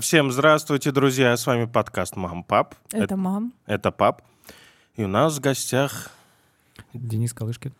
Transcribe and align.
Всем 0.00 0.30
здравствуйте, 0.30 0.92
друзья. 0.92 1.36
С 1.36 1.44
вами 1.48 1.64
подкаст 1.64 2.14
«Мам, 2.14 2.44
пап». 2.44 2.76
Это 2.92 3.16
мам. 3.16 3.52
Это 3.66 3.90
пап. 3.90 4.22
И 4.94 5.02
у 5.02 5.08
нас 5.08 5.36
в 5.36 5.40
гостях... 5.40 6.12
Денис 6.94 7.32
Калышкин. 7.34 7.74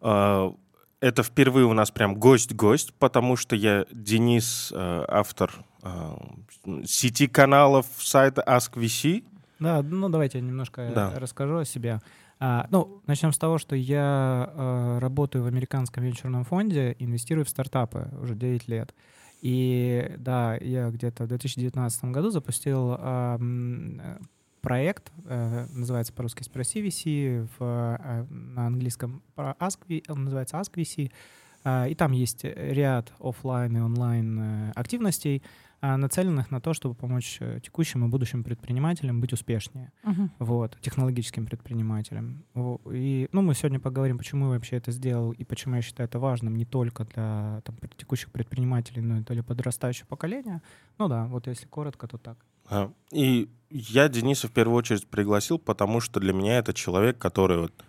э, 0.00 0.50
Это 0.98 1.22
впервые 1.22 1.64
у 1.66 1.74
нас 1.74 1.92
прям 1.92 2.16
гость-гость, 2.16 2.92
потому 2.94 3.36
что 3.36 3.54
я 3.54 3.86
Денис, 3.92 4.72
э, 4.74 5.04
автор 5.06 5.52
э, 5.84 6.16
сети 6.84 7.28
каналов 7.28 7.86
сайта 7.98 8.42
AskVC. 8.44 9.22
Да, 9.60 9.80
ну 9.80 10.08
давайте 10.08 10.38
я 10.38 10.44
немножко 10.44 10.90
Да. 10.92 11.12
расскажу 11.20 11.58
о 11.58 11.64
себе. 11.64 12.00
А, 12.42 12.66
ну, 12.70 13.02
начнем 13.06 13.32
с 13.32 13.38
того, 13.38 13.58
что 13.58 13.76
я 13.76 14.50
э, 14.50 14.98
работаю 14.98 15.44
в 15.44 15.46
американском 15.46 16.02
венчурном 16.02 16.44
фонде, 16.44 16.96
инвестирую 16.98 17.44
в 17.44 17.50
стартапы 17.50 18.08
уже 18.20 18.34
9 18.34 18.66
лет. 18.66 18.94
И 19.42 20.14
да, 20.16 20.56
я 20.56 20.88
где-то 20.88 21.24
в 21.24 21.28
2019 21.28 22.04
году 22.06 22.30
запустил 22.30 22.96
а, 22.98 23.38
э, 23.38 24.18
проект, 24.62 25.12
э, 25.26 25.66
называется 25.70 26.14
по-русски 26.14 26.42
«Спроси 26.42 26.82
VC», 26.82 27.46
в, 27.58 27.98
э, 28.00 28.24
на 28.30 28.66
английском 28.66 29.22
Ask, 29.36 30.04
он 30.08 30.24
называется 30.24 30.56
Ask 30.56 30.72
VC. 30.74 31.10
А, 31.62 31.88
И 31.88 31.94
там 31.94 32.12
есть 32.12 32.44
ряд 32.44 33.12
оффлайн 33.20 33.76
и 33.76 33.80
онлайн 33.80 34.40
э, 34.40 34.72
активностей, 34.74 35.42
а, 35.42 35.50
нацеленных 35.82 36.50
на 36.50 36.60
то, 36.60 36.74
чтобы 36.74 36.94
помочь 36.94 37.38
э, 37.40 37.60
текущим 37.62 38.04
и 38.04 38.08
будущим 38.08 38.44
предпринимателям 38.44 39.20
быть 39.20 39.32
успешнее, 39.32 39.92
Мгм. 40.02 40.30
вот, 40.38 40.76
технологическим 40.80 41.46
предпринимателям. 41.46 42.44
И, 42.92 43.28
ну, 43.32 43.42
мы 43.42 43.54
сегодня 43.54 43.80
поговорим, 43.80 44.18
почему 44.18 44.46
я 44.46 44.50
вообще 44.52 44.76
это 44.76 44.92
сделал 44.92 45.32
и 45.32 45.44
почему 45.44 45.76
я 45.76 45.82
считаю 45.82 46.08
это 46.08 46.18
важным 46.18 46.56
не 46.56 46.64
только 46.66 47.04
для 47.04 47.62
там, 47.64 47.76
текущих 47.96 48.30
предпринимателей, 48.30 49.00
но 49.00 49.18
и 49.18 49.20
для 49.22 49.42
подрастающего 49.42 50.06
поколения. 50.06 50.60
Ну 50.98 51.08
да, 51.08 51.24
вот 51.26 51.46
если 51.46 51.66
коротко, 51.66 52.06
то 52.06 52.18
так. 52.18 52.36
А, 52.68 52.92
И 53.10 53.48
я 53.70 54.08
Дениса 54.08 54.48
в 54.48 54.52
первую 54.52 54.76
очередь 54.76 55.06
пригласил, 55.06 55.58
потому 55.58 56.00
что 56.00 56.20
для 56.20 56.32
меня 56.32 56.58
это 56.58 56.74
человек, 56.74 57.18
который 57.18 57.58
вот, 57.58 57.84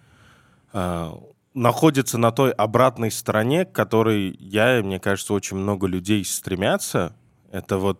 а, 0.74 1.18
находится 1.54 2.18
на 2.18 2.32
той 2.32 2.52
обратной 2.52 3.12
стороне, 3.12 3.66
к 3.66 3.74
которой 3.74 4.36
я 4.40 4.80
и, 4.80 4.82
мне 4.82 5.00
кажется, 5.00 5.34
очень 5.34 5.58
много 5.58 5.88
людей 5.88 6.24
стремятся. 6.24 7.16
Это 7.52 7.78
вот 7.78 8.00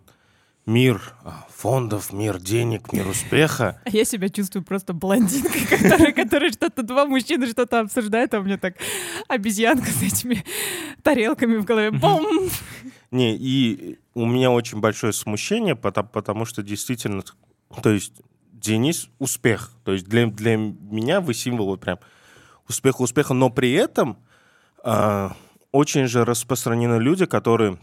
мир 0.64 1.00
а, 1.24 1.46
фондов, 1.50 2.12
мир 2.12 2.38
денег, 2.38 2.92
мир 2.92 3.06
успеха. 3.06 3.80
А 3.84 3.90
я 3.90 4.04
себя 4.04 4.28
чувствую 4.28 4.64
просто 4.64 4.92
блондинкой, 4.92 5.66
которая, 5.78 6.12
которая 6.12 6.52
что-то, 6.52 6.82
два 6.82 7.06
мужчины 7.06 7.46
что-то 7.46 7.80
обсуждают, 7.80 8.32
а 8.34 8.40
у 8.40 8.42
меня 8.42 8.58
так 8.58 8.76
обезьянка 9.28 9.90
с 9.90 10.02
этими 10.02 10.44
тарелками 11.02 11.56
в 11.56 11.64
голове. 11.64 11.90
Бум! 11.90 12.48
Не, 13.10 13.36
и 13.36 13.98
у 14.14 14.24
меня 14.24 14.50
очень 14.50 14.80
большое 14.80 15.12
смущение, 15.12 15.76
потому, 15.76 16.08
потому 16.08 16.44
что 16.44 16.62
действительно, 16.62 17.22
то 17.82 17.90
есть 17.90 18.22
Денис— 18.52 19.08
успех. 19.18 19.72
То 19.84 19.92
есть 19.92 20.06
для, 20.06 20.26
для 20.26 20.56
меня 20.56 21.20
вы 21.20 21.34
символ 21.34 21.66
вот 21.66 21.80
прям 21.80 21.98
успеха 22.68 23.02
успеха, 23.02 23.34
но 23.34 23.50
при 23.50 23.72
этом 23.72 24.16
а, 24.84 25.36
очень 25.72 26.06
же 26.06 26.24
распространены 26.24 27.00
люди, 27.00 27.26
которые 27.26 27.78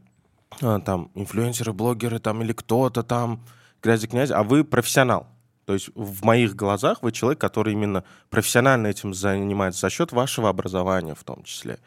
там 0.59 1.11
инфлюенсеры, 1.15 1.73
блогеры 1.73 2.19
там 2.19 2.41
или 2.41 2.53
кто-то 2.53 3.03
там, 3.03 3.45
грязи-князь, 3.81 4.31
а 4.31 4.43
вы 4.43 4.63
профессионал. 4.63 5.27
То 5.65 5.73
есть 5.73 5.89
в 5.93 6.25
моих 6.25 6.55
глазах 6.55 7.03
вы 7.03 7.11
человек, 7.11 7.39
который 7.39 7.73
именно 7.73 8.03
профессионально 8.29 8.87
этим 8.87 9.13
занимается 9.13 9.81
за 9.81 9.89
счет 9.89 10.11
вашего 10.11 10.49
образования 10.49 11.13
в 11.13 11.23
том 11.23 11.43
числе. 11.43 11.79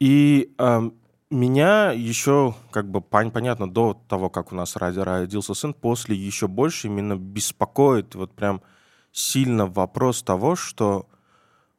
И 0.00 0.54
ам, 0.56 0.94
меня 1.30 1.92
еще, 1.92 2.54
как 2.70 2.90
бы, 2.90 3.00
пон- 3.00 3.30
понятно, 3.30 3.70
до 3.70 4.00
того, 4.08 4.30
как 4.30 4.52
у 4.52 4.54
нас 4.54 4.76
родился 4.76 5.54
сын, 5.54 5.74
после 5.74 6.16
еще 6.16 6.48
больше 6.48 6.86
именно 6.86 7.16
беспокоит 7.16 8.14
вот 8.14 8.32
прям 8.32 8.62
сильно 9.12 9.66
вопрос 9.66 10.22
того, 10.22 10.56
что 10.56 11.06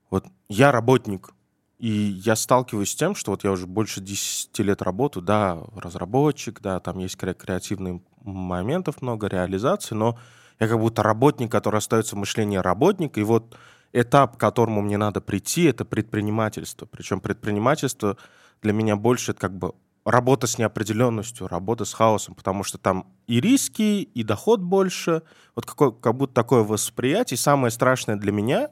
вот 0.10 0.26
я 0.50 0.72
работник, 0.72 1.30
и 1.80 1.90
я 1.90 2.36
сталкиваюсь 2.36 2.92
с 2.92 2.96
тем, 2.96 3.14
что 3.14 3.32
вот 3.32 3.44
я 3.44 3.52
уже 3.52 3.68
больше 3.68 4.02
10 4.02 4.58
лет 4.60 4.82
работаю, 4.82 5.24
да, 5.24 5.60
разработчик, 5.76 6.60
да, 6.62 6.80
там 6.80 6.98
есть 6.98 7.16
кре- 7.16 7.36
креативных 7.36 8.02
моментов 8.24 9.02
много, 9.02 9.28
реализации, 9.28 9.94
но 9.94 10.18
я 10.60 10.68
как 10.68 10.80
будто 10.80 11.04
работник, 11.04 11.52
который 11.52 11.78
остается 11.78 12.16
в 12.16 12.20
мышлении 12.20 12.58
работника, 12.58 13.20
и 13.20 13.24
вот 13.24 13.56
этап, 13.94 14.38
к 14.38 14.40
которому 14.40 14.82
мне 14.82 14.98
надо 14.98 15.22
прийти, 15.22 15.66
это 15.66 15.86
предпринимательство. 15.86 16.86
Причем 16.86 17.20
предпринимательство 17.20 18.18
для 18.62 18.74
меня 18.74 18.96
больше 18.96 19.32
это 19.32 19.42
как 19.42 19.58
бы 19.58 19.74
работа 20.04 20.48
с 20.48 20.58
неопределенностью, 20.58 21.48
работа 21.48 21.86
с 21.86 21.94
хаосом, 21.94 22.34
потому 22.34 22.64
что 22.64 22.78
там 22.78 23.08
и 23.28 23.40
риски, 23.40 24.02
и 24.02 24.24
доход 24.24 24.62
больше. 24.62 25.22
Вот 25.56 25.66
какое, 25.66 25.92
как 25.92 26.16
будто 26.16 26.34
такое 26.34 26.64
восприятие. 26.64 27.36
И 27.36 27.40
самое 27.40 27.72
страшное 27.72 28.16
для 28.16 28.32
меня, 28.32 28.70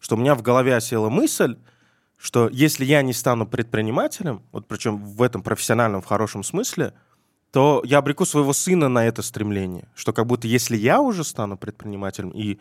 что 0.00 0.16
у 0.16 0.18
меня 0.18 0.34
в 0.34 0.42
голове 0.42 0.74
осела 0.74 1.08
мысль, 1.08 1.56
что 2.22 2.48
если 2.52 2.84
я 2.84 3.02
не 3.02 3.12
стану 3.12 3.48
предпринимателем, 3.48 4.42
вот 4.52 4.68
причем 4.68 4.96
в 4.96 5.20
этом 5.22 5.42
профессиональном, 5.42 6.02
в 6.02 6.06
хорошем 6.06 6.44
смысле, 6.44 6.94
то 7.50 7.82
я 7.84 7.98
обреку 7.98 8.24
своего 8.24 8.52
сына 8.52 8.88
на 8.88 9.04
это 9.04 9.22
стремление. 9.22 9.88
Что 9.96 10.12
как 10.12 10.26
будто 10.28 10.46
если 10.46 10.76
я 10.76 11.00
уже 11.00 11.24
стану 11.24 11.56
предпринимателем 11.56 12.30
и 12.30 12.60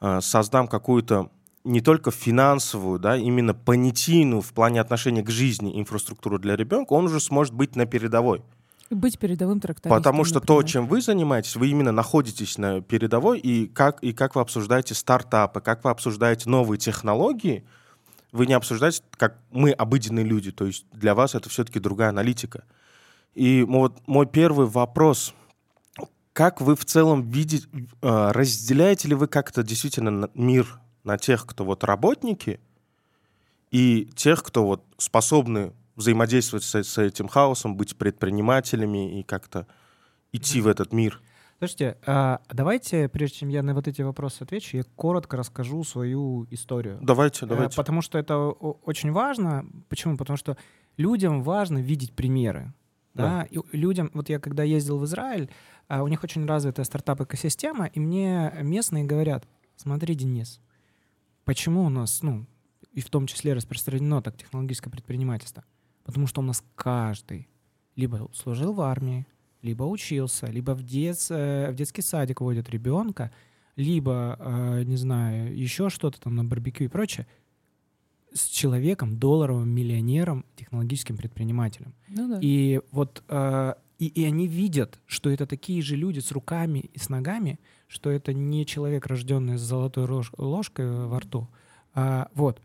э, 0.00 0.20
создам 0.22 0.68
какую-то 0.68 1.30
не 1.64 1.82
только 1.82 2.10
финансовую, 2.10 2.98
да, 2.98 3.14
именно 3.18 3.52
понятийную 3.52 4.40
в 4.40 4.54
плане 4.54 4.80
отношения 4.80 5.22
к 5.22 5.28
жизни 5.28 5.78
инфраструктуру 5.78 6.38
для 6.38 6.56
ребенка, 6.56 6.94
он 6.94 7.04
уже 7.04 7.20
сможет 7.20 7.52
быть 7.52 7.76
на 7.76 7.84
передовой. 7.84 8.42
Быть 8.88 9.18
передовым 9.18 9.60
трактористом. 9.60 9.98
Потому 9.98 10.24
что 10.24 10.40
то, 10.40 10.54
например. 10.54 10.72
чем 10.72 10.86
вы 10.86 11.02
занимаетесь, 11.02 11.56
вы 11.56 11.68
именно 11.68 11.92
находитесь 11.92 12.56
на 12.56 12.80
передовой, 12.80 13.38
и 13.38 13.66
как, 13.66 14.02
и 14.02 14.14
как 14.14 14.34
вы 14.34 14.40
обсуждаете 14.40 14.94
стартапы, 14.94 15.60
как 15.60 15.84
вы 15.84 15.90
обсуждаете 15.90 16.48
новые 16.48 16.78
технологии, 16.78 17.64
вы 18.34 18.46
не 18.46 18.54
обсуждаете, 18.54 19.00
как 19.12 19.38
мы 19.52 19.70
обыденные 19.70 20.24
люди, 20.24 20.50
то 20.50 20.66
есть 20.66 20.86
для 20.90 21.14
вас 21.14 21.36
это 21.36 21.48
все-таки 21.48 21.78
другая 21.78 22.08
аналитика. 22.08 22.64
И 23.32 23.62
вот 23.62 24.02
мой 24.08 24.26
первый 24.26 24.66
вопрос, 24.66 25.34
как 26.32 26.60
вы 26.60 26.74
в 26.74 26.84
целом 26.84 27.22
видите, 27.30 27.68
э, 27.72 28.30
разделяете 28.32 29.06
ли 29.06 29.14
вы 29.14 29.28
как-то 29.28 29.62
действительно 29.62 30.28
мир 30.34 30.80
на 31.04 31.16
тех, 31.16 31.46
кто 31.46 31.64
вот 31.64 31.84
работники, 31.84 32.58
и 33.70 34.10
тех, 34.16 34.42
кто 34.42 34.66
вот 34.66 34.84
способны 34.98 35.72
взаимодействовать 35.94 36.64
с, 36.64 36.74
с 36.74 36.98
этим 36.98 37.28
хаосом, 37.28 37.76
быть 37.76 37.96
предпринимателями 37.96 39.20
и 39.20 39.22
как-то 39.22 39.68
идти 40.32 40.60
в 40.60 40.66
этот 40.66 40.92
мир? 40.92 41.22
Слушайте, 41.58 41.96
а 42.04 42.40
давайте, 42.52 43.08
прежде 43.08 43.38
чем 43.38 43.48
я 43.48 43.62
на 43.62 43.74
вот 43.74 43.88
эти 43.88 44.02
вопросы 44.02 44.42
отвечу, 44.42 44.76
я 44.76 44.82
коротко 44.96 45.36
расскажу 45.36 45.82
свою 45.84 46.46
историю. 46.50 46.98
Давайте, 47.00 47.46
Э, 47.46 47.48
давайте. 47.48 47.76
Потому 47.76 48.02
что 48.02 48.18
это 48.18 48.36
очень 48.38 49.12
важно. 49.12 49.64
Почему? 49.88 50.16
Потому 50.16 50.36
что 50.36 50.56
людям 50.96 51.42
важно 51.42 51.78
видеть 51.78 52.12
примеры. 52.12 52.72
Да. 53.14 53.44
И 53.44 53.58
людям, 53.72 54.10
вот 54.12 54.28
я 54.28 54.40
когда 54.40 54.64
ездил 54.64 54.98
в 54.98 55.04
Израиль, 55.04 55.48
а, 55.86 56.02
у 56.02 56.08
них 56.08 56.24
очень 56.24 56.44
развитая 56.46 56.84
стартап-экосистема, 56.84 57.86
и 57.86 58.00
мне 58.00 58.52
местные 58.62 59.04
говорят, 59.04 59.46
смотри, 59.76 60.16
Денис, 60.16 60.60
почему 61.44 61.84
у 61.84 61.88
нас, 61.88 62.22
ну, 62.22 62.46
и 62.92 63.00
в 63.00 63.10
том 63.10 63.26
числе 63.26 63.52
распространено 63.54 64.20
так 64.20 64.36
технологическое 64.36 64.90
предпринимательство? 64.90 65.64
Потому 66.04 66.26
что 66.26 66.40
у 66.40 66.44
нас 66.44 66.64
каждый 66.74 67.48
либо 67.94 68.28
служил 68.34 68.72
в 68.72 68.80
армии, 68.80 69.26
либо 69.64 69.82
учился, 69.84 70.46
либо 70.46 70.72
в, 70.72 70.82
дет- 70.82 71.26
э, 71.30 71.70
в 71.72 71.74
детский 71.74 72.02
садик 72.02 72.40
водят 72.40 72.70
ребенка, 72.70 73.32
либо, 73.76 74.36
э, 74.38 74.82
не 74.84 74.96
знаю, 74.96 75.56
еще 75.56 75.90
что-то 75.90 76.20
там 76.20 76.36
на 76.36 76.44
барбекю 76.44 76.84
и 76.84 76.88
прочее, 76.88 77.26
с 78.32 78.46
человеком, 78.46 79.18
долларовым 79.18 79.68
миллионером, 79.68 80.44
технологическим 80.56 81.16
предпринимателем. 81.16 81.94
Ну 82.08 82.28
да. 82.28 82.38
И 82.40 82.80
вот 82.90 83.22
э, 83.28 83.74
и, 83.98 84.06
и 84.06 84.24
они 84.24 84.46
видят, 84.46 85.00
что 85.06 85.30
это 85.30 85.46
такие 85.46 85.80
же 85.82 85.96
люди 85.96 86.20
с 86.20 86.32
руками 86.32 86.90
и 86.92 86.98
с 86.98 87.08
ногами, 87.08 87.60
что 87.86 88.10
это 88.10 88.32
не 88.32 88.66
человек, 88.66 89.06
рожденный 89.06 89.56
с 89.56 89.62
золотой 89.62 90.04
рож- 90.06 90.32
ложкой 90.36 91.06
во 91.06 91.20
рту. 91.20 91.48
А, 91.94 92.28
вот. 92.34 92.60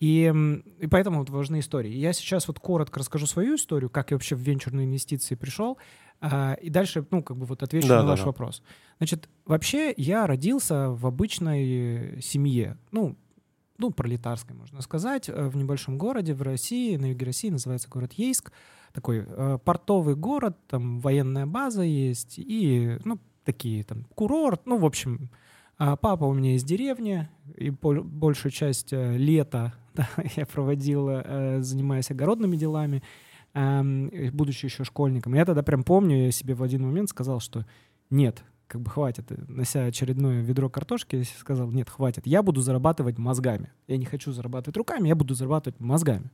И, 0.00 0.32
и 0.80 0.86
поэтому 0.88 1.20
вот 1.20 1.30
важны 1.30 1.60
истории. 1.60 1.92
Я 1.92 2.12
сейчас 2.12 2.48
вот 2.48 2.58
коротко 2.58 2.98
расскажу 2.98 3.26
свою 3.26 3.54
историю, 3.54 3.88
как 3.88 4.10
я 4.10 4.16
вообще 4.16 4.34
в 4.34 4.40
венчурные 4.40 4.86
инвестиции 4.86 5.36
пришел, 5.36 5.78
а, 6.22 6.54
и 6.54 6.70
дальше, 6.70 7.04
ну, 7.10 7.22
как 7.22 7.36
бы 7.36 7.46
вот 7.46 7.62
отвечу 7.62 7.88
Да, 7.88 7.96
на 7.96 8.02
да, 8.02 8.08
ваш 8.10 8.20
да. 8.20 8.26
вопрос. 8.26 8.62
Значит, 8.98 9.28
вообще 9.44 9.92
я 9.96 10.26
родился 10.26 10.90
в 10.90 11.06
обычной 11.06 12.20
семье, 12.22 12.78
ну, 12.92 13.16
ну, 13.78 13.90
пролетарской, 13.90 14.54
можно 14.54 14.80
сказать, 14.82 15.28
э, 15.28 15.48
в 15.48 15.56
небольшом 15.56 15.98
городе 15.98 16.34
в 16.34 16.42
России, 16.42 16.96
на 16.96 17.06
юге 17.06 17.26
России, 17.26 17.50
называется 17.50 17.88
город 17.88 18.12
Ейск. 18.12 18.52
Такой 18.92 19.24
э, 19.26 19.58
портовый 19.64 20.14
город, 20.14 20.56
там 20.68 21.00
военная 21.00 21.46
база 21.46 21.82
есть, 21.82 22.38
и, 22.38 22.98
ну, 23.04 23.18
такие 23.44 23.82
там 23.82 24.04
курорт, 24.14 24.62
ну, 24.66 24.78
в 24.78 24.84
общем, 24.84 25.30
а 25.78 25.96
папа 25.96 26.24
у 26.24 26.32
меня 26.32 26.54
из 26.54 26.62
деревни, 26.62 27.28
и 27.56 27.70
большую 27.70 28.52
часть 28.52 28.92
э, 28.92 29.16
лета 29.16 29.72
да, 29.94 30.08
я 30.36 30.46
проводил, 30.46 31.08
э, 31.08 31.60
занимаясь 31.60 32.10
огородными 32.10 32.56
делами. 32.56 33.02
Будучи 33.54 34.66
еще 34.66 34.84
школьником. 34.84 35.34
Я 35.34 35.44
тогда 35.44 35.62
прям 35.62 35.84
помню, 35.84 36.26
я 36.26 36.32
себе 36.32 36.54
в 36.54 36.62
один 36.62 36.82
момент 36.86 37.10
сказал, 37.10 37.40
что 37.40 37.66
нет, 38.10 38.44
как 38.72 38.80
бы 38.80 38.90
хватит. 38.90 39.30
Нося 39.48 39.84
очередное 39.84 40.40
ведро 40.40 40.70
картошки, 40.70 41.16
я 41.16 41.24
сказал, 41.24 41.70
нет, 41.70 41.90
хватит. 41.90 42.26
Я 42.26 42.42
буду 42.42 42.62
зарабатывать 42.62 43.18
мозгами. 43.18 43.70
Я 43.86 43.98
не 43.98 44.06
хочу 44.06 44.32
зарабатывать 44.32 44.78
руками, 44.78 45.08
я 45.08 45.14
буду 45.14 45.34
зарабатывать 45.34 45.78
мозгами. 45.78 46.30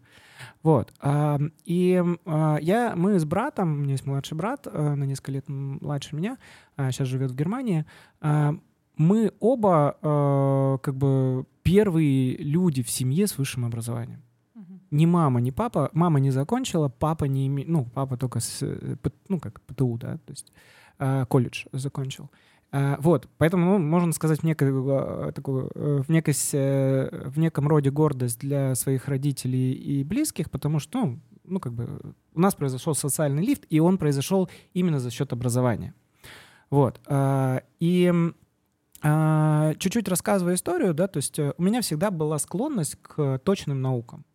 Вот. 0.63 0.93
А, 1.01 1.41
и 1.65 2.01
а, 2.27 2.59
я, 2.61 2.95
мы 2.95 3.19
с 3.19 3.25
братом, 3.25 3.73
у 3.73 3.77
меня 3.79 3.93
есть 3.93 4.07
младший 4.07 4.37
брат, 4.37 4.69
а, 4.71 4.95
на 4.95 5.03
несколько 5.03 5.33
лет 5.33 5.49
младше 5.49 6.15
меня, 6.15 6.39
сейчас 6.77 7.09
живет 7.09 7.33
в 7.33 7.35
Германии, 7.35 7.85
мы 8.21 9.33
оба 9.41 10.79
как 10.83 10.97
бы 10.97 11.45
первые 11.63 12.37
люди 12.37 12.83
в 12.83 12.91
семье 12.91 13.27
с 13.27 13.37
высшим 13.37 13.65
образованием. 13.65 14.23
Ни 14.91 15.07
мама, 15.07 15.41
ни 15.41 15.51
папа. 15.51 15.91
Мама 15.93 16.21
не 16.21 16.31
закончила, 16.31 16.89
папа 16.89 17.25
не 17.25 17.47
имеет... 17.47 17.69
Ну, 17.69 17.85
папа 17.85 18.17
только 18.17 18.41
с... 18.41 18.63
Э, 18.63 18.97
ну, 19.29 19.39
как 19.41 19.61
ПТУ, 19.63 19.99
да, 19.99 20.17
то 20.19 20.31
есть 20.31 20.53
Э, 20.99 21.27
колледж 21.29 21.67
закончил. 21.73 22.29
Э, 22.73 22.97
вот, 22.99 23.29
поэтому 23.39 23.79
ну, 23.79 23.79
можно 23.79 24.13
сказать 24.13 24.41
в, 24.41 24.43
некой, 24.43 24.69
такую, 25.33 25.71
в, 25.75 26.09
некой, 26.09 26.35
в 26.35 27.39
неком 27.39 27.69
роде 27.69 27.91
гордость 27.91 28.41
для 28.41 28.75
своих 28.75 29.07
родителей 29.07 29.73
и 29.73 30.03
близких, 30.03 30.51
потому 30.51 30.81
что, 30.81 30.99
ну, 30.99 31.21
ну, 31.45 31.61
как 31.61 31.73
бы 31.73 32.01
у 32.35 32.41
нас 32.41 32.55
произошел 32.55 32.95
социальный 32.95 33.45
лифт, 33.45 33.65
и 33.71 33.79
он 33.79 33.97
произошел 33.97 34.51
именно 34.75 34.99
за 34.99 35.11
счет 35.11 35.33
образования. 35.33 35.95
Вот. 36.69 37.01
И 37.81 38.13
чуть-чуть 39.79 40.09
рассказывая 40.09 40.55
историю, 40.55 40.93
да, 40.93 41.07
то 41.07 41.19
есть 41.19 41.39
у 41.39 41.63
меня 41.63 41.81
всегда 41.81 42.11
была 42.11 42.39
склонность 42.39 42.97
к 43.01 43.39
точным 43.39 43.81
наукам. 43.81 44.27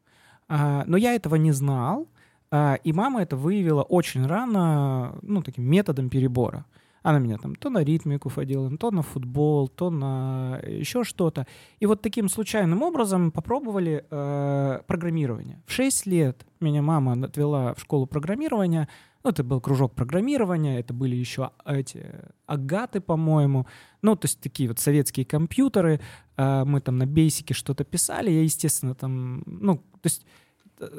Но 0.85 0.97
я 0.97 1.15
этого 1.15 1.35
не 1.35 1.51
знал, 1.51 2.07
а, 2.55 2.75
и 2.83 2.93
мама 2.93 3.23
это 3.23 3.35
выявила 3.35 3.81
очень 3.81 4.27
рано, 4.27 5.17
ну, 5.23 5.41
таким 5.41 5.63
методом 5.63 6.09
перебора. 6.09 6.65
Она 7.01 7.17
меня 7.17 7.37
там 7.39 7.55
то 7.55 7.71
на 7.71 7.83
ритмику 7.83 8.29
водила, 8.29 8.69
то 8.77 8.91
на 8.91 9.01
футбол, 9.01 9.67
то 9.67 9.89
на 9.89 10.59
еще 10.63 11.03
что-то. 11.03 11.47
И 11.79 11.87
вот 11.87 12.03
таким 12.03 12.29
случайным 12.29 12.83
образом 12.83 13.31
попробовали 13.31 14.05
э, 14.07 14.81
программирование. 14.85 15.63
В 15.65 15.71
6 15.71 16.05
лет 16.05 16.45
меня 16.59 16.83
мама 16.83 17.25
отвела 17.25 17.73
в 17.73 17.79
школу 17.79 18.05
программирования. 18.05 18.87
Ну, 19.23 19.31
это 19.31 19.43
был 19.43 19.59
кружок 19.59 19.95
программирования, 19.95 20.79
это 20.79 20.93
были 20.93 21.15
еще 21.15 21.49
эти 21.65 22.05
агаты, 22.45 23.01
по-моему. 23.01 23.65
Ну, 24.03 24.15
то 24.15 24.27
есть 24.27 24.39
такие 24.39 24.69
вот 24.69 24.77
советские 24.77 25.25
компьютеры. 25.25 26.01
Э, 26.37 26.65
мы 26.65 26.81
там 26.81 26.99
на 26.99 27.07
бейсике 27.07 27.55
что-то 27.55 27.83
писали. 27.83 28.29
Я, 28.29 28.43
естественно, 28.43 28.93
там, 28.93 29.41
ну, 29.47 29.77
то 29.77 30.05
есть 30.05 30.23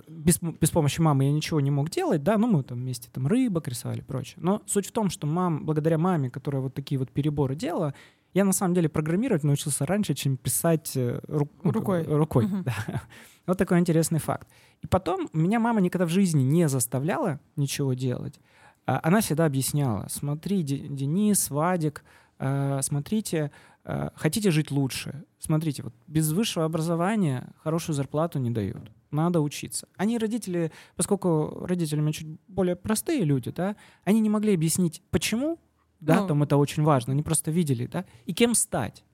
без, 0.08 0.38
без 0.40 0.70
помощи 0.70 1.00
мамы 1.00 1.24
я 1.24 1.32
ничего 1.32 1.60
не 1.60 1.70
мог 1.70 1.90
делать, 1.90 2.22
да, 2.22 2.38
ну 2.38 2.46
мы 2.46 2.62
там 2.62 2.78
вместе 2.78 3.08
там 3.12 3.26
рыбок 3.26 3.68
рисовали 3.68 4.00
и 4.00 4.02
прочее. 4.02 4.36
Но 4.38 4.62
суть 4.66 4.86
в 4.86 4.92
том, 4.92 5.10
что 5.10 5.26
мам, 5.26 5.64
благодаря 5.64 5.98
маме, 5.98 6.30
которая 6.30 6.62
вот 6.62 6.74
такие 6.74 6.98
вот 6.98 7.10
переборы 7.10 7.54
делала, 7.54 7.94
я 8.34 8.44
на 8.44 8.52
самом 8.52 8.74
деле 8.74 8.88
программировать 8.88 9.44
научился 9.44 9.86
раньше, 9.86 10.14
чем 10.14 10.36
писать 10.36 10.96
э, 10.96 11.20
ру, 11.28 11.48
ну, 11.62 11.70
рукой. 11.70 12.02
рукой 12.02 12.46
угу. 12.46 12.56
да. 12.64 13.02
Вот 13.46 13.58
такой 13.58 13.78
интересный 13.78 14.18
факт. 14.18 14.48
И 14.82 14.86
потом 14.86 15.28
меня 15.32 15.60
мама 15.60 15.80
никогда 15.80 16.06
в 16.06 16.10
жизни 16.10 16.42
не 16.42 16.68
заставляла 16.68 17.40
ничего 17.56 17.94
делать. 17.94 18.40
А 18.86 19.00
она 19.02 19.20
всегда 19.20 19.46
объясняла, 19.46 20.06
смотри, 20.10 20.62
Денис, 20.62 21.48
Вадик, 21.50 22.04
э, 22.38 22.80
смотрите, 22.82 23.50
э, 23.84 24.10
хотите 24.14 24.50
жить 24.50 24.70
лучше, 24.70 25.24
смотрите, 25.38 25.82
вот 25.82 25.94
без 26.06 26.32
высшего 26.32 26.64
образования 26.64 27.48
хорошую 27.62 27.94
зарплату 27.94 28.38
не 28.38 28.50
дают 28.50 28.90
надо 29.14 29.40
учиться. 29.40 29.88
Они 29.96 30.18
родители, 30.18 30.72
поскольку 30.96 31.66
меня 32.02 32.12
чуть 32.12 32.26
более 32.48 32.76
простые 32.76 33.24
люди, 33.24 33.50
да, 33.50 33.76
они 34.04 34.20
не 34.20 34.28
могли 34.28 34.54
объяснить, 34.54 35.02
почему, 35.10 35.58
да, 36.00 36.20
ну. 36.20 36.28
там 36.28 36.42
это 36.42 36.56
очень 36.56 36.82
важно, 36.82 37.12
они 37.12 37.22
просто 37.22 37.50
видели, 37.50 37.86
да, 37.86 38.04
и 38.26 38.34
кем 38.34 38.54
стать. 38.54 39.04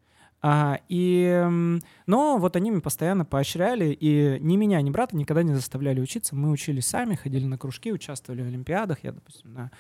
А, 0.42 0.80
и, 0.88 1.46
но 2.06 2.38
вот 2.38 2.56
они 2.56 2.70
меня 2.70 2.80
постоянно 2.80 3.24
поощряли, 3.24 3.96
и 3.98 4.38
ни 4.40 4.56
меня, 4.56 4.80
ни 4.80 4.90
брата 4.90 5.14
никогда 5.16 5.42
не 5.42 5.54
заставляли 5.54 6.00
учиться. 6.00 6.34
Мы 6.34 6.50
учились 6.50 6.86
сами, 6.86 7.14
ходили 7.14 7.44
на 7.44 7.58
кружки, 7.58 7.92
участвовали 7.92 8.42
в 8.42 8.46
олимпиадах. 8.46 9.04
Я, 9.04 9.12
допустим, 9.12 9.52
на 9.52 9.70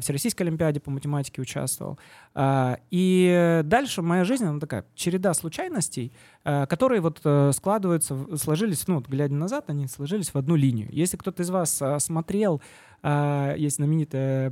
Всероссийской 0.00 0.46
Олимпиаде 0.46 0.80
по 0.80 0.90
математике 0.90 1.42
участвовал. 1.42 1.98
А, 2.34 2.78
и 2.90 3.60
дальше 3.64 4.02
моя 4.02 4.24
жизнь, 4.24 4.44
она 4.44 4.60
такая 4.60 4.84
череда 4.94 5.34
случайностей, 5.34 6.12
э, 6.44 6.66
которые 6.66 7.00
вот 7.00 7.20
э, 7.24 7.52
складываются, 7.54 8.36
сложились, 8.36 8.86
ну, 8.88 8.96
вот, 8.96 9.08
глядя 9.08 9.34
назад, 9.34 9.64
они 9.68 9.86
сложились 9.86 10.32
в 10.32 10.36
одну 10.36 10.56
линию. 10.56 10.88
Если 10.90 11.16
кто-то 11.16 11.42
из 11.42 11.50
вас 11.50 11.82
смотрел 11.98 12.60
а, 13.06 13.54
есть 13.54 13.76
знаменитое 13.76 14.50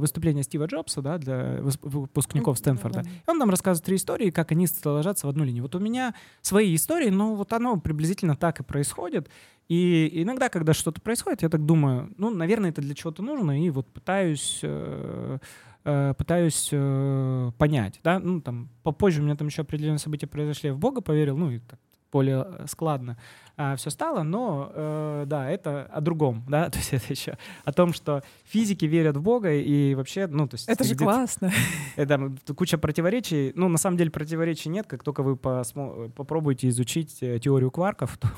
выступление 0.00 0.42
Стива 0.42 0.66
Джобса 0.66 1.02
да, 1.02 1.18
для 1.18 1.60
выпускников 1.62 2.58
Стэнфорда. 2.58 3.04
Он 3.28 3.38
нам 3.38 3.48
рассказывает 3.48 3.86
три 3.86 3.94
истории, 3.94 4.30
как 4.30 4.50
они 4.50 4.66
ложатся 4.84 5.28
в 5.28 5.30
одну 5.30 5.44
линию. 5.44 5.62
Вот 5.62 5.76
у 5.76 5.78
меня 5.78 6.14
свои 6.42 6.74
истории, 6.74 7.10
но 7.10 7.36
вот 7.36 7.52
оно 7.52 7.78
приблизительно 7.78 8.34
так 8.34 8.58
и 8.58 8.64
происходит. 8.64 9.30
И 9.68 10.10
иногда, 10.22 10.48
когда 10.48 10.74
что-то 10.74 11.00
происходит, 11.00 11.42
я 11.42 11.48
так 11.48 11.64
думаю, 11.64 12.12
ну, 12.18 12.30
наверное, 12.30 12.70
это 12.70 12.82
для 12.82 12.94
чего-то 12.94 13.22
нужно, 13.22 13.64
и 13.64 13.70
вот 13.70 13.86
пытаюсь 13.86 14.58
э, 14.62 15.38
э, 15.84 16.14
пытаюсь 16.18 16.70
э, 16.72 17.50
понять, 17.56 18.00
да, 18.02 18.18
ну, 18.18 18.40
там, 18.40 18.68
попозже 18.82 19.22
у 19.22 19.24
меня 19.24 19.36
там 19.36 19.46
еще 19.46 19.62
определенные 19.62 20.00
события 20.00 20.26
произошли, 20.26 20.70
я 20.70 20.74
в 20.74 20.78
Бога 20.78 21.00
поверил, 21.02 21.36
ну, 21.36 21.52
и 21.52 21.60
так 21.60 21.78
более 22.14 22.46
э, 22.46 22.66
складно 22.68 23.16
а, 23.56 23.74
все 23.74 23.90
стало, 23.90 24.22
но 24.22 24.70
э, 24.72 25.24
да, 25.26 25.50
это 25.50 25.82
о 25.92 26.00
другом, 26.00 26.44
да, 26.48 26.70
то 26.70 26.78
есть 26.78 26.92
это 26.92 27.06
еще 27.10 27.36
о 27.64 27.72
том, 27.72 27.92
что 27.92 28.22
физики 28.44 28.84
верят 28.84 29.16
в 29.16 29.22
Бога 29.22 29.52
и 29.52 29.94
вообще, 29.94 30.28
ну, 30.28 30.46
то 30.46 30.54
есть... 30.54 30.68
Это 30.68 30.84
же 30.84 30.94
классно. 30.94 31.52
Это 31.96 32.32
куча 32.56 32.78
противоречий, 32.78 33.52
ну, 33.56 33.68
на 33.68 33.78
самом 33.78 33.96
деле 33.96 34.10
противоречий 34.10 34.68
нет, 34.68 34.86
как 34.86 35.02
только 35.02 35.22
вы 35.22 35.36
попробуете 35.36 36.68
изучить 36.68 37.18
э, 37.20 37.40
теорию 37.40 37.70
кварков, 37.72 38.16
то... 38.16 38.28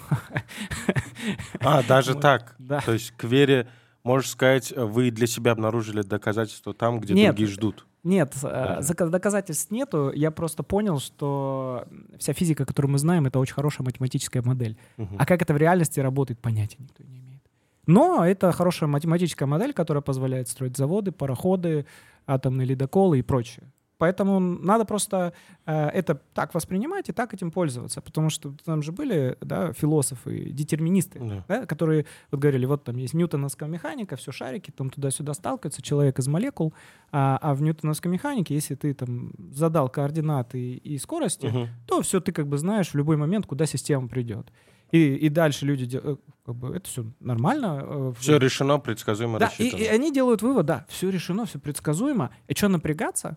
А, 1.60 1.82
даже 1.82 2.14
так? 2.20 2.54
Да. 2.58 2.80
То 2.80 2.94
есть 2.94 3.10
к 3.10 3.24
вере, 3.24 3.68
можешь 4.04 4.30
сказать, 4.30 4.72
вы 4.74 5.10
для 5.10 5.26
себя 5.26 5.52
обнаружили 5.52 6.00
доказательства 6.00 6.72
там, 6.72 6.98
где 6.98 7.12
Нет, 7.12 7.34
другие 7.34 7.48
ждут? 7.48 7.85
Нет, 8.06 8.34
э, 8.44 8.80
да. 8.86 9.06
доказательств 9.06 9.72
нету. 9.72 10.12
Я 10.14 10.30
просто 10.30 10.62
понял, 10.62 11.00
что 11.00 11.88
вся 12.18 12.32
физика, 12.32 12.64
которую 12.64 12.92
мы 12.92 12.98
знаем, 12.98 13.26
это 13.26 13.40
очень 13.40 13.54
хорошая 13.54 13.84
математическая 13.84 14.42
модель. 14.42 14.78
Угу. 14.96 15.16
А 15.18 15.26
как 15.26 15.42
это 15.42 15.52
в 15.52 15.56
реальности 15.56 15.98
работает, 15.98 16.38
понятия 16.38 16.76
никто 16.78 17.02
не 17.02 17.18
имеет. 17.18 17.42
Но 17.86 18.24
это 18.24 18.52
хорошая 18.52 18.88
математическая 18.88 19.48
модель, 19.48 19.72
которая 19.72 20.02
позволяет 20.02 20.48
строить 20.48 20.76
заводы, 20.76 21.10
пароходы, 21.10 21.84
атомные 22.28 22.66
ледоколы 22.66 23.18
и 23.18 23.22
прочее. 23.22 23.72
Поэтому 23.98 24.40
надо 24.40 24.84
просто 24.84 25.32
э, 25.64 25.88
это 25.88 26.20
так 26.34 26.54
воспринимать 26.54 27.08
и 27.08 27.12
так 27.12 27.32
этим 27.32 27.50
пользоваться, 27.50 28.02
потому 28.02 28.28
что 28.28 28.54
там 28.64 28.82
же 28.82 28.92
были 28.92 29.38
да, 29.40 29.72
философы, 29.72 30.50
детерминисты, 30.50 31.18
да. 31.18 31.44
Да, 31.48 31.66
которые 31.66 32.04
вот 32.30 32.40
говорили, 32.40 32.66
вот 32.66 32.84
там 32.84 32.96
есть 32.96 33.14
ньютоновская 33.14 33.68
механика, 33.68 34.16
все 34.16 34.32
шарики 34.32 34.70
там 34.70 34.90
туда-сюда 34.90 35.32
сталкиваются, 35.32 35.80
человек 35.80 36.18
из 36.18 36.28
молекул, 36.28 36.74
а, 37.10 37.38
а 37.40 37.54
в 37.54 37.62
ньютоновской 37.62 38.10
механике, 38.10 38.54
если 38.54 38.74
ты 38.74 38.92
там 38.92 39.32
задал 39.50 39.88
координаты 39.88 40.58
и, 40.58 40.94
и 40.94 40.98
скорости, 40.98 41.46
угу. 41.46 41.68
то 41.86 42.02
все 42.02 42.20
ты 42.20 42.32
как 42.32 42.48
бы 42.48 42.58
знаешь 42.58 42.90
в 42.90 42.94
любой 42.94 43.16
момент, 43.16 43.46
куда 43.46 43.64
система 43.64 44.08
придет. 44.08 44.52
И, 44.92 45.14
и 45.14 45.28
дальше 45.28 45.66
люди 45.66 45.86
делают, 45.86 46.20
э, 46.20 46.32
как 46.46 46.54
бы, 46.54 46.76
это 46.76 46.88
все 46.88 47.06
нормально. 47.18 47.80
Э, 47.82 48.12
все 48.20 48.38
решено, 48.38 48.78
предсказуемо 48.78 49.38
да, 49.38 49.46
рассчитано. 49.46 49.80
И, 49.80 49.84
и 49.84 49.86
они 49.86 50.12
делают 50.12 50.42
вывод, 50.42 50.66
да, 50.66 50.86
все 50.88 51.10
решено, 51.10 51.44
все 51.46 51.58
предсказуемо. 51.58 52.30
И 52.46 52.54
что 52.54 52.68
напрягаться? 52.68 53.36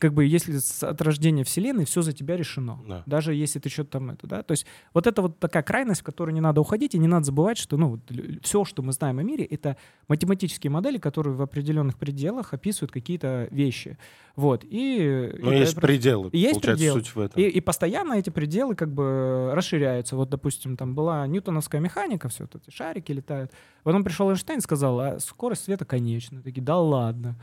Как 0.00 0.14
бы 0.14 0.24
если 0.24 0.58
от 0.84 1.00
рождения 1.02 1.44
Вселенной 1.44 1.84
все 1.84 2.02
за 2.02 2.12
тебя 2.12 2.36
решено. 2.36 2.80
Да. 2.88 3.02
Даже 3.06 3.34
если 3.34 3.58
ты 3.58 3.68
что-то 3.68 3.90
там 3.90 4.10
это, 4.10 4.26
да. 4.26 4.42
То 4.42 4.52
есть 4.52 4.66
вот 4.94 5.06
это 5.06 5.22
вот 5.22 5.38
такая 5.38 5.62
крайность, 5.62 6.00
в 6.00 6.04
которую 6.04 6.34
не 6.34 6.40
надо 6.40 6.60
уходить, 6.60 6.94
и 6.94 6.98
не 6.98 7.06
надо 7.06 7.26
забывать, 7.26 7.58
что 7.58 7.76
ну, 7.76 7.90
вот, 7.90 8.00
все, 8.42 8.64
что 8.64 8.82
мы 8.82 8.92
знаем 8.92 9.18
о 9.18 9.22
мире, 9.22 9.44
это 9.44 9.76
математические 10.08 10.70
модели, 10.70 10.98
которые 10.98 11.34
в 11.34 11.42
определенных 11.42 11.98
пределах 11.98 12.54
описывают 12.54 12.90
какие-то 12.90 13.46
вещи. 13.50 13.98
Вот. 14.36 14.64
И, 14.68 15.32
Но 15.38 15.52
есть 15.52 15.72
это, 15.72 15.80
пределы, 15.82 16.30
есть 16.32 16.60
пределы. 16.62 17.00
суть 17.00 17.14
в 17.14 17.20
этом. 17.20 17.42
И, 17.42 17.46
и 17.46 17.60
постоянно 17.60 18.14
эти 18.14 18.30
пределы 18.30 18.74
как 18.74 18.92
бы 18.92 19.50
расширяются. 19.52 20.16
Вот, 20.16 20.30
допустим, 20.30 20.76
там 20.76 20.94
была 20.94 21.26
ньютоновская 21.26 21.80
механика, 21.80 22.28
все, 22.28 22.44
вот 22.44 22.56
эти 22.56 22.74
шарики 22.74 23.12
летают. 23.12 23.52
Потом 23.82 24.02
пришел 24.02 24.30
Эйнштейн 24.30 24.60
и 24.60 24.62
сказал, 24.62 24.98
а 25.00 25.20
скорость 25.20 25.64
света 25.64 25.84
конечна. 25.84 26.42
Такие, 26.42 26.62
да 26.62 26.78
ладно. 26.78 27.36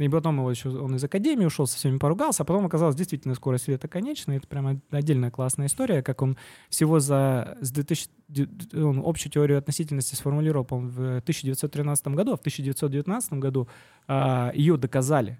И 0.00 0.08
потом 0.08 0.38
его 0.38 0.50
еще, 0.50 0.70
он 0.70 0.96
из 0.96 1.04
академии 1.04 1.44
ушел, 1.44 1.66
со 1.66 1.76
всеми 1.76 1.98
поругался, 1.98 2.42
а 2.42 2.46
потом 2.46 2.64
оказалось 2.64 2.96
действительно 2.96 3.34
скорость 3.34 3.64
света 3.64 3.86
конечная. 3.86 4.38
Это 4.38 4.46
прям 4.46 4.80
отдельная 4.90 5.30
классная 5.30 5.66
история, 5.66 6.02
как 6.02 6.22
он 6.22 6.38
всего 6.70 7.00
за 7.00 7.58
с 7.60 7.70
2000, 7.70 8.08
он 8.76 9.02
общую 9.04 9.30
теорию 9.30 9.58
относительности 9.58 10.14
сформулировал, 10.14 10.64
по 10.64 10.78
в 10.78 11.18
1913 11.18 12.08
году, 12.08 12.32
а 12.32 12.36
в 12.36 12.40
1919 12.40 13.32
году 13.34 13.68
а, 14.08 14.52
ее 14.54 14.78
доказали. 14.78 15.38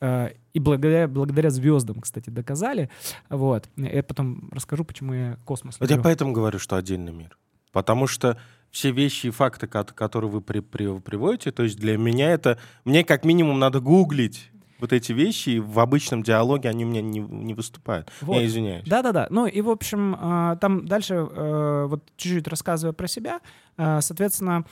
А, 0.00 0.32
и 0.52 0.58
благодаря, 0.58 1.08
благодаря 1.08 1.48
звездам, 1.48 2.02
кстати, 2.02 2.28
доказали. 2.28 2.90
Вот. 3.30 3.68
Я 3.76 4.02
потом 4.02 4.50
расскажу, 4.52 4.84
почему 4.84 5.14
я 5.14 5.38
космос 5.46 5.80
Вот 5.80 5.90
я 5.90 5.98
поэтому 5.98 6.32
говорю, 6.32 6.58
что 6.58 6.76
отдельный 6.76 7.12
мир. 7.12 7.38
Потому 7.72 8.06
что 8.06 8.38
все 8.74 8.90
вещи 8.90 9.28
и 9.28 9.30
факты, 9.30 9.68
ко- 9.68 9.84
которые 9.84 10.28
вы 10.28 10.40
при- 10.40 10.58
при- 10.58 10.98
приводите, 10.98 11.52
то 11.52 11.62
есть 11.62 11.78
для 11.78 11.96
меня 11.96 12.32
это... 12.32 12.58
Мне 12.84 13.04
как 13.04 13.24
минимум 13.24 13.60
надо 13.60 13.78
гуглить 13.78 14.50
вот 14.80 14.92
эти 14.92 15.12
вещи, 15.12 15.50
и 15.50 15.60
в 15.60 15.78
обычном 15.78 16.24
диалоге 16.24 16.68
они 16.70 16.84
у 16.84 16.88
меня 16.88 17.00
не, 17.00 17.20
не 17.20 17.54
выступают. 17.54 18.10
Вот. 18.20 18.34
Я 18.34 18.44
извиняюсь. 18.44 18.84
Да-да-да. 18.84 19.28
Ну 19.30 19.46
и, 19.46 19.60
в 19.60 19.70
общем, 19.70 20.16
а, 20.18 20.56
там 20.56 20.86
дальше, 20.86 21.14
э, 21.14 21.86
вот 21.88 22.02
чуть-чуть 22.16 22.48
рассказывая 22.48 22.92
про 22.92 23.06
себя, 23.06 23.40
а, 23.76 24.00
соответственно, 24.00 24.64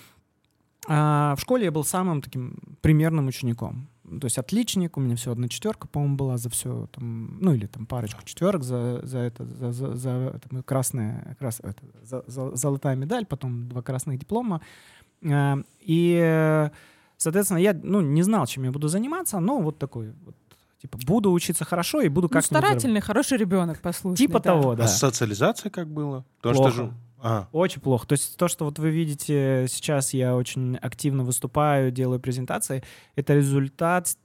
а, 0.88 1.36
в 1.36 1.40
школе 1.40 1.66
я 1.66 1.70
был 1.70 1.84
самым 1.84 2.22
таким 2.22 2.58
примерным 2.80 3.28
учеником. 3.28 3.88
То 4.20 4.26
есть 4.26 4.38
отличник, 4.38 4.96
у 4.96 5.00
меня 5.00 5.16
всего 5.16 5.32
одна 5.32 5.48
четверка, 5.48 5.88
по-моему, 5.88 6.16
была 6.16 6.36
за 6.36 6.50
все, 6.50 6.88
там, 6.92 7.38
ну 7.40 7.54
или 7.54 7.66
там 7.66 7.86
парочку 7.86 8.22
четверок 8.24 8.62
за, 8.62 9.00
за 9.06 9.18
это, 9.18 9.44
за, 9.44 9.72
за, 9.72 9.94
за 9.96 10.40
там, 10.48 10.62
красная, 10.62 11.36
крас, 11.38 11.60
это, 11.62 11.82
за, 12.02 12.24
за- 12.26 12.54
золотая 12.56 12.96
медаль, 12.96 13.24
потом 13.26 13.68
два 13.68 13.82
красных 13.82 14.18
диплома. 14.18 14.60
А, 15.24 15.58
И, 15.80 16.18
э, 16.22 16.70
соответственно, 17.16 17.58
я 17.58 17.78
ну, 17.82 18.00
не 18.00 18.22
знал, 18.22 18.46
чем 18.46 18.64
я 18.64 18.72
буду 18.72 18.88
заниматься, 18.88 19.38
но 19.40 19.60
вот 19.60 19.78
такой 19.78 20.12
вот, 20.24 20.34
типа, 20.80 20.98
буду 21.06 21.30
учиться 21.32 21.64
хорошо 21.64 22.00
и 22.00 22.08
буду 22.08 22.24
Ну, 22.26 22.28
как-нибудь 22.28 22.48
зарабатывать. 22.50 22.80
старательный, 22.80 23.00
хороший 23.00 23.38
ребенок, 23.38 23.80
послушный. 23.80 24.16
Типа 24.16 24.40
да. 24.40 24.40
того, 24.40 24.74
да. 24.74 24.84
А 24.84 24.88
социализация 24.88 25.70
как 25.70 25.88
было? 25.88 26.24
Потому 26.40 26.54
Плохо. 26.56 26.70
что 26.72 26.82
же... 26.86 26.92
А, 27.24 27.48
Очень 27.52 27.80
плохо. 27.80 28.06
То 28.08 28.14
есть 28.14 28.36
то, 28.36 28.48
что 28.48 28.64
вот 28.64 28.80
вы 28.80 28.90
видите 28.90 29.66
сейчас, 29.68 30.12
я 30.12 30.34
очень 30.34 30.76
активно 30.76 31.22
выступаю, 31.22 31.92
делаю 31.92 32.18
презентации, 32.18 32.82
это 33.14 33.34
результат 33.34 34.16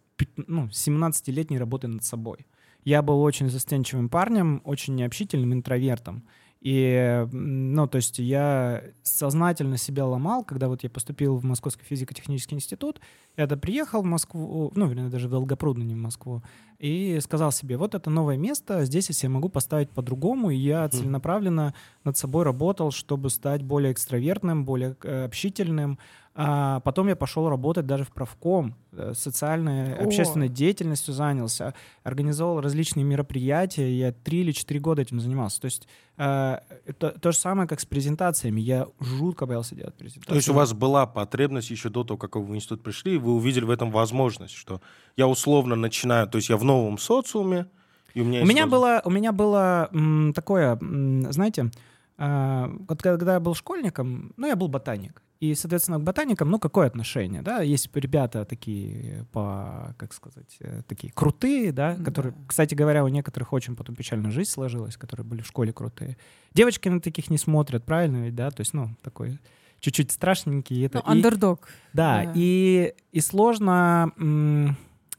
ну, 0.47 0.65
17-летней 0.65 1.59
работы 1.59 1.87
над 1.87 2.03
собой. 2.03 2.47
Я 2.83 3.03
был 3.03 3.21
очень 3.21 3.49
застенчивым 3.49 4.09
парнем, 4.09 4.61
очень 4.63 4.95
необщительным 4.95 5.53
интровертом. 5.53 6.23
И, 6.59 7.27
ну, 7.31 7.87
то 7.87 7.97
есть 7.97 8.19
я 8.19 8.83
сознательно 9.03 9.77
себя 9.77 10.05
ломал, 10.05 10.43
когда 10.43 10.67
вот 10.67 10.83
я 10.83 10.89
поступил 10.89 11.37
в 11.37 11.43
Московский 11.43 11.83
физико-технический 11.83 12.55
институт, 12.55 12.99
я 13.35 13.45
тогда 13.45 13.61
приехал 13.61 14.01
в 14.01 14.05
Москву, 14.05 14.71
ну, 14.75 14.87
вернее, 14.87 15.09
даже 15.09 15.27
в 15.27 15.31
Долгопрудно, 15.31 15.83
не 15.83 15.93
в 15.93 15.99
Москву, 15.99 16.41
и 16.79 17.19
сказал 17.21 17.51
себе, 17.51 17.77
вот 17.77 17.95
это 17.95 18.09
новое 18.09 18.37
место, 18.37 18.85
здесь 18.85 19.09
я 19.09 19.13
себя 19.13 19.29
могу 19.29 19.49
поставить 19.49 19.91
по-другому, 19.91 20.49
и 20.49 20.55
я 20.55 20.87
целенаправленно 20.89 21.73
над 22.03 22.17
собой 22.17 22.43
работал, 22.43 22.91
чтобы 22.91 23.29
стать 23.29 23.63
более 23.63 23.91
экстравертным, 23.91 24.65
более 24.65 24.95
э, 25.03 25.25
общительным. 25.25 25.99
А 26.39 26.81
потом 26.81 27.07
я 27.07 27.15
пошел 27.15 27.49
работать 27.49 27.87
даже 27.87 28.03
в 28.03 28.11
правком, 28.11 28.75
э, 28.91 29.13
социальной, 29.15 29.95
О. 29.95 30.03
общественной 30.03 30.49
деятельностью 30.49 31.11
занялся, 31.11 31.73
организовал 32.03 32.61
различные 32.61 33.03
мероприятия, 33.03 33.91
я 33.91 34.11
три 34.11 34.41
или 34.41 34.51
четыре 34.51 34.79
года 34.79 35.01
этим 35.01 35.19
занимался. 35.19 35.59
То 35.59 35.65
есть 35.65 35.87
э, 36.17 36.59
это 36.85 37.19
то 37.19 37.31
же 37.31 37.37
самое, 37.39 37.67
как 37.67 37.79
с 37.79 37.87
презентациями. 37.87 38.61
Я 38.61 38.85
жутко 38.99 39.47
боялся 39.47 39.73
делать 39.73 39.95
презентации. 39.95 40.29
то 40.29 40.35
есть 40.35 40.47
у 40.49 40.53
вас 40.53 40.73
была 40.73 41.07
потребность 41.07 41.71
еще 41.71 41.89
до 41.89 42.03
того, 42.03 42.19
как 42.19 42.35
вы 42.35 42.43
в 42.43 42.55
институт 42.55 42.83
пришли, 42.83 43.15
и 43.15 43.17
вы 43.17 43.33
увидели 43.33 43.65
в 43.65 43.71
этом 43.71 43.89
возможность, 43.89 44.53
что 44.53 44.79
я 45.15 45.27
условно 45.27 45.75
начинаю, 45.75 46.27
то 46.27 46.35
есть 46.37 46.49
я 46.49 46.57
в 46.57 46.63
новом 46.63 46.99
социуме, 46.99 47.65
и 48.13 48.21
у 48.21 48.25
меня 48.25 48.43
У 48.43 48.45
меня 48.45 48.67
было, 48.67 49.01
у 49.03 49.09
меня 49.09 49.31
было 49.31 49.89
м, 49.91 50.33
такое, 50.35 50.77
м, 50.79 51.31
знаете, 51.31 51.71
а, 52.19 52.69
вот 52.87 53.01
когда 53.01 53.33
я 53.33 53.39
был 53.39 53.55
школьником, 53.55 54.33
ну, 54.37 54.45
я 54.45 54.55
был 54.55 54.67
ботаник. 54.67 55.23
И, 55.39 55.53
соответственно, 55.53 55.99
к 55.99 56.03
ботаникам, 56.03 56.49
ну, 56.49 56.57
какое 56.57 56.87
отношение, 56.87 57.43
да? 57.43 57.61
Есть 57.61 57.89
ребята 57.95 58.43
такие, 58.43 59.25
по, 59.31 59.93
как 59.97 60.13
сказать, 60.13 60.57
э, 60.59 60.81
такие 60.87 61.13
крутые, 61.13 61.71
да, 61.71 61.95
которые, 61.95 62.33
Да. 62.33 62.39
кстати 62.47 62.73
говоря, 62.73 63.03
у 63.03 63.07
некоторых 63.07 63.53
очень 63.53 63.75
потом 63.75 63.95
печально 63.95 64.31
жизнь 64.31 64.49
сложилась, 64.49 64.97
которые 64.97 65.25
были 65.25 65.41
в 65.41 65.47
школе 65.47 65.71
крутые. 65.73 66.17
Девочки 66.55 66.89
на 66.89 66.99
таких 67.01 67.29
не 67.29 67.37
смотрят, 67.37 67.85
правильно 67.85 68.23
ведь, 68.25 68.33
да? 68.35 68.49
То 68.49 68.61
есть, 68.61 68.73
ну, 68.73 68.89
такой 69.03 69.39
чуть-чуть 69.79 70.11
страшненький. 70.11 70.83
Это, 70.83 71.03
Ну, 71.05 71.11
и- 71.13 71.17
андердог. 71.17 71.67
да, 71.93 72.23
Да. 72.25 72.31
И, 72.33 72.93
и 73.11 73.19
сложно, 73.21 74.11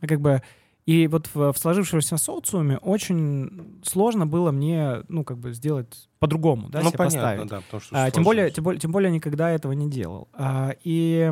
как 0.00 0.20
бы, 0.20 0.42
и 0.88 1.06
вот 1.06 1.28
в, 1.34 1.52
в 1.52 1.58
сложившемся 1.58 2.16
социуме 2.16 2.78
очень 2.78 3.78
сложно 3.82 4.26
было 4.26 4.52
мне, 4.52 5.02
ну, 5.08 5.22
как 5.22 5.36
бы, 5.36 5.52
сделать 5.52 6.08
по-другому, 6.18 6.70
да, 6.70 6.80
ну, 6.80 6.88
себя 6.88 6.96
понятно, 6.96 7.20
поставить. 7.20 7.50
да, 7.50 7.60
потому 7.60 7.80
что 7.82 8.04
А, 8.04 8.10
тем, 8.10 8.24
более, 8.24 8.50
тем, 8.50 8.64
более, 8.64 8.80
тем 8.80 8.90
более 8.90 9.10
никогда 9.10 9.50
этого 9.50 9.72
не 9.72 9.90
делал. 9.90 10.28
А, 10.32 10.74
и, 10.84 11.30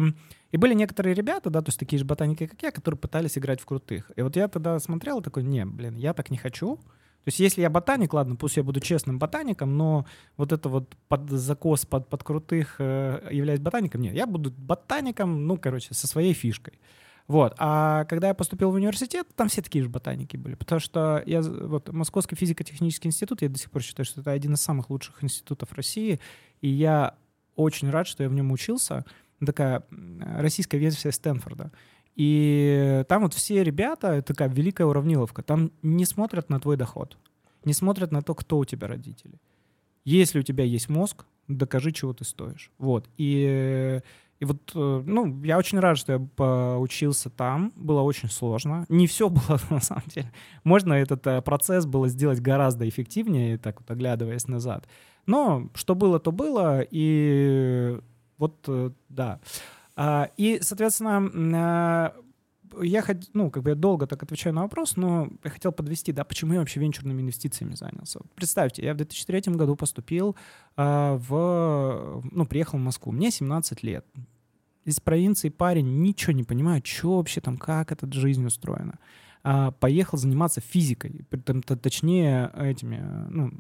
и 0.51 0.57
были 0.59 0.75
некоторые 0.75 1.15
ребята, 1.15 1.49
да, 1.49 1.63
то 1.63 1.71
есть 1.71 1.79
такие 1.79 1.99
же 1.99 2.05
ботаники, 2.05 2.47
как 2.47 2.63
я, 2.63 2.71
которые 2.71 2.99
пытались 2.99 3.39
играть 3.39 3.63
в 3.63 3.65
крутых. 3.65 4.13
И 4.15 4.21
вот 4.21 4.37
я 4.37 4.49
тогда 4.49 4.79
смотрел 4.79 5.23
такой, 5.23 5.43
не, 5.43 5.65
блин, 5.65 5.97
я 5.97 6.13
так 6.13 6.29
не 6.29 6.37
хочу. 6.37 6.77
То 6.77 7.29
есть 7.29 7.39
если 7.39 7.63
я 7.63 7.71
ботаник, 7.71 8.13
ладно, 8.13 8.37
пусть 8.37 8.59
я 8.59 8.63
буду 8.63 8.81
честным 8.81 9.19
ботаником, 9.19 9.75
но 9.75 10.05
вот 10.37 10.53
это 10.53 10.69
вот 10.69 10.95
под 11.09 11.31
закос 11.31 11.87
под, 11.87 12.11
под 12.11 12.23
крутых 12.23 12.77
э, 12.79 13.27
являюсь 13.33 13.61
ботаником, 13.61 14.03
нет, 14.03 14.13
я 14.13 14.27
буду 14.27 14.53
ботаником, 14.55 15.47
ну, 15.47 15.57
короче, 15.57 15.95
со 15.95 16.07
своей 16.07 16.35
фишкой. 16.35 16.79
Вот. 17.29 17.55
А 17.59 18.05
когда 18.05 18.29
я 18.29 18.35
поступил 18.35 18.71
в 18.71 18.75
университет, 18.75 19.27
там 19.35 19.49
все 19.49 19.63
такие 19.63 19.83
же 19.83 19.91
ботаники 19.91 20.37
были. 20.37 20.55
Потому 20.55 20.81
что 20.81 21.23
я, 21.27 21.43
вот, 21.43 21.93
Московский 21.93 22.37
физико-технический 22.37 23.09
институт, 23.09 23.43
я 23.43 23.49
до 23.49 23.59
сих 23.59 23.71
пор 23.71 23.83
считаю, 23.83 24.07
что 24.07 24.21
это 24.21 24.31
один 24.31 24.55
из 24.55 24.63
самых 24.63 24.91
лучших 24.91 25.25
институтов 25.25 25.73
России. 25.73 26.21
И 26.61 26.69
я 26.69 27.15
очень 27.57 27.91
рад, 27.91 28.07
что 28.07 28.23
я 28.23 28.29
в 28.29 28.35
нем 28.35 28.53
учился. 28.53 29.05
Такая 29.45 29.83
м, 29.91 30.23
российская 30.39 30.79
версия 30.79 31.11
Стэнфорда. 31.11 31.73
И 32.15 33.05
там 33.09 33.23
вот 33.23 33.35
все 33.35 33.63
ребята, 33.63 34.23
такая 34.23 34.49
великая 34.49 34.87
уравниловка. 34.87 35.43
Там 35.43 35.73
не 35.83 36.07
смотрят 36.07 36.49
на 36.49 36.59
твой 36.61 36.77
доход, 36.77 37.19
не 37.65 37.75
смотрят 37.75 38.13
на 38.13 38.23
то, 38.23 38.35
кто 38.35 38.59
у 38.59 38.65
тебя 38.65 38.87
родители. 38.87 39.39
Если 40.05 40.39
у 40.39 40.43
тебя 40.43 40.65
есть 40.65 40.89
мозг, 40.89 41.27
докажи, 41.49 41.93
чего 41.93 42.15
ты 42.15 42.25
стоишь. 42.25 42.71
Вот. 42.79 43.09
И, 43.19 44.01
и 44.39 44.45
вот, 44.45 44.73
э, 44.75 45.03
ну, 45.07 45.43
я 45.45 45.57
очень 45.57 45.79
рад, 45.81 45.97
что 45.97 46.13
я 46.13 46.19
поучился 46.19 47.31
там. 47.31 47.73
Было 47.75 48.03
очень 48.03 48.29
сложно. 48.29 48.85
Не 48.89 49.07
все 49.07 49.29
было, 49.29 49.59
на 49.71 49.81
самом 49.81 50.05
деле. 50.09 50.31
Можно 50.63 50.93
этот 50.95 51.27
э, 51.27 51.41
процесс 51.41 51.87
было 51.87 52.09
сделать 52.09 52.41
гораздо 52.41 52.89
эффективнее, 52.89 53.57
так 53.57 53.81
вот 53.81 53.91
оглядываясь 53.91 54.47
назад. 54.47 54.87
Но 55.27 55.71
что 55.75 55.95
было, 55.95 56.21
то 56.21 56.33
было. 56.33 56.83
И 56.91 57.99
вот, 58.37 58.65
э, 58.69 58.91
да. 59.09 59.41
А, 59.97 60.29
И, 60.37 60.59
соответственно, 60.61 61.31
а, 61.55 62.15
я 62.83 63.01
хот- 63.01 63.31
ну, 63.33 63.51
как 63.51 63.63
бы 63.63 63.71
я 63.71 63.77
долго 63.77 64.07
так 64.07 64.23
отвечаю 64.23 64.55
на 64.55 64.63
вопрос, 64.63 64.97
но 64.97 65.29
я 65.45 65.51
хотел 65.51 65.73
подвести, 65.73 66.13
да, 66.13 66.25
почему 66.25 66.55
я 66.55 66.61
вообще 66.61 66.81
венчурными 66.81 67.23
инвестициями 67.23 67.75
занялся. 67.75 68.21
Представьте, 68.35 68.85
я 68.85 68.95
в 68.95 68.97
2003 68.97 69.55
году 69.55 69.77
поступил 69.77 70.37
а, 70.77 71.17
в, 71.17 72.23
ну, 72.33 72.47
приехал 72.47 72.79
в 72.79 72.83
Москву, 72.83 73.13
мне 73.13 73.31
17 73.31 73.83
лет. 73.83 74.07
Из 74.85 75.01
провинции 75.01 75.49
парень, 75.49 76.01
ничего 76.03 76.33
не 76.33 76.45
понимаю, 76.45 76.83
что 76.85 77.17
вообще 77.17 77.41
там, 77.41 77.57
как 77.57 77.93
эта 77.93 78.11
жизнь 78.13 78.45
устроена. 78.47 78.99
А, 79.43 79.71
поехал 79.73 80.19
заниматься 80.19 80.61
физикой, 80.61 81.25
точнее 81.83 82.51
этими, 82.57 83.03
ну, 83.31 83.53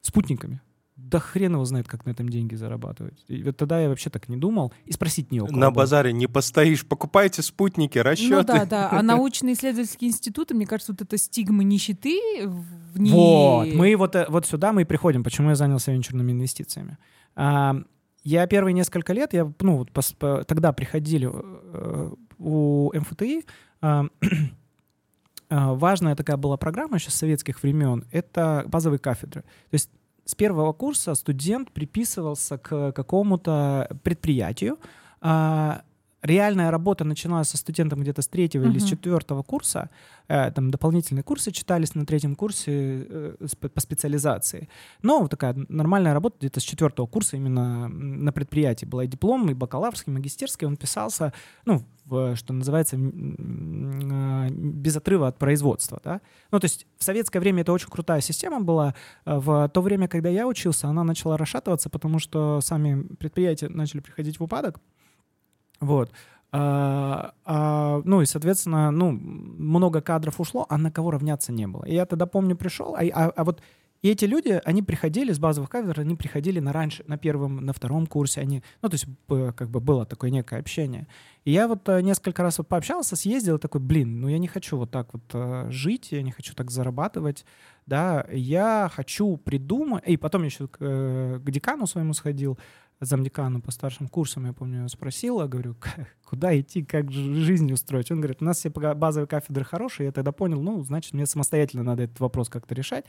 спутниками. 0.00 0.60
Да 1.00 1.20
хрен 1.20 1.54
его 1.54 1.64
знает, 1.64 1.88
как 1.88 2.04
на 2.04 2.10
этом 2.10 2.28
деньги 2.28 2.54
зарабатывать. 2.54 3.24
И 3.28 3.42
вот 3.42 3.56
тогда 3.56 3.80
я 3.80 3.88
вообще 3.88 4.10
так 4.10 4.28
не 4.28 4.36
думал. 4.36 4.72
И 4.84 4.92
спросить 4.92 5.30
не 5.30 5.40
у 5.40 5.46
кого. 5.46 5.56
На 5.58 5.70
было. 5.70 5.82
базаре 5.82 6.12
не 6.12 6.26
постоишь, 6.26 6.84
покупайте 6.84 7.40
спутники, 7.40 7.98
расчеты. 7.98 8.34
Ну 8.34 8.42
да, 8.42 8.64
да. 8.66 8.90
А 8.90 9.02
научно-исследовательские 9.02 10.10
институты, 10.10 10.54
мне 10.54 10.66
кажется, 10.66 10.92
вот 10.92 11.00
эта 11.00 11.16
стигма 11.16 11.62
нищеты 11.64 12.20
в 12.46 12.98
ней... 13.00 13.12
Вот, 13.12 13.68
мы 13.74 13.96
вот, 13.96 14.16
э, 14.16 14.26
вот 14.28 14.44
сюда 14.46 14.72
мы 14.72 14.82
и 14.82 14.84
приходим, 14.84 15.24
почему 15.24 15.48
я 15.50 15.54
занялся 15.54 15.92
венчурными 15.92 16.32
инвестициями. 16.32 16.98
А, 17.36 17.76
Я 18.24 18.46
первые 18.46 18.74
несколько 18.74 19.12
лет, 19.14 19.32
я, 19.32 19.50
ну, 19.60 19.76
вот 19.78 19.90
пос- 19.92 20.14
по- 20.16 20.44
тогда 20.44 20.72
приходили 20.72 21.30
э, 21.32 22.10
у 22.38 22.90
МФТИ, 22.92 23.44
а, 23.80 24.04
важная 25.50 26.14
такая 26.16 26.36
была 26.36 26.56
программа 26.56 26.96
еще 26.96 27.10
с 27.10 27.14
советских 27.14 27.62
времен, 27.62 28.04
это 28.10 28.64
базовые 28.66 28.98
кафедры. 28.98 29.42
То 29.42 29.74
есть 29.74 29.90
с 30.28 30.34
первого 30.34 30.74
курса 30.74 31.14
студент 31.14 31.72
приписывался 31.72 32.58
к 32.58 32.92
какому-то 32.92 33.88
предприятию, 34.02 34.78
а, 35.22 35.80
реальная 36.22 36.70
работа 36.70 37.04
начиналась 37.04 37.48
со 37.48 37.56
студентом 37.56 38.00
где-то 38.00 38.22
с 38.22 38.28
третьего 38.28 38.64
или 38.64 38.78
с 38.78 38.84
четвертого 38.84 39.42
курса. 39.42 39.90
Э, 40.28 40.50
Там 40.50 40.70
дополнительные 40.70 41.22
курсы 41.22 41.50
читались 41.52 41.94
на 41.94 42.04
третьем 42.06 42.34
курсе 42.34 43.06
э, 43.08 43.36
по 43.72 43.80
специализации. 43.80 44.68
Но 45.02 45.20
вот 45.20 45.30
такая 45.30 45.54
нормальная 45.68 46.14
работа 46.14 46.36
где-то 46.40 46.60
с 46.60 46.62
четвертого 46.64 47.06
курса 47.06 47.36
именно 47.36 47.88
на 47.88 48.32
предприятии 48.32 48.84
была 48.84 49.04
и 49.04 49.06
диплом, 49.06 49.48
и 49.50 49.54
бакалаврский, 49.54 50.12
и 50.12 50.16
магистерский. 50.16 50.66
Он 50.66 50.76
писался, 50.76 51.32
ну, 51.64 51.84
в, 52.04 52.34
что 52.36 52.52
называется, 52.52 52.96
э, 52.96 54.50
без 54.50 54.96
отрыва 54.96 55.28
от 55.28 55.38
производства. 55.38 56.00
Да? 56.02 56.20
Ну, 56.50 56.58
то 56.58 56.64
есть 56.64 56.86
в 56.98 57.04
советское 57.04 57.38
время 57.38 57.62
это 57.62 57.72
очень 57.72 57.88
крутая 57.88 58.20
система 58.20 58.60
была. 58.60 58.94
Э, 59.24 59.38
В 59.38 59.68
то 59.68 59.80
время, 59.82 60.08
когда 60.08 60.28
я 60.28 60.48
учился, 60.48 60.88
она 60.88 61.04
начала 61.04 61.36
расшатываться, 61.36 61.90
потому 61.90 62.18
что 62.18 62.60
сами 62.60 63.02
предприятия 63.16 63.68
начали 63.68 64.00
приходить 64.00 64.40
в 64.40 64.42
упадок. 64.42 64.80
Вот. 65.80 66.10
А, 66.50 67.32
а, 67.44 68.00
ну 68.04 68.22
и, 68.22 68.26
соответственно, 68.26 68.90
ну, 68.90 69.10
много 69.12 70.00
кадров 70.00 70.40
ушло, 70.40 70.64
а 70.68 70.78
на 70.78 70.90
кого 70.90 71.10
равняться 71.10 71.52
не 71.52 71.66
было. 71.66 71.84
И 71.84 71.94
я 71.94 72.06
тогда, 72.06 72.26
помню, 72.26 72.56
пришел, 72.56 72.94
а, 72.94 73.00
а- 73.12 73.32
а 73.36 73.44
вот 73.44 73.60
И 74.00 74.10
эти 74.10 74.26
люди, 74.26 74.60
они 74.64 74.82
приходили 74.84 75.32
с 75.32 75.40
базовых 75.40 75.68
кафедр, 75.70 76.00
они 76.00 76.14
приходили 76.14 76.60
на 76.60 76.72
раньше, 76.72 77.02
на 77.08 77.18
первом, 77.18 77.56
на 77.66 77.72
втором 77.72 78.06
курсе, 78.06 78.40
они, 78.40 78.62
ну, 78.80 78.88
то 78.88 78.94
есть 78.94 79.06
как 79.26 79.70
бы 79.70 79.80
было 79.80 80.06
такое 80.06 80.30
некое 80.30 80.60
общение. 80.60 81.08
И 81.44 81.50
я 81.50 81.66
вот 81.66 81.88
э, 81.88 82.00
несколько 82.00 82.44
раз 82.44 82.58
вот 82.58 82.68
пообщался, 82.68 83.16
съездил, 83.16 83.58
такой, 83.58 83.80
блин, 83.80 84.20
ну 84.20 84.28
я 84.28 84.38
не 84.38 84.46
хочу 84.46 84.76
вот 84.76 84.92
так 84.92 85.12
вот 85.12 85.22
э, 85.32 85.66
жить, 85.70 86.12
я 86.12 86.22
не 86.22 86.30
хочу 86.30 86.54
так 86.54 86.70
зарабатывать, 86.70 87.44
да, 87.86 88.24
я 88.30 88.88
хочу 88.94 89.36
придумать, 89.36 90.04
и 90.06 90.16
потом 90.16 90.44
еще 90.44 90.68
к, 90.68 90.76
э, 90.78 91.40
к 91.44 91.50
декану 91.50 91.88
своему 91.88 92.12
сходил, 92.14 92.56
замдекану 93.00 93.60
по 93.60 93.70
старшим 93.70 94.08
курсам, 94.08 94.46
я 94.46 94.52
помню, 94.52 94.82
я 95.42 95.46
говорю, 95.46 95.74
«К- 95.74 96.06
куда 96.24 96.58
идти, 96.58 96.84
как 96.84 97.10
жизнь 97.10 97.72
устроить? 97.72 98.10
Он 98.10 98.18
говорит, 98.18 98.42
у 98.42 98.44
нас 98.44 98.58
все 98.58 98.70
базовые 98.70 99.26
кафедры 99.26 99.64
хорошие, 99.64 100.06
я 100.06 100.12
тогда 100.12 100.32
понял, 100.32 100.60
ну, 100.60 100.82
значит, 100.82 101.14
мне 101.14 101.26
самостоятельно 101.26 101.82
надо 101.82 102.04
этот 102.04 102.20
вопрос 102.20 102.48
как-то 102.48 102.74
решать. 102.74 103.04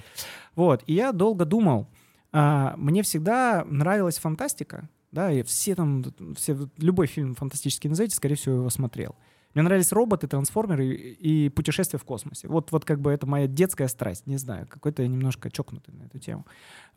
Вот, 0.55 0.83
и 0.85 0.93
я 0.93 1.11
долго 1.11 1.45
думал, 1.45 1.87
а, 2.31 2.75
мне 2.77 3.01
всегда 3.03 3.65
нравилась 3.69 4.19
фантастика, 4.19 4.89
да, 5.11 5.31
и 5.31 5.43
все 5.43 5.75
там, 5.75 6.03
все, 6.35 6.57
любой 6.77 7.07
фильм 7.07 7.35
фантастический 7.35 7.89
назовите, 7.89 8.15
скорее 8.15 8.35
всего, 8.35 8.55
его 8.55 8.69
смотрел. 8.69 9.15
Мне 9.55 9.63
нравились 9.63 9.91
роботы, 9.91 10.27
трансформеры 10.27 10.85
и, 10.85 11.45
и 11.45 11.49
путешествия 11.49 11.97
в 11.97 12.03
космосе. 12.03 12.47
Вот, 12.47 12.71
вот 12.71 12.85
как 12.85 13.01
бы 13.01 13.11
это 13.11 13.25
моя 13.25 13.47
детская 13.47 13.87
страсть, 13.87 14.27
не 14.27 14.37
знаю, 14.37 14.67
какой-то 14.67 15.01
я 15.01 15.07
немножко 15.07 15.49
чокнутый 15.49 15.95
на 15.95 16.03
эту 16.03 16.19
тему. 16.19 16.45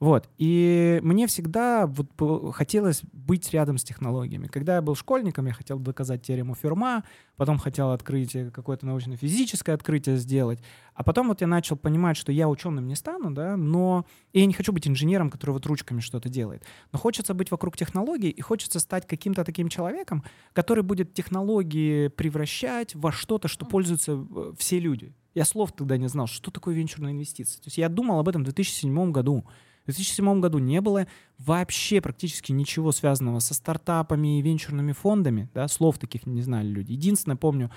Вот. 0.02 0.28
И 0.36 0.98
мне 1.04 1.28
всегда 1.28 1.86
вот 1.86 2.08
хотелось 2.56 3.02
быть 3.12 3.52
рядом 3.52 3.78
с 3.78 3.84
технологиями. 3.84 4.48
Когда 4.48 4.74
я 4.74 4.82
был 4.82 4.96
школьником, 4.96 5.46
я 5.46 5.52
хотел 5.52 5.78
доказать 5.78 6.22
теорему 6.22 6.56
Ферма, 6.56 7.04
потом 7.36 7.56
хотел 7.56 7.92
открыть 7.92 8.36
какое-то 8.52 8.84
научно-физическое 8.84 9.76
открытие 9.76 10.16
сделать. 10.16 10.58
А 10.96 11.04
потом 11.04 11.28
вот 11.28 11.40
я 11.40 11.46
начал 11.46 11.76
понимать, 11.76 12.16
что 12.16 12.32
я 12.32 12.48
ученым 12.48 12.88
не 12.88 12.96
стану, 12.96 13.30
да, 13.30 13.56
но 13.56 14.04
и 14.32 14.40
я 14.40 14.46
не 14.46 14.54
хочу 14.54 14.72
быть 14.72 14.88
инженером, 14.88 15.30
который 15.30 15.52
вот 15.52 15.66
ручками 15.66 16.00
что-то 16.00 16.28
делает. 16.28 16.64
Но 16.90 16.98
хочется 16.98 17.32
быть 17.32 17.52
вокруг 17.52 17.76
технологий, 17.76 18.30
и 18.30 18.40
хочется 18.40 18.80
стать 18.80 19.06
каким-то 19.06 19.44
таким 19.44 19.68
человеком, 19.68 20.24
который 20.52 20.82
будет 20.82 21.14
технологии 21.14 22.08
превращать 22.08 22.96
во 22.96 23.12
что-то, 23.12 23.46
что 23.46 23.66
пользуются 23.66 24.14
э, 24.14 24.52
все 24.58 24.80
люди. 24.80 25.14
Я 25.34 25.44
слов 25.44 25.70
тогда 25.70 25.96
не 25.96 26.08
знал, 26.08 26.26
что 26.26 26.50
такое 26.50 26.74
венчурная 26.74 27.12
инвестиция. 27.12 27.58
То 27.58 27.68
есть 27.68 27.78
я 27.78 27.88
думал 27.88 28.18
об 28.18 28.28
этом 28.28 28.42
в 28.42 28.46
2007 28.46 29.12
году. 29.12 29.44
В 29.82 29.86
2007 29.86 30.40
году 30.40 30.58
не 30.58 30.80
было 30.80 31.06
вообще 31.38 32.00
практически 32.00 32.52
ничего 32.52 32.92
связанного 32.92 33.40
со 33.40 33.54
стартапами 33.54 34.38
и 34.38 34.42
венчурными 34.42 34.92
фондами, 34.92 35.48
да, 35.54 35.66
слов 35.68 35.98
таких 35.98 36.26
не 36.26 36.42
знали 36.42 36.68
люди. 36.68 36.92
Единственное, 36.92 37.36
помню, 37.36 37.70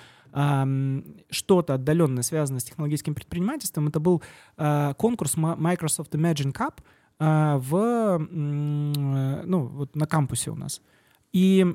что-то 1.30 1.76
отдаленное 1.76 2.24
связанное 2.24 2.60
с 2.60 2.66
технологическим 2.66 3.16
предпринимательством, 3.16 3.88
это 3.88 4.02
был 4.02 4.22
а, 4.58 4.94
конкурс 4.96 5.38
Microsoft 5.38 6.14
Imagine 6.14 6.54
Cup 6.54 6.80
а, 7.20 7.58
в, 7.58 7.74
э, 7.74 8.18
ну, 9.46 9.66
вот 9.66 9.96
на 9.96 10.06
кампусе 10.06 10.52
у 10.52 10.56
нас. 10.56 10.82
И 11.32 11.66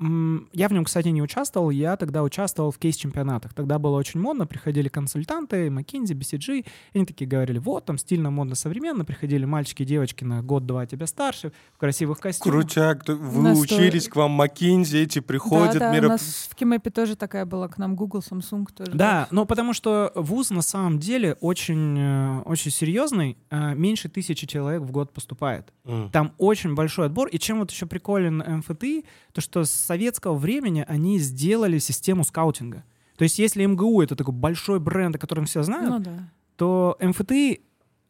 я 0.00 0.68
в 0.68 0.72
нем, 0.72 0.84
кстати, 0.84 1.08
не 1.08 1.22
участвовал, 1.22 1.70
я 1.70 1.96
тогда 1.96 2.22
участвовал 2.22 2.70
в 2.70 2.78
кейс-чемпионатах. 2.78 3.52
Тогда 3.52 3.78
было 3.78 3.96
очень 3.96 4.18
модно, 4.20 4.46
приходили 4.46 4.88
консультанты, 4.88 5.68
McKinsey, 5.68 6.14
BCG, 6.14 6.60
и 6.60 6.64
они 6.94 7.04
такие 7.04 7.28
говорили, 7.28 7.58
вот, 7.58 7.84
там 7.84 7.98
стильно, 7.98 8.30
модно, 8.30 8.54
современно, 8.54 9.04
приходили 9.04 9.44
мальчики 9.44 9.82
и 9.82 9.86
девочки 9.86 10.24
на 10.24 10.42
год-два 10.42 10.86
тебя 10.86 11.06
старше, 11.06 11.52
в 11.74 11.78
красивых 11.78 12.18
костюмах. 12.18 12.62
Крутяк, 12.62 13.06
вы 13.08 13.42
нас 13.42 13.60
учились, 13.60 14.08
к 14.08 14.16
вам 14.16 14.30
Маккинзи, 14.32 14.96
эти 14.98 15.18
приходят, 15.20 15.74
да, 15.74 15.90
да, 15.90 15.96
мероп- 15.96 16.06
у 16.06 16.08
нас 16.10 16.48
в 16.50 16.54
Кимэпе 16.54 16.90
тоже 16.90 17.16
такая 17.16 17.44
была, 17.44 17.68
к 17.68 17.76
нам 17.76 17.94
Google, 17.94 18.20
Samsung 18.20 18.66
тоже. 18.74 18.92
Да, 18.92 19.28
но 19.30 19.44
потому 19.44 19.74
что 19.74 20.12
вуз 20.14 20.50
на 20.50 20.62
самом 20.62 20.98
деле 20.98 21.36
очень, 21.40 21.98
э, 21.98 22.40
очень 22.46 22.70
серьезный, 22.70 23.36
э, 23.50 23.74
меньше 23.74 24.08
тысячи 24.08 24.46
человек 24.46 24.82
в 24.82 24.90
год 24.90 25.12
поступает. 25.12 25.72
М. 25.84 26.10
Там 26.10 26.32
очень 26.38 26.74
большой 26.74 27.06
отбор. 27.06 27.28
И 27.28 27.38
чем 27.38 27.58
вот 27.58 27.70
еще 27.70 27.86
приколен 27.86 28.38
МФТИ, 28.38 29.04
то 29.32 29.40
что 29.40 29.64
с 29.64 29.89
советского 29.90 30.36
времени 30.36 30.84
они 30.86 31.18
сделали 31.18 31.78
систему 31.78 32.22
скаутинга. 32.24 32.84
То 33.16 33.24
есть 33.24 33.38
если 33.40 33.66
МГУ— 33.66 34.02
это 34.02 34.14
такой 34.14 34.32
большой 34.34 34.78
бренд, 34.78 35.16
о 35.16 35.18
котором 35.18 35.44
все 35.46 35.62
знают, 35.64 35.90
Ну 35.90 35.98
да. 35.98 36.28
то 36.56 36.96
МФТИ, 37.00 37.60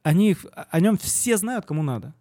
они, 0.03 0.37
о 0.53 0.81
нем 0.81 0.99
все 0.99 1.37
знают, 1.39 1.65
кому 1.65 1.83
надо. 1.83 2.13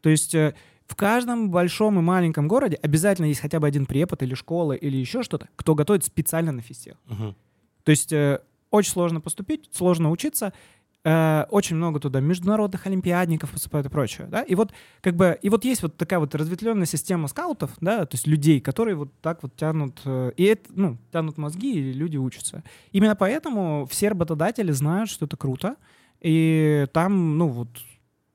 То 0.00 0.08
есть 0.08 0.34
э, 0.34 0.54
в 0.86 0.96
каждом 0.96 1.50
большом 1.50 1.98
и 1.98 2.02
маленьком 2.02 2.48
городе 2.48 2.76
обязательно 2.82 3.26
есть 3.26 3.40
хотя 3.40 3.60
бы 3.60 3.66
один 3.66 3.84
препод 3.84 4.22
или 4.22 4.34
школа 4.34 4.72
или 4.72 4.96
еще 4.96 5.22
что-то, 5.22 5.48
кто 5.56 5.74
готовит 5.74 6.04
специально 6.04 6.52
на 6.52 6.62
физтех. 6.62 6.96
Мгм. 7.06 7.34
То 7.82 7.90
есть 7.90 8.10
э, 8.12 8.40
очень 8.70 8.90
сложно 8.92 9.20
поступить, 9.20 9.68
сложно 9.72 10.10
учиться, 10.10 10.52
э, 11.04 11.44
очень 11.50 11.76
много 11.76 12.00
туда 12.00 12.20
международных 12.20 12.86
олимпиадников 12.86 13.50
поступает 13.50 13.86
и 13.86 13.88
прочее, 13.88 14.26
да, 14.30 14.42
и 14.42 14.54
вот 14.54 14.72
как 15.00 15.14
бы, 15.16 15.38
и 15.40 15.48
вот 15.50 15.64
есть 15.64 15.82
вот 15.82 15.96
такая 15.96 16.18
вот 16.18 16.34
разветвленная 16.34 16.86
система 16.86 17.28
скаутов, 17.28 17.72
да, 17.80 18.06
то 18.06 18.14
есть 18.14 18.26
людей, 18.26 18.60
которые 18.60 18.96
вот 18.96 19.10
так 19.20 19.42
вот 19.42 19.54
тянут, 19.56 20.00
э, 20.04 20.32
и 20.36 20.44
это, 20.44 20.70
ну, 20.74 20.98
тянут 21.12 21.38
мозги, 21.38 21.72
и 21.72 21.92
люди 21.92 22.16
учатся. 22.16 22.64
Именно 22.92 23.16
поэтому 23.16 23.86
все 23.90 24.08
работодатели 24.08 24.72
знают, 24.72 25.10
что 25.10 25.26
это 25.26 25.36
круто, 25.36 25.76
и 26.20 26.86
там, 26.92 27.38
ну, 27.38 27.48
вот 27.48 27.68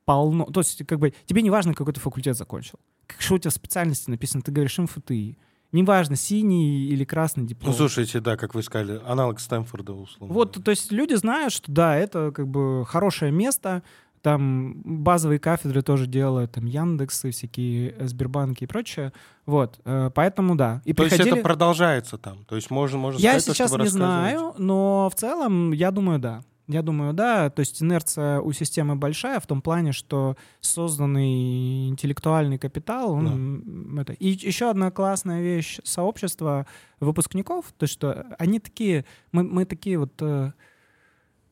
полно, 0.05 0.45
то 0.45 0.61
есть 0.61 0.85
как 0.85 0.99
бы 0.99 1.13
тебе 1.25 1.41
не 1.41 1.49
важно, 1.49 1.73
какой 1.73 1.93
ты 1.93 1.99
факультет 1.99 2.37
закончил, 2.37 2.79
как, 3.07 3.21
что 3.21 3.35
у 3.35 3.37
тебя 3.37 3.51
в 3.51 3.53
специальности 3.53 4.09
написано, 4.09 4.41
ты 4.41 4.51
говоришь 4.51 4.77
МФТИ, 4.77 5.37
Неважно, 5.71 6.15
синий 6.15 6.87
или 6.87 7.03
красный 7.03 7.45
диплом. 7.45 7.71
Ну, 7.71 7.77
слушайте, 7.77 8.19
да, 8.19 8.37
как 8.37 8.55
вы 8.55 8.63
сказали, 8.63 8.99
аналог 9.05 9.39
Стэнфорда, 9.39 9.93
условно. 9.93 10.33
Вот, 10.33 10.63
то 10.63 10.71
есть 10.71 10.91
люди 10.91 11.13
знают, 11.13 11.53
что 11.53 11.71
да, 11.71 11.95
это 11.95 12.31
как 12.31 12.47
бы 12.47 12.85
хорошее 12.87 13.31
место, 13.31 13.83
там 14.21 14.81
базовые 14.83 15.39
кафедры 15.39 15.81
тоже 15.81 16.07
делают, 16.07 16.51
там 16.51 16.65
Яндексы, 16.65 17.31
всякие 17.31 17.95
Сбербанки 18.07 18.65
и 18.65 18.67
прочее. 18.67 19.13
Вот, 19.45 19.79
э, 19.85 20.11
поэтому 20.13 20.55
да. 20.55 20.81
И 20.85 20.93
То 20.93 21.03
есть 21.03 21.15
приходили... 21.15 21.37
это 21.37 21.43
продолжается 21.43 22.17
там? 22.17 22.43
То 22.45 22.55
есть 22.55 22.69
можно, 22.69 22.97
можно 22.97 23.19
Я 23.19 23.39
сказать, 23.39 23.57
сейчас 23.57 23.77
не 23.77 23.87
знаю, 23.87 24.55
но 24.57 25.09
в 25.13 25.15
целом 25.17 25.71
я 25.71 25.91
думаю, 25.91 26.19
да. 26.19 26.41
Я 26.69 26.83
думаю, 26.83 27.13
да, 27.15 27.49
то 27.49 27.61
есть 27.61 27.81
инерция 27.81 28.41
у 28.41 28.51
системы 28.51 28.95
большая 28.95 29.39
в 29.39 29.47
том 29.47 29.59
плане, 29.59 29.91
что 29.91 30.37
созданный 30.61 31.89
интеллектуальный 31.89 32.59
капитал, 32.59 33.11
он, 33.13 33.27
м, 33.27 33.99
это. 33.99 34.13
И 34.13 34.27
еще 34.27 34.69
одна 34.69 34.91
классная 34.91 35.41
вещь 35.41 35.79
сообщества 35.83 36.67
выпускников, 36.99 37.73
то 37.75 37.87
что 37.87 38.35
они 38.37 38.59
такие, 38.59 39.05
мы, 39.31 39.43
мы 39.43 39.65
такие 39.65 39.97
вот, 39.97 40.13
э, 40.21 40.51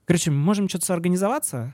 короче, 0.06 0.30
мы 0.30 0.38
можем 0.38 0.70
что-то 0.70 0.86
соорганизоваться 0.86 1.74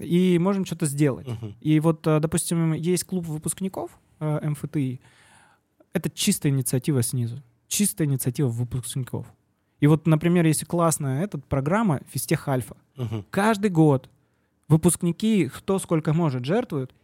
и 0.00 0.36
можем 0.40 0.64
что-то 0.64 0.86
сделать. 0.86 1.28
Мгм. 1.28 1.54
И 1.60 1.78
вот, 1.78 2.04
э, 2.08 2.18
допустим, 2.18 2.72
есть 2.72 3.04
клуб 3.04 3.24
выпускников 3.24 4.00
э, 4.18 4.48
МФТИ. 4.48 5.00
Это 5.92 6.10
чистая 6.10 6.50
инициатива 6.50 7.04
снизу. 7.04 7.40
Чистая 7.68 8.08
инициатива 8.08 8.48
выпускников. 8.48 9.28
И 9.80 9.86
вот, 9.86 10.06
например, 10.06 10.46
если 10.46 10.64
классная 10.66 11.24
эта 11.24 11.38
программа 11.38 12.00
Физтех 12.10 12.46
Альфа. 12.48 12.76
Мгм. 12.96 13.24
Каждый 13.30 13.70
год 13.70 14.08
выпускники 14.68 15.48
кто 15.48 15.78
сколько 15.78 16.12
может 16.12 16.44
жертвуют, 16.44 16.94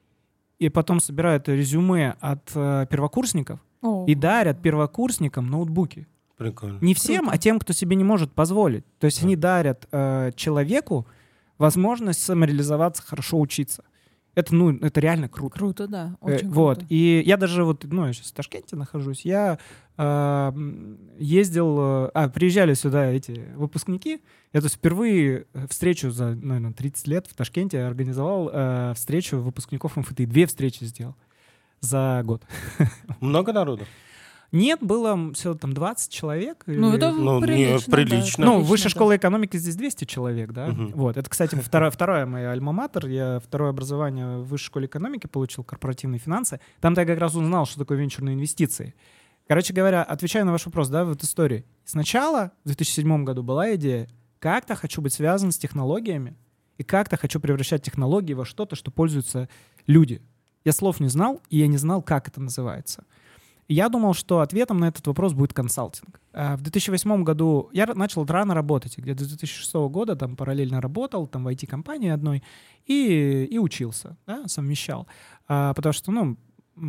и 0.58 0.68
потом 0.68 1.00
собирают 1.00 1.48
резюме 1.48 2.16
от 2.20 2.50
э, 2.54 2.86
первокурсников 2.88 3.60
О, 3.82 4.06
и 4.06 4.14
дарят 4.14 4.62
первокурсникам 4.62 5.48
ноутбуки. 5.50 6.06
Прикольно. 6.36 6.78
Не 6.80 6.94
всем, 6.94 7.22
Круто. 7.24 7.34
а 7.34 7.38
тем, 7.38 7.58
кто 7.58 7.72
себе 7.72 7.96
не 7.96 8.04
может 8.04 8.32
позволить. 8.32 8.84
То 8.98 9.06
есть 9.06 9.20
Да. 9.20 9.26
они 9.26 9.36
дарят 9.36 9.88
э, 9.90 10.32
человеку 10.36 11.06
возможность 11.58 12.22
самореализоваться, 12.22 13.02
хорошо 13.02 13.40
учиться. 13.40 13.84
Это, 14.36 14.54
ну, 14.54 14.76
это 14.76 15.00
реально 15.00 15.30
круто. 15.30 15.58
Круто, 15.58 15.88
да. 15.88 16.16
Э, 16.20 16.34
Очень 16.34 16.50
вот. 16.50 16.78
круто. 16.78 16.94
И 16.94 17.22
я 17.24 17.38
даже 17.38 17.64
вот, 17.64 17.84
ну, 17.84 18.06
я 18.06 18.12
сейчас 18.12 18.26
в 18.26 18.34
Ташкенте 18.34 18.76
нахожусь, 18.76 19.24
я 19.24 19.58
э, 19.96 20.52
ездил, 21.18 21.78
э, 21.80 22.10
а, 22.12 22.28
приезжали 22.28 22.74
сюда 22.74 23.06
эти 23.06 23.46
выпускники, 23.56 24.20
я 24.52 24.60
то 24.60 24.66
есть 24.66 24.76
впервые 24.76 25.46
э, 25.54 25.66
встречу 25.70 26.10
за, 26.10 26.34
наверное, 26.34 26.74
30 26.74 27.06
лет 27.06 27.26
в 27.26 27.34
Ташкенте 27.34 27.82
организовал 27.82 28.50
э, 28.52 28.92
встречу 28.94 29.38
выпускников 29.38 29.96
МФТИ, 29.96 30.26
две 30.26 30.44
встречи 30.46 30.84
сделал 30.84 31.16
за 31.80 32.20
год. 32.22 32.42
Много 33.20 33.54
народу? 33.54 33.84
Нет, 34.56 34.78
было 34.82 35.32
все 35.34 35.54
там 35.54 35.72
20 35.72 36.10
человек. 36.10 36.62
Ну, 36.66 36.88
или- 36.88 36.96
это 36.96 37.12
Ну, 37.12 37.40
не, 37.40 37.46
прилично. 37.46 37.78
да, 37.86 37.92
прилично. 37.96 38.44
ну, 38.44 38.52
прилично, 38.52 38.70
высшая 38.70 38.84
да. 38.84 38.90
школа 38.90 39.16
экономики 39.16 39.56
здесь 39.56 39.76
200 39.76 40.04
человек, 40.04 40.52
да. 40.52 40.68
Мгм. 40.68 40.92
Вот. 40.94 41.16
Это, 41.16 41.28
кстати, 41.28 41.54
вторая, 41.54 41.90
вторая 41.90 42.26
моя 42.26 42.52
альма-матер. 42.52 43.06
Я 43.08 43.40
второе 43.44 43.70
образование 43.70 44.38
в 44.38 44.46
высшей 44.48 44.66
школе 44.66 44.86
экономики 44.86 45.26
получил, 45.26 45.62
корпоративные 45.64 46.18
финансы. 46.18 46.60
Там-то 46.80 47.02
я 47.02 47.06
как 47.06 47.18
раз 47.18 47.34
узнал, 47.34 47.66
что 47.66 47.78
такое 47.78 47.98
венчурные 47.98 48.34
инвестиции. 48.34 48.94
Короче 49.48 49.72
говоря, 49.72 50.02
отвечая 50.02 50.44
на 50.44 50.52
ваш 50.52 50.66
вопрос, 50.66 50.88
да, 50.88 51.04
в 51.04 51.12
этой 51.12 51.24
истории. 51.24 51.64
Сначала, 51.84 52.50
в 52.64 52.68
2007 52.68 53.24
году, 53.24 53.42
была 53.42 53.74
идея, 53.76 54.08
как-то 54.40 54.74
хочу 54.74 55.00
быть 55.00 55.12
связан 55.12 55.52
с 55.52 55.58
технологиями, 55.58 56.36
и 56.78 56.82
как-то 56.82 57.16
хочу 57.16 57.40
превращать 57.40 57.82
технологии 57.82 58.34
во 58.34 58.44
что-то, 58.44 58.76
что 58.76 58.90
пользуются 58.90 59.48
люди. 59.86 60.20
Я 60.64 60.72
слов 60.72 60.98
не 61.00 61.08
знал, 61.08 61.40
и 61.48 61.58
я 61.58 61.68
не 61.68 61.76
знал, 61.78 62.02
как 62.02 62.28
это 62.28 62.40
называется. 62.40 63.04
Я 63.68 63.88
думал, 63.88 64.14
что 64.14 64.40
ответом 64.40 64.78
на 64.78 64.88
этот 64.88 65.06
вопрос 65.06 65.32
будет 65.32 65.52
консалтинг. 65.52 66.20
А 66.32 66.56
В 66.56 66.62
2008 66.62 67.24
году 67.24 67.68
я 67.72 67.86
начал 67.86 68.24
рано 68.24 68.54
работать, 68.54 68.96
где-то 68.96 69.24
с 69.24 69.28
2006 69.28 69.74
года 69.90 70.14
там 70.14 70.36
параллельно 70.36 70.80
работал, 70.80 71.26
там 71.26 71.44
в 71.44 71.48
IT-компании 71.48 72.10
одной, 72.10 72.42
и, 72.86 73.48
и 73.50 73.58
учился, 73.58 74.16
да, 74.26 74.46
совмещал. 74.46 75.08
А, 75.48 75.74
потому 75.74 75.92
что, 75.92 76.12
ну, 76.12 76.36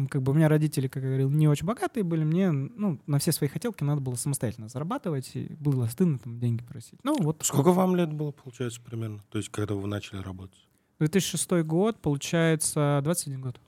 как 0.10 0.22
бы 0.22 0.34
у 0.34 0.36
меня 0.36 0.50
родители, 0.50 0.88
как 0.88 1.02
я 1.04 1.10
говорил, 1.10 1.30
не 1.30 1.48
очень 1.48 1.66
богатые 1.66 2.04
были, 2.04 2.24
мне, 2.24 2.52
ну, 2.52 3.00
на 3.08 3.20
все 3.20 3.32
свои 3.32 3.50
хотелки 3.50 3.84
надо 3.84 4.02
было 4.02 4.16
самостоятельно 4.16 4.68
зарабатывать, 4.68 5.32
и 5.34 5.56
было 5.60 5.88
стыдно 5.88 6.20
там 6.20 6.40
деньги 6.40 6.64
просить. 6.64 7.00
Ну, 7.04 7.16
вот 7.20 7.42
Сколько 7.44 7.72
вам 7.72 7.96
лет 7.96 8.12
было, 8.14 8.32
получается, 8.32 8.82
примерно? 8.82 9.24
То 9.30 9.38
есть, 9.38 9.50
когда 9.50 9.76
вы 9.76 9.88
начали 9.88 10.20
работать? 10.20 10.68
2006 11.00 11.64
год, 11.64 12.00
получается, 12.02 13.00
21 13.04 13.42
год. 13.42 13.60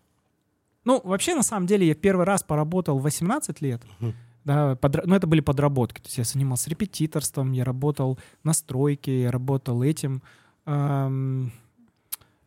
Ну, 0.85 1.01
вообще, 1.03 1.35
на 1.35 1.43
самом 1.43 1.67
деле, 1.67 1.87
я 1.87 1.95
первый 1.95 2.25
раз 2.25 2.43
поработал 2.43 2.99
в 2.99 3.03
18 3.03 3.61
лет. 3.61 3.81
Мгм. 3.99 4.13
Да, 4.45 4.73
подра- 4.73 5.03
ну, 5.05 5.15
это 5.15 5.27
были 5.27 5.41
подработки. 5.41 6.01
То 6.01 6.07
есть 6.07 6.17
я 6.17 6.23
занимался 6.23 6.69
репетиторством, 6.69 7.51
я 7.51 7.63
работал 7.63 8.17
на 8.43 8.53
стройке, 8.53 9.23
я 9.23 9.31
работал 9.31 9.83
этим... 9.83 10.23
ам, 10.65 11.51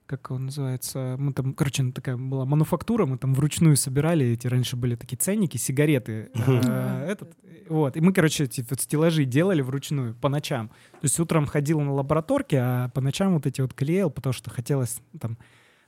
как 0.07 0.31
он 0.31 0.47
называется? 0.47 1.17
Мы 1.19 1.33
там, 1.33 1.55
короче, 1.55 1.83
ну, 1.83 1.93
такая 1.93 2.17
была 2.17 2.45
мануфактура, 2.45 3.07
мы 3.07 3.17
там 3.17 3.33
вручную 3.35 3.77
собирали 3.77 4.27
эти, 4.27 4.47
раньше 4.47 4.77
были 4.77 4.95
такие 4.95 5.17
ценники, 5.17 5.57
сигареты. 5.57 6.31
Э, 6.35 7.07
этот, 7.09 7.35
вот. 7.69 7.97
И 7.97 8.01
мы, 8.01 8.13
короче, 8.13 8.45
эти 8.45 8.65
вот 8.69 8.81
стеллажи 8.81 9.25
делали 9.25 9.63
вручную 9.63 10.15
по 10.15 10.29
ночам. 10.29 10.69
То 10.69 11.05
есть 11.05 11.19
утром 11.19 11.47
ходил 11.47 11.81
на 11.81 11.95
лабораторке, 11.95 12.59
а 12.61 12.89
по 12.91 13.01
ночам 13.01 13.35
вот 13.35 13.47
эти 13.47 13.61
вот 13.63 13.73
клеил, 13.75 14.11
потому 14.11 14.33
что 14.33 14.51
хотелось 14.51 15.01
там... 15.19 15.39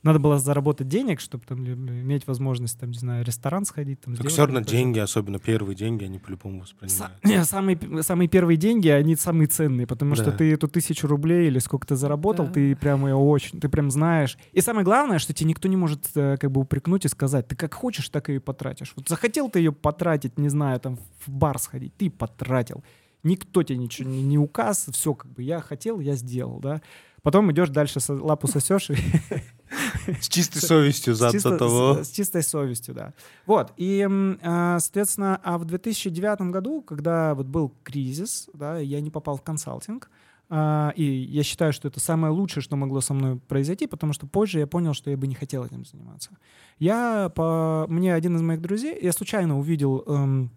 Надо 0.05 0.19
было 0.21 0.39
заработать 0.39 0.87
денег, 0.87 1.19
чтобы 1.21 1.45
там 1.47 1.65
иметь 1.67 2.27
возможность, 2.29 2.79
там, 2.79 2.91
не 2.93 2.99
знаю, 2.99 3.25
ресторан 3.25 3.65
сходить. 3.65 4.01
Там, 4.03 4.15
Так 4.15 4.21
сделать 4.21 4.33
все 4.35 4.43
равно 4.45 4.61
деньги, 4.61 4.99
особенно 5.01 5.39
первые 5.41 5.75
деньги, 5.75 6.05
они 6.05 6.19
по-любому 6.19 6.59
Са- 6.59 6.63
воспринимают. 6.63 7.25
не, 7.25 7.45
самые, 7.45 8.03
самые 8.03 8.29
первые 8.29 8.57
деньги, 8.57 8.89
они 8.89 9.17
самые 9.17 9.49
ценные, 9.49 9.87
потому 9.87 10.15
что 10.15 10.27
Да. 10.27 10.33
ты 10.33 10.53
эту 10.53 10.69
тысячу 10.69 11.07
рублей 11.09 11.49
или 11.49 11.59
сколько 11.59 11.87
ты 11.87 11.97
заработал, 11.97 12.47
Да. 12.47 12.53
ты 12.53 12.77
прям 12.77 13.07
ее 13.07 13.15
очень, 13.17 13.59
ты 13.61 13.69
прям 13.69 13.91
знаешь. 13.91 14.37
И 14.53 14.61
самое 14.61 14.85
главное, 14.85 15.19
что 15.19 15.33
тебе 15.33 15.49
никто 15.49 15.69
не 15.69 15.77
может 15.77 16.07
э, 16.15 16.37
как 16.39 16.51
бы 16.53 16.61
упрекнуть 16.61 17.05
и 17.07 17.09
сказать, 17.09 17.49
ты 17.49 17.57
как 17.57 17.73
хочешь, 17.75 18.09
так 18.11 18.29
и 18.29 18.39
потратишь. 18.39 18.93
Вот 18.97 19.09
захотел 19.09 19.49
ты 19.49 19.59
ее 19.61 19.73
потратить, 19.73 20.39
не 20.39 20.51
знаю, 20.51 20.79
там 20.81 20.99
в 21.27 21.31
бар 21.31 21.59
сходить, 21.59 21.97
ты 21.97 22.11
потратил. 22.11 22.85
Никто 23.23 23.63
тебе 23.63 23.79
ничего 23.79 24.11
не, 24.11 24.23
не 24.23 24.37
указ, 24.37 24.87
все 24.93 25.15
как 25.15 25.33
бы 25.33 25.43
я 25.43 25.61
хотел, 25.63 25.99
я 25.99 26.15
сделал, 26.15 26.61
да. 26.61 26.83
Потом 27.23 27.51
идешь 27.53 27.71
дальше, 27.71 28.01
лапу 28.09 28.47
сосешь 28.49 28.91
и 28.91 28.97
С 30.21 30.29
чистой 30.29 30.61
совестью 30.61 31.15
за 31.15 31.31
чисто- 31.33 31.57
того. 31.59 32.03
с- 32.03 32.09
с 32.09 32.11
чистой 32.11 32.43
совестью, 32.43 32.95
да. 32.95 33.13
Вот, 33.47 33.73
и, 33.77 34.07
а, 34.43 34.79
соответственно, 34.81 35.41
а 35.43 35.59
в 35.59 35.65
2009 35.65 36.51
году, 36.51 36.83
когда 36.83 37.35
вот 37.35 37.47
был 37.47 37.73
кризис, 37.83 38.49
да, 38.55 38.79
я 38.79 39.01
не 39.01 39.11
попал 39.11 39.37
в 39.37 39.43
консалтинг, 39.43 40.11
а, 40.51 40.93
и 40.95 41.03
я 41.05 41.43
считаю, 41.43 41.73
что 41.73 41.89
это 41.89 42.01
самое 42.01 42.33
лучшее, 42.33 42.63
что 42.63 42.77
могло 42.77 43.01
со 43.01 43.15
мной 43.15 43.39
произойти, 43.39 43.87
потому 43.87 44.13
что 44.13 44.27
позже 44.27 44.59
я 44.59 44.67
понял, 44.67 44.93
что 44.95 45.11
я 45.11 45.17
бы 45.17 45.27
не 45.27 45.35
хотел 45.35 45.65
этим 45.65 45.85
заниматься. 45.85 46.31
Я 46.79 47.31
по... 47.35 47.87
Мне 47.89 48.15
один 48.15 48.37
из 48.37 48.43
моих 48.43 48.61
друзей, 48.61 48.99
я 49.01 49.13
случайно 49.13 49.59
увидел 49.59 50.05
эм, 50.07 50.51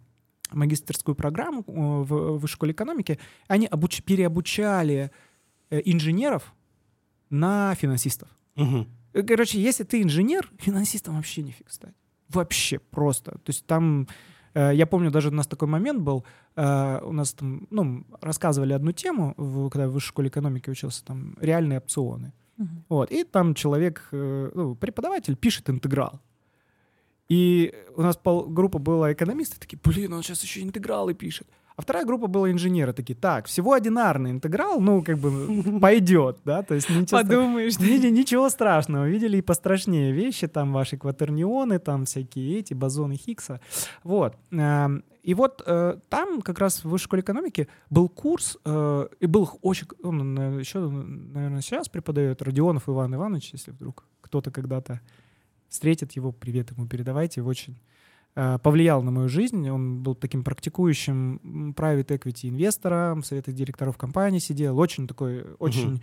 магистерскую 0.52 1.16
программу 1.16 1.62
э, 1.62 1.72
в 1.72 2.38
высшей 2.38 2.54
школе 2.56 2.72
экономики, 2.74 3.18
они 3.48 3.66
обуч- 3.68 4.02
переобучали 4.04 5.10
э, 5.70 5.82
инженеров 5.86 6.54
на 7.30 7.74
финансистов. 7.76 8.30
Мгм. 8.56 8.88
Э, 9.14 9.24
Короче, 9.24 9.62
если 9.62 9.84
ты 9.84 10.02
инженер, 10.02 10.50
финансистом 10.60 11.16
вообще 11.16 11.42
нифиг 11.42 11.70
стать. 11.70 11.96
Вообще 12.30 12.80
просто. 12.80 13.32
То 13.32 13.50
есть 13.50 13.66
там, 13.66 14.08
э, 14.54 14.72
я 14.74 14.86
помню, 14.86 15.12
даже 15.12 15.30
у 15.30 15.34
нас 15.34 15.48
такой 15.48 15.68
момент 15.68 16.02
был, 16.02 16.26
э, 16.56 17.00
у 17.04 17.12
нас 17.12 17.34
там, 17.34 17.68
ну, 17.70 18.06
рассказывали 18.22 18.74
одну 18.74 18.92
тему, 18.92 19.34
когда 19.72 19.84
я 19.84 19.90
в 19.90 19.94
высшей 19.94 20.10
школе 20.10 20.28
экономики 20.28 20.70
учился, 20.70 21.06
там, 21.06 21.38
реальные 21.42 21.80
опционы. 21.80 22.34
Мгм. 22.58 22.84
Вот, 22.90 23.12
и 23.12 23.24
там 23.24 23.54
человек, 23.54 24.08
ну, 24.12 24.76
преподаватель 24.76 25.36
пишет 25.36 25.70
интеграл. 25.70 26.22
И 27.30 27.74
у 27.96 28.02
нас 28.02 28.18
пол, 28.18 28.48
группа 28.48 28.80
была 28.80 29.12
экономисты, 29.14 29.60
такие, 29.60 29.80
блин, 29.84 30.14
он 30.14 30.24
сейчас 30.24 30.44
еще 30.44 30.62
интегралы 30.62 31.14
пишет. 31.14 31.48
А 31.78 31.84
вторая 31.84 32.06
группа 32.06 32.26
была 32.26 32.52
инженеры, 32.52 32.92
такие, 32.92 33.14
так, 33.14 33.46
всего 33.46 33.74
одинарный 33.74 34.32
интеграл, 34.32 34.82
ну, 34.82 35.04
как 35.04 35.20
бы 35.20 35.80
пойдет, 35.80 36.40
да, 36.44 36.64
то 36.64 36.74
есть 36.74 36.90
ничего 36.90 37.22
Подумаешь, 37.22 37.78
Ничего 37.78 38.50
страшного. 38.50 39.08
Видели 39.08 39.38
и 39.38 39.42
пострашнее 39.42 40.12
вещи, 40.12 40.48
там 40.48 40.74
ваши 40.74 40.98
кватернионы, 40.98 41.78
там 41.78 42.06
всякие 42.06 42.58
эти, 42.58 42.74
бозоны 42.74 43.16
Хиггса. 43.16 43.62
Вот. 44.04 44.36
Эм, 44.50 45.04
И 45.22 45.36
вот 45.36 45.62
э, 45.68 46.00
там 46.10 46.42
как 46.42 46.58
раз 46.58 46.84
в 46.84 46.90
высшей 46.90 47.06
школе 47.06 47.22
экономики 47.22 47.68
был 47.92 48.10
курс, 48.10 48.58
э, 48.66 49.08
и 49.20 49.28
был 49.28 49.48
очень... 49.62 49.88
Он, 50.02 50.34
наверное, 50.34 50.60
еще, 50.60 50.80
наверное, 50.80 51.62
сейчас 51.62 51.90
преподает 51.90 52.42
Родионов 52.42 52.90
Иван 52.90 53.14
Иванович, 53.14 53.52
если 53.54 53.70
вдруг 53.70 54.04
кто-то 54.22 54.50
когда-то 54.50 55.00
встретит 55.70 56.14
его, 56.14 56.32
привет 56.32 56.72
ему 56.72 56.88
передавайте, 56.88 57.44
очень 57.44 57.74
э, 57.74 57.97
повлиял 58.62 59.02
на 59.02 59.12
мою 59.12 59.30
жизнь. 59.30 59.68
Он 59.70 60.04
был 60.04 60.14
таким 60.14 60.44
практикующим 60.44 61.74
private 61.76 62.08
equity 62.08 62.50
инвестором, 62.50 63.22
в 63.22 63.26
советах 63.26 63.56
директоров 63.56 63.98
компании 63.98 64.40
сидел, 64.40 64.78
очень 64.78 65.08
такой, 65.08 65.44
очень 65.60 66.02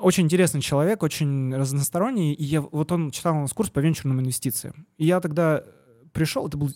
очень 0.00 0.24
интересный 0.24 0.60
человек, 0.60 1.02
очень 1.02 1.54
разносторонний. 1.54 2.32
И 2.32 2.44
я, 2.44 2.62
вот 2.62 2.90
он 2.92 3.10
читал 3.10 3.36
у 3.36 3.40
нас 3.40 3.52
курс 3.52 3.70
по 3.70 3.80
венчурным 3.80 4.20
инвестициям. 4.20 4.86
И 4.96 5.04
я 5.04 5.20
тогда 5.20 5.62
пришел, 6.12 6.46
это 6.46 6.56
был 6.56 6.70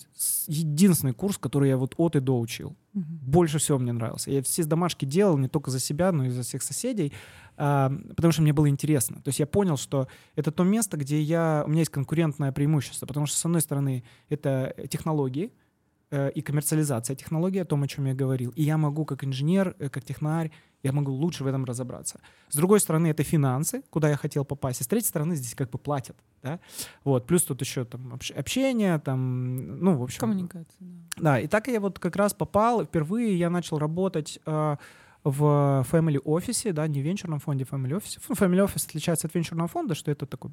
единственный 0.46 1.12
курс, 1.12 1.38
который 1.38 1.68
я 1.68 1.76
вот 1.76 1.94
от 1.98 2.16
и 2.16 2.20
до 2.20 2.38
учил. 2.38 2.76
Мгм. 2.92 3.18
Больше 3.22 3.58
всего 3.58 3.78
мне 3.78 3.92
нравился. 3.92 4.30
Я 4.30 4.42
все 4.42 4.64
домашки 4.64 5.04
делал 5.04 5.36
не 5.38 5.48
только 5.48 5.70
за 5.70 5.80
себя, 5.80 6.12
но 6.12 6.24
и 6.24 6.30
за 6.30 6.42
всех 6.42 6.62
соседей, 6.62 7.12
а, 7.56 7.92
потому 8.16 8.32
что 8.32 8.42
мне 8.42 8.52
было 8.52 8.68
интересно. 8.68 9.20
То 9.22 9.28
есть 9.28 9.40
я 9.40 9.46
понял, 9.46 9.76
что 9.76 10.08
это 10.36 10.50
то 10.50 10.64
место, 10.64 10.96
где 10.96 11.20
я, 11.20 11.64
у 11.66 11.70
меня 11.70 11.80
есть 11.80 11.90
конкурентное 11.90 12.52
преимущество, 12.52 13.06
потому 13.06 13.26
что, 13.26 13.36
с 13.36 13.44
одной 13.44 13.60
стороны, 13.60 14.04
это 14.28 14.74
технологии, 14.88 15.52
э, 16.10 16.30
и 16.30 16.42
коммерциализация 16.42 17.16
технологий, 17.16 17.58
о 17.58 17.64
том, 17.64 17.82
о 17.82 17.88
чем 17.88 18.06
я 18.06 18.14
говорил. 18.14 18.52
И 18.56 18.62
я 18.62 18.78
могу, 18.78 19.04
как 19.04 19.24
инженер, 19.24 19.74
э, 19.78 19.88
как 19.88 20.04
технарь, 20.04 20.50
я 20.84 20.92
могу 20.92 21.12
лучше 21.12 21.44
в 21.44 21.46
этом 21.46 21.64
разобраться. 21.64 22.20
С 22.50 22.56
другой 22.56 22.78
стороны, 22.78 23.08
это 23.08 23.24
финансы, 23.24 23.82
куда 23.90 24.08
я 24.08 24.16
хотел 24.16 24.44
попасть. 24.44 24.80
И 24.80 24.84
с 24.84 24.86
третьей 24.86 25.08
стороны, 25.08 25.34
здесь 25.34 25.54
как 25.54 25.70
бы 25.70 25.78
платят. 25.78 26.16
Да? 26.42 26.60
Вот. 27.04 27.26
Плюс 27.26 27.42
тут 27.42 27.60
еще 27.60 27.84
там 27.84 28.12
общ- 28.12 28.38
общение, 28.38 28.98
там, 28.98 29.78
ну, 29.80 29.96
в 29.96 30.02
общем. 30.02 30.20
Коммуникация, 30.20 30.76
да. 30.80 31.04
Да, 31.16 31.40
и 31.40 31.46
так 31.46 31.68
я 31.68 31.80
вот 31.80 31.98
как 31.98 32.16
раз 32.16 32.34
попал, 32.34 32.84
впервые 32.84 33.38
я 33.38 33.50
начал 33.50 33.78
работать 33.78 34.38
э, 34.46 34.76
в 35.24 35.86
family 35.90 36.20
офисе, 36.24 36.72
да, 36.72 36.86
не 36.86 37.00
в 37.00 37.04
венчурном 37.04 37.40
фонде, 37.40 37.64
family 37.64 37.96
офисе. 37.96 38.20
Family 38.28 38.62
офис 38.62 38.84
отличается 38.86 39.26
от 39.26 39.34
венчурного 39.34 39.68
фонда, 39.68 39.94
что 39.94 40.10
это 40.10 40.26
такой, 40.26 40.50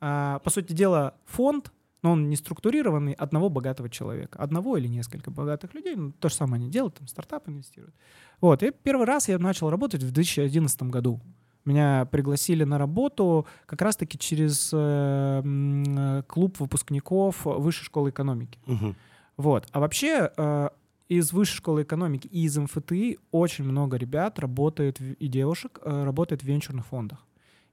а, 0.00 0.38
по 0.40 0.50
сути 0.50 0.72
дела, 0.72 1.14
фонд, 1.24 1.72
но 2.02 2.12
он 2.12 2.28
не 2.28 2.36
структурированный 2.36 3.12
одного 3.12 3.48
богатого 3.48 3.88
человека. 3.88 4.38
Одного 4.38 4.76
или 4.76 4.88
несколько 4.88 5.30
богатых 5.30 5.74
людей. 5.74 5.96
Ну, 5.96 6.12
то 6.12 6.28
же 6.28 6.34
самое 6.34 6.60
они 6.60 6.70
делают, 6.70 6.94
там 6.94 7.08
стартап 7.08 7.48
инвестируют. 7.48 7.94
Вот, 8.40 8.62
и 8.62 8.70
первый 8.70 9.06
раз 9.06 9.28
я 9.28 9.38
начал 9.38 9.70
работать 9.70 10.02
в 10.02 10.12
2011 10.12 10.82
году. 10.84 11.20
Меня 11.64 12.06
пригласили 12.06 12.64
на 12.64 12.78
работу 12.78 13.46
как 13.66 13.82
раз-таки 13.82 14.18
через 14.18 14.70
э, 14.72 15.42
э, 15.44 16.22
клуб 16.26 16.58
выпускников 16.60 17.44
Высшей 17.44 17.84
школы 17.84 18.10
экономики. 18.10 18.58
Мгм. 18.66 18.96
Вот. 19.36 19.66
А 19.72 19.80
вообще 19.80 20.32
э, 20.34 20.68
из 21.08 21.32
высшей 21.32 21.56
школы 21.56 21.82
экономики 21.82 22.26
и 22.26 22.44
из 22.44 22.56
МФТИ 22.56 23.18
очень 23.32 23.64
много 23.64 23.96
ребят 23.96 24.38
работает 24.38 25.00
и 25.00 25.28
девушек 25.28 25.78
э, 25.82 26.04
работает 26.04 26.42
в 26.42 26.46
венчурных 26.46 26.86
фондах 26.86 27.26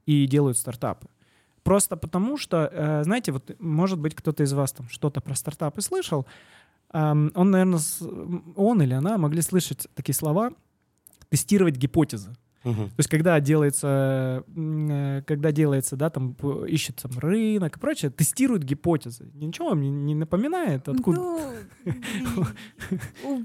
и 0.04 0.26
делают 0.26 0.58
стартапы. 0.58 1.08
Просто 1.66 1.96
потому 1.96 2.36
что, 2.36 2.70
э, 2.72 3.02
знаете, 3.02 3.32
вот 3.32 3.50
может 3.58 3.98
быть 3.98 4.14
кто-то 4.14 4.44
из 4.44 4.52
вас 4.52 4.70
там 4.70 4.88
что-то 4.88 5.20
про 5.20 5.34
стартапы 5.34 5.80
слышал, 5.80 6.24
он, 6.92 7.32
наверное, 7.34 7.80
он 8.54 8.82
или 8.82 8.94
она 8.94 9.18
могли 9.18 9.42
слышать 9.42 9.88
такие 9.96 10.14
слова 10.14 10.52
тестировать 11.28 11.74
гипотезы. 11.74 12.36
То 12.74 12.90
есть, 12.98 13.08
когда 13.08 13.38
делается, 13.40 14.44
э, 14.56 15.22
когда 15.26 15.52
делается, 15.52 15.96
да, 15.96 16.10
там 16.10 16.32
ищет 16.66 16.96
там 16.96 17.12
рынок 17.18 17.76
и 17.76 17.80
прочее, 17.80 18.10
тестируют 18.10 18.64
гипотезы. 18.64 19.30
Ничего 19.34 19.68
вам 19.70 19.80
не, 19.80 19.90
не 19.90 20.14
напоминает? 20.14 20.88
Откуда? 20.88 21.20
Ну, 21.20 22.46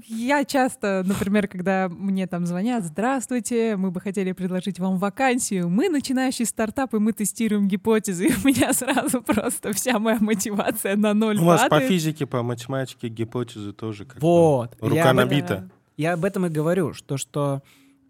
я 0.08 0.44
часто, 0.44 1.04
например, 1.06 1.46
когда 1.46 1.88
мне 1.88 2.26
там 2.26 2.46
звонят, 2.46 2.84
здравствуйте, 2.84 3.76
мы 3.76 3.90
бы 3.90 4.00
хотели 4.00 4.32
предложить 4.32 4.80
вам 4.80 4.98
вакансию, 4.98 5.68
мы 5.68 5.88
начинающий 5.88 6.44
стартап, 6.44 6.94
и 6.94 6.98
мы 6.98 7.12
тестируем 7.12 7.68
гипотезы, 7.68 8.26
и 8.26 8.32
у 8.44 8.46
меня 8.48 8.72
сразу 8.72 9.22
просто 9.22 9.72
вся 9.72 9.98
моя 9.98 10.18
мотивация 10.20 10.96
на 10.96 11.14
ноль 11.14 11.38
У 11.38 11.44
вас 11.44 11.68
по 11.68 11.80
физике, 11.80 12.26
по 12.26 12.42
математике 12.42 13.08
гипотезы 13.08 13.72
тоже 13.72 14.04
как 14.04 14.16
бы 14.16 14.20
Вот. 14.20 14.76
рука 14.80 14.94
я, 14.94 15.10
об, 15.10 15.18
этом- 15.18 15.28
набита. 15.28 15.70
я 15.96 16.14
об 16.14 16.24
этом 16.24 16.46
и 16.46 16.48
говорю, 16.48 16.92
что, 16.94 17.16
что 17.16 17.62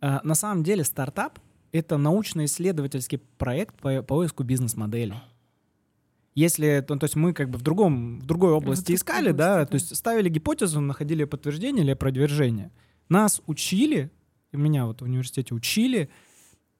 на 0.03 0.35
самом 0.35 0.63
деле 0.65 0.85
стартап— 0.85 1.39
это 1.73 1.97
научно-исследовательский 1.97 3.19
проект 3.39 3.77
по 3.77 4.03
поиску 4.03 4.43
бизнес-модели. 4.43 5.15
Если, 6.35 6.85
ну, 6.89 6.99
то 6.99 7.05
есть 7.05 7.15
мы 7.15 7.35
как 7.35 7.51
бы 7.51 7.59
в 7.59 7.63
другом, 7.63 8.21
в 8.21 8.27
другой 8.27 8.53
области 8.53 8.93
в 8.93 8.95
искали, 8.95 9.31
области, 9.31 9.39
да, 9.39 9.57
да. 9.59 9.67
то 9.67 9.75
есть 9.75 9.95
ставили 9.95 10.29
гипотезу, 10.29 10.81
находили 10.81 11.25
подтверждение 11.25 11.85
или 11.85 11.91
опровержение. 11.91 12.71
Нас 13.09 13.43
учили, 13.47 14.11
меня 14.53 14.87
вот 14.87 15.03
в 15.03 15.05
университете 15.05 15.55
учили 15.55 16.09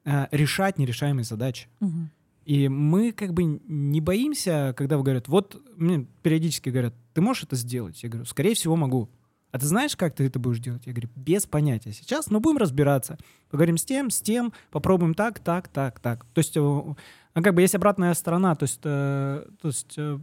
э, 0.05 0.27
решать 0.31 0.79
нерешаемые 0.79 1.23
задачи. 1.23 1.67
Мгм. 1.79 2.09
И 2.45 2.67
мы 2.67 3.11
как 3.11 3.33
бы 3.33 3.43
не 3.43 4.01
боимся, 4.01 4.73
когда 4.75 4.97
говорят, 4.97 5.27
вот 5.27 5.61
мне 5.77 6.07
периодически 6.23 6.69
говорят, 6.69 6.93
ты 7.13 7.21
можешь 7.21 7.43
это 7.43 7.55
сделать? 7.55 8.01
Я 8.03 8.09
говорю, 8.09 8.25
скорее 8.25 8.55
всего 8.55 8.75
могу. 8.75 9.09
А 9.53 9.59
ты 9.59 9.67
знаешь, 9.67 9.95
как 9.95 10.15
ты 10.15 10.25
это 10.25 10.39
будешь 10.39 10.57
делать? 10.57 10.81
Я 10.87 10.93
говорю, 10.93 11.09
без 11.15 11.45
понятия. 11.45 11.93
Сейчас, 11.93 12.31
но 12.31 12.39
будем 12.39 12.57
разбираться. 12.57 13.19
Поговорим 13.51 13.77
с 13.77 13.85
тем, 13.85 14.09
с 14.09 14.19
тем, 14.19 14.51
попробуем 14.71 15.13
так, 15.13 15.37
так, 15.37 15.67
так, 15.67 15.99
так. 15.99 16.25
То 16.33 16.39
есть, 16.39 16.57
э, 16.57 16.59
ну, 16.59 16.95
как 17.35 17.53
бы 17.53 17.61
есть 17.61 17.75
обратная 17.75 18.15
сторона. 18.15 18.55
То 18.55 18.63
есть, 18.63 18.79
э, 18.83 19.45
то 19.61 19.67
есть 19.67 19.93
э, 19.95 20.17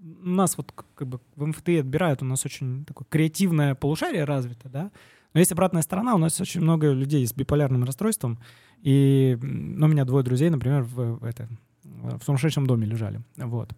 у 0.00 0.28
нас 0.28 0.56
вот 0.56 0.72
как 0.94 1.08
бы 1.08 1.20
в 1.34 1.44
МФТИ 1.44 1.80
отбирают, 1.80 2.22
у 2.22 2.24
нас 2.24 2.46
очень 2.46 2.84
такое 2.84 3.04
креативное 3.10 3.74
полушарие 3.74 4.22
развито, 4.22 4.68
да. 4.68 4.92
Но 5.34 5.40
есть 5.40 5.50
обратная 5.50 5.82
сторона, 5.82 6.14
у 6.14 6.18
нас 6.18 6.40
очень 6.40 6.60
много 6.60 6.92
людей 6.92 7.26
с 7.26 7.32
биполярным 7.32 7.82
расстройством, 7.82 8.38
и 8.82 9.36
ну, 9.42 9.86
у 9.86 9.90
меня 9.90 10.04
двое 10.04 10.24
друзей, 10.24 10.50
например, 10.50 10.82
в, 10.82 11.18
в 11.18 11.24
это, 11.24 11.48
в 11.82 12.22
сумасшедшем 12.22 12.64
доме 12.64 12.86
лежали. 12.86 13.22
Вот. 13.36 13.72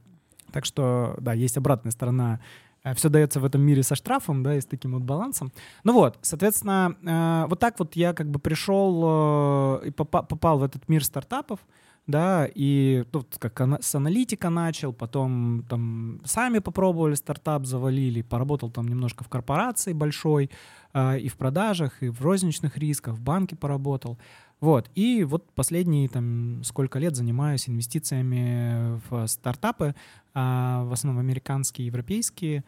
Так 0.53 0.67
что, 0.67 1.17
да, 1.21 1.33
есть 1.33 1.57
обратная 1.57 1.91
сторона. 1.91 2.41
Все 2.95 3.09
дается 3.09 3.41
в 3.41 3.45
этом 3.45 3.61
мире 3.61 3.83
со 3.83 3.95
штрафом, 3.95 4.43
да, 4.43 4.57
и 4.57 4.61
с 4.61 4.67
таким 4.67 4.93
вот 4.93 5.03
балансом. 5.03 5.53
Ну 5.85 5.93
вот, 5.93 6.19
соответственно, 6.23 6.97
э, 7.03 7.47
вот 7.49 7.59
так 7.61 7.79
вот 7.79 7.95
я 7.95 8.15
как 8.15 8.31
бы 8.31 8.39
пришел 8.39 9.81
э, 9.83 9.89
и 9.89 9.91
попа- 9.91 10.27
попал 10.27 10.59
в 10.59 10.63
этот 10.63 10.89
мир 10.89 11.05
стартапов, 11.05 11.61
да, 12.07 12.49
и 12.55 13.05
тут 13.13 13.37
как 13.39 13.61
с 13.83 13.95
аналитика 13.95 14.49
начал, 14.49 14.93
потом 14.93 15.65
там 15.69 16.21
сами 16.25 16.59
попробовали 16.59 17.15
стартап, 17.15 17.67
завалили, 17.67 18.23
поработал 18.23 18.71
там 18.71 18.89
немножко 18.89 19.25
в 19.25 19.29
корпорации 19.29 19.93
большой, 19.93 20.51
и 20.93 21.29
в 21.29 21.37
продажах, 21.37 22.03
и 22.03 22.09
в 22.09 22.21
розничных 22.21 22.77
рисках, 22.77 23.15
в 23.15 23.21
банке 23.21 23.55
поработал. 23.55 24.19
Вот. 24.61 24.91
И 24.95 25.25
вот 25.25 25.51
последние 25.53 26.09
там 26.09 26.63
сколько 26.65 26.99
лет 26.99 27.17
занимаюсь 27.17 27.69
инвестициями 27.69 29.01
в 29.09 29.27
стартапы, 29.27 29.95
а, 30.35 30.85
в 30.85 30.93
основном 30.93 31.21
американские, 31.25 31.87
европейские. 31.87 32.65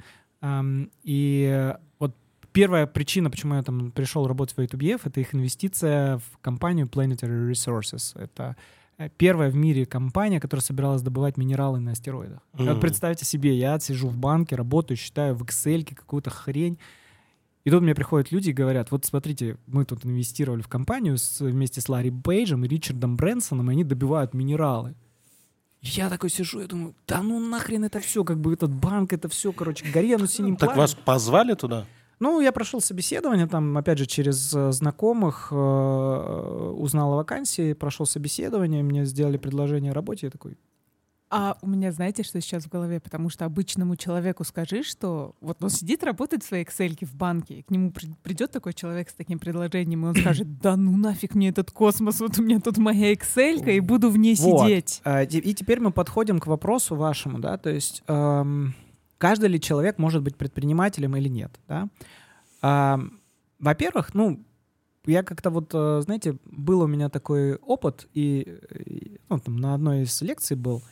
И 1.04 1.74
вот 1.98 2.16
первая 2.52 2.86
причина, 2.86 3.30
почему 3.30 3.54
я 3.54 3.62
там 3.62 3.92
пришел 3.92 4.26
работать 4.26 4.56
в 4.56 4.60
A2BF, 4.60 5.02
это 5.04 5.20
их 5.20 5.34
инвестиция 5.34 6.18
в 6.18 6.38
компанию 6.40 6.86
Planetary 6.86 7.50
Resources. 7.50 8.18
Это 8.20 8.56
э, 8.98 9.08
первая 9.16 9.50
в 9.50 9.54
мире 9.54 9.86
компания, 9.86 10.40
которая 10.40 10.62
собиралась 10.62 11.02
добывать 11.02 11.36
минералы 11.36 11.78
на 11.78 11.92
астероидах. 11.92 12.40
Вот 12.54 12.68
Мгм. 12.68 12.80
представьте 12.80 13.24
себе, 13.24 13.56
я 13.56 13.78
сижу 13.78 14.08
в 14.08 14.16
банке, 14.16 14.56
работаю, 14.56 14.96
считаю 14.96 15.34
в 15.34 15.42
Excel 15.42 15.84
какую-то 15.94 16.30
хрень, 16.30 16.78
и 17.64 17.70
тут 17.70 17.82
мне 17.82 17.94
приходят 17.94 18.32
люди 18.32 18.50
и 18.50 18.52
говорят, 18.52 18.90
вот 18.90 19.04
смотрите, 19.04 19.56
мы 19.66 19.84
тут 19.84 20.04
инвестировали 20.04 20.62
в 20.62 20.68
компанию 20.68 21.16
с- 21.18 21.40
вместе 21.40 21.80
с 21.80 21.88
Ларри 21.88 22.10
Пейджем 22.10 22.64
и 22.64 22.68
Ричардом 22.68 23.16
Брэнсоном, 23.16 23.70
и 23.70 23.72
они 23.74 23.84
добивают 23.84 24.34
минералы. 24.34 24.94
И 25.80 25.86
Я 25.88 26.08
такой 26.10 26.30
сижу, 26.30 26.60
я 26.60 26.66
думаю, 26.66 26.94
да 27.08 27.22
ну 27.22 27.38
нахрен 27.40 27.84
это 27.84 27.98
все, 28.00 28.22
как 28.24 28.40
бы 28.40 28.52
этот 28.52 28.72
банк, 28.72 29.12
это 29.12 29.28
все, 29.28 29.52
короче, 29.52 29.84
горе 29.92 30.14
оно 30.16 30.26
синим 30.26 30.56
Так 30.56 30.68
пламенем. 30.70 30.80
вас 30.82 30.94
позвали 30.94 31.54
туда? 31.54 31.86
Ну, 32.20 32.40
я 32.40 32.52
прошел 32.52 32.80
собеседование, 32.80 33.48
там, 33.48 33.76
опять 33.76 33.98
же, 33.98 34.06
через 34.06 34.54
э, 34.54 34.70
знакомых 34.70 35.48
э, 35.50 35.54
узнал 36.76 37.14
о 37.14 37.16
вакансии, 37.16 37.72
прошел 37.72 38.06
собеседование, 38.06 38.84
мне 38.84 39.04
сделали 39.06 39.38
предложение 39.38 39.90
о 39.90 39.94
работе, 39.94 40.26
я 40.26 40.30
такой, 40.30 40.56
А 41.34 41.56
у 41.62 41.66
меня, 41.66 41.92
знаете, 41.92 42.22
что 42.24 42.38
сейчас 42.42 42.64
в 42.64 42.68
голове? 42.68 43.00
Потому 43.00 43.30
что 43.30 43.46
обычному 43.46 43.96
человеку 43.96 44.44
скажи, 44.44 44.82
что 44.82 45.34
вот 45.40 45.62
он 45.64 45.70
сидит, 45.70 46.04
работает 46.04 46.42
в 46.42 46.46
своей 46.46 46.64
Excel 46.64 46.94
в 47.06 47.14
банке, 47.14 47.54
и 47.60 47.62
к 47.62 47.70
нему 47.70 47.90
при- 47.90 48.12
придет 48.22 48.50
такой 48.50 48.74
человек 48.74 49.08
с 49.08 49.14
таким 49.14 49.38
предложением, 49.38 50.04
и 50.04 50.08
он 50.10 50.14
скажет, 50.14 50.58
да 50.60 50.76
ну 50.76 50.94
нафиг 50.94 51.34
мне 51.34 51.48
этот 51.48 51.70
космос, 51.70 52.20
вот 52.20 52.38
у 52.38 52.42
меня 52.42 52.60
тут 52.60 52.76
моя 52.76 53.14
Excel, 53.14 53.64
и 53.74 53.80
буду 53.80 54.10
в 54.10 54.18
ней 54.18 54.36
Вот. 54.38 54.66
сидеть. 54.66 55.00
А, 55.04 55.22
И 55.22 55.54
теперь 55.54 55.80
мы 55.80 55.90
подходим 55.90 56.38
к 56.38 56.46
вопросу 56.46 56.96
вашему, 56.96 57.38
да, 57.38 57.56
то 57.56 57.70
есть 57.70 58.02
эм, 58.08 58.74
каждый 59.16 59.48
ли 59.48 59.58
человек 59.58 59.96
может 59.98 60.22
быть 60.22 60.36
предпринимателем 60.36 61.16
или 61.16 61.28
нет, 61.30 61.58
да? 61.66 61.88
Ам, 62.60 63.18
Во-первых, 63.58 64.12
ну, 64.12 64.44
я 65.06 65.22
как-то 65.22 65.50
вот, 65.50 65.70
э, 65.72 66.00
знаете, 66.04 66.36
был 66.44 66.82
у 66.82 66.86
меня 66.86 67.08
такой 67.08 67.54
опыт, 67.56 68.06
и, 68.12 68.58
и, 68.84 69.18
ну, 69.30 69.38
там 69.40 69.56
на 69.56 69.74
одной 69.74 70.02
из 70.02 70.20
лекций 70.20 70.56
был, 70.56 70.82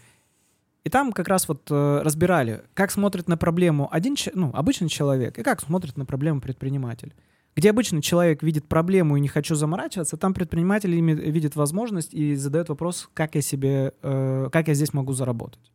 и 0.85 0.89
там 0.89 1.13
как 1.13 1.29
раз 1.29 1.49
вот 1.49 1.71
э, 1.71 2.01
разбирали, 2.03 2.63
как 2.75 2.91
смотрит 2.91 3.29
на 3.29 3.37
проблему 3.37 3.89
один, 3.91 4.17
ну, 4.35 4.51
обычный 4.55 4.89
человек, 4.89 5.39
и 5.39 5.43
как 5.43 5.61
смотрит 5.61 5.97
на 5.97 6.07
проблему 6.07 6.41
предприниматель. 6.41 7.15
Где 7.57 7.71
обычный 7.71 8.01
человек 8.01 8.43
видит 8.43 8.67
проблему 8.67 9.17
и 9.17 9.21
не 9.21 9.29
хочу 9.29 9.55
заморачиваться, 9.55 10.17
там 10.17 10.35
предприниматель 10.35 10.95
ими- 10.95 11.31
видит 11.31 11.57
возможность 11.57 12.15
и 12.15 12.35
задает 12.37 12.69
вопрос, 12.69 13.11
как 13.13 13.35
я 13.35 13.43
себе, 13.43 13.93
э, 14.03 14.49
как 14.53 14.69
я 14.69 14.75
здесь 14.75 14.95
могу 14.95 15.13
заработать. 15.13 15.73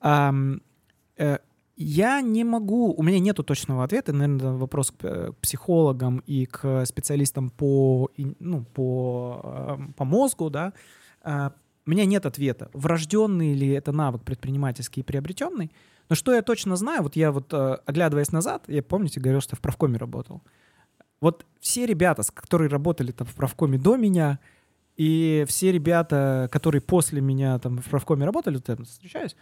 Ам, 0.00 0.62
э, 1.18 1.38
я 1.76 2.20
не 2.20 2.44
могу, 2.44 2.94
у 2.94 3.02
меня 3.02 3.18
нету 3.18 3.42
точного 3.42 3.84
ответа, 3.84 4.12
наверное, 4.12 4.52
вопрос 4.52 4.90
к, 4.90 5.04
э, 5.04 5.32
к 5.32 5.36
психологам 5.38 6.22
и 6.26 6.46
к 6.46 6.86
специалистам 6.86 7.50
по, 7.50 8.08
ну, 8.38 8.64
по, 8.64 9.40
эм, 9.44 9.92
по 9.94 10.04
мозгу, 10.04 10.48
да. 10.48 10.72
У 11.86 11.90
меня 11.90 12.04
нет 12.04 12.26
ответа, 12.26 12.70
врожденный 12.72 13.54
ли 13.54 13.68
это 13.68 13.92
навык 13.92 14.22
предпринимательский 14.22 15.00
и 15.00 15.04
приобретенный. 15.04 15.72
Но 16.08 16.16
что 16.16 16.34
я 16.34 16.42
точно 16.42 16.76
знаю, 16.76 17.02
вот 17.02 17.16
я 17.16 17.32
вот, 17.32 17.52
э, 17.52 17.78
оглядываясь 17.86 18.32
назад, 18.32 18.64
я, 18.66 18.82
помните, 18.82 19.20
говорил, 19.20 19.40
что 19.40 19.56
в 19.56 19.60
правкоме 19.60 19.96
работал. 19.96 20.42
Вот 21.20 21.46
все 21.60 21.86
ребята, 21.86 22.22
которые 22.34 22.68
работали 22.68 23.12
там 23.12 23.26
в 23.26 23.34
правкоме 23.34 23.78
до 23.78 23.96
меня, 23.96 24.40
и 24.96 25.44
все 25.48 25.72
ребята, 25.72 26.48
которые 26.50 26.82
после 26.82 27.20
меня 27.20 27.58
там 27.58 27.78
в 27.78 27.88
правкоме 27.88 28.24
работали, 28.26 28.56
вот 28.56 28.68
я 28.68 28.76
встречаюсь, 28.76 29.36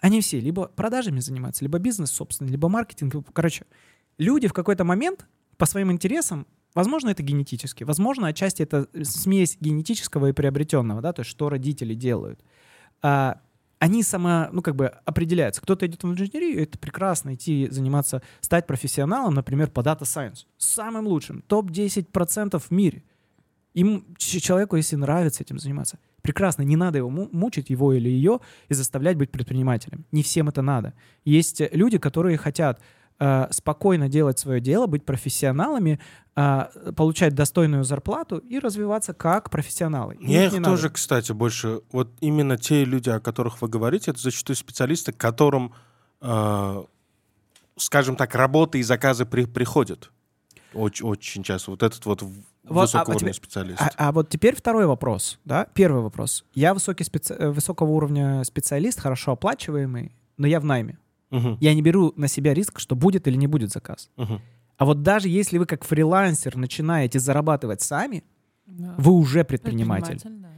они 0.00 0.20
все 0.20 0.40
либо 0.40 0.66
продажами 0.68 1.20
занимаются, 1.20 1.64
либо 1.64 1.78
бизнес, 1.78 2.10
собственно, 2.10 2.48
либо 2.48 2.68
маркетинг. 2.68 3.14
Короче, 3.32 3.66
люди 4.18 4.48
в 4.48 4.52
какой-то 4.52 4.84
момент 4.84 5.26
по 5.56 5.66
своим 5.66 5.92
интересам, 5.92 6.46
возможно, 6.74 7.10
это 7.10 7.22
генетически, 7.22 7.84
возможно, 7.84 8.28
отчасти 8.28 8.62
это 8.62 8.88
смесь 9.02 9.56
генетического 9.60 10.28
и 10.28 10.32
приобретенного, 10.32 11.00
да, 11.00 11.12
то 11.12 11.20
есть 11.20 11.30
что 11.30 11.48
родители 11.48 11.94
делают. 11.94 12.40
А, 13.02 13.40
они 13.78 14.04
сама, 14.04 14.48
ну, 14.52 14.62
как 14.62 14.76
бы 14.76 14.86
определяются. 14.86 15.60
Кто-то 15.60 15.86
идет 15.86 16.04
в 16.04 16.08
инженерию, 16.08 16.62
это 16.62 16.78
прекрасно 16.78 17.34
идти 17.34 17.68
заниматься, 17.68 18.22
стать 18.40 18.66
профессионалом, 18.66 19.34
например, 19.34 19.70
по 19.70 19.80
Data 19.80 20.02
Science. 20.02 20.46
Самым 20.56 21.08
лучшим, 21.08 21.42
топ-10% 21.42 22.60
в 22.60 22.70
мире. 22.70 23.02
Им, 23.74 24.04
человеку, 24.18 24.76
если 24.76 24.96
нравится 24.96 25.42
этим 25.42 25.58
заниматься, 25.58 25.98
прекрасно, 26.20 26.62
не 26.62 26.76
надо 26.76 26.98
его 26.98 27.10
му- 27.10 27.28
мучить, 27.32 27.70
его 27.70 27.92
или 27.92 28.08
ее, 28.08 28.38
и 28.68 28.74
заставлять 28.74 29.16
быть 29.16 29.32
предпринимателем. 29.32 30.04
Не 30.12 30.22
всем 30.22 30.48
это 30.48 30.62
надо. 30.62 30.94
Есть 31.24 31.60
э, 31.60 31.68
люди, 31.72 31.98
которые 31.98 32.36
хотят 32.36 32.80
э, 33.24 33.46
спокойно 33.50 34.08
делать 34.08 34.38
свое 34.38 34.60
дело, 34.60 34.86
быть 34.86 35.04
профессионалами, 35.04 36.00
э, 36.34 36.92
получать 36.96 37.34
достойную 37.34 37.84
зарплату 37.84 38.38
и 38.38 38.58
развиваться 38.58 39.14
как 39.14 39.48
профессионалы. 39.50 40.16
И 40.16 40.32
Я 40.32 40.46
их 40.46 40.54
их 40.54 40.62
тоже, 40.64 40.82
надо. 40.84 40.94
кстати, 40.94 41.32
больше... 41.32 41.82
Вот 41.92 42.10
именно 42.20 42.56
те 42.56 42.84
люди, 42.84 43.10
о 43.10 43.20
которых 43.20 43.62
вы 43.62 43.68
говорите, 43.68 44.10
это 44.10 44.20
зачастую 44.20 44.56
специалисты, 44.56 45.12
к 45.12 45.16
которым, 45.16 45.72
э, 46.20 46.84
скажем 47.76 48.16
так, 48.16 48.34
работы 48.34 48.78
и 48.78 48.82
заказы 48.82 49.24
при- 49.24 49.46
приходят. 49.46 50.10
Очень, 50.74 51.06
очень 51.06 51.42
часто. 51.42 51.70
Вот 51.70 51.82
этот 51.82 52.04
вот 52.06 52.22
Вот, 52.22 52.32
высокого 52.64 53.12
а 53.12 53.16
уровня 53.16 53.34
специалист. 53.34 53.80
А, 53.80 53.90
а 53.96 54.12
вот 54.12 54.30
теперь 54.30 54.56
второй 54.56 54.86
вопрос, 54.86 55.38
да? 55.44 55.66
Первый 55.74 56.02
вопрос. 56.02 56.44
Я 56.54 56.72
высокий 56.74 57.04
специ- 57.04 57.36
э, 57.38 57.50
высокого 57.50 57.90
уровня 57.90 58.42
специалист, 58.44 58.98
хорошо 59.00 59.32
оплачиваемый, 59.32 60.12
но 60.38 60.46
я 60.46 60.58
в 60.60 60.64
найме. 60.64 60.98
Мгм, 61.32 61.56
Я 61.60 61.74
не 61.74 61.82
беру 61.82 62.12
на 62.16 62.28
себя 62.28 62.54
риск, 62.54 62.78
что 62.78 62.94
будет 62.94 63.26
или 63.26 63.36
не 63.36 63.46
будет 63.48 63.72
заказ. 63.72 64.10
мгм. 64.16 64.40
А 64.76 64.84
вот 64.84 65.02
даже 65.02 65.28
если 65.28 65.58
вы 65.58 65.66
как 65.66 65.84
фрилансер 65.84 66.56
начинаете 66.56 67.18
зарабатывать 67.18 67.80
сами, 67.80 68.22
Да. 68.66 68.94
вы 68.98 69.12
уже 69.12 69.42
предприниматель. 69.44 70.12
Предприниматель, 70.20 70.42
да. 70.42 70.48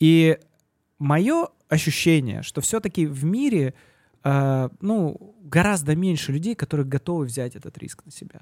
И 0.00 0.38
мое 0.98 1.46
ощущение, 1.68 2.42
что 2.42 2.60
все-таки 2.60 3.06
в 3.06 3.24
мире 3.24 3.74
э, 4.24 4.68
ну, 4.80 5.34
гораздо 5.42 5.96
меньше 5.96 6.32
людей, 6.32 6.54
которые 6.54 6.86
готовы 6.86 7.24
взять 7.26 7.56
этот 7.56 7.76
риск 7.78 8.04
на 8.04 8.12
себя. 8.12 8.40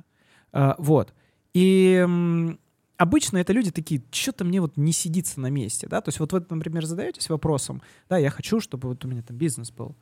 Э, 0.53 0.75
вот. 0.79 1.15
И 1.55 1.95
м, 2.05 2.59
обычно 2.99 3.39
это 3.39 3.53
люди 3.55 3.71
такие, 3.71 4.03
что-то 4.11 4.45
мне 4.45 4.61
вот 4.61 4.77
не 4.77 4.93
сидится 4.93 5.41
на 5.41 5.49
месте, 5.51 5.87
да, 5.89 6.01
то 6.03 6.11
есть 6.11 6.21
вот 6.21 6.33
вы, 6.35 6.45
например, 6.51 6.85
задаетесь 6.85 7.31
вопросом, 7.31 7.81
да, 8.11 8.19
я 8.19 8.29
хочу, 8.31 8.61
чтобы 8.61 8.89
вот 8.89 9.05
у 9.05 9.09
меня 9.09 9.23
там 9.23 9.37
бизнес 9.39 9.71
был, 9.71 9.97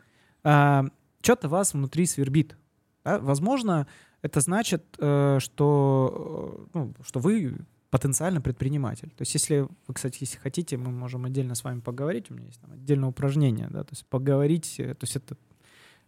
что-то 1.22 1.48
вас 1.48 1.74
внутри 1.74 2.06
свербит, 2.06 2.56
да? 3.04 3.18
возможно, 3.18 3.86
это 4.22 4.40
значит, 4.40 4.84
э, 4.98 5.38
что, 5.40 6.68
э, 6.74 6.78
ну, 6.78 6.94
что 7.04 7.20
вы 7.20 7.58
потенциально 7.90 8.40
предприниматель. 8.40 9.10
То 9.10 9.22
есть 9.22 9.32
если 9.34 9.66
вы, 9.86 9.94
кстати, 9.94 10.18
если 10.20 10.38
хотите, 10.38 10.76
мы 10.76 10.90
можем 10.90 11.24
отдельно 11.24 11.54
с 11.54 11.64
вами 11.64 11.80
поговорить, 11.80 12.30
у 12.30 12.34
меня 12.34 12.46
есть 12.46 12.60
там 12.60 12.72
отдельное 12.72 13.08
упражнение, 13.08 13.68
да, 13.70 13.84
то 13.84 13.92
есть 13.92 14.06
поговорить, 14.06 14.74
э, 14.78 14.94
то 14.94 15.04
есть 15.04 15.16
это 15.16 15.36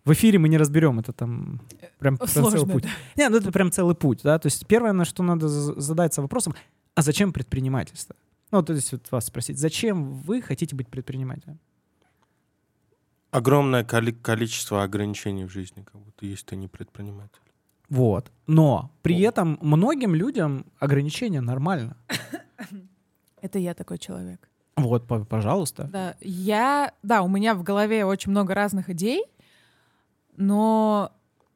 в 0.04 0.12
эфире 0.12 0.38
мы 0.38 0.48
не 0.48 0.58
разберем 0.58 0.98
это 0.98 1.12
там 1.12 1.60
прям, 1.98 2.16
прям 2.16 2.28
Сложно, 2.28 2.58
целый 2.58 2.72
путь. 2.72 2.84
да. 2.84 2.90
Не, 3.16 3.28
ну 3.28 3.36
это 3.36 3.52
прям 3.52 3.70
целый 3.70 3.94
путь, 3.94 4.20
да. 4.22 4.38
То 4.38 4.46
есть 4.46 4.66
первое, 4.66 4.92
на 4.92 5.04
что 5.04 5.22
надо 5.22 5.48
за- 5.48 5.78
задаться 5.78 6.22
вопросом, 6.22 6.54
а 6.94 7.02
зачем 7.02 7.32
предпринимательство? 7.32 8.16
Ну, 8.50 8.62
то 8.62 8.72
есть 8.72 8.92
вот 8.92 9.10
вас 9.10 9.26
спросить, 9.26 9.58
зачем 9.58 10.12
вы 10.12 10.42
хотите 10.42 10.74
быть 10.74 10.88
предпринимателем? 10.88 11.60
Огромное 13.30 13.84
коли- 13.84 14.12
количество 14.12 14.82
ограничений 14.82 15.44
в 15.44 15.50
жизни, 15.50 15.82
как 15.82 16.00
будто 16.00 16.26
есть 16.26 16.46
ты 16.46 16.56
не 16.56 16.68
предприниматель. 16.68 17.40
Вот. 17.88 18.30
Но 18.46 18.90
при 19.02 19.24
О. 19.24 19.28
этом 19.28 19.58
многим 19.60 20.14
людям 20.14 20.66
ограничения 20.78 21.40
нормально. 21.40 21.96
Это 23.40 23.58
я 23.58 23.74
такой 23.74 23.98
человек. 23.98 24.48
Вот, 24.76 25.06
по- 25.06 25.24
пожалуйста. 25.24 25.84
Да, 25.92 26.14
я, 26.20 26.92
да, 27.02 27.22
у 27.22 27.28
меня 27.28 27.54
в 27.54 27.62
голове 27.62 28.04
очень 28.04 28.30
много 28.30 28.54
разных 28.54 28.90
идей, 28.90 29.24
но 30.36 31.12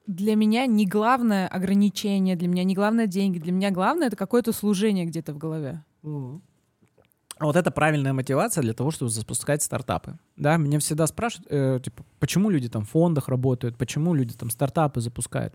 для 0.06 0.36
меня 0.36 0.66
не 0.66 0.86
главное 0.86 1.48
ограничение, 1.48 2.36
для 2.36 2.48
меня 2.48 2.64
не 2.64 2.74
главное 2.74 3.06
деньги, 3.06 3.38
для 3.38 3.52
меня 3.52 3.70
главное 3.70 4.08
это 4.08 4.16
какое-то 4.16 4.52
служение 4.52 5.06
где-то 5.06 5.32
в 5.32 5.38
голове. 5.38 5.82
А 6.02 6.38
Вот 7.40 7.56
это 7.56 7.70
правильная 7.70 8.12
мотивация 8.12 8.62
для 8.62 8.74
того, 8.74 8.90
чтобы 8.90 9.10
запускать 9.10 9.62
стартапы. 9.62 10.18
Да, 10.36 10.56
меня 10.56 10.78
всегда 10.78 11.06
спрашивают, 11.06 11.48
э, 11.50 11.80
типа, 11.82 12.04
почему 12.20 12.50
люди 12.50 12.68
там 12.68 12.84
в 12.84 12.90
фондах 12.90 13.28
работают, 13.28 13.76
почему 13.76 14.14
люди 14.14 14.34
там 14.34 14.50
стартапы 14.50 15.00
запускают. 15.00 15.54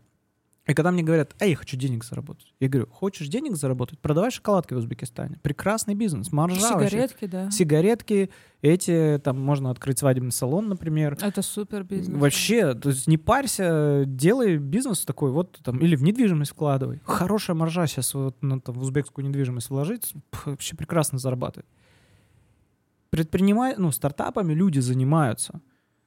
И 0.69 0.75
когда 0.75 0.91
мне 0.91 1.01
говорят, 1.01 1.35
эй, 1.39 1.49
я 1.49 1.55
хочу 1.55 1.75
денег 1.77 2.03
заработать, 2.03 2.53
я 2.59 2.69
говорю, 2.69 2.87
хочешь 2.91 3.27
денег 3.27 3.55
заработать, 3.55 3.97
продавай 3.97 4.29
шоколадки 4.29 4.75
в 4.75 4.77
Узбекистане. 4.77 5.39
Прекрасный 5.41 5.95
бизнес, 5.95 6.31
маржа 6.31 6.61
вообще. 6.61 6.89
Сигаретки, 6.89 7.25
да. 7.25 7.49
Сигаретки, 7.49 8.29
эти, 8.61 9.19
там 9.23 9.41
можно 9.41 9.71
открыть 9.71 9.97
свадебный 9.97 10.31
салон, 10.31 10.67
например. 10.67 11.17
Это 11.19 11.41
супер 11.41 11.83
бизнес. 11.83 12.21
Вообще, 12.21 12.75
то 12.75 12.89
есть 12.89 13.07
не 13.07 13.17
парься, 13.17 14.03
делай 14.05 14.57
бизнес 14.57 15.05
такой, 15.05 15.31
вот 15.31 15.59
там, 15.63 15.79
или 15.79 15.95
в 15.95 16.03
недвижимость 16.03 16.51
вкладывай. 16.51 17.01
Хорошая 17.03 17.55
маржа 17.55 17.87
сейчас 17.87 18.13
вот 18.13 18.39
на 18.43 18.61
там, 18.61 18.75
в 18.75 18.83
узбекскую 18.83 19.27
недвижимость 19.27 19.71
вложить, 19.71 20.13
вообще 20.45 20.75
прекрасно 20.75 21.17
зарабатывает. 21.17 21.65
Предпринимай, 23.09 23.73
ну, 23.75 23.89
стартапами 23.89 24.53
люди 24.53 24.77
занимаются. 24.77 25.61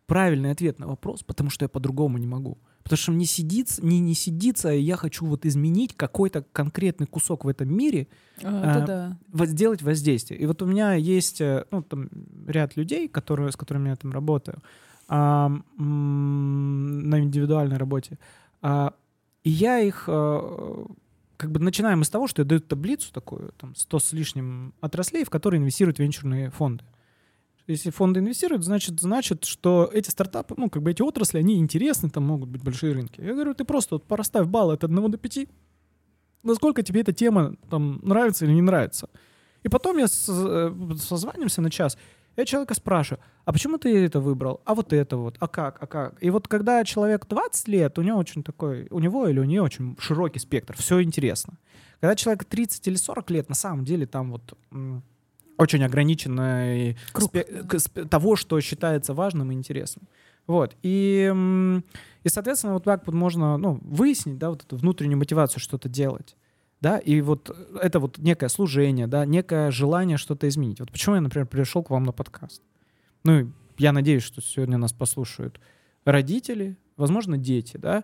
Правильный 0.06 0.52
ответ 0.52 0.78
на 0.78 0.86
вопрос, 0.86 1.24
потому 1.24 1.50
что 1.50 1.64
я 1.64 1.68
по-другому 1.68 2.16
не 2.18 2.28
могу. 2.28 2.58
Потому 2.82 2.96
что 2.96 3.12
мне 3.12 3.26
сидится, 3.26 3.84
не, 3.84 4.00
не 4.00 4.14
сидится, 4.14 4.72
и 4.72 4.80
я 4.80 4.96
хочу 4.96 5.24
вот 5.26 5.46
изменить 5.46 5.96
какой-то 5.96 6.44
конкретный 6.52 7.06
кусок 7.06 7.44
в 7.44 7.48
этом 7.48 7.72
мире, 7.74 8.08
А, 8.42 8.82
а, 8.82 8.86
да. 8.86 9.18
вот 9.28 9.48
сделать 9.48 9.82
воздействие. 9.82 10.40
И 10.40 10.46
вот 10.46 10.62
у 10.62 10.66
меня 10.66 10.94
есть 10.94 11.40
э, 11.40 11.64
ну, 11.70 11.82
там, 11.82 12.08
ряд 12.46 12.76
людей, 12.76 13.08
которые, 13.08 13.52
с 13.52 13.56
которыми 13.56 13.88
я 13.88 13.96
там 13.96 14.12
работаю, 14.12 14.62
а, 15.08 15.48
на 15.76 17.20
индивидуальной 17.20 17.76
работе. 17.76 18.18
А, 18.62 18.94
и 19.44 19.50
я 19.50 19.80
их 19.80 20.04
э, 20.06 20.84
как 21.36 21.50
бы 21.50 21.58
начинаем 21.58 22.04
с 22.04 22.08
того, 22.08 22.28
что 22.28 22.42
я 22.42 22.46
даю 22.46 22.60
таблицу 22.60 23.12
такую, 23.12 23.52
там 23.58 23.74
100 23.74 23.98
с 23.98 24.12
лишним 24.12 24.74
отраслей, 24.80 25.24
в 25.24 25.30
которые 25.30 25.60
инвестируют 25.60 25.98
венчурные 25.98 26.50
фонды. 26.50 26.84
Если 27.72 27.90
фонды 27.90 28.20
инвестируют, 28.20 28.64
значит, 28.64 29.00
значит, 29.00 29.44
что 29.44 29.90
эти 29.92 30.10
стартапы, 30.10 30.54
ну, 30.56 30.70
как 30.70 30.82
бы 30.82 30.90
эти 30.90 31.02
отрасли, 31.02 31.38
они 31.38 31.58
интересны, 31.58 32.10
там 32.10 32.24
могут 32.24 32.48
быть 32.48 32.62
большие 32.62 32.92
рынки. 32.92 33.20
Я 33.20 33.34
говорю, 33.34 33.54
ты 33.54 33.64
просто 33.64 33.96
вот 33.96 34.04
порасставь 34.04 34.46
баллы 34.46 34.74
от 34.74 34.84
1 34.84 35.10
до 35.10 35.18
5, 35.18 35.48
насколько 36.42 36.82
тебе 36.82 37.00
эта 37.00 37.12
тема 37.12 37.56
там 37.70 38.00
нравится 38.02 38.44
или 38.44 38.52
не 38.52 38.62
нравится. 38.62 39.08
И 39.62 39.68
потом 39.68 39.98
я 39.98 40.06
э, 40.06 40.08
созванимся 40.98 41.62
на 41.62 41.70
час, 41.70 41.96
я 42.36 42.44
человека 42.44 42.74
спрашиваю, 42.74 43.22
а 43.44 43.52
почему 43.52 43.78
ты 43.78 44.04
это 44.04 44.20
выбрал? 44.20 44.62
А 44.64 44.74
вот 44.74 44.92
это 44.92 45.16
вот, 45.16 45.36
а 45.38 45.48
как, 45.48 45.82
а 45.82 45.86
как? 45.86 46.22
И 46.22 46.30
вот 46.30 46.48
когда 46.48 46.82
человек 46.84 47.26
20 47.28 47.68
лет, 47.68 47.98
у 47.98 48.02
него 48.02 48.18
очень 48.18 48.42
такой, 48.42 48.86
у 48.90 48.98
него 49.00 49.28
или 49.28 49.38
у 49.38 49.44
нее 49.44 49.62
очень 49.62 49.96
широкий 49.98 50.38
спектр, 50.38 50.74
все 50.76 51.02
интересно. 51.02 51.54
Когда 52.00 52.16
человек 52.16 52.44
30 52.44 52.88
или 52.88 52.96
40 52.96 53.30
лет, 53.30 53.48
на 53.48 53.54
самом 53.54 53.84
деле 53.84 54.06
там 54.06 54.32
вот 54.32 54.56
очень 55.62 55.84
ограниченный 55.84 56.96
Круг, 57.12 57.32
спе- 57.32 58.08
того, 58.08 58.36
что 58.36 58.60
считается 58.60 59.14
важным 59.14 59.50
и 59.50 59.54
интересным. 59.54 60.08
Вот. 60.46 60.76
И, 60.82 61.32
и 62.24 62.28
соответственно, 62.28 62.74
вот 62.74 62.84
так 62.84 63.06
вот 63.06 63.14
можно 63.14 63.56
ну, 63.56 63.78
выяснить, 63.82 64.38
да, 64.38 64.50
вот 64.50 64.64
эту 64.64 64.76
внутреннюю 64.76 65.18
мотивацию 65.18 65.60
что-то 65.60 65.88
делать. 65.88 66.36
Да, 66.80 66.98
и 66.98 67.20
вот 67.20 67.56
это 67.80 68.00
вот 68.00 68.18
некое 68.18 68.48
служение, 68.48 69.06
да, 69.06 69.24
некое 69.24 69.70
желание 69.70 70.16
что-то 70.16 70.48
изменить. 70.48 70.80
Вот 70.80 70.90
почему 70.90 71.14
я, 71.14 71.20
например, 71.20 71.46
пришел 71.46 71.84
к 71.84 71.90
вам 71.90 72.02
на 72.02 72.10
подкаст. 72.10 72.60
Ну, 73.22 73.52
я 73.78 73.92
надеюсь, 73.92 74.24
что 74.24 74.42
сегодня 74.42 74.78
нас 74.78 74.92
послушают 74.92 75.60
родители, 76.04 76.76
возможно, 76.96 77.38
дети, 77.38 77.76
да. 77.76 78.02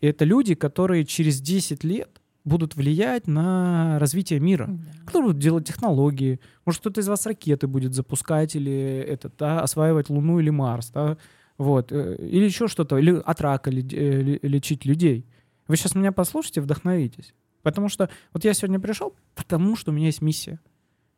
И 0.00 0.08
это 0.08 0.24
люди, 0.24 0.56
которые 0.56 1.04
через 1.04 1.40
10 1.40 1.84
лет 1.84 2.20
будут 2.46 2.76
влиять 2.76 3.26
на 3.26 3.98
развитие 3.98 4.40
мира 4.40 4.66
Да. 4.68 4.74
кто 5.06 5.20
будет 5.22 5.38
делать 5.38 5.66
технологии, 5.66 6.40
может 6.64 6.80
кто-то 6.80 7.00
из 7.02 7.08
вас 7.08 7.26
ракеты 7.26 7.66
будет 7.66 7.92
запускать 7.92 8.56
или 8.56 8.72
этот, 9.06 9.34
да, 9.36 9.60
осваивать 9.60 10.08
Луну 10.08 10.40
или 10.40 10.48
Марс, 10.50 10.90
да, 10.90 11.18
вот, 11.58 11.92
э, 11.92 12.16
или 12.18 12.44
еще 12.44 12.68
что-то, 12.68 12.96
или 12.96 13.20
от 13.24 13.40
рака 13.40 13.70
э, 13.70 13.72
ле- 13.74 14.38
лечить 14.42 14.84
людей. 14.86 15.26
Вы 15.68 15.76
сейчас 15.76 15.94
меня 15.94 16.12
послушайте, 16.12 16.60
вдохновитесь. 16.60 17.34
Потому 17.62 17.88
что 17.88 18.08
вот 18.32 18.44
я 18.44 18.54
сегодня 18.54 18.78
пришел, 18.78 19.12
потому 19.34 19.74
что 19.76 19.90
у 19.90 19.94
меня 19.94 20.06
есть 20.06 20.22
миссия. 20.22 20.60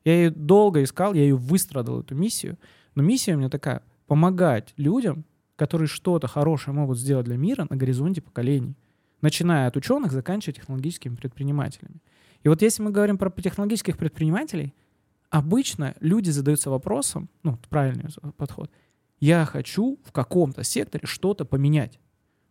Я 0.04 0.14
ее 0.14 0.30
долго 0.30 0.82
искал, 0.82 1.12
я 1.12 1.22
ее 1.22 1.36
выстрадал, 1.36 2.00
эту 2.00 2.14
миссию. 2.14 2.56
Но 2.94 3.02
миссия 3.02 3.34
у 3.34 3.38
меня 3.38 3.50
такая— 3.50 3.82
помогать 4.06 4.72
людям, 4.78 5.24
которые 5.56 5.88
что-то 5.88 6.26
хорошее 6.28 6.74
могут 6.74 6.98
сделать 6.98 7.26
для 7.26 7.36
мира 7.36 7.66
на 7.68 7.76
горизонте 7.76 8.22
поколений. 8.22 8.74
Начиная 9.20 9.68
от 9.68 9.76
ученых, 9.76 10.12
заканчивая 10.12 10.54
технологическими 10.54 11.16
предпринимателями. 11.16 12.00
И 12.42 12.48
вот 12.48 12.62
если 12.62 12.82
мы 12.82 12.90
говорим 12.90 13.18
про 13.18 13.30
технологических 13.30 13.98
предпринимателей, 13.98 14.74
обычно 15.30 15.94
люди 16.00 16.30
задаются 16.30 16.70
вопросом, 16.70 17.28
ну, 17.42 17.58
правильный 17.68 18.06
подход, 18.36 18.70
я 19.20 19.44
хочу 19.44 19.98
в 20.04 20.12
каком-то 20.12 20.62
секторе 20.62 21.06
что-то 21.06 21.44
поменять. 21.44 21.98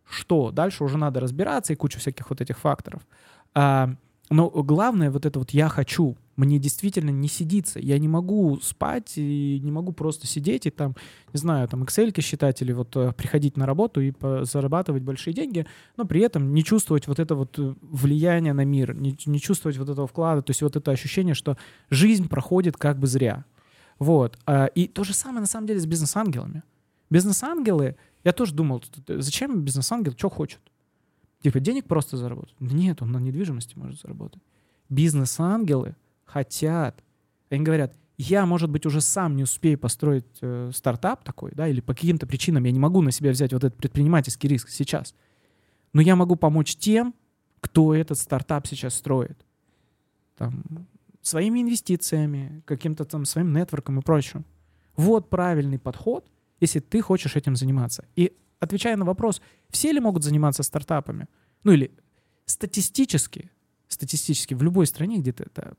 Что? 0.08 0.50
Дальше 0.50 0.84
уже 0.84 0.98
надо 0.98 1.20
разбираться 1.20 1.72
и 1.72 1.76
куча 1.76 1.98
всяких 1.98 2.28
вот 2.30 2.40
этих 2.40 2.58
факторов. 2.58 3.06
А, 3.54 3.94
но 4.30 4.50
главное 4.50 5.10
вот 5.10 5.26
это 5.26 5.38
вот 5.38 5.50
«я 5.50 5.68
хочу». 5.68 6.16
Мне 6.38 6.60
действительно 6.60 7.10
не 7.10 7.26
сидится. 7.26 7.80
Я 7.80 7.98
не 7.98 8.06
могу 8.06 8.60
спать 8.60 9.14
и 9.16 9.58
не 9.60 9.72
могу 9.72 9.90
просто 9.90 10.28
сидеть 10.28 10.66
и 10.66 10.70
там, 10.70 10.94
не 11.32 11.38
знаю, 11.38 11.66
там 11.66 11.82
excel 11.82 12.16
считать 12.20 12.62
или 12.62 12.72
вот 12.72 12.96
э, 12.96 13.12
приходить 13.12 13.56
на 13.56 13.66
работу 13.66 14.00
и 14.00 14.12
зарабатывать 14.42 15.02
большие 15.02 15.34
деньги, 15.34 15.66
но 15.96 16.04
при 16.04 16.20
этом 16.20 16.54
не 16.54 16.62
чувствовать 16.62 17.08
вот 17.08 17.18
это 17.18 17.34
вот 17.34 17.58
э, 17.58 17.74
влияние 17.82 18.52
на 18.52 18.64
мир, 18.64 18.94
не, 18.94 19.18
не 19.26 19.40
чувствовать 19.40 19.78
вот 19.78 19.88
этого 19.88 20.06
вклада, 20.06 20.42
то 20.42 20.52
есть 20.52 20.62
вот 20.62 20.76
это 20.76 20.92
ощущение, 20.92 21.34
что 21.34 21.56
жизнь 21.90 22.28
проходит 22.28 22.76
как 22.76 23.00
бы 23.00 23.08
зря. 23.08 23.44
Вот. 23.98 24.38
А, 24.46 24.66
И 24.66 24.86
то 24.86 25.02
же 25.02 25.14
самое 25.14 25.40
на 25.40 25.48
самом 25.48 25.66
деле 25.66 25.80
с 25.80 25.86
бизнес-ангелами. 25.86 26.62
Бизнес-ангелы, 27.10 27.96
я 28.22 28.32
тоже 28.32 28.54
думал, 28.54 28.80
зачем 29.08 29.62
бизнес-ангел, 29.62 30.12
что 30.16 30.30
хочет? 30.30 30.60
Типа 31.42 31.58
денег 31.58 31.86
просто 31.86 32.16
заработать? 32.16 32.54
Нет, 32.60 33.02
он 33.02 33.10
на 33.10 33.18
недвижимости 33.18 33.76
может 33.76 34.00
заработать. 34.00 34.40
Бизнес-ангелы 34.88 35.96
хотят. 36.28 37.02
Они 37.50 37.64
говорят, 37.64 37.94
я, 38.18 38.46
может 38.46 38.68
быть, 38.68 38.84
уже 38.84 39.00
сам 39.00 39.36
не 39.36 39.44
успею 39.44 39.78
построить 39.78 40.26
э, 40.40 40.70
стартап 40.74 41.22
такой, 41.24 41.52
да, 41.54 41.68
или 41.68 41.80
по 41.80 41.94
каким-то 41.94 42.26
причинам 42.26 42.64
я 42.64 42.72
не 42.72 42.78
могу 42.78 43.00
на 43.00 43.12
себя 43.12 43.30
взять 43.30 43.52
вот 43.52 43.64
этот 43.64 43.78
предпринимательский 43.78 44.48
риск 44.48 44.68
сейчас. 44.70 45.14
Но 45.92 46.02
я 46.02 46.16
могу 46.16 46.36
помочь 46.36 46.76
тем, 46.76 47.14
кто 47.60 47.94
этот 47.94 48.18
стартап 48.18 48.66
сейчас 48.66 48.94
строит. 48.94 49.38
Там, 50.36 50.64
своими 51.22 51.60
инвестициями, 51.60 52.62
каким-то 52.64 53.04
там 53.04 53.24
своим 53.24 53.52
нетворком 53.52 54.00
и 54.00 54.02
прочим. 54.02 54.44
Вот 54.96 55.30
правильный 55.30 55.78
подход, 55.78 56.28
если 56.60 56.80
ты 56.80 57.00
хочешь 57.00 57.36
этим 57.36 57.54
заниматься. 57.54 58.04
И 58.16 58.36
отвечая 58.58 58.96
на 58.96 59.04
вопрос, 59.04 59.40
все 59.70 59.92
ли 59.92 60.00
могут 60.00 60.24
заниматься 60.24 60.62
стартапами? 60.64 61.28
Ну 61.62 61.72
или 61.72 61.92
статистически, 62.46 63.50
статистически 63.86 64.54
в 64.54 64.62
любой 64.62 64.86
стране 64.86 65.18
где-то 65.18 65.44
это 65.44 65.76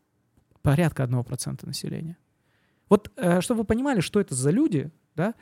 порядка 0.62 1.04
1% 1.04 1.66
населения. 1.66 2.18
Вот, 2.90 3.12
э, 3.16 3.42
чтобы 3.42 3.60
вы 3.60 3.66
понимали, 3.66 4.00
что 4.02 4.20
это 4.20 4.36
за 4.36 4.50
люди, 4.50 4.92
да, 5.16 5.36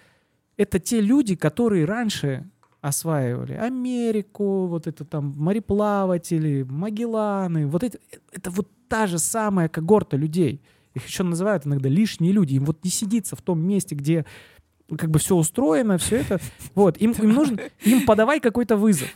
это 0.58 0.80
те 0.80 1.02
люди, 1.02 1.36
которые 1.36 1.86
раньше 1.86 2.50
осваивали 2.82 3.54
Америку, 3.54 4.68
вот 4.68 4.88
это 4.88 5.06
там 5.06 5.34
мореплаватели, 5.38 6.64
Магелланы, 6.64 7.68
вот 7.68 7.84
это, 7.84 8.00
это 8.32 8.50
вот 8.52 8.70
та 8.88 9.08
же 9.08 9.20
самая 9.20 9.70
когорта 9.70 10.18
людей. 10.18 10.62
Их 10.94 11.06
еще 11.06 11.24
называют 11.24 11.68
иногда 11.68 11.90
лишние 11.90 12.32
люди. 12.32 12.56
Им 12.56 12.66
вот 12.66 12.84
не 12.84 12.90
сидится 12.90 13.36
в 13.36 13.42
том 13.42 13.60
месте, 13.60 13.96
где 13.96 14.26
как 14.98 15.12
бы 15.12 15.20
все 15.20 15.36
устроено, 15.36 15.98
все 15.98 16.18
это. 16.18 16.40
Вот, 16.76 16.98
им, 16.98 17.12
им 17.12 17.34
нужно, 17.34 17.60
им 17.84 18.06
подавай 18.06 18.40
какой-то 18.40 18.78
вызов. 18.78 19.10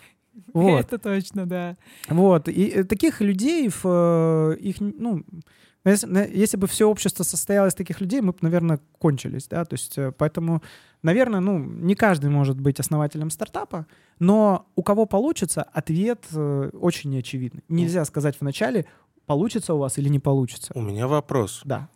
Вот. 0.53 0.81
Это 0.81 0.97
точно, 0.97 1.45
да. 1.45 1.77
Вот. 2.09 2.47
И 2.49 2.67
э, 2.67 2.83
таких 2.83 3.21
людей, 3.21 3.69
э, 3.69 4.55
их, 4.59 4.75
ну, 4.79 5.23
если, 5.89 6.07
на- 6.07 6.25
если 6.25 6.57
бы 6.57 6.67
все 6.67 6.87
общество 6.87 7.23
состояло 7.23 7.67
из 7.67 7.73
таких 7.73 7.99
людей, 8.01 8.21
мы 8.21 8.31
бы, 8.33 8.37
наверное, 8.41 8.79
кончились, 8.99 9.47
да, 9.47 9.65
то 9.65 9.73
есть 9.73 9.97
э, 9.97 10.11
поэтому, 10.11 10.61
наверное, 11.01 11.39
ну, 11.39 11.57
не 11.57 11.95
каждый 11.95 12.29
может 12.29 12.59
быть 12.59 12.79
основателем 12.79 13.31
стартапа, 13.31 13.87
но 14.19 14.67
у 14.75 14.83
кого 14.83 15.05
получится, 15.07 15.63
ответ 15.63 16.25
э, 16.33 16.69
очень 16.73 17.09
неочевидный. 17.09 17.63
Нельзя 17.69 18.05
сказать 18.05 18.35
вначале, 18.39 18.85
получится 19.25 19.73
у 19.73 19.79
вас 19.79 19.97
или 19.97 20.09
не 20.09 20.19
получится. 20.19 20.71
У 20.75 20.81
меня 20.81 21.07
вопрос. 21.07 21.61
Да. 21.65 21.87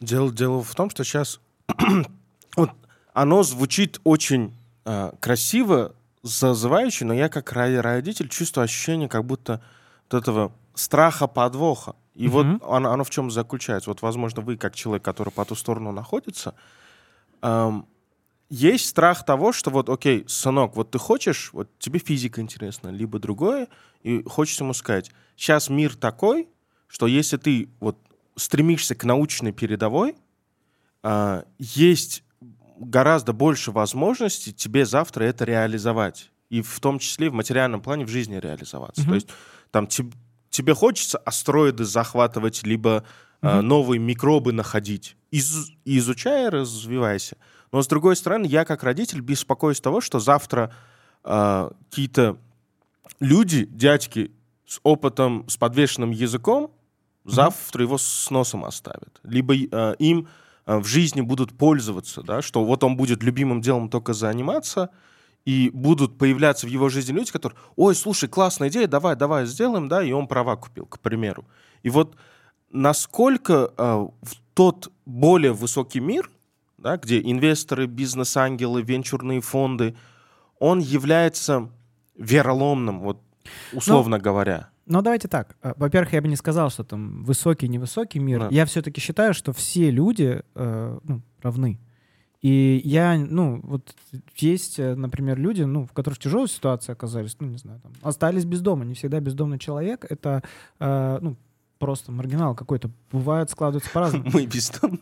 Дело, 0.00 0.32
дело 0.32 0.62
в 0.62 0.74
том, 0.74 0.88
что 0.90 1.04
сейчас 1.04 1.40
вот 2.56 2.70
оно 3.12 3.42
звучит 3.42 4.00
очень 4.04 4.54
э, 4.84 5.12
красиво, 5.20 5.94
зазывающе, 6.22 7.04
но 7.04 7.14
я 7.14 7.28
как 7.28 7.52
ро- 7.52 7.80
родитель 7.80 8.28
чувствую 8.28 8.64
ощущение 8.64 9.08
как 9.08 9.24
будто 9.24 9.60
вот 10.10 10.20
этого 10.22 10.52
страха 10.76 11.26
подвоха. 11.26 11.96
И 12.14 12.28
вот 12.28 12.46
оно, 12.62 12.92
оно 12.92 13.04
в 13.04 13.10
чем 13.10 13.30
заключается? 13.30 13.90
Вот, 13.90 14.00
возможно, 14.02 14.42
вы, 14.42 14.56
как 14.56 14.74
человек, 14.74 15.02
который 15.02 15.30
по 15.30 15.44
ту 15.44 15.54
сторону 15.54 15.92
находится, 15.92 16.54
эм, 17.42 17.86
есть 18.48 18.86
страх 18.86 19.24
того, 19.24 19.52
что 19.52 19.70
вот, 19.70 19.90
окей, 19.90 20.24
сынок, 20.28 20.76
вот 20.76 20.92
ты 20.92 20.98
хочешь, 20.98 21.50
вот 21.52 21.68
тебе 21.78 21.98
физика 21.98 22.40
интересна, 22.40 22.88
либо 22.88 23.18
другое, 23.18 23.68
и 24.02 24.22
хочется 24.22 24.64
ему 24.64 24.72
сказать, 24.72 25.10
сейчас 25.36 25.68
мир 25.68 25.96
такой, 25.96 26.48
что 26.86 27.06
если 27.06 27.36
ты 27.36 27.68
вот 27.80 27.98
стремишься 28.36 28.94
к 28.94 29.04
научной 29.04 29.52
передовой, 29.52 30.16
а, 31.02 31.44
есть 31.58 32.22
гораздо 32.78 33.32
больше 33.32 33.72
возможностей 33.72 34.52
тебе 34.52 34.86
завтра 34.86 35.24
это 35.24 35.44
реализовать. 35.44 36.30
И 36.48 36.62
в 36.62 36.78
том 36.80 36.98
числе 36.98 37.30
в 37.30 37.32
материальном 37.32 37.80
плане 37.80 38.04
в 38.04 38.08
жизни 38.08 38.36
реализоваться. 38.36 39.02
Мгм. 39.02 39.10
То 39.10 39.14
есть 39.14 39.28
там 39.70 39.88
тебе 40.56 40.74
хочется 40.74 41.18
астероиды 41.18 41.84
захватывать, 41.84 42.62
либо 42.64 43.04
а, 43.42 43.58
Мгм. 43.58 43.68
новые 43.68 43.98
микробы 44.00 44.52
находить. 44.52 45.16
Из- 45.30 45.70
изучай, 45.84 46.48
развивайся. 46.48 47.36
Но 47.70 47.82
с 47.82 47.86
другой 47.86 48.16
стороны, 48.16 48.46
я 48.46 48.64
как 48.64 48.82
родитель 48.82 49.20
беспокоюсь 49.20 49.80
того, 49.80 50.00
что 50.00 50.18
завтра 50.18 50.72
а, 51.22 51.72
какие-то 51.90 52.36
люди, 53.20 53.66
дядьки 53.66 54.30
с 54.66 54.80
опытом, 54.82 55.44
с 55.48 55.56
подвешенным 55.56 56.10
языком, 56.12 56.70
завтра 57.24 57.82
его 57.82 57.98
с 57.98 58.30
носом 58.30 58.64
оставят. 58.64 59.20
Либо 59.24 59.54
э, 59.54 59.94
им 59.98 60.28
э, 60.66 60.78
в 60.78 60.86
жизни 60.86 61.20
будут 61.20 61.52
пользоваться, 61.58 62.22
да, 62.22 62.40
что 62.42 62.64
вот 62.64 62.84
он 62.84 62.96
будет 62.96 63.22
любимым 63.22 63.60
делом 63.60 63.88
только 63.88 64.12
заниматься, 64.14 64.88
и 65.46 65.70
будут 65.72 66.18
появляться 66.18 66.66
в 66.66 66.70
его 66.70 66.88
жизни 66.90 67.14
люди, 67.14 67.30
которые, 67.30 67.58
ой, 67.76 67.94
слушай, 67.94 68.28
классная 68.28 68.68
идея, 68.68 68.88
давай, 68.88 69.16
давай 69.16 69.46
сделаем, 69.46 69.88
да, 69.88 70.02
и 70.02 70.12
он 70.12 70.26
права 70.26 70.56
купил, 70.56 70.86
к 70.86 70.98
примеру. 70.98 71.46
И 71.82 71.88
вот 71.88 72.16
насколько 72.70 73.72
э, 73.78 74.08
в 74.22 74.34
тот 74.54 74.92
более 75.06 75.52
высокий 75.52 76.00
мир, 76.00 76.28
да, 76.78 76.96
где 76.96 77.20
инвесторы, 77.20 77.86
бизнес-ангелы, 77.86 78.82
венчурные 78.82 79.40
фонды, 79.40 79.96
он 80.58 80.80
является 80.80 81.70
вероломным, 82.16 83.00
вот 83.00 83.22
условно 83.72 84.18
говоря. 84.18 84.70
Но 84.84 85.00
давайте 85.00 85.28
так. 85.28 85.56
Э, 85.62 85.74
Во-первых, 85.76 86.12
я 86.12 86.22
бы 86.22 86.26
не 86.26 86.36
сказал, 86.36 86.70
что 86.70 86.82
там 86.82 87.22
высокий, 87.22 87.68
невысокий 87.68 88.18
мир. 88.18 88.40
Да. 88.40 88.48
Я 88.50 88.66
все-таки 88.66 89.00
считаю, 89.00 89.32
что 89.32 89.52
все 89.52 89.92
люди 89.92 90.42
э, 90.56 90.98
ну, 91.04 91.22
равны. 91.40 91.78
И 92.46 92.80
я, 92.84 93.18
ну, 93.18 93.58
вот 93.64 93.92
есть, 94.36 94.78
э, 94.78 94.94
например, 94.94 95.36
люди, 95.36 95.62
ну, 95.62 95.84
в 95.84 95.92
которых 95.92 96.16
в 96.16 96.22
тяжелой 96.22 96.46
ситуации 96.46 96.92
оказались, 96.92 97.36
ну, 97.40 97.48
не 97.48 97.58
знаю, 97.58 97.80
там, 97.80 97.90
остались 98.02 98.44
без 98.44 98.60
дома. 98.60 98.84
Не 98.84 98.94
всегда 98.94 99.18
бездомный 99.18 99.58
человек— 99.58 100.06
это, 100.08 100.44
э, 100.78 101.18
ну, 101.20 101.36
просто 101.80 102.12
маргинал 102.12 102.54
какой-то. 102.54 102.88
Бывает, 103.10 103.50
складывается 103.50 103.90
по-разному. 103.90 104.30
Мы 104.32 104.46
бездомные. 104.46 105.00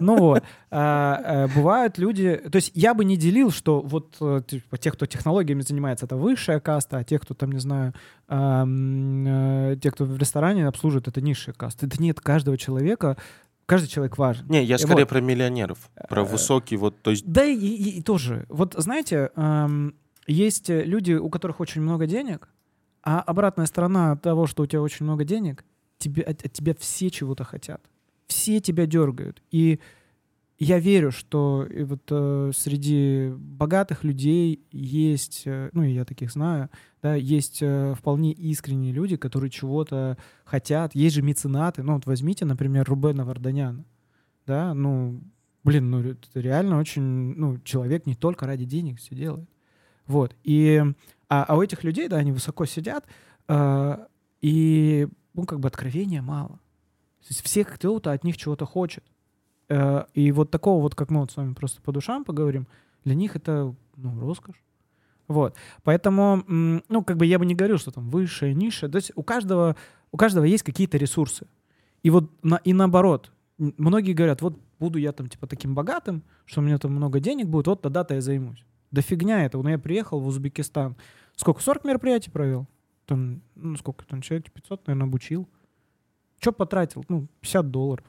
Ну 0.00 0.16
вот. 0.16 0.42
А, 0.72 1.44
э, 1.44 1.54
Бывают 1.54 1.96
люди... 1.98 2.42
То 2.50 2.56
есть 2.56 2.72
я 2.74 2.92
бы 2.92 3.04
не 3.04 3.16
делил, 3.16 3.52
что 3.52 3.80
вот 3.82 4.16
э, 4.20 4.42
типа, 4.44 4.76
те, 4.76 4.90
кто 4.90 5.06
технологиями 5.06 5.60
занимается, 5.60 6.06
это 6.06 6.16
высшая 6.16 6.58
каста, 6.58 6.98
а 6.98 7.04
те, 7.04 7.20
кто 7.20 7.34
там, 7.34 7.52
не 7.52 7.60
знаю, 7.60 7.94
э, 8.28 9.76
те, 9.80 9.90
кто 9.92 10.06
в 10.06 10.18
ресторане 10.18 10.66
обслуживает, 10.66 11.06
это 11.06 11.20
низшая 11.20 11.54
каста. 11.54 11.86
Это 11.86 12.02
нет 12.02 12.20
каждого 12.20 12.58
человека. 12.58 13.16
Каждый 13.70 13.88
человек 13.88 14.18
важен. 14.18 14.46
Не, 14.48 14.64
я 14.64 14.78
скорее 14.78 15.02
вот. 15.04 15.08
про 15.10 15.20
миллионеров, 15.20 15.90
про 16.08 16.22
Э, 16.22 16.24
высокий, 16.24 16.76
вот, 16.76 17.00
то 17.02 17.10
есть 17.12 17.24
Да 17.24 17.44
и, 17.44 17.54
и- 17.56 17.98
и 17.98 18.02
тоже. 18.02 18.44
Вот 18.48 18.74
знаете, 18.76 19.30
ам, 19.36 19.94
есть 20.26 20.68
э, 20.70 20.82
люди, 20.84 21.12
у 21.12 21.30
которых 21.30 21.60
очень 21.60 21.80
много 21.80 22.06
денег, 22.06 22.48
а 23.02 23.20
обратная 23.20 23.66
сторона 23.66 24.16
того, 24.16 24.46
что 24.46 24.62
у 24.64 24.66
тебя 24.66 24.82
очень 24.82 25.04
много 25.06 25.24
денег, 25.24 25.64
тебе, 25.98 26.22
от, 26.22 26.44
от 26.44 26.52
тебя 26.52 26.74
все 26.78 27.10
чего-то 27.10 27.44
хотят. 27.44 27.80
Все 28.26 28.60
тебя 28.60 28.86
дергают. 28.86 29.42
И 29.50 29.80
я 30.62 30.78
верю, 30.78 31.10
что 31.10 31.64
и 31.64 31.82
вот 31.84 32.02
э, 32.10 32.50
среди 32.54 33.32
богатых 33.34 34.04
людей 34.04 34.62
есть, 34.70 35.44
э, 35.46 35.70
ну 35.72 35.82
и 35.82 35.92
я 35.92 36.04
таких 36.04 36.30
знаю, 36.30 36.68
да, 37.00 37.14
есть 37.14 37.60
э, 37.62 37.94
вполне 37.96 38.32
искренние 38.32 38.92
люди, 38.92 39.16
которые 39.16 39.50
чего-то 39.50 40.18
хотят. 40.44 40.94
Есть 40.94 41.16
же 41.16 41.22
меценаты. 41.22 41.82
Ну 41.82 41.94
вот 41.94 42.04
возьмите, 42.04 42.44
например, 42.44 42.84
Рубена 42.86 43.24
Варданяна. 43.24 43.86
Да, 44.46 44.74
ну, 44.74 45.22
блин, 45.64 45.90
ну 45.90 46.00
это 46.00 46.18
реально 46.34 46.78
очень, 46.78 47.34
ну, 47.36 47.58
человек 47.60 48.04
не 48.04 48.14
только 48.14 48.46
ради 48.46 48.66
денег 48.66 48.98
все 48.98 49.14
делает. 49.14 49.48
Вот. 50.06 50.36
И, 50.44 50.84
а, 51.30 51.44
а 51.44 51.56
у 51.56 51.62
этих 51.62 51.84
людей, 51.84 52.06
да, 52.06 52.18
они 52.18 52.32
высоко 52.32 52.66
сидят, 52.66 53.06
э, 53.48 54.06
и, 54.42 55.08
ну, 55.32 55.46
как 55.46 55.60
бы 55.60 55.68
откровения 55.68 56.20
мало. 56.20 56.60
То 57.20 57.28
есть 57.30 57.42
все 57.42 57.64
кто-то 57.64 58.12
от 58.12 58.24
них 58.24 58.36
чего-то 58.36 58.66
хочет. 58.66 59.04
Э, 59.70 60.04
и 60.14 60.32
вот 60.32 60.50
такого 60.50 60.82
вот, 60.82 60.94
как 60.94 61.10
мы 61.10 61.20
вот 61.20 61.30
с 61.30 61.36
вами 61.36 61.54
просто 61.54 61.80
по 61.80 61.92
душам 61.92 62.24
поговорим, 62.24 62.66
для 63.04 63.14
них 63.14 63.36
это, 63.36 63.74
ну, 63.96 64.20
роскошь. 64.20 64.60
Вот. 65.28 65.54
Поэтому, 65.84 66.44
ну, 66.48 67.04
как 67.04 67.16
бы 67.16 67.24
я 67.24 67.38
бы 67.38 67.46
не 67.46 67.54
говорил, 67.54 67.78
что 67.78 67.92
там 67.92 68.10
высшая, 68.10 68.52
низшая. 68.52 68.90
То 68.90 68.96
есть 68.96 69.12
у 69.14 69.22
каждого, 69.22 69.76
у 70.10 70.16
каждого 70.16 70.44
есть 70.44 70.64
какие-то 70.64 70.98
ресурсы. 70.98 71.46
И 72.02 72.10
вот 72.10 72.30
на, 72.42 72.56
и 72.56 72.72
наоборот. 72.72 73.32
Многие 73.58 74.12
говорят, 74.12 74.42
вот 74.42 74.58
буду 74.80 74.98
я 74.98 75.12
там 75.12 75.28
типа 75.28 75.46
таким 75.46 75.74
богатым, 75.74 76.24
что 76.46 76.60
у 76.60 76.64
меня 76.64 76.78
там 76.78 76.92
много 76.92 77.20
денег 77.20 77.46
будет, 77.46 77.68
вот 77.68 77.82
тогда-то 77.82 78.14
я 78.14 78.20
займусь. 78.20 78.64
Да 78.90 79.02
фигня 79.02 79.44
это. 79.44 79.58
Ну, 79.58 79.68
я 79.68 79.78
приехал 79.78 80.18
в 80.18 80.26
Узбекистан. 80.26 80.96
Сколько? 81.36 81.62
40 81.62 81.84
мероприятий 81.84 82.30
провел? 82.30 82.66
Там, 83.06 83.42
ну, 83.54 83.76
сколько 83.76 84.04
там 84.04 84.22
человек? 84.22 84.50
500, 84.50 84.86
наверное, 84.88 85.06
обучил. 85.06 85.48
Что 86.40 86.52
потратил? 86.52 87.04
Ну, 87.08 87.28
50 87.40 87.70
долларов. 87.70 88.04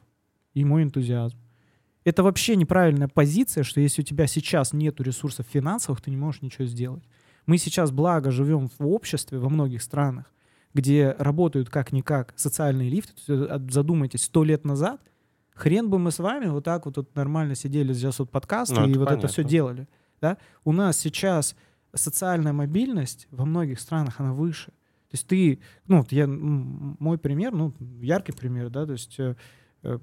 И 0.53 0.65
мой 0.65 0.83
энтузиазм. 0.83 1.37
Это 2.03 2.23
вообще 2.23 2.55
неправильная 2.55 3.07
позиция, 3.07 3.63
что 3.63 3.79
если 3.79 4.01
у 4.01 4.05
тебя 4.05 4.27
сейчас 4.27 4.73
нет 4.73 4.99
ресурсов 4.99 5.45
финансовых, 5.51 6.01
ты 6.01 6.09
не 6.09 6.17
можешь 6.17 6.41
ничего 6.41 6.65
сделать. 6.65 7.03
Мы 7.45 7.57
сейчас, 7.57 7.91
благо, 7.91 8.31
живем 8.31 8.69
в 8.79 8.87
обществе 8.87 9.37
во 9.37 9.49
многих 9.49 9.81
странах, 9.81 10.31
где 10.73 11.15
работают 11.19 11.69
как-никак 11.69 12.33
социальные 12.35 12.89
лифты. 12.89 13.13
Э, 13.27 13.59
Задумайтесь, 13.69 14.23
сто 14.23 14.43
лет 14.43 14.65
назад 14.65 15.01
хрен 15.53 15.89
бы 15.89 15.99
мы 15.99 16.11
с 16.11 16.19
вами 16.19 16.47
вот 16.47 16.63
так 16.63 16.85
вот 16.85 16.95
тут 16.95 17.15
нормально 17.15 17.55
сидели 17.55 17.93
сейчас 17.93 18.19
вот 18.19 18.31
подкасты 18.31 18.79
Ну, 18.79 18.87
и 18.87 18.93
вот 18.97 19.11
это 19.11 19.27
все 19.27 19.37
понятно. 19.37 19.51
делали. 19.51 19.87
Да? 20.19 20.37
У 20.63 20.71
нас 20.71 20.97
сейчас 20.97 21.55
социальная 21.93 22.53
мобильность 22.53 23.27
во 23.31 23.45
многих 23.45 23.79
странах, 23.79 24.19
она 24.19 24.33
выше. 24.33 24.67
То 24.67 25.15
есть 25.15 25.27
ты, 25.27 25.59
ну, 25.87 25.97
вот 25.99 26.11
я, 26.11 26.25
мой 26.25 27.17
пример, 27.17 27.51
ну, 27.53 27.73
яркий 28.01 28.31
пример, 28.31 28.69
да, 28.69 28.85
то 28.85 28.93
есть 28.93 29.19
э, 29.19 29.35
э, 29.83 29.99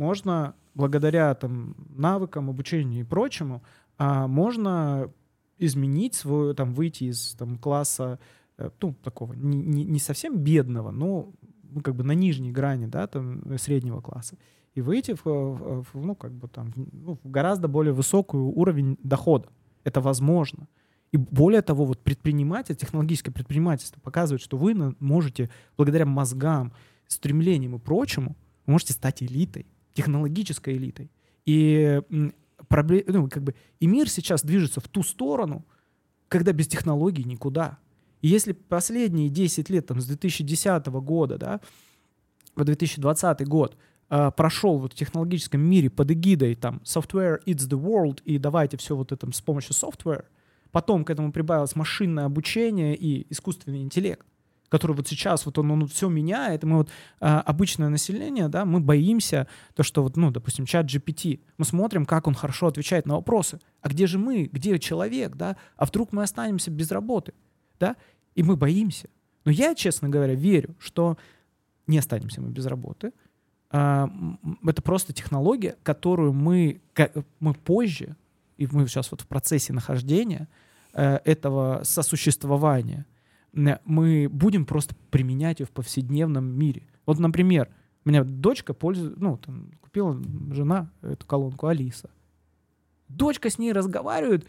можно 0.00 0.54
благодаря 0.74 1.34
там 1.34 1.76
навыкам, 1.90 2.48
обучению 2.48 3.00
и 3.00 3.04
прочему, 3.04 3.62
а, 3.98 4.26
можно 4.26 5.12
изменить 5.58 6.14
свою, 6.14 6.54
там, 6.54 6.72
выйти 6.72 7.04
из 7.04 7.34
там, 7.34 7.58
класса, 7.58 8.18
э, 8.56 8.70
ну, 8.80 8.94
такого, 8.94 9.34
не, 9.34 9.84
не, 9.84 9.98
совсем 9.98 10.38
бедного, 10.38 10.90
но 10.90 11.34
ну, 11.62 11.80
как 11.82 11.94
бы 11.96 12.02
на 12.02 12.12
нижней 12.12 12.50
грани, 12.50 12.86
да, 12.86 13.06
там, 13.06 13.58
среднего 13.58 14.00
класса, 14.00 14.38
и 14.74 14.80
выйти 14.80 15.14
в, 15.22 15.24
в- 15.24 15.86
ну, 15.94 16.14
как 16.14 16.32
бы 16.32 16.48
там, 16.48 16.72
ну, 16.76 17.18
в 17.22 17.30
гораздо 17.30 17.68
более 17.68 17.92
высокий 17.92 18.38
уровень 18.38 18.96
дохода. 19.02 19.48
Это 19.84 20.00
возможно. 20.00 20.66
И 21.12 21.18
более 21.18 21.60
того, 21.60 21.84
вот 21.84 21.98
предприниматель, 21.98 22.74
технологическое 22.74 23.34
предпринимательство 23.34 24.00
показывает, 24.00 24.40
что 24.40 24.56
вы 24.56 24.94
можете 24.98 25.50
благодаря 25.76 26.06
мозгам, 26.06 26.72
стремлениям 27.06 27.74
и 27.74 27.78
прочему, 27.78 28.34
можете 28.64 28.94
стать 28.94 29.22
элитой, 29.22 29.66
технологической 30.00 30.76
элитой. 30.76 31.10
И, 31.44 32.00
м, 32.10 32.32
пробле- 32.68 33.04
ну, 33.06 33.28
как 33.28 33.42
бы, 33.42 33.54
и 33.80 33.86
мир 33.86 34.08
сейчас 34.08 34.42
движется 34.42 34.80
в 34.80 34.88
ту 34.88 35.02
сторону, 35.02 35.64
когда 36.28 36.52
без 36.52 36.68
технологий 36.68 37.24
никуда. 37.24 37.78
И 38.22 38.28
если 38.28 38.52
последние 38.52 39.28
10 39.28 39.68
лет, 39.70 39.86
там, 39.86 40.00
с 40.00 40.06
2010 40.06 41.00
года, 41.00 41.38
да, 41.38 41.60
по 42.54 42.64
2020 42.64 43.46
год 43.46 43.76
а, 44.08 44.30
прошел 44.30 44.78
вот 44.78 44.92
в 44.92 44.96
технологическом 44.96 45.60
мире 45.60 45.88
под 45.88 46.10
эгидой 46.10 46.54
там 46.54 46.80
software 46.84 47.40
it's 47.46 47.68
the 47.68 47.80
world 47.80 48.20
и 48.24 48.38
давайте 48.38 48.76
все 48.76 48.96
вот 48.96 49.12
это 49.12 49.30
с 49.32 49.40
помощью 49.40 49.72
software, 49.72 50.24
Потом 50.72 51.04
к 51.04 51.10
этому 51.10 51.32
прибавилось 51.32 51.74
машинное 51.74 52.26
обучение 52.26 52.94
и 52.94 53.26
искусственный 53.30 53.82
интеллект 53.82 54.24
который 54.70 54.96
вот 54.96 55.06
сейчас 55.08 55.44
вот 55.44 55.58
он, 55.58 55.70
он 55.70 55.86
все 55.88 56.08
меняет, 56.08 56.62
и 56.62 56.66
мы 56.66 56.78
вот 56.78 56.90
а, 57.18 57.40
обычное 57.40 57.88
население, 57.88 58.48
да, 58.48 58.64
мы 58.64 58.80
боимся 58.80 59.46
то, 59.74 59.82
что 59.82 60.02
вот, 60.02 60.16
ну, 60.16 60.30
допустим, 60.30 60.64
чат 60.64 60.86
GPT, 60.86 61.40
мы 61.58 61.64
смотрим, 61.64 62.06
как 62.06 62.26
он 62.28 62.34
хорошо 62.34 62.68
отвечает 62.68 63.04
на 63.04 63.16
вопросы, 63.16 63.60
а 63.82 63.88
где 63.88 64.06
же 64.06 64.18
мы, 64.18 64.44
где 64.44 64.78
человек, 64.78 65.36
да, 65.36 65.56
а 65.76 65.84
вдруг 65.84 66.12
мы 66.12 66.22
останемся 66.22 66.70
без 66.70 66.90
работы, 66.92 67.34
да, 67.78 67.96
и 68.34 68.42
мы 68.42 68.56
боимся. 68.56 69.10
Но 69.44 69.50
я, 69.50 69.74
честно 69.74 70.08
говоря, 70.08 70.34
верю, 70.34 70.76
что 70.78 71.18
не 71.86 71.98
останемся 71.98 72.40
мы 72.40 72.50
без 72.50 72.64
работы, 72.66 73.12
а, 73.72 74.08
это 74.64 74.82
просто 74.82 75.12
технология, 75.12 75.76
которую 75.82 76.32
мы, 76.32 76.80
мы 77.40 77.54
позже, 77.54 78.16
и 78.56 78.68
мы 78.70 78.86
сейчас 78.86 79.10
вот 79.10 79.22
в 79.22 79.26
процессе 79.26 79.72
нахождения 79.72 80.46
э, 80.92 81.18
этого 81.24 81.80
сосуществования, 81.82 83.06
мы 83.52 84.28
будем 84.30 84.66
просто 84.66 84.94
применять 85.10 85.60
ее 85.60 85.66
в 85.66 85.70
повседневном 85.70 86.46
мире. 86.46 86.86
Вот, 87.06 87.18
например, 87.18 87.68
у 88.04 88.08
меня 88.08 88.24
дочка 88.24 88.74
пользует, 88.74 89.18
ну, 89.18 89.38
там, 89.38 89.70
купила 89.80 90.20
жена 90.52 90.90
эту 91.02 91.26
колонку 91.26 91.66
Алиса. 91.66 92.10
Дочка 93.08 93.50
с 93.50 93.58
ней 93.58 93.72
разговаривает, 93.72 94.46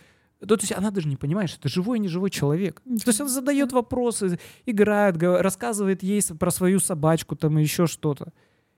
то, 0.48 0.56
есть 0.56 0.72
она 0.72 0.90
даже 0.90 1.08
не 1.08 1.18
понимает, 1.18 1.50
что 1.50 1.60
это 1.60 1.70
живой 1.70 2.00
и 2.00 2.02
неживой 2.02 2.32
человек. 2.32 2.82
То 2.82 3.10
есть 3.10 3.22
она 3.22 3.30
задает 3.30 3.72
вопросы, 3.72 4.40
играет, 4.66 5.22
рассказывает 5.22 6.02
ей 6.02 6.22
про 6.40 6.50
свою 6.50 6.80
собачку 6.80 7.36
там 7.36 7.60
и 7.60 7.62
еще 7.62 7.86
что-то. 7.86 8.34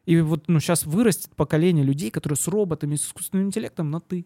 И 0.06 0.20
вот 0.20 0.44
ну, 0.48 0.60
сейчас 0.60 0.86
вырастет 0.86 1.34
поколение 1.36 1.86
людей, 1.86 2.12
которые 2.12 2.36
с 2.36 2.48
роботами, 2.50 2.96
с 2.96 3.08
искусственным 3.08 3.48
интеллектом 3.48 3.92
на 3.92 4.02
«ты». 4.02 4.26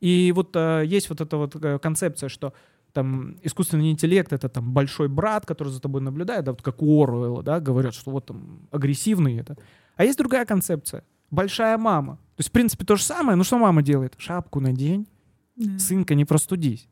И 0.00 0.32
вот 0.34 0.54
э, 0.54 0.82
есть 0.86 1.08
вот 1.08 1.20
эта 1.20 1.36
вот 1.36 1.56
э, 1.56 1.78
концепция, 1.78 2.28
что 2.28 2.52
там 2.92 3.36
искусственный 3.42 3.90
интеллект— 3.90 4.32
это 4.34 4.48
там 4.48 4.72
большой 4.72 5.08
брат, 5.08 5.46
который 5.46 5.68
за 5.68 5.80
тобой 5.80 6.00
наблюдает, 6.00 6.44
да, 6.44 6.52
вот 6.52 6.62
как 6.62 6.82
у 6.82 7.02
Оруэлла, 7.02 7.42
да, 7.42 7.60
говорят, 7.60 7.94
что 7.94 8.10
вот 8.10 8.26
там 8.26 8.68
агрессивный 8.70 9.36
это. 9.36 9.56
А 9.96 10.04
есть 10.04 10.18
другая 10.18 10.44
концепция— 10.44 11.04
большая 11.30 11.78
мама. 11.78 12.16
То 12.36 12.40
есть, 12.40 12.50
в 12.50 12.52
принципе, 12.52 12.84
то 12.84 12.96
же 12.96 13.04
самое, 13.04 13.36
но 13.36 13.44
что 13.44 13.58
мама 13.58 13.82
делает? 13.82 14.14
Шапку 14.18 14.60
надень, 14.60 15.06
да. 15.56 15.78
сынка, 15.78 16.14
не 16.14 16.24
простудись. 16.24 16.88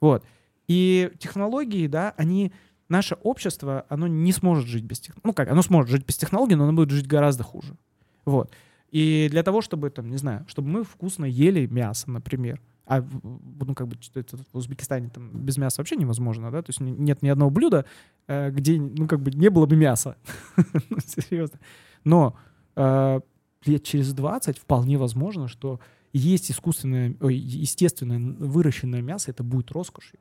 Вот. 0.00 0.24
И 0.66 1.10
технологии, 1.18 1.86
да, 1.86 2.14
они 2.16 2.52
наше 2.88 3.16
общество, 3.22 3.86
оно 3.88 4.06
не 4.06 4.32
сможет 4.32 4.66
жить 4.66 4.84
без 4.84 5.00
технологий. 5.00 5.26
Ну 5.26 5.32
как, 5.32 5.50
оно 5.50 5.62
сможет 5.62 5.90
жить 5.90 6.06
без 6.06 6.16
технологий, 6.16 6.54
но 6.54 6.64
оно 6.64 6.72
будет 6.72 6.90
жить 6.90 7.06
гораздо 7.06 7.44
хуже. 7.44 7.76
Вот. 8.24 8.52
И 8.90 9.28
для 9.30 9.42
того, 9.42 9.60
чтобы, 9.60 9.90
там, 9.90 10.10
не 10.10 10.16
знаю, 10.16 10.46
чтобы 10.48 10.68
мы 10.68 10.84
вкусно 10.84 11.24
ели 11.24 11.66
мясо, 11.66 12.10
например, 12.10 12.60
а 12.88 13.04
ну, 13.22 13.74
как 13.74 13.86
бы 13.86 13.96
это 14.14 14.38
в 14.38 14.56
Узбекистане 14.56 15.10
там 15.10 15.30
без 15.30 15.58
мяса 15.58 15.80
вообще 15.80 15.96
невозможно, 15.96 16.50
да, 16.50 16.62
то 16.62 16.70
есть 16.70 16.80
нет 16.80 17.20
ни 17.22 17.28
одного 17.28 17.50
блюда, 17.50 17.84
э, 18.26 18.50
где, 18.50 18.80
ну, 18.80 19.06
как 19.06 19.20
бы 19.20 19.30
не 19.30 19.50
было 19.50 19.66
бы 19.66 19.76
мяса. 19.76 20.16
ну, 20.56 20.96
серьезно. 21.04 21.60
Но 22.04 22.34
э, 22.76 23.20
лет 23.66 23.84
через 23.84 24.14
20 24.14 24.58
вполне 24.58 24.96
возможно, 24.96 25.48
что 25.48 25.80
есть 26.14 26.50
искусственное, 26.50 27.14
естественное 27.20 28.18
выращенное 28.18 29.02
мясо, 29.02 29.30
это 29.30 29.42
будет 29.42 29.70
роскошью. 29.70 30.18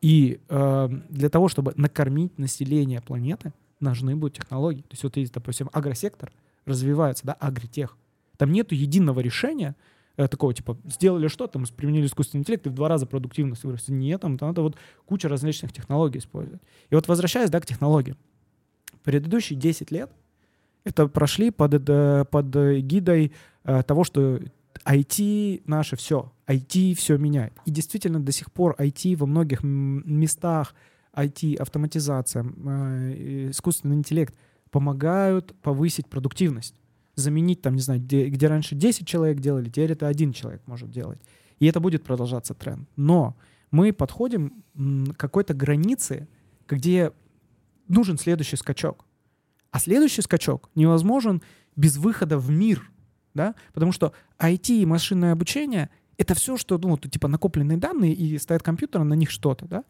И 0.00 0.40
э, 0.48 0.88
для 1.10 1.28
того, 1.28 1.48
чтобы 1.48 1.74
накормить 1.76 2.38
население 2.38 3.02
планеты, 3.02 3.52
нужны 3.80 4.16
будут 4.16 4.36
технологии. 4.36 4.82
То 4.82 4.92
есть 4.92 5.02
вот 5.02 5.18
есть, 5.18 5.34
допустим, 5.34 5.68
агросектор 5.74 6.32
развивается, 6.64 7.26
да, 7.26 7.34
агритех. 7.34 7.98
Там 8.38 8.52
нету 8.52 8.74
единого 8.74 9.20
решения, 9.20 9.76
такого 10.26 10.52
типа 10.52 10.76
сделали 10.84 11.28
что-то, 11.28 11.58
мы 11.58 11.66
применили 11.66 12.06
искусственный 12.06 12.40
интеллект 12.40 12.66
и 12.66 12.70
в 12.70 12.74
два 12.74 12.88
раза 12.88 13.06
продуктивность 13.06 13.62
вырастет. 13.62 13.90
Нет, 13.90 14.22
там, 14.22 14.36
надо 14.40 14.62
вот 14.62 14.76
куча 15.06 15.28
различных 15.28 15.72
технологий 15.72 16.18
использовать. 16.18 16.60
И 16.90 16.94
вот 16.94 17.06
возвращаясь 17.06 17.50
да, 17.50 17.60
к 17.60 17.66
технологиям. 17.66 18.16
Предыдущие 19.04 19.58
10 19.58 19.90
лет 19.92 20.10
это 20.84 21.06
прошли 21.06 21.50
под, 21.50 21.88
э, 21.88 22.24
под 22.30 22.46
гидой 22.82 23.32
э, 23.64 23.82
того, 23.84 24.04
что 24.04 24.40
IT 24.84 25.62
наше 25.66 25.96
все. 25.96 26.32
IT 26.46 26.94
все 26.94 27.18
меняет. 27.18 27.52
И 27.64 27.70
действительно 27.70 28.20
до 28.20 28.32
сих 28.32 28.50
пор 28.50 28.74
IT 28.78 29.16
во 29.16 29.26
многих 29.26 29.62
местах, 29.62 30.74
IT, 31.14 31.56
автоматизация, 31.56 32.44
э, 32.44 33.50
искусственный 33.50 33.96
интеллект 33.96 34.34
помогают 34.70 35.54
повысить 35.62 36.08
продуктивность. 36.08 36.74
Заменить 37.18 37.62
там, 37.62 37.74
не 37.74 37.80
знаю, 37.80 38.00
где, 38.00 38.28
где 38.28 38.46
раньше 38.46 38.74
10 38.74 39.06
человек 39.06 39.40
делали, 39.40 39.68
теперь 39.68 39.92
это 39.92 40.06
один 40.06 40.32
человек 40.32 40.62
может 40.66 40.90
делать. 40.90 41.20
И 41.58 41.66
это 41.66 41.80
будет 41.80 42.04
продолжаться 42.04 42.54
тренд. 42.54 42.88
Но 42.96 43.36
мы 43.70 43.92
подходим 43.92 44.62
к 44.74 45.16
какой-то 45.16 45.52
границе, 45.54 46.28
где 46.68 47.12
нужен 47.88 48.18
следующий 48.18 48.56
скачок. 48.56 49.04
А 49.70 49.80
следующий 49.80 50.22
скачок 50.22 50.70
невозможен 50.74 51.42
без 51.74 51.96
выхода 51.96 52.38
в 52.38 52.50
мир— 52.50 52.90
да, 53.34 53.54
потому 53.72 53.92
что 53.92 54.12
IT 54.38 54.68
и 54.70 54.86
машинное 54.86 55.32
обучение— 55.32 55.90
это 56.18 56.34
все, 56.34 56.56
что, 56.56 56.78
ну, 56.78 56.96
типа 56.98 57.28
накопленные 57.28 57.78
данные, 57.78 58.12
и 58.12 58.36
стоят 58.38 58.62
компьютеры, 58.62 59.04
на 59.04 59.14
них 59.14 59.30
что-то, 59.30 59.66
да, 59.66 59.84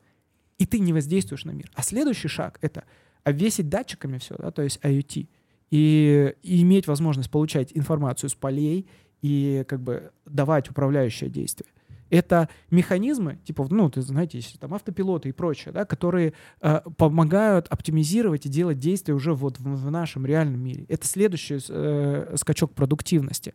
и 0.59 0.67
ты 0.67 0.79
не 0.81 0.93
воздействуешь 0.93 1.45
на 1.45 1.53
мир. 1.53 1.71
А 1.75 1.83
следующий 1.83 2.29
шаг— 2.29 2.59
это 2.61 2.85
обвесить 3.25 3.69
датчиками 3.69 4.19
все, 4.19 4.37
да, 4.37 4.51
то 4.51 4.63
есть 4.63 4.79
IoT, 4.83 5.29
и, 5.71 6.35
и 6.43 6.63
иметь 6.63 6.87
возможность 6.87 7.31
получать 7.31 7.71
информацию 7.75 8.31
с 8.31 8.35
полей 8.35 8.89
и 9.23 9.65
как 9.69 9.81
бы 9.81 10.13
давать 10.27 10.71
управляющее 10.71 11.29
действие 11.29 11.69
это 12.11 12.49
механизмы, 12.71 13.39
типа, 13.45 13.67
ну, 13.71 13.91
ты 13.91 14.01
знаете, 14.03 14.39
есть 14.39 14.59
там 14.59 14.75
автопилоты 14.75 15.29
и 15.29 15.33
прочее, 15.33 15.73
да, 15.73 15.85
которые 15.85 16.33
э, 16.61 16.81
помогают 16.97 17.67
оптимизировать 17.69 18.47
и 18.47 18.49
делать 18.49 18.79
действия 18.79 19.15
уже 19.15 19.35
вот 19.35 19.59
в, 19.59 19.65
в 19.65 19.91
нашем 19.91 20.25
реальном 20.25 20.61
мире. 20.61 20.85
Это 20.89 21.07
следующий 21.07 21.59
э, 21.69 22.35
скачок 22.37 22.75
продуктивности. 22.75 23.55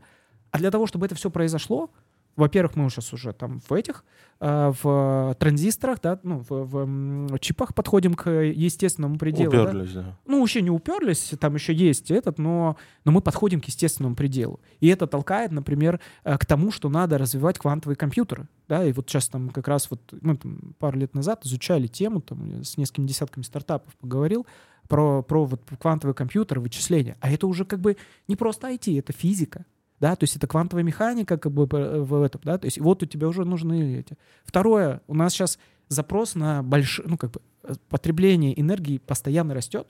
А 0.52 0.60
для 0.60 0.70
того, 0.70 0.86
чтобы 0.86 1.06
это 1.06 1.16
все 1.16 1.32
произошло, 1.32 1.90
во-первых, 2.36 2.76
мы 2.76 2.90
сейчас 2.90 3.14
уже 3.14 3.32
там 3.34 3.60
в 3.60 3.74
этих, 3.74 4.04
э, 4.40 4.74
в 4.82 5.36
транзисторах, 5.40 6.02
да, 6.02 6.20
ну, 6.24 6.44
в, 6.48 6.86
в 6.86 7.40
чипах 7.40 7.76
подходим 7.76 8.16
к 8.16 8.30
естественному 8.30 9.18
пределу. 9.18 9.50
Уперлись, 9.50 9.94
да? 9.94 10.02
да. 10.02 10.20
Ну, 10.26 10.40
вообще 10.40 10.62
не 10.62 10.72
уперлись, 10.72 11.34
там 11.40 11.56
еще 11.56 11.74
есть 11.74 12.10
этот, 12.12 12.40
но, 12.40 12.76
но 13.06 13.12
мы 13.12 13.22
подходим 13.22 13.62
к 13.62 13.66
естественному 13.66 14.16
пределу. 14.16 14.60
И 14.80 14.88
это 14.88 15.06
толкает, 15.06 15.52
например, 15.52 16.00
э, 16.24 16.38
к 16.38 16.46
тому, 16.46 16.72
что 16.72 16.90
надо 16.90 17.18
развивать 17.18 17.60
квантовые 17.60 17.96
компьютеры. 17.96 18.48
Да, 18.68 18.84
и 18.84 18.94
вот 18.94 19.10
сейчас 19.10 19.28
там 19.28 19.50
как 19.50 19.68
раз 19.68 19.92
вот 19.92 20.02
мы 20.22 20.38
там 20.38 20.74
пару 20.80 20.98
лет 20.98 21.14
назад 21.14 21.46
изучали 21.46 21.88
тему, 21.88 22.22
там 22.22 22.64
с 22.64 22.78
несколькими 22.78 23.08
десятками 23.08 23.44
стартапов 23.44 23.96
поговорил, 23.98 24.48
про, 24.88 25.22
про 25.24 25.46
вот 25.46 25.62
квантовые 25.80 26.14
компьютеры, 26.14 26.60
вычисления. 26.60 27.16
А 27.22 27.32
это 27.32 27.48
уже 27.48 27.66
как 27.66 27.80
бы 27.80 27.98
не 28.28 28.36
просто 28.36 28.70
IT, 28.70 29.00
это 29.00 29.14
физика 29.14 29.66
да, 30.04 30.18
то 30.18 30.26
есть 30.26 30.36
это 30.36 30.48
квантовая 30.48 30.84
механика 30.84 31.38
как 31.38 31.54
бы 31.54 31.66
в 31.66 32.22
этом, 32.24 32.42
да, 32.44 32.58
то 32.58 32.66
есть 32.66 32.78
вот 32.78 33.02
у 33.02 33.06
тебя 33.06 33.30
уже 33.30 33.46
нужны 33.46 34.00
эти. 34.00 34.18
Второе, 34.44 35.02
у 35.08 35.16
нас 35.16 35.32
сейчас 35.32 35.58
запрос 35.88 36.36
на 36.36 36.62
большое, 36.62 37.08
ну 37.08 37.18
как 37.18 37.32
бы 37.32 37.42
э, 37.64 37.76
потребление 37.88 38.60
энергии 38.60 38.98
постоянно 38.98 39.54
растет, 39.54 39.88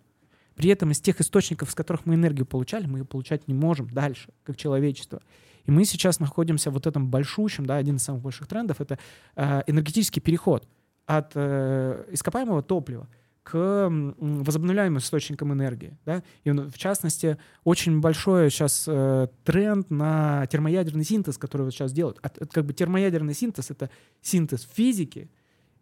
при 0.54 0.70
этом 0.70 0.92
из 0.92 1.02
тех 1.02 1.20
источников, 1.20 1.72
с 1.72 1.74
которых 1.74 2.06
мы 2.06 2.14
энергию 2.14 2.46
получали, 2.46 2.86
мы 2.86 3.00
ее 3.00 3.06
получать 3.06 3.48
не 3.48 3.56
можем 3.56 3.90
дальше, 3.90 4.30
как 4.44 4.56
человечество. 4.56 5.20
И 5.66 5.72
мы 5.72 5.84
сейчас 5.84 6.20
находимся 6.20 6.70
в 6.70 6.76
вот 6.76 6.86
этом 6.86 7.10
большущем, 7.10 7.66
да, 7.66 7.78
один 7.78 7.96
из 7.96 8.04
самых 8.04 8.22
больших 8.22 8.46
трендов, 8.46 8.82
это 8.82 9.00
э, 9.36 9.64
энергетический 9.66 10.22
переход 10.22 10.68
от 11.08 11.32
э, 11.34 12.06
ископаемого 12.12 12.62
топлива 12.62 13.10
к 13.44 13.90
возобновляемым 13.90 15.00
источникам 15.00 15.52
энергии. 15.52 15.98
Да? 16.06 16.24
И 16.46 16.52
в 16.52 16.78
частности, 16.78 17.38
очень 17.64 18.00
большой 18.00 18.50
сейчас 18.50 18.86
э, 18.88 19.28
тренд 19.44 19.90
на 19.90 20.46
термоядерный 20.48 21.04
синтез, 21.04 21.38
который 21.38 21.64
вот 21.64 21.74
сейчас 21.74 21.92
делают. 21.92 22.20
От, 22.22 22.38
от, 22.38 22.54
как 22.54 22.66
бы 22.66 22.74
термоядерный 22.74 23.34
синтез— 23.34 23.70
это 23.70 23.90
синтез 24.22 24.68
физики 24.74 25.30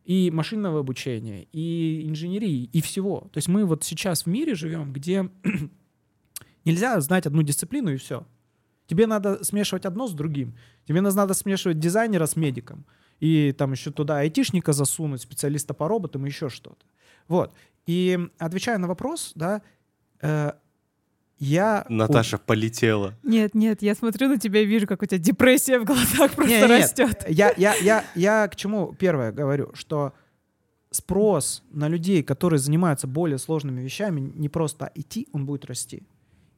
и 0.05 0.31
машинного 0.31 0.79
обучения, 0.79 1.43
и 1.51 2.07
инженерии, 2.09 2.63
и 2.63 2.81
всего. 2.81 3.29
То 3.31 3.37
есть 3.37 3.47
мы 3.47 3.65
вот 3.65 3.83
сейчас 3.83 4.23
в 4.23 4.27
мире 4.27 4.55
живем, 4.55 4.91
где 4.91 5.29
нельзя 6.65 6.99
знать 6.99 7.27
одну 7.27 7.43
дисциплину 7.43 7.93
и 7.93 7.97
все. 7.97 8.25
Тебе 8.87 9.05
надо 9.05 9.43
смешивать 9.43 9.85
одно 9.85 10.07
с 10.07 10.13
другим. 10.13 10.55
Тебе 10.87 11.01
надо 11.01 11.33
смешивать 11.35 11.79
дизайнера 11.79 12.25
с 12.25 12.35
медиком. 12.35 12.85
И 13.19 13.53
там 13.55 13.71
еще 13.71 13.91
туда 13.91 14.17
айтишника 14.17 14.73
засунуть, 14.73 15.21
специалиста 15.21 15.75
по 15.75 15.87
роботам 15.87 16.25
и 16.25 16.29
еще 16.29 16.49
что-то. 16.49 16.83
Вот. 17.31 17.53
И 17.85 18.19
отвечая 18.39 18.77
на 18.77 18.89
вопрос, 18.89 19.31
да, 19.35 19.61
э, 20.21 20.51
я... 21.39 21.85
Наташа 21.87 22.37
полетела. 22.37 23.15
Нет, 23.23 23.55
нет, 23.55 23.81
я 23.81 23.95
смотрю 23.95 24.27
на 24.27 24.37
тебя 24.37 24.59
и 24.59 24.65
вижу, 24.65 24.85
как 24.85 25.01
у 25.01 25.05
тебя 25.05 25.17
депрессия 25.17 25.79
в 25.79 25.85
глазах 25.85 26.31
просто 26.35 26.51
нет, 26.51 26.69
растет. 26.69 27.23
Нет. 27.25 27.29
Я, 27.29 27.53
я, 27.55 27.73
я, 27.75 28.03
я 28.15 28.47
к 28.49 28.57
чему 28.57 28.93
первое 28.99 29.31
говорю, 29.31 29.71
что 29.73 30.11
спрос 30.89 31.63
на 31.71 31.87
людей, 31.87 32.21
которые 32.21 32.59
занимаются 32.59 33.07
более 33.07 33.37
сложными 33.37 33.79
вещами, 33.79 34.19
не 34.19 34.49
просто 34.49 34.91
идти, 34.93 35.29
он 35.31 35.45
будет 35.45 35.63
расти. 35.63 36.03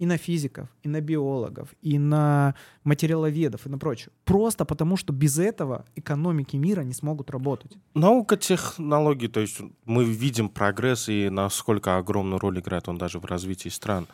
И 0.03 0.05
на 0.05 0.17
физиков, 0.17 0.67
и 0.85 0.89
на 0.89 0.99
биологов, 0.99 1.69
и 1.81 1.97
на 1.97 2.55
материаловедов, 2.83 3.65
и 3.65 3.69
на 3.69 3.77
прочее. 3.77 4.09
Просто 4.25 4.65
потому, 4.65 4.97
что 4.97 5.13
без 5.13 5.39
этого 5.39 5.85
экономики 5.95 6.57
мира 6.57 6.83
не 6.83 6.93
смогут 6.93 7.31
работать. 7.31 7.71
Наука 7.93 8.35
технологий, 8.35 9.29
то 9.29 9.39
есть 9.39 9.61
мы 9.85 10.03
видим 10.03 10.49
прогресс 10.49 11.09
и 11.09 11.29
насколько 11.29 11.97
огромную 11.97 12.39
роль 12.39 12.59
играет 12.59 12.89
он 12.89 12.97
даже 12.97 13.19
в 13.19 13.25
развитии 13.25 13.69
стран. 13.69 14.07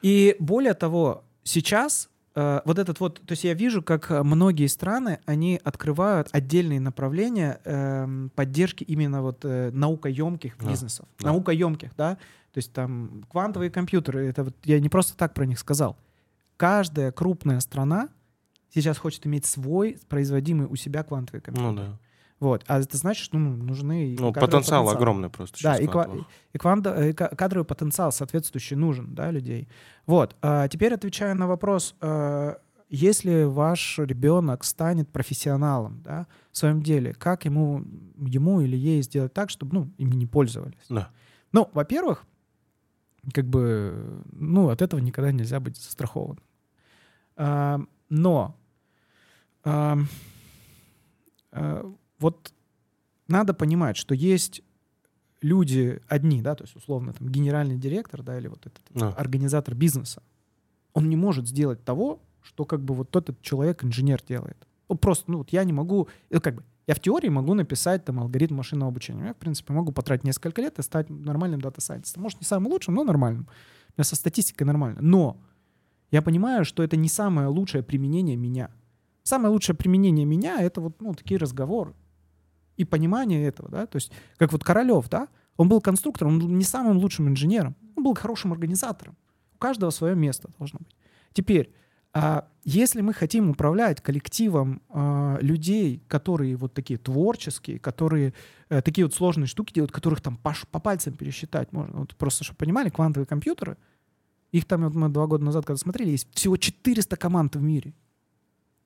И 0.00 0.34
более 0.38 0.74
того, 0.74 1.24
сейчас 1.42 2.08
э, 2.34 2.60
вот 2.64 2.78
этот 2.78 3.00
вот, 3.00 3.20
то 3.20 3.32
есть 3.32 3.44
я 3.44 3.54
вижу, 3.54 3.82
как 3.82 4.10
многие 4.10 4.66
страны, 4.66 5.20
они 5.26 5.60
открывают 5.62 6.28
отдельные 6.32 6.80
направления 6.80 7.60
э, 7.64 8.28
поддержки 8.34 8.84
именно 8.84 9.22
вот 9.22 9.44
э, 9.44 9.70
наукоемких 9.72 10.56
Да, 10.58 10.68
бизнесов. 10.68 11.06
да. 11.20 11.28
Наукоемких, 11.28 11.90
да. 11.96 12.16
То 12.52 12.58
есть 12.58 12.72
там 12.72 13.24
квантовые 13.30 13.70
компьютеры, 13.70 14.26
это 14.26 14.44
вот 14.44 14.54
я 14.64 14.78
не 14.80 14.88
просто 14.88 15.16
так 15.16 15.34
про 15.34 15.44
них 15.46 15.58
сказал. 15.58 15.96
Каждая 16.56 17.10
крупная 17.10 17.60
страна 17.60 18.08
сейчас 18.72 18.98
хочет 18.98 19.26
иметь 19.26 19.44
свой 19.44 19.98
производимый 20.08 20.66
у 20.66 20.76
себя 20.76 21.02
квантовый 21.02 21.40
компьютер. 21.40 21.72
Ну 21.72 21.76
да. 21.76 21.98
Вот. 22.40 22.64
А 22.66 22.80
это 22.80 22.96
значит, 22.96 23.24
что 23.24 23.38
ну, 23.38 23.56
нужны... 23.56 24.08
и 24.08 24.18
Ну, 24.18 24.32
кадровый 24.32 24.50
потенциал 24.50 24.88
огромный 24.90 25.30
просто. 25.30 25.62
да, 25.62 25.78
и, 25.78 25.86
ква- 25.86 26.24
и 26.52 26.58
э, 26.58 27.12
ка- 27.14 27.34
кадровый 27.36 27.64
потенциал 27.64 28.12
соответствующий 28.12 28.76
нужен, 28.76 29.14
да, 29.14 29.30
людей. 29.30 29.68
Вот. 30.06 30.36
А 30.42 30.68
теперь 30.68 30.92
отвечая 30.94 31.34
на 31.34 31.46
вопрос, 31.46 31.94
э, 32.00 32.56
если 32.90 33.44
ваш 33.44 33.98
ребенок 33.98 34.64
станет 34.64 35.08
профессионалом, 35.10 36.00
да, 36.04 36.26
в 36.50 36.56
своем 36.58 36.82
деле, 36.82 37.14
как 37.14 37.44
ему, 37.44 37.84
ему 38.18 38.60
или 38.60 38.76
ей 38.76 39.02
сделать 39.02 39.32
так, 39.32 39.50
чтобы, 39.50 39.74
ну, 39.74 39.90
ими 39.96 40.14
не 40.14 40.26
пользовались? 40.26 40.84
Да. 40.88 41.10
Ну, 41.52 41.70
во-первых, 41.72 42.24
как 43.32 43.46
бы, 43.46 44.22
ну, 44.32 44.68
от 44.68 44.82
этого 44.82 45.00
никогда 45.00 45.32
нельзя 45.32 45.60
быть 45.60 45.76
застрахованным. 45.76 46.42
А, 47.36 47.80
но 48.08 48.56
а, 49.64 49.98
а, 51.52 51.92
вот 52.18 52.52
надо 53.28 53.54
понимать, 53.54 53.96
что 53.96 54.14
есть 54.14 54.62
люди 55.40 56.00
одни, 56.08 56.40
да, 56.42 56.54
то 56.54 56.64
есть 56.64 56.74
условно 56.76 57.12
там 57.12 57.28
генеральный 57.28 57.76
директор, 57.76 58.22
да, 58.22 58.38
или 58.38 58.48
вот 58.48 58.66
этот 58.66 58.82
Да. 58.90 59.10
организатор 59.10 59.74
бизнеса, 59.74 60.22
он 60.92 61.08
не 61.08 61.16
может 61.16 61.46
сделать 61.48 61.84
того, 61.84 62.20
что 62.42 62.64
как 62.64 62.82
бы 62.82 62.94
вот 62.94 63.14
этот 63.16 63.40
человек 63.42 63.84
инженер 63.84 64.22
делает. 64.26 64.56
Ну, 64.88 64.96
просто, 64.96 65.30
ну 65.30 65.38
вот 65.38 65.50
я 65.50 65.64
не 65.64 65.72
могу, 65.72 66.08
э, 66.30 66.40
как 66.40 66.56
бы 66.56 66.64
я 66.86 66.94
в 66.94 67.00
теории 67.00 67.28
могу 67.28 67.54
написать 67.54 68.04
там 68.04 68.20
алгоритм 68.20 68.56
машинного 68.56 68.90
обучения. 68.90 69.26
Я, 69.26 69.32
в 69.34 69.38
принципе, 69.38 69.72
могу 69.72 69.92
потратить 69.92 70.24
несколько 70.24 70.60
лет 70.60 70.78
и 70.78 70.82
стать 70.82 71.08
нормальным 71.08 71.60
дата-сайентистом. 71.60 72.22
Может, 72.22 72.40
не 72.40 72.46
самым 72.46 72.70
лучшим, 72.70 72.94
но 72.94 73.04
нормальным. 73.04 73.48
У 73.88 73.92
меня 73.96 74.04
со 74.04 74.16
статистикой 74.16 74.66
нормально. 74.66 74.98
Но 75.00 75.38
я 76.10 76.20
понимаю, 76.20 76.66
что 76.66 76.82
это 76.82 76.96
не 76.96 77.08
самое 77.08 77.48
лучшее 77.48 77.82
применение 77.82 78.36
меня. 78.36 78.70
Самое 79.22 79.50
лучшее 79.50 79.74
применение 79.74 80.26
меня— 80.26 80.60
это 80.60 80.82
вот 80.82 81.00
ну, 81.00 81.14
такие 81.14 81.38
разговоры 81.38 81.94
и 82.76 82.84
понимание 82.84 83.46
этого, 83.46 83.68
да, 83.68 83.86
то 83.86 83.96
есть 83.96 84.12
как 84.36 84.52
вот 84.52 84.64
Королев, 84.64 85.08
да, 85.08 85.28
он 85.56 85.68
был 85.68 85.80
конструктором, 85.80 86.34
он 86.34 86.38
был 86.40 86.48
не 86.48 86.64
самым 86.64 86.98
лучшим 86.98 87.28
инженером, 87.28 87.76
он 87.96 88.04
был 88.04 88.14
хорошим 88.14 88.52
организатором. 88.52 89.16
У 89.54 89.58
каждого 89.58 89.90
свое 89.90 90.16
место 90.16 90.50
должно 90.58 90.80
быть. 90.80 90.96
Теперь, 91.32 91.72
а, 92.12 92.48
если 92.64 93.00
мы 93.00 93.12
хотим 93.12 93.50
управлять 93.50 94.00
коллективом 94.00 94.82
а, 94.88 95.38
людей, 95.40 96.02
которые 96.08 96.56
вот 96.56 96.72
такие 96.72 96.98
творческие, 96.98 97.78
которые 97.78 98.34
э, 98.68 98.82
такие 98.82 99.04
вот 99.04 99.14
сложные 99.14 99.48
штуки 99.48 99.72
делают, 99.72 99.90
которых 99.90 100.20
там 100.20 100.36
по, 100.36 100.54
по 100.70 100.78
пальцам 100.78 101.14
пересчитать 101.14 101.72
можно, 101.72 102.00
вот 102.00 102.14
просто 102.16 102.44
чтобы 102.44 102.58
понимали, 102.58 102.88
квантовые 102.88 103.26
компьютеры, 103.26 103.76
их 104.52 104.64
там 104.64 104.84
вот 104.84 104.94
мы 104.94 105.08
два 105.08 105.26
года 105.26 105.44
назад, 105.44 105.66
когда 105.66 105.76
смотрели, 105.76 106.10
есть 106.10 106.28
всего 106.32 106.56
400 106.56 107.16
команд 107.16 107.56
в 107.56 107.62
мире, 107.62 107.94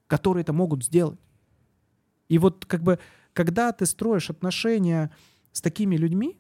которые 0.07 0.41
это 0.41 0.55
могут 0.55 0.83
сделать. 0.83 1.21
И 2.29 2.39
вот 2.39 2.65
как 2.67 2.83
бы, 2.83 2.99
когда 3.33 3.73
ты 3.73 3.87
строишь 3.87 4.31
отношения 4.31 5.11
с 5.53 5.61
такими 5.61 5.97
людьми, 5.97 6.39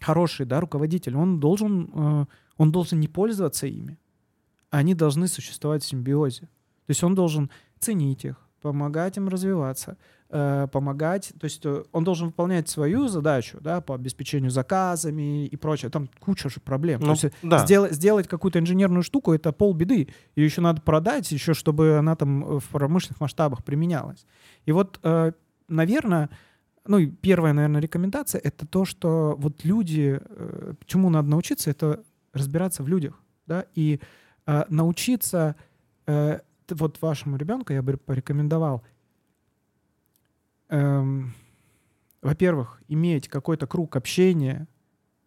хороший, 0.00 0.46
да, 0.46 0.60
руководитель, 0.60 1.16
он 1.16 1.40
должен, 1.40 1.90
э, 1.94 2.26
он 2.56 2.72
должен 2.72 3.00
не 3.00 3.08
пользоваться 3.08 3.66
ими, 3.66 3.98
они 4.70 4.94
должны 4.94 5.28
существовать 5.28 5.82
в 5.82 5.86
симбиозе. 5.86 6.42
То 6.86 6.90
есть 6.90 7.02
он 7.02 7.14
должен 7.14 7.50
ценить 7.78 8.24
их, 8.24 8.43
помогать 8.64 9.18
им 9.18 9.28
развиваться, 9.28 9.98
э, 10.30 10.66
помогать, 10.72 11.34
то 11.38 11.44
есть 11.44 11.66
э, 11.66 11.84
он 11.92 12.02
должен 12.02 12.28
выполнять 12.28 12.66
свою 12.66 13.08
задачу, 13.08 13.58
да, 13.60 13.82
по 13.82 13.94
обеспечению 13.94 14.50
заказами 14.50 15.44
и 15.46 15.56
прочее. 15.56 15.90
Там 15.90 16.08
куча 16.18 16.48
же 16.48 16.60
проблем. 16.60 17.00
То 17.00 17.06
Ну, 17.06 17.12
есть, 17.12 17.24
э, 17.24 17.30
да. 17.42 17.58
сделать, 17.58 17.92
сделать 17.92 18.26
какую-то 18.26 18.58
инженерную 18.58 19.02
штуку 19.02 19.34
это 19.34 19.52
полбеды. 19.52 20.08
Ее 20.34 20.46
еще 20.46 20.62
надо 20.62 20.80
продать, 20.80 21.30
еще 21.30 21.52
чтобы 21.52 21.98
она 21.98 22.16
там 22.16 22.58
в 22.58 22.68
промышленных 22.70 23.20
масштабах 23.20 23.62
применялась. 23.64 24.24
И 24.64 24.72
вот, 24.72 24.98
наверное, 25.68 26.30
ну 26.86 26.96
и 26.96 27.06
первая, 27.06 27.52
наверное, 27.52 27.82
рекомендация 27.82 28.40
это 28.40 28.66
то, 28.66 28.86
что 28.86 29.34
вот 29.38 29.62
люди, 29.62 30.18
чему 30.86 31.10
надо 31.10 31.28
научиться, 31.28 31.70
это 31.70 32.02
разбираться 32.32 32.82
в 32.82 32.88
людях, 32.88 33.20
да, 33.46 33.66
и 33.74 34.00
научиться 34.70 35.54
вот 36.72 37.00
вашему 37.02 37.36
ребенку 37.36 37.72
я 37.72 37.82
бы 37.82 37.96
порекомендовал, 37.96 38.82
эм, 40.68 41.34
во-первых, 42.22 42.82
иметь 42.88 43.28
какой-то 43.28 43.66
круг 43.66 43.96
общения 43.96 44.66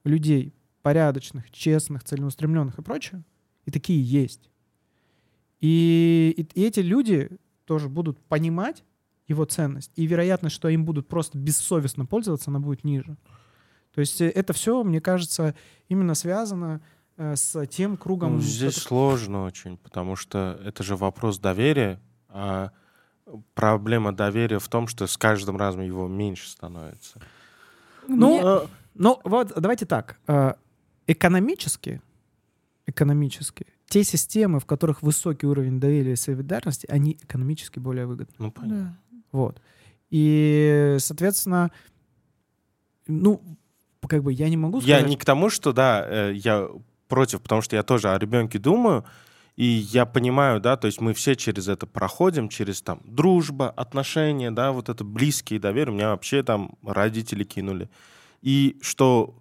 людей 0.04 0.54
порядочных, 0.82 1.52
честных, 1.52 2.04
целеустремленных 2.04 2.80
и 2.80 2.82
прочее, 2.82 3.24
и 3.66 3.72
такие 3.72 4.02
есть. 4.02 4.50
И, 5.60 6.34
и- 6.38 6.60
и 6.60 6.66
эти 6.66 6.80
люди 6.80 7.30
тоже 7.66 7.90
будут 7.90 8.20
понимать 8.26 8.84
его 9.28 9.44
ценность, 9.46 9.92
и 9.96 10.06
вероятность, 10.08 10.56
что 10.56 10.70
им 10.70 10.86
будут 10.86 11.08
просто 11.08 11.38
бессовестно 11.38 12.06
пользоваться, 12.06 12.50
она 12.50 12.60
будет 12.60 12.84
ниже. 12.86 13.18
То 13.94 14.00
есть 14.00 14.22
э, 14.22 14.30
это 14.30 14.54
все, 14.54 14.84
мне 14.84 15.02
кажется, 15.02 15.56
именно 15.90 16.16
связано 16.16 16.82
с 17.18 17.65
тем 17.68 17.97
кругом... 17.97 18.36
Ну, 18.36 18.41
здесь 18.41 18.76
который- 18.76 18.88
сложно 18.88 19.43
очень, 19.43 19.78
потому 19.78 20.15
что 20.15 20.59
это 20.63 20.84
же 20.84 20.95
вопрос 20.95 21.39
доверия, 21.39 21.99
а 22.30 22.72
проблема 23.55 24.11
доверия 24.13 24.59
в 24.59 24.68
том, 24.68 24.88
что 24.88 25.07
с 25.07 25.18
каждым 25.18 25.57
разом 25.57 25.82
его 25.82 26.07
меньше 26.07 26.47
становится. 26.49 27.20
Ну, 28.07 28.30
Мне- 28.38 28.41
э, 28.43 28.68
ну 28.95 29.20
вот 29.24 29.51
давайте 29.55 29.86
так. 29.86 30.20
Э, 30.28 30.53
Экономически, 31.09 32.01
экономически, 32.86 33.65
те 33.88 34.03
системы, 34.03 34.59
в 34.59 34.65
которых 34.65 35.01
высокий 35.01 35.45
уровень 35.47 35.80
доверия 35.80 36.13
и 36.13 36.15
солидарности, 36.18 36.86
они 36.89 37.18
экономически 37.22 37.80
более 37.80 38.05
выгодны. 38.05 38.36
Ну, 38.38 38.51
понятно. 38.51 38.97
Да. 39.09 39.18
Вот. 39.32 39.61
И, 40.09 40.97
соответственно, 40.99 41.72
ну, 43.07 43.41
как 44.07 44.22
бы 44.24 44.34
я 44.34 44.49
не 44.49 44.57
могу 44.57 44.80
Я 44.80 44.97
сказать... 44.97 45.07
не 45.07 45.15
к 45.18 45.24
тому, 45.26 45.49
что, 45.49 45.72
да, 45.74 46.05
э, 46.05 46.34
я 46.36 46.68
против, 47.08 47.41
потому 47.41 47.62
что 47.62 47.76
я 47.76 47.84
тоже 47.84 48.10
о 48.10 48.18
ребенке 48.18 48.60
думаю, 48.60 49.05
и 49.55 49.66
я 49.66 50.05
понимаю, 50.05 50.60
да, 50.62 50.78
то 50.78 50.86
есть 50.86 51.01
мы 51.01 51.14
все 51.14 51.36
через 51.36 51.68
это 51.68 51.88
проходим, 51.88 52.47
через 52.47 52.82
там 52.84 53.01
дружба, 53.03 53.70
отношения, 53.72 54.51
да, 54.51 54.72
вот 54.72 54.88
это 54.88 55.03
близкие 55.03 55.60
доверие. 55.60 55.95
Меня 55.95 56.10
вообще 56.10 56.43
там 56.43 56.76
родители 56.84 57.43
кинули. 57.43 57.89
И 58.43 58.78
что, 58.82 59.39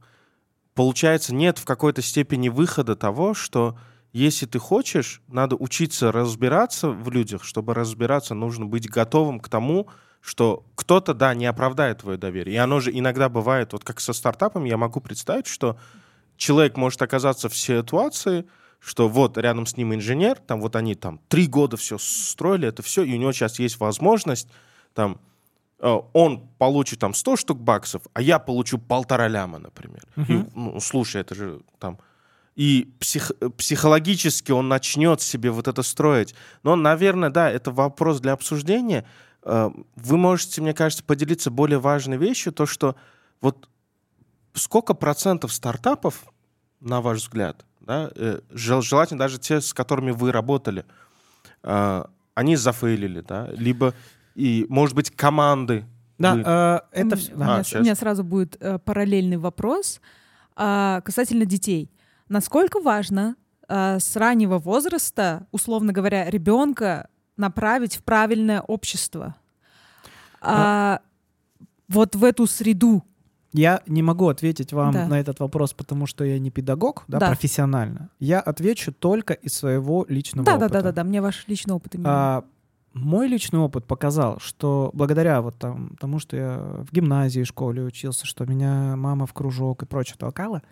получается, 0.74 1.34
нет 1.34 1.58
в 1.58 1.66
какой-то 1.66 2.00
степени 2.00 2.48
выхода 2.48 2.96
того, 2.96 3.34
что 3.34 3.78
если 4.14 4.46
ты 4.46 4.58
хочешь, 4.58 5.20
надо 5.28 5.56
учиться 5.56 6.10
разбираться 6.10 6.88
в 6.88 7.10
людях. 7.10 7.44
Чтобы 7.44 7.74
разбираться, 7.74 8.32
нужно 8.34 8.64
быть 8.64 8.88
готовым 8.88 9.38
к 9.38 9.50
тому, 9.50 9.88
что 10.22 10.64
кто-то, 10.74 11.12
да, 11.12 11.34
не 11.34 11.44
оправдает 11.44 11.98
твое 11.98 12.16
доверие. 12.16 12.54
И 12.54 12.58
оно 12.58 12.80
же 12.80 12.90
иногда 12.90 13.28
бывает, 13.28 13.74
вот 13.74 13.84
как 13.84 14.00
со 14.00 14.14
стартапом, 14.14 14.64
я 14.64 14.78
могу 14.78 15.00
представить, 15.00 15.46
что 15.46 15.78
человек 16.36 16.76
может 16.76 17.00
оказаться 17.02 17.48
в 17.48 17.56
ситуации, 17.56 18.44
что 18.80 19.08
вот 19.08 19.36
рядом 19.38 19.66
с 19.66 19.76
ним 19.76 19.94
инженер, 19.94 20.36
там 20.38 20.60
вот 20.60 20.76
они 20.76 20.94
там 20.94 21.20
три 21.28 21.46
года 21.46 21.76
все 21.76 21.98
строили, 21.98 22.68
это 22.68 22.82
все, 22.82 23.02
и 23.02 23.14
у 23.14 23.18
него 23.18 23.32
сейчас 23.32 23.58
есть 23.58 23.80
возможность 23.80 24.48
там 24.94 25.18
э, 25.78 25.94
он 26.14 26.48
получит 26.58 26.98
там 27.00 27.12
100 27.14 27.36
штук 27.36 27.58
баксов, 27.60 28.02
а 28.14 28.22
я 28.22 28.38
получу 28.38 28.78
полтора 28.78 29.28
ляма, 29.28 29.58
например. 29.58 30.02
И, 30.16 30.20
Мгм. 30.32 30.50
ну, 30.54 30.80
слушай, 30.80 31.20
это 31.20 31.34
же 31.34 31.60
там... 31.78 31.98
И 32.54 32.90
псих- 32.98 33.32
психологически 33.58 34.52
он 34.52 34.68
начнет 34.68 35.20
себе 35.20 35.50
вот 35.50 35.68
это 35.68 35.82
строить. 35.82 36.34
Но, 36.62 36.74
наверное, 36.76 37.28
да, 37.28 37.50
это 37.50 37.70
вопрос 37.70 38.20
для 38.20 38.32
обсуждения. 38.32 39.04
Э, 39.42 39.70
Вы 39.96 40.16
можете, 40.16 40.62
мне 40.62 40.72
кажется, 40.72 41.04
поделиться 41.04 41.50
более 41.50 41.78
важной 41.78 42.16
вещью, 42.16 42.52
то, 42.54 42.64
что 42.64 42.96
вот 43.42 43.68
сколько 44.56 44.94
процентов 44.94 45.52
стартапов, 45.52 46.24
на 46.80 47.00
ваш 47.00 47.18
взгляд, 47.22 47.64
да, 47.80 48.10
э, 48.14 48.40
жел- 48.50 48.82
желательно 48.82 49.18
даже 49.20 49.38
те, 49.38 49.60
с 49.60 49.72
которыми 49.72 50.10
вы 50.10 50.32
работали, 50.32 50.84
э, 51.62 52.04
они 52.34 52.56
зафейлили, 52.56 53.20
да, 53.20 53.48
либо 53.52 53.94
и, 54.34 54.66
может 54.68 54.94
быть, 54.94 55.10
команды. 55.10 55.86
Да, 56.18 56.34
вы- 56.34 56.42
э, 56.44 56.80
это 56.92 57.16
У 57.16 57.34
у 57.34 57.38
меня 57.38 57.56
А, 57.56 57.64
щас. 57.64 57.80
у 57.80 57.82
меня 57.84 57.94
сразу 57.94 58.24
будет 58.24 58.56
э, 58.60 58.78
параллельный 58.78 59.36
вопрос 59.36 60.00
касательно 60.54 61.44
детей. 61.44 61.90
Насколько 62.30 62.80
важно 62.80 63.36
э, 63.68 63.98
с 63.98 64.16
раннего 64.16 64.58
возраста, 64.58 65.46
условно 65.52 65.92
говоря, 65.92 66.30
ребенка 66.30 67.08
направить 67.36 67.96
в 67.96 68.02
правильное 68.04 68.60
общество. 68.62 69.34
А, 70.40 71.00
вот 71.88 72.14
в 72.14 72.24
эту 72.24 72.46
среду. 72.46 73.02
Я 73.52 73.82
не 73.86 74.02
могу 74.02 74.28
ответить 74.28 74.72
вам 74.72 74.92
Да. 74.92 75.06
на 75.08 75.18
этот 75.20 75.40
вопрос, 75.40 75.72
потому 75.72 76.06
что 76.06 76.24
я 76.24 76.38
не 76.38 76.50
педагог, 76.50 77.04
да, 77.08 77.18
Да. 77.18 77.28
профессионально. 77.28 78.10
Я 78.18 78.40
отвечу 78.40 78.92
только 78.92 79.34
из 79.34 79.54
своего 79.54 80.04
личного 80.08 80.44
Да, 80.44 80.52
да, 80.58 80.66
опыта. 80.66 80.72
да, 80.74 80.82
да, 80.82 80.92
да. 80.92 81.04
Мне 81.04 81.20
ваш 81.22 81.46
личный 81.48 81.74
опыт 81.74 81.94
именно. 81.94 82.08
А, 82.10 82.44
мой 82.92 83.28
личный 83.28 83.58
опыт 83.60 83.84
показал, 83.86 84.38
что 84.40 84.90
благодаря 84.94 85.42
вот 85.42 85.56
там, 85.58 85.96
тому, 86.00 86.18
что 86.18 86.36
я 86.36 86.58
в 86.88 86.92
гимназии, 86.92 87.44
школе 87.44 87.82
учился, 87.82 88.26
что 88.26 88.44
меня 88.46 88.96
мама 88.96 89.26
в 89.26 89.32
кружок 89.32 89.82
и 89.82 89.86
прочее 89.86 90.16
толкала, 90.18 90.62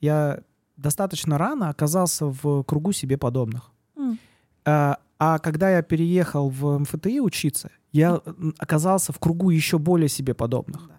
я 0.00 0.40
достаточно 0.76 1.38
рано 1.38 1.68
оказался 1.68 2.26
в 2.26 2.62
кругу 2.64 2.92
себе 2.92 3.16
подобных. 3.16 3.70
М. 3.96 4.18
А, 4.64 4.98
а 5.18 5.38
когда 5.38 5.70
я 5.70 5.82
переехал 5.82 6.48
в 6.48 6.78
МФТИ 6.78 7.20
учиться, 7.20 7.70
я 7.92 8.20
оказался 8.58 9.12
в 9.12 9.18
кругу 9.18 9.50
еще 9.50 9.78
более 9.78 10.08
себе 10.08 10.34
подобных. 10.34 10.90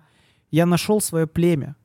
Я 0.55 0.65
нашел 0.65 1.01
свое 1.01 1.27
племя. 1.27 1.75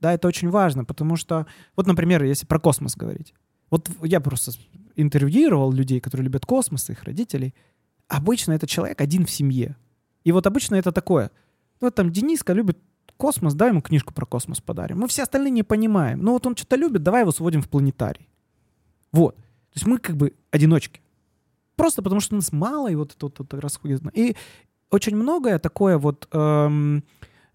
Да, 0.00 0.12
это 0.12 0.26
очень 0.26 0.50
важно, 0.50 0.84
потому 0.84 1.14
что, 1.14 1.46
вот, 1.76 1.86
например, 1.86 2.24
если 2.24 2.44
про 2.44 2.58
космос 2.58 2.96
говорить. 2.96 3.34
Вот 3.70 3.88
я 4.02 4.18
просто 4.20 4.50
интервьюировал 4.96 5.70
людей, 5.70 6.00
которые 6.00 6.24
любят 6.24 6.44
космос, 6.44 6.90
их 6.90 7.04
родителей. 7.04 7.54
Обычно 8.08 8.54
это 8.54 8.66
человек 8.66 9.00
один 9.00 9.26
в 9.26 9.30
семье. 9.30 9.76
И 10.24 10.32
вот 10.32 10.44
обычно 10.44 10.74
это 10.74 10.90
такое. 10.90 11.30
Ну, 11.80 11.86
вот 11.86 11.94
там 11.94 12.10
Дениска 12.10 12.52
любит 12.52 12.80
космос, 13.16 13.54
дай 13.54 13.68
ему 13.68 13.80
книжку 13.80 14.12
про 14.12 14.26
космос 14.26 14.60
подарим. 14.60 14.98
Мы 14.98 15.06
все 15.06 15.22
остальные 15.22 15.52
не 15.52 15.62
понимаем. 15.62 16.18
Ну, 16.20 16.32
вот 16.32 16.44
он 16.48 16.56
что-то 16.56 16.74
любит, 16.74 17.04
давай 17.04 17.20
его 17.20 17.30
сводим 17.30 17.62
в 17.62 17.68
планетарий. 17.68 18.28
Вот. 19.12 19.36
То 19.36 19.76
есть 19.76 19.86
мы 19.86 19.98
как 19.98 20.16
бы 20.16 20.34
одиночки. 20.50 21.00
Просто 21.76 22.02
потому 22.02 22.20
что 22.20 22.34
нас 22.34 22.50
мало, 22.50 22.90
и 22.90 22.96
вот 22.96 23.14
это 23.14 23.26
вот, 23.26 23.38
это 23.38 23.60
расходит. 23.60 24.02
И 24.14 24.34
очень 24.90 25.14
многое 25.14 25.60
такое 25.60 25.96
вот 25.96 26.26
эм, 26.32 27.04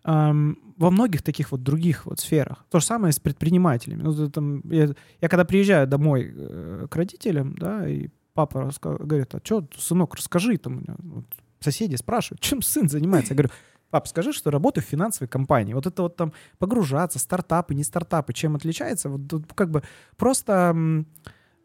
во 0.03 0.89
многих 0.89 1.21
таких 1.21 1.51
вот 1.51 1.61
других 1.63 2.05
вот 2.05 2.19
сферах. 2.19 2.65
То 2.69 2.79
же 2.79 2.85
самое 2.85 3.13
с 3.13 3.19
предпринимателями. 3.19 4.01
Ну, 4.01 4.29
там, 4.29 4.61
я, 4.71 4.89
я 5.21 5.29
когда 5.29 5.45
приезжаю 5.45 5.87
домой 5.87 6.33
э, 6.35 6.87
к 6.89 6.95
родителям, 6.95 7.55
да, 7.57 7.87
и 7.87 8.09
папа 8.33 8.59
раска- 8.59 8.97
говорит, 9.05 9.35
а 9.35 9.41
что, 9.43 9.67
сынок, 9.77 10.15
расскажи, 10.15 10.57
там, 10.57 10.79
меня 10.79 10.95
вот 10.97 11.25
соседи 11.59 11.95
спрашивают, 11.95 12.41
чем 12.41 12.61
сын 12.61 12.89
занимается? 12.89 13.33
Я 13.33 13.37
говорю, 13.37 13.53
пап, 13.91 14.07
скажи, 14.07 14.33
что 14.33 14.49
работаю 14.49 14.83
в 14.83 14.87
финансовой 14.87 15.27
компании. 15.27 15.73
Вот 15.73 15.85
это 15.85 16.01
вот 16.01 16.15
там 16.15 16.33
погружаться, 16.57 17.19
стартапы, 17.19 17.75
не 17.75 17.83
стартапы, 17.83 18.33
чем 18.33 18.55
отличается? 18.55 19.09
Вот 19.09 19.21
как 19.53 19.69
бы 19.69 19.83
просто... 20.17 20.75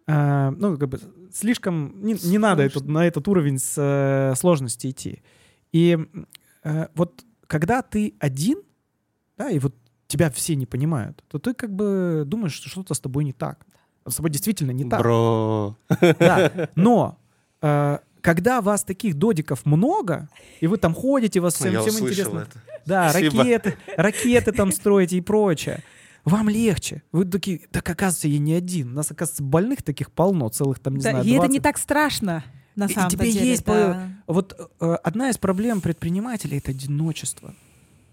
э, 0.06 0.50
ну, 0.50 0.76
как 0.76 0.88
бы 0.88 1.00
слишком 1.32 2.02
не, 2.02 2.14
не 2.24 2.38
надо 2.38 2.62
этот- 2.64 2.86
на 2.86 3.06
этот 3.06 3.26
уровень 3.28 3.58
с, 3.58 3.74
э, 3.78 4.34
сложности 4.36 4.90
идти. 4.90 5.22
И 5.72 5.98
э, 6.64 6.88
вот 6.94 7.24
когда 7.46 7.82
ты 7.82 8.14
один, 8.18 8.58
да, 9.36 9.50
и 9.50 9.58
вот 9.58 9.74
тебя 10.06 10.30
все 10.30 10.54
не 10.56 10.66
понимают, 10.66 11.22
то 11.28 11.38
ты 11.38 11.54
как 11.54 11.74
бы 11.74 12.24
думаешь, 12.26 12.52
что 12.52 12.68
что-то 12.68 12.94
с 12.94 13.00
тобой 13.00 13.24
не 13.24 13.32
так. 13.32 13.66
С 14.08 14.14
тобой 14.16 14.30
действительно 14.30 14.70
не 14.70 14.88
так. 14.88 15.00
Бро. 15.00 15.76
Да. 16.00 16.68
Но 16.76 17.18
э, 17.60 17.98
когда 18.20 18.60
вас 18.60 18.84
таких 18.84 19.14
додиков 19.16 19.66
много, 19.66 20.28
и 20.60 20.66
вы 20.66 20.76
там 20.78 20.94
ходите, 20.94 21.40
вас 21.40 21.54
всем, 21.54 21.72
Я 21.72 21.80
всем 21.82 22.06
интересно. 22.06 22.40
это. 22.40 22.58
Да, 22.86 23.10
Спасибо. 23.10 23.38
ракеты, 23.38 23.76
ракеты 23.96 24.52
там 24.52 24.70
строите 24.70 25.16
и 25.16 25.20
прочее. 25.20 25.82
Вам 26.24 26.48
легче. 26.48 27.02
Вы 27.12 27.24
такие, 27.24 27.62
так 27.70 27.88
оказывается, 27.88 28.28
я 28.28 28.38
не 28.38 28.54
один. 28.54 28.90
У 28.92 28.94
нас, 28.94 29.10
оказывается, 29.10 29.42
больных 29.44 29.82
таких 29.82 30.10
полно, 30.10 30.48
целых 30.48 30.78
там, 30.80 30.94
не 30.96 31.02
Да, 31.02 31.10
знаю, 31.10 31.24
и 31.24 31.30
это 31.30 31.38
20. 31.42 31.52
не 31.52 31.60
так 31.60 31.78
страшно, 31.78 32.44
на 32.76 32.84
И- 32.84 32.90
и 32.90 32.94
самом 32.94 33.10
тебе 33.10 33.32
деле. 33.32 33.46
есть 33.50 33.64
да. 33.64 34.08
Вот 34.26 34.70
э, 34.80 34.96
одна 35.02 35.30
из 35.30 35.38
проблем 35.38 35.80
предпринимателей— 35.80 36.58
это 36.58 36.70
одиночество. 36.70 37.54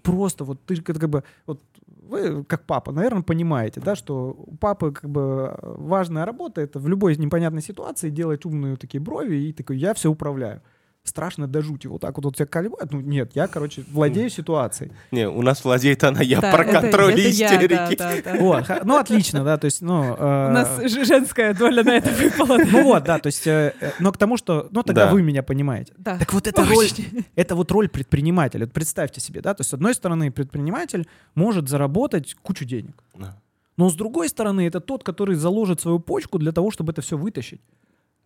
Просто 0.02 0.44
вот 0.44 0.60
ты 0.66 0.82
как 0.82 1.10
бы... 1.10 1.24
Вот 1.46 1.62
вы, 2.10 2.44
как 2.44 2.66
папа, 2.66 2.92
наверное, 2.92 3.22
понимаете, 3.24 3.80
да, 3.80 3.96
что 3.96 4.36
у 4.38 4.56
папы 4.58 4.92
как 4.92 5.10
бы 5.10 5.58
важная 5.62 6.26
работа— 6.26 6.62
это 6.64 6.80
в 6.80 6.88
любой 6.88 7.16
непонятной 7.16 7.62
ситуации 7.62 8.10
делать 8.10 8.46
умные 8.46 8.76
такие 8.76 9.00
брови 9.00 9.36
и 9.36 9.54
такой 9.54 9.78
«я 9.78 9.94
все 9.94 10.12
управляю». 10.12 10.62
Страшно 11.08 11.48
до 11.48 11.62
жути. 11.62 11.88
Вот 11.88 12.00
так 12.00 12.16
вот, 12.16 12.24
вот 12.26 12.36
тебя 12.38 12.46
колебает. 12.46 12.94
Ну, 12.94 13.02
нет, 13.02 13.32
я, 13.36 13.48
короче, 13.48 13.84
владею 13.92 14.30
ситуацией. 14.30 14.92
Не, 15.12 15.28
у 15.28 15.42
нас 15.42 15.62
владеет 15.66 16.02
она, 16.06 16.22
я 16.22 16.40
Да, 16.40 16.50
про 16.54 16.64
это- 16.64 16.80
контроль 16.82 17.12
это 17.12 17.22
и 17.22 17.30
я, 17.32 17.50
да, 17.50 17.56
истерики. 17.56 17.96
да, 17.98 18.14
да. 18.24 18.40
Вот, 18.40 18.66
ну, 18.86 18.96
отлично, 18.98 19.44
да, 19.44 19.58
то 19.58 19.66
есть, 19.66 19.82
ну... 19.82 20.16
э, 20.18 20.48
У 20.50 20.52
нас 20.54 20.80
женская 21.06 21.54
доля 21.54 21.84
на 21.84 21.98
это 21.98 22.10
выпала. 22.10 22.58
Ну 22.58 22.84
вот, 22.84 23.04
да, 23.04 23.20
то 23.20 23.28
есть, 23.28 23.46
э, 23.48 23.74
э, 23.82 23.92
но 24.00 24.14
к 24.14 24.18
тому, 24.18 24.38
что, 24.38 24.70
ну 24.72 24.82
тогда 24.82 25.08
Да. 25.08 25.12
вы 25.12 25.22
меня 25.24 25.44
понимаете. 25.44 25.92
Да. 25.98 26.18
Так 26.18 26.32
вот 26.34 26.48
это 26.48 26.64
роль, 26.64 26.88
это 27.36 27.56
вот 27.56 27.70
роль 27.72 27.90
предпринимателя. 27.90 28.62
Вот 28.66 28.72
представьте 28.74 29.20
себе, 29.20 29.42
да, 29.42 29.54
то 29.54 29.60
есть 29.62 29.72
с 29.72 29.74
одной 29.74 29.94
стороны 29.96 30.32
предприниматель 30.32 31.06
может 31.36 31.68
заработать 31.68 32.38
кучу 32.42 32.64
денег, 32.64 33.04
Да. 33.14 33.36
но 33.76 33.90
с 33.90 33.96
другой 33.96 34.30
стороны 34.30 34.66
это 34.66 34.80
тот, 34.80 35.04
который 35.04 35.36
заложит 35.36 35.82
свою 35.82 36.00
почку 36.00 36.40
для 36.40 36.54
того, 36.54 36.72
чтобы 36.72 36.94
это 36.94 37.02
все 37.02 37.18
вытащить. 37.18 37.60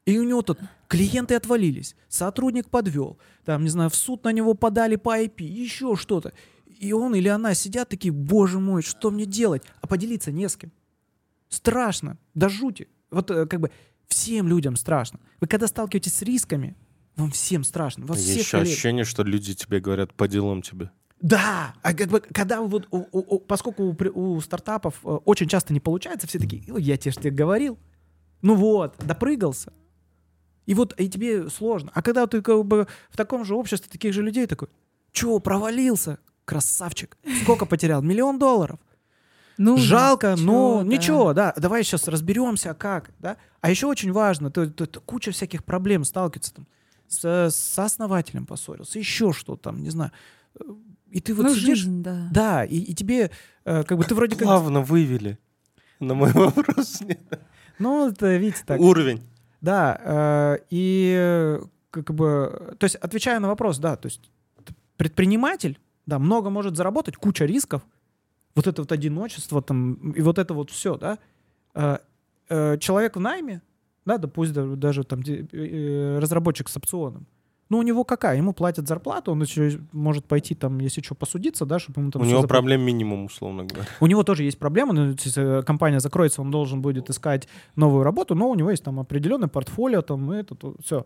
И 0.07 0.17
у 0.17 0.23
него 0.23 0.41
тут 0.41 0.57
клиенты 0.87 1.35
отвалились, 1.35 1.95
сотрудник 2.07 2.69
подвел, 2.69 3.19
там, 3.43 3.63
не 3.63 3.69
знаю, 3.69 3.89
в 3.89 3.95
суд 3.95 4.23
на 4.23 4.31
него 4.31 4.53
подали 4.53 4.95
по 4.95 5.21
IP, 5.21 5.43
еще 5.43 5.95
что-то. 5.97 6.31
И 6.79 6.93
он 6.93 7.13
или 7.13 7.27
она 7.27 7.53
сидят 7.53 7.89
такие, 7.89 8.13
боже 8.13 8.59
мой, 8.59 8.81
что 8.83 9.11
мне 9.11 9.25
делать? 9.25 9.63
А 9.81 9.87
поделиться 9.87 10.31
не 10.31 10.47
с 10.47 10.55
кем. 10.55 10.71
Страшно, 11.49 12.17
до 12.35 12.47
жути. 12.49 12.87
Вот 13.11 13.31
э, 13.31 13.45
как 13.47 13.59
бы 13.59 13.71
всем 14.07 14.47
людям 14.47 14.77
страшно. 14.77 15.19
Вы 15.41 15.47
когда 15.47 15.67
сталкиваетесь 15.67 16.13
с 16.13 16.21
рисками, 16.21 16.75
вам 17.17 17.31
всем 17.31 17.63
страшно. 17.65 18.05
Вас 18.05 18.19
всех 18.19 18.37
еще 18.37 18.57
ощущение, 18.59 19.03
что 19.05 19.23
люди 19.23 19.55
тебе 19.55 19.79
говорят 19.81 20.13
по 20.13 20.27
делам 20.29 20.61
тебе. 20.61 20.89
Да, 21.19 21.73
а 21.81 21.93
как 21.93 22.07
бы, 22.09 22.21
когда 22.21 22.61
вот, 22.61 22.87
у- 22.91 23.07
у- 23.11 23.39
поскольку 23.39 23.83
у, 23.83 24.35
у 24.35 24.39
стартапов 24.41 24.99
э, 25.03 25.07
очень 25.25 25.47
часто 25.49 25.73
не 25.73 25.79
получается, 25.81 26.27
все 26.27 26.39
такие, 26.39 26.63
«Ой, 26.71 26.81
я 26.81 26.95
тебе 26.95 27.11
ж 27.11 27.15
тебе 27.15 27.31
говорил. 27.31 27.77
Ну 28.41 28.55
вот, 28.55 28.95
допрыгался. 29.03 29.73
И 30.67 30.75
вот 30.75 30.93
и 30.99 31.09
тебе 31.09 31.49
сложно. 31.49 31.91
А 31.95 32.01
когда 32.03 32.27
ты 32.27 32.41
как 32.43 32.63
бы 32.65 32.87
в 33.09 33.17
таком 33.17 33.43
же 33.45 33.55
обществе 33.55 33.89
таких 33.91 34.13
же 34.13 34.21
людей 34.21 34.45
такой, 34.45 34.67
чё, 35.11 35.39
провалился? 35.39 36.19
Красавчик. 36.45 37.17
Сколько 37.41 37.65
потерял? 37.65 38.01
Миллион 38.03 38.37
долларов. 38.37 38.79
Ну, 39.57 39.77
Жалко, 39.77 40.35
чё, 40.37 40.43
но 40.43 40.83
да. 40.83 40.87
ничего, 40.87 41.33
да. 41.33 41.53
Давай 41.57 41.83
сейчас 41.83 42.07
разберемся, 42.07 42.73
как, 42.75 43.09
да. 43.19 43.37
А 43.61 43.71
еще 43.71 43.87
очень 43.87 44.11
важно, 44.11 44.51
то, 44.51 44.67
то- 44.69 44.85
то 44.85 45.01
куча 45.01 45.31
всяких 45.31 45.63
проблем 45.63 46.03
сталкивается 46.03 46.53
там 46.53 46.67
с, 47.07 47.23
с 47.49 47.79
основателем 47.79 48.45
поссорился, 48.45 48.99
еще 48.99 49.33
что 49.33 49.55
там, 49.55 49.81
не 49.81 49.89
знаю. 49.89 50.11
И 51.09 51.21
ты 51.21 51.33
вот 51.33 51.45
Ну, 51.47 51.55
сидишь, 51.55 51.79
жизнь, 51.79 52.03
да. 52.03 52.27
да, 52.31 52.65
и, 52.65 52.77
и 52.77 52.93
тебе 52.93 53.31
э, 53.65 53.83
как 53.83 53.97
бы 53.97 54.03
ты 54.03 54.13
вроде 54.13 54.35
как, 54.35 54.45
Плавно 54.45 54.81
вывели. 54.81 55.39
На 55.99 56.13
мой 56.13 56.31
вопрос 56.33 56.99
ну 57.79 58.09
это 58.09 58.35
видите 58.37 58.63
так, 58.65 58.79
Уровень. 58.79 59.21
Да, 59.61 59.99
э, 60.03 60.57
и 60.69 61.15
э, 61.17 61.61
как 61.89 62.13
бы, 62.13 62.75
то 62.79 62.83
есть 62.83 62.95
отвечая 62.95 63.39
на 63.39 63.47
вопрос, 63.47 63.79
да, 63.79 63.95
то 63.95 64.07
есть 64.07 64.29
предприниматель, 64.97 65.79
да, 66.05 66.19
много 66.19 66.49
может 66.49 66.75
заработать, 66.75 67.15
куча 67.15 67.45
рисков, 67.45 67.85
вот 68.55 68.67
это 68.67 68.81
вот 68.81 68.91
одиночество 68.91 69.61
там 69.61 70.11
и 70.11 70.21
вот 70.21 70.39
это 70.39 70.53
вот 70.53 70.71
все, 70.71 70.97
да. 70.97 71.19
Э, 72.49 72.77
человек 72.79 73.15
в 73.17 73.19
найме, 73.19 73.61
да, 74.05 74.17
да 74.17 74.27
пусть 74.27 74.53
да- 74.53 74.75
даже 74.75 75.03
там 75.03 75.21
разработчик 75.21 76.69
с 76.69 76.77
опционом, 76.77 77.27
ну 77.69 77.77
у 77.79 77.81
него 77.83 78.03
какая? 78.03 78.37
Ему 78.37 78.53
платят 78.53 78.87
зарплату, 78.87 79.31
он 79.31 79.41
еще 79.41 79.79
может 79.91 80.25
пойти 80.25 80.55
там, 80.55 80.79
если 80.79 81.01
что, 81.01 81.15
посудиться, 81.15 81.65
да, 81.65 81.79
чтобы 81.79 82.01
ему 82.01 82.11
там 82.11 82.21
У 82.21 82.25
него 82.25 82.41
заплатили. 82.41 82.47
проблем 82.59 82.81
минимум, 82.81 83.25
условно 83.25 83.65
говоря. 83.65 83.87
У 83.99 84.07
него 84.07 84.23
тоже 84.23 84.43
есть 84.43 84.57
проблема, 84.59 84.93
но 84.93 85.09
если 85.11 85.59
э, 85.59 85.63
компания 85.63 85.99
закроется, 85.99 86.41
он 86.41 86.51
должен 86.51 86.81
будет 86.81 87.09
искать 87.09 87.47
новую 87.75 88.03
работу, 88.03 88.35
но 88.35 88.49
у 88.49 88.55
него 88.55 88.71
есть 88.71 88.83
там 88.83 88.99
определенное 88.99 89.49
портфолио, 89.49 90.01
там 90.01 90.31
это, 90.31 90.55
все. 90.83 91.05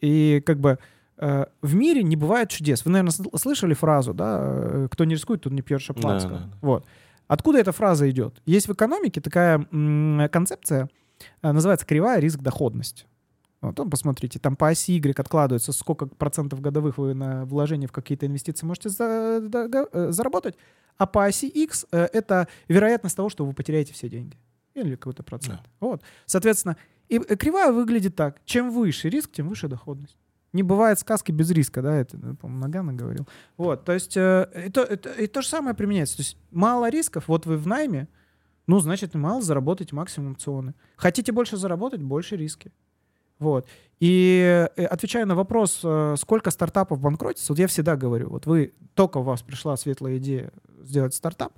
и 0.00 0.42
как 0.44 0.58
бы 0.60 0.78
э, 1.18 1.46
в 1.62 1.74
мире 1.74 2.02
не 2.02 2.16
бывает 2.16 2.48
чудес. 2.50 2.84
Вы, 2.84 2.90
наверное, 2.92 3.12
сл- 3.12 3.38
слышали 3.38 3.74
фразу, 3.74 4.14
да, 4.14 4.38
э, 4.42 4.88
кто 4.90 5.04
не 5.04 5.14
рискует, 5.14 5.42
тот 5.42 5.52
не 5.52 5.62
пьет 5.62 5.80
шампанского. 5.80 6.38
Да, 6.38 6.44
да, 6.44 6.50
да. 6.50 6.58
Вот. 6.60 6.84
Откуда 7.26 7.58
эта 7.58 7.72
фраза 7.72 8.08
идет? 8.10 8.40
Есть 8.44 8.68
в 8.68 8.72
экономике 8.72 9.20
такая 9.20 9.66
м, 9.72 10.28
концепция, 10.30 10.88
называется 11.42 11.86
кривая 11.86 12.18
риск-доходность. 12.20 13.06
Вот, 13.66 13.76
там 13.76 13.88
посмотрите, 13.90 14.38
там 14.38 14.56
по 14.56 14.68
оси 14.68 14.92
Y 14.96 15.18
откладывается, 15.18 15.72
сколько 15.72 16.06
процентов 16.06 16.60
годовых 16.60 16.98
вы 16.98 17.14
на 17.14 17.44
вложение 17.46 17.88
в 17.88 17.92
какие-то 17.92 18.26
инвестиции 18.26 18.66
можете 18.66 18.88
за- 18.90 19.40
дого- 19.40 19.88
э, 19.92 20.12
заработать, 20.12 20.56
а 20.98 21.06
по 21.06 21.24
оси 21.24 21.46
X 21.48 21.86
э, 21.92 22.08
это 22.12 22.46
вероятность 22.68 23.16
того, 23.16 23.28
что 23.30 23.44
вы 23.46 23.52
потеряете 23.52 23.92
все 23.92 24.08
деньги. 24.08 24.36
Или 24.74 24.96
какой-то 24.96 25.22
процент. 25.22 25.60
Вот. 25.80 26.02
Соответственно, 26.26 26.76
и 27.08 27.16
э, 27.18 27.36
кривая 27.36 27.72
выглядит 27.72 28.16
так. 28.16 28.40
Чем 28.44 28.70
выше 28.70 29.08
риск, 29.08 29.30
тем 29.32 29.48
выше 29.48 29.68
доходность. 29.68 30.16
Не 30.52 30.62
бывает 30.62 30.98
сказки 30.98 31.32
без 31.32 31.50
риска, 31.50 31.82
да, 31.82 31.94
это, 31.96 32.16
э, 32.16 32.34
по-моему, 32.34 32.60
Нагана 32.62 32.92
говорил. 32.92 33.26
Вот, 33.56 33.84
то 33.84 33.92
есть 33.92 34.16
э, 34.16 34.64
и, 34.66 34.70
то, 34.70 34.82
это- 34.82 35.10
и 35.12 35.26
то 35.26 35.42
же 35.42 35.48
самое 35.48 35.74
применяется. 35.74 36.16
То 36.16 36.22
есть 36.22 36.36
мало 36.50 36.90
рисков, 36.90 37.28
вот 37.28 37.46
вы 37.46 37.56
в 37.56 37.66
найме, 37.66 38.08
Ну, 38.66 38.80
значит, 38.80 39.14
мало 39.14 39.42
заработать 39.42 39.92
максимум 39.92 40.32
опционы. 40.32 40.72
Хотите 40.96 41.32
больше 41.32 41.56
заработать, 41.58 42.00
больше 42.00 42.36
риски. 42.36 42.72
Вот. 43.38 43.66
И 44.00 44.68
э, 44.76 44.84
отвечая 44.84 45.24
на 45.24 45.34
вопрос, 45.34 45.80
э, 45.82 46.14
сколько 46.18 46.50
стартапов 46.50 47.00
банкротится, 47.00 47.52
вот 47.52 47.58
я 47.58 47.66
всегда 47.66 47.96
говорю, 47.96 48.30
вот 48.30 48.46
вы, 48.46 48.74
только 48.94 49.18
у 49.18 49.22
вас 49.22 49.42
пришла 49.42 49.76
светлая 49.76 50.18
идея 50.18 50.52
сделать 50.82 51.14
стартап, 51.14 51.52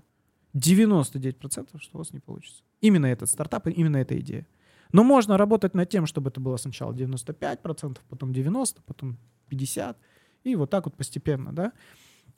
99% 0.54 1.80
что 1.80 1.96
у 1.96 1.98
вас 1.98 2.12
не 2.12 2.20
получится. 2.20 2.62
Именно 2.80 3.06
этот 3.06 3.28
стартап, 3.30 3.66
именно 3.66 3.96
эта 3.96 4.18
идея. 4.20 4.46
Но 4.92 5.02
можно 5.02 5.36
работать 5.36 5.74
над 5.74 5.88
тем, 5.88 6.06
чтобы 6.06 6.30
это 6.30 6.40
было 6.40 6.56
сначала 6.56 6.92
95%, 6.92 7.98
потом 8.08 8.30
90%, 8.30 8.78
потом 8.86 9.18
50%, 9.50 9.96
и 10.44 10.54
вот 10.54 10.70
так 10.70 10.84
вот 10.84 10.96
постепенно, 10.96 11.52
да. 11.52 11.72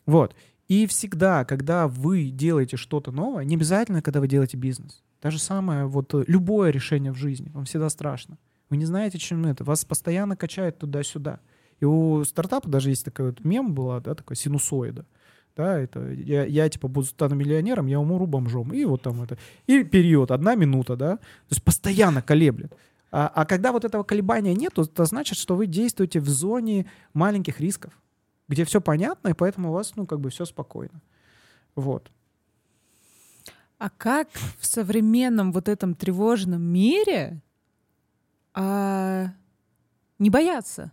Вот. 0.06 0.34
И 0.68 0.86
всегда, 0.86 1.44
когда 1.44 1.88
вы 1.88 2.30
делаете 2.30 2.76
что-то 2.76 3.12
новое, 3.12 3.44
не 3.44 3.56
обязательно, 3.56 4.02
когда 4.02 4.20
вы 4.20 4.28
делаете 4.28 4.56
бизнес. 4.56 5.02
То 5.20 5.30
же 5.30 5.38
самое, 5.38 5.86
вот 5.86 6.14
любое 6.26 6.70
решение 6.70 7.12
в 7.12 7.16
жизни, 7.16 7.50
вам 7.50 7.64
всегда 7.64 7.88
страшно. 7.90 8.38
Вы 8.70 8.76
не 8.76 8.84
знаете, 8.84 9.18
чем 9.18 9.46
это. 9.46 9.64
Вас 9.64 9.84
постоянно 9.84 10.36
качает 10.36 10.78
туда-сюда. 10.78 11.40
И 11.80 11.84
у 11.84 12.24
стартапа 12.24 12.68
даже 12.68 12.90
есть 12.90 13.04
такой 13.04 13.26
вот 13.26 13.44
мем 13.44 13.74
была, 13.74 14.00
да, 14.00 14.14
такой 14.14 14.36
синусоида. 14.36 15.06
Да, 15.56 15.78
это 15.78 16.12
я, 16.12 16.44
я 16.44 16.68
типа 16.68 16.86
буду 16.86 17.06
стану 17.06 17.34
миллионером, 17.34 17.86
я 17.86 17.98
умру 17.98 18.26
бомжом. 18.26 18.72
И 18.72 18.84
вот 18.84 19.02
там 19.02 19.22
это. 19.22 19.38
И 19.66 19.82
период, 19.82 20.30
одна 20.30 20.54
минута, 20.54 20.96
да. 20.96 21.16
То 21.16 21.50
есть 21.50 21.64
постоянно 21.64 22.22
колеблет. 22.22 22.72
А, 23.10 23.28
а 23.28 23.46
когда 23.46 23.72
вот 23.72 23.84
этого 23.84 24.02
колебания 24.02 24.54
нет, 24.54 24.74
то 24.74 24.82
это 24.82 25.04
значит, 25.04 25.38
что 25.38 25.56
вы 25.56 25.66
действуете 25.66 26.20
в 26.20 26.28
зоне 26.28 26.86
маленьких 27.14 27.58
рисков, 27.60 27.92
где 28.48 28.64
все 28.64 28.80
понятно, 28.80 29.28
и 29.28 29.32
поэтому 29.32 29.70
у 29.70 29.72
вас, 29.72 29.96
ну, 29.96 30.06
как 30.06 30.20
бы 30.20 30.30
все 30.30 30.44
спокойно. 30.44 31.00
Вот. 31.74 32.10
А 33.78 33.90
как 33.90 34.28
в 34.58 34.66
современном 34.66 35.52
вот 35.52 35.68
этом 35.68 35.94
тревожном 35.94 36.62
мире 36.62 37.40
а, 38.58 39.26
не 40.18 40.30
бояться? 40.30 40.90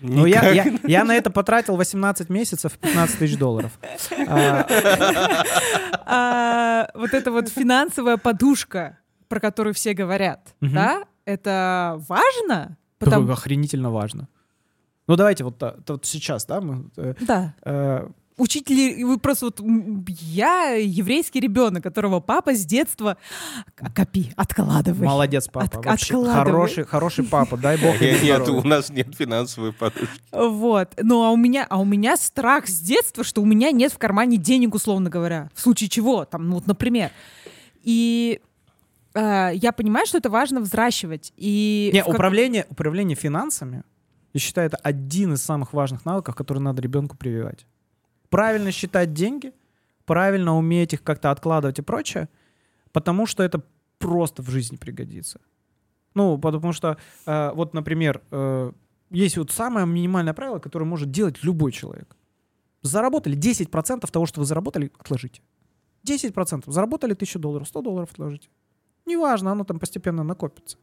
Ну, 0.00 0.26
я, 0.26 0.50
я, 0.50 0.64
я 0.84 1.04
на 1.04 1.14
это 1.14 1.30
потратил 1.30 1.76
18 1.76 2.28
месяцев 2.28 2.78
15 2.78 3.18
тысяч 3.18 3.38
долларов. 3.38 3.78
А, 4.26 4.66
А, 6.06 6.88
вот 6.94 7.14
эта 7.14 7.30
вот 7.32 7.48
финансовая 7.48 8.16
подушка, 8.16 8.98
про 9.28 9.40
которую 9.40 9.74
все 9.74 9.94
говорят, 9.94 10.54
да, 10.60 11.04
это 11.24 12.00
важно? 12.08 12.76
Охренительно 13.30 13.90
важно. 13.90 14.28
Ну, 15.08 15.16
давайте 15.16 15.44
вот, 15.44 15.62
сейчас, 16.02 16.46
да, 16.46 16.60
мы... 16.60 16.90
э, 16.96 17.14
Да. 17.20 17.54
Учитель, 18.38 19.02
вы 19.02 19.18
просто 19.18 19.46
вот 19.46 19.60
я 20.20 20.72
еврейский 20.74 21.40
ребенок, 21.40 21.82
которого 21.82 22.20
папа 22.20 22.52
с 22.54 22.66
детства 22.66 23.16
«К- 23.74 23.90
копи, 23.94 24.30
откладывай. 24.36 25.06
молодец, 25.06 25.48
папа. 25.48 25.78
От- 25.78 25.86
вообще. 25.86 26.14
откладывай. 26.14 26.34
хороший, 26.44 26.84
хороший 26.84 27.24
папа, 27.24 27.56
дай 27.56 27.78
бог 27.78 27.98
Нет, 27.98 28.22
нет, 28.22 28.46
у 28.50 28.62
нас 28.62 28.90
нет 28.90 29.14
финансовой 29.16 29.72
подушки. 29.72 30.20
Вот. 30.32 30.90
Ну, 31.02 31.24
а 31.24 31.30
у 31.30 31.36
меня, 31.36 31.66
а 31.70 31.80
у 31.80 31.86
меня 31.86 32.18
страх 32.18 32.68
с 32.68 32.78
детства, 32.78 33.24
что 33.24 33.40
у 33.40 33.46
меня 33.46 33.70
нет 33.70 33.90
в 33.90 33.96
кармане 33.96 34.36
денег, 34.36 34.74
условно 34.74 35.08
говоря. 35.08 35.48
В 35.54 35.60
случае 35.62 35.88
чего, 35.88 36.26
там, 36.26 36.48
ну, 36.48 36.56
вот, 36.56 36.66
например. 36.66 37.12
И 37.84 38.42
э, 39.14 39.50
я 39.54 39.72
понимаю, 39.72 40.06
что 40.06 40.18
это 40.18 40.28
важно 40.28 40.60
взращивать. 40.60 41.32
И 41.38 41.90
Не, 41.94 42.00
как- 42.02 42.12
управление, 42.12 42.66
управление 42.68 43.16
финансами, 43.16 43.82
я 44.34 44.40
считаю, 44.40 44.66
это 44.66 44.76
один 44.76 45.32
из 45.32 45.42
самых 45.42 45.72
важных 45.72 46.04
навыков, 46.04 46.34
который 46.34 46.58
надо 46.58 46.82
ребенку 46.82 47.16
прививать. 47.16 47.64
Правильно 48.28 48.70
считать 48.72 49.12
деньги, 49.12 49.52
правильно 50.04 50.56
уметь 50.56 50.92
их 50.92 51.02
как-то 51.02 51.30
откладывать 51.30 51.78
и 51.78 51.82
прочее, 51.82 52.28
потому 52.92 53.26
что 53.26 53.42
это 53.42 53.62
просто 53.98 54.42
в 54.42 54.50
жизни 54.50 54.76
пригодится. 54.76 55.40
Ну, 56.14 56.38
потому 56.38 56.72
что, 56.72 56.96
э, 57.26 57.52
вот, 57.54 57.74
например, 57.74 58.22
э, 58.30 58.72
есть 59.10 59.36
вот 59.36 59.50
самое 59.50 59.86
минимальное 59.86 60.34
правило, 60.34 60.58
которое 60.58 60.84
может 60.86 61.10
делать 61.10 61.44
любой 61.44 61.72
человек. 61.72 62.16
Заработали 62.82 63.36
10% 63.36 64.10
того, 64.10 64.26
что 64.26 64.40
вы 64.40 64.46
заработали, 64.46 64.90
отложите. 64.98 65.42
10%. 66.04 66.72
Заработали 66.72 67.14
1000 67.14 67.38
долларов, 67.38 67.68
100 67.68 67.82
долларов 67.82 68.10
отложите. 68.12 68.48
Неважно, 69.04 69.52
оно 69.52 69.64
там 69.64 69.78
постепенно 69.78 70.24
накопится. 70.24 70.78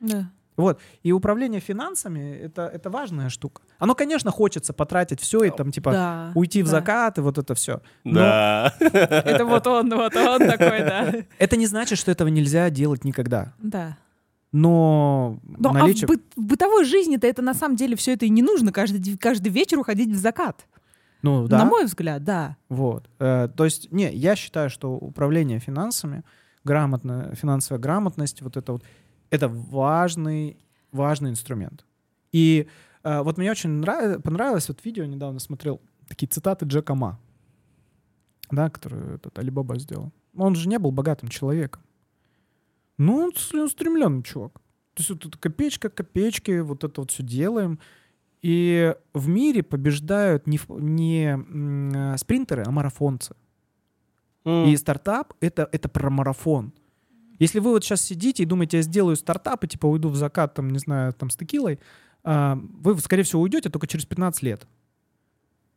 Да. 0.00 0.30
Вот. 0.58 0.78
И 1.02 1.12
управление 1.12 1.60
финансами 1.60 2.36
это, 2.42 2.66
это 2.66 2.90
важная 2.90 3.30
штука. 3.30 3.62
Оно, 3.78 3.94
конечно, 3.94 4.30
хочется 4.30 4.74
потратить 4.74 5.20
все 5.20 5.44
и 5.44 5.50
там, 5.50 5.70
типа, 5.70 5.92
Да, 5.92 6.32
уйти 6.34 6.62
в 6.62 6.66
да. 6.66 6.72
закат 6.72 7.16
и 7.16 7.20
вот 7.22 7.38
это 7.38 7.54
все. 7.54 7.80
Да. 8.04 8.74
Это 8.80 9.46
вот 9.46 9.66
он, 9.66 9.88
вот 9.88 10.14
он 10.16 10.38
такой, 10.40 10.80
да. 10.80 11.14
Это 11.38 11.56
не 11.56 11.66
значит, 11.66 11.96
что 11.98 12.10
этого 12.10 12.28
нельзя 12.28 12.68
делать 12.68 13.04
никогда. 13.04 13.54
Да. 13.58 13.96
Но 14.52 15.38
Но, 15.42 15.72
наличие... 15.72 16.06
а 16.06 16.08
в, 16.08 16.10
быт- 16.10 16.32
в 16.36 16.42
бытовой 16.42 16.84
жизни-то 16.84 17.26
это 17.26 17.42
на 17.42 17.54
самом 17.54 17.76
деле 17.76 17.96
все 17.96 18.14
это 18.14 18.26
и 18.26 18.30
не 18.30 18.42
нужно 18.42 18.72
каждый, 18.72 19.16
каждый 19.16 19.48
вечер 19.48 19.78
уходить 19.78 20.10
в 20.10 20.16
закат. 20.16 20.66
Ну, 21.22 21.46
да. 21.48 21.58
На 21.58 21.64
мой 21.64 21.84
взгляд, 21.84 22.24
да. 22.24 22.56
Вот. 22.68 23.08
Э, 23.18 23.48
то 23.54 23.64
есть, 23.64 23.90
не, 23.92 24.10
я 24.12 24.36
считаю, 24.36 24.70
что 24.70 24.92
управление 24.92 25.58
финансами, 25.58 26.22
грамотная 26.64 27.34
финансовая 27.34 27.80
грамотность, 27.80 28.40
вот 28.42 28.56
это 28.56 28.72
вот, 28.72 28.84
это 29.30 29.48
важный, 29.48 30.58
важный 30.92 31.30
инструмент. 31.30 31.84
И 32.32 32.66
э, 33.02 33.22
вот 33.22 33.38
мне 33.38 33.50
очень 33.50 33.80
нрав- 33.80 34.22
понравилось, 34.22 34.68
вот 34.68 34.84
видео 34.84 35.04
недавно 35.04 35.38
смотрел, 35.40 35.80
такие 36.08 36.28
цитаты 36.28 36.66
Джека 36.66 36.94
Ма, 36.94 37.18
да, 38.50 38.70
который 38.70 39.16
этот 39.16 39.38
Алибаба 39.38 39.78
сделал. 39.78 40.12
Он 40.36 40.54
же 40.54 40.68
не 40.68 40.78
был 40.78 40.90
богатым 40.90 41.28
человеком. 41.28 41.82
Ну, 42.96 43.16
он 43.16 43.32
целеустремленный 43.32 44.22
чувак. 44.22 44.54
То 44.94 45.00
есть 45.00 45.10
вот 45.10 45.26
это 45.26 45.38
копеечка, 45.38 45.88
копеечки, 45.90 46.58
вот 46.60 46.82
это 46.84 47.00
вот 47.00 47.10
все 47.10 47.22
делаем. 47.22 47.78
И 48.42 48.94
в 49.14 49.28
мире 49.28 49.62
побеждают 49.62 50.46
не, 50.46 50.58
не 50.68 51.36
э, 51.36 52.16
спринтеры, 52.18 52.64
а 52.66 52.70
марафонцы. 52.70 53.34
И 54.44 54.76
стартап 54.76 55.34
это, 55.40 55.68
это 55.72 55.88
про 55.88 56.08
марафон. 56.10 56.72
Если 57.38 57.60
вы 57.60 57.70
вот 57.70 57.84
сейчас 57.84 58.02
сидите 58.02 58.42
и 58.42 58.46
думаете, 58.46 58.78
я 58.78 58.82
сделаю 58.82 59.16
стартап, 59.16 59.64
и 59.64 59.68
типа 59.68 59.86
уйду 59.86 60.08
в 60.08 60.16
закат, 60.16 60.54
там, 60.54 60.70
не 60.70 60.78
знаю, 60.78 61.12
там 61.12 61.30
с 61.30 61.36
текилой, 61.36 61.78
а, 62.24 62.58
вы, 62.80 62.98
скорее 62.98 63.22
всего, 63.22 63.42
уйдете 63.42 63.70
только 63.70 63.86
через 63.86 64.06
15 64.06 64.42
лет. 64.42 64.66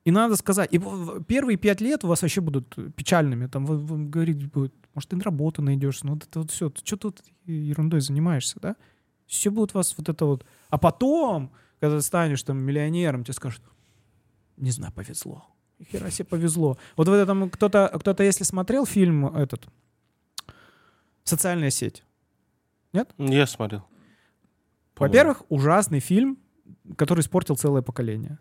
И 0.04 0.12
надо 0.12 0.36
сказать, 0.36 0.74
и 0.74 0.82
первые 1.28 1.58
пять 1.58 1.80
лет 1.80 2.04
у 2.04 2.08
вас 2.08 2.24
вообще 2.24 2.42
будут 2.42 2.76
печальными. 2.96 3.46
Там 3.46 3.66
вы, 3.66 3.78
вы 3.78 4.06
говорите, 4.06 4.48
будет, 4.48 4.74
может, 4.96 5.10
ты 5.12 5.16
на 5.16 5.24
работу 5.24 5.62
найдешь, 5.62 6.02
ну 6.04 6.14
вот 6.14 6.24
это 6.24 6.40
вот 6.40 6.52
все. 6.52 6.72
Что 6.84 6.98
тут 6.98 7.22
ерундой 7.46 8.02
занимаешься, 8.02 8.60
да? 8.60 8.76
Все 9.28 9.52
будет 9.52 9.76
вас 9.76 9.94
вот 9.98 10.10
это 10.10 10.26
вот. 10.26 10.46
А 10.70 10.80
потом, 10.80 11.52
когда 11.80 11.98
ты 11.98 12.02
станешь 12.02 12.42
там 12.42 12.58
миллионером, 12.58 13.24
тебе 13.24 13.36
скажут, 13.36 13.62
не 14.58 14.72
знаю, 14.72 14.92
повезло. 14.92 15.46
Хера 15.92 16.10
себе 16.10 16.26
повезло. 16.26 16.78
Вот 16.98 17.08
в 17.08 17.14
этом 17.14 17.50
кто-то, 17.52 17.92
кто-то, 18.00 18.24
если 18.24 18.44
смотрел 18.44 18.88
фильм 18.88 19.28
этот 19.28 19.68
«Социальная 21.24 21.70
сеть», 21.70 22.04
Я 23.18 23.46
смотрел. 23.48 23.86
Во-первых, 24.98 25.44
ужасный 25.50 26.00
фильм, 26.00 26.38
который 26.96 27.22
испортил 27.22 27.56
целое 27.56 27.82
поколение. 27.82 28.38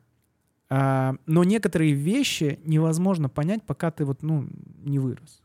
А, 0.68 1.14
но 1.26 1.44
некоторые 1.44 1.92
вещи 1.92 2.60
невозможно 2.64 3.28
понять, 3.28 3.62
пока 3.64 3.90
ты 3.90 4.04
вот, 4.04 4.22
ну, 4.22 4.46
не 4.78 4.98
вырос. 4.98 5.42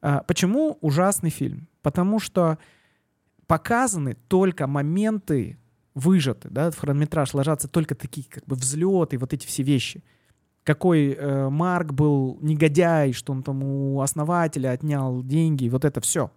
А, 0.00 0.22
почему 0.24 0.78
ужасный 0.80 1.30
фильм? 1.30 1.68
Потому 1.82 2.18
что 2.18 2.58
показаны 3.46 4.16
только 4.28 4.66
моменты 4.66 5.58
выжаты, 5.94 6.48
да, 6.50 6.70
в 6.70 6.78
хронометраж 6.78 7.34
ложатся 7.34 7.68
только 7.68 7.94
такие 7.94 8.26
как 8.28 8.44
бы 8.44 8.56
взлеты, 8.56 9.18
вот 9.18 9.32
эти 9.32 9.46
все 9.46 9.62
вещи. 9.62 10.02
Какой 10.64 11.12
э, 11.14 11.48
Марк 11.48 11.92
был 11.92 12.38
негодяй, 12.42 13.12
что 13.12 13.32
он 13.32 13.42
там 13.42 13.62
у 13.62 14.00
основателя 14.00 14.72
отнял 14.72 15.22
деньги, 15.22 15.68
вот 15.68 15.84
это 15.84 16.00
все. 16.00 16.30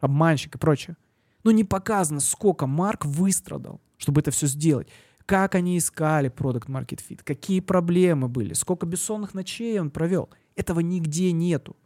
Обманщик 0.00 0.56
и 0.56 0.58
прочее. 0.58 0.96
Но 1.44 1.50
не 1.50 1.64
показано, 1.64 2.20
сколько 2.20 2.66
Марк 2.66 3.04
выстрадал, 3.04 3.80
чтобы 3.96 4.20
это 4.20 4.30
все 4.30 4.46
сделать. 4.46 4.88
Как 5.26 5.54
они 5.54 5.78
искали 5.78 6.28
продукт 6.28 6.68
Market 6.68 7.00
Fit, 7.08 7.20
какие 7.24 7.60
проблемы 7.60 8.28
были, 8.28 8.52
сколько 8.52 8.86
бессонных 8.86 9.34
ночей 9.34 9.78
он 9.78 9.90
провел. 9.90 10.28
Этого 10.56 10.80
нигде 10.80 11.32
нету. 11.32 11.76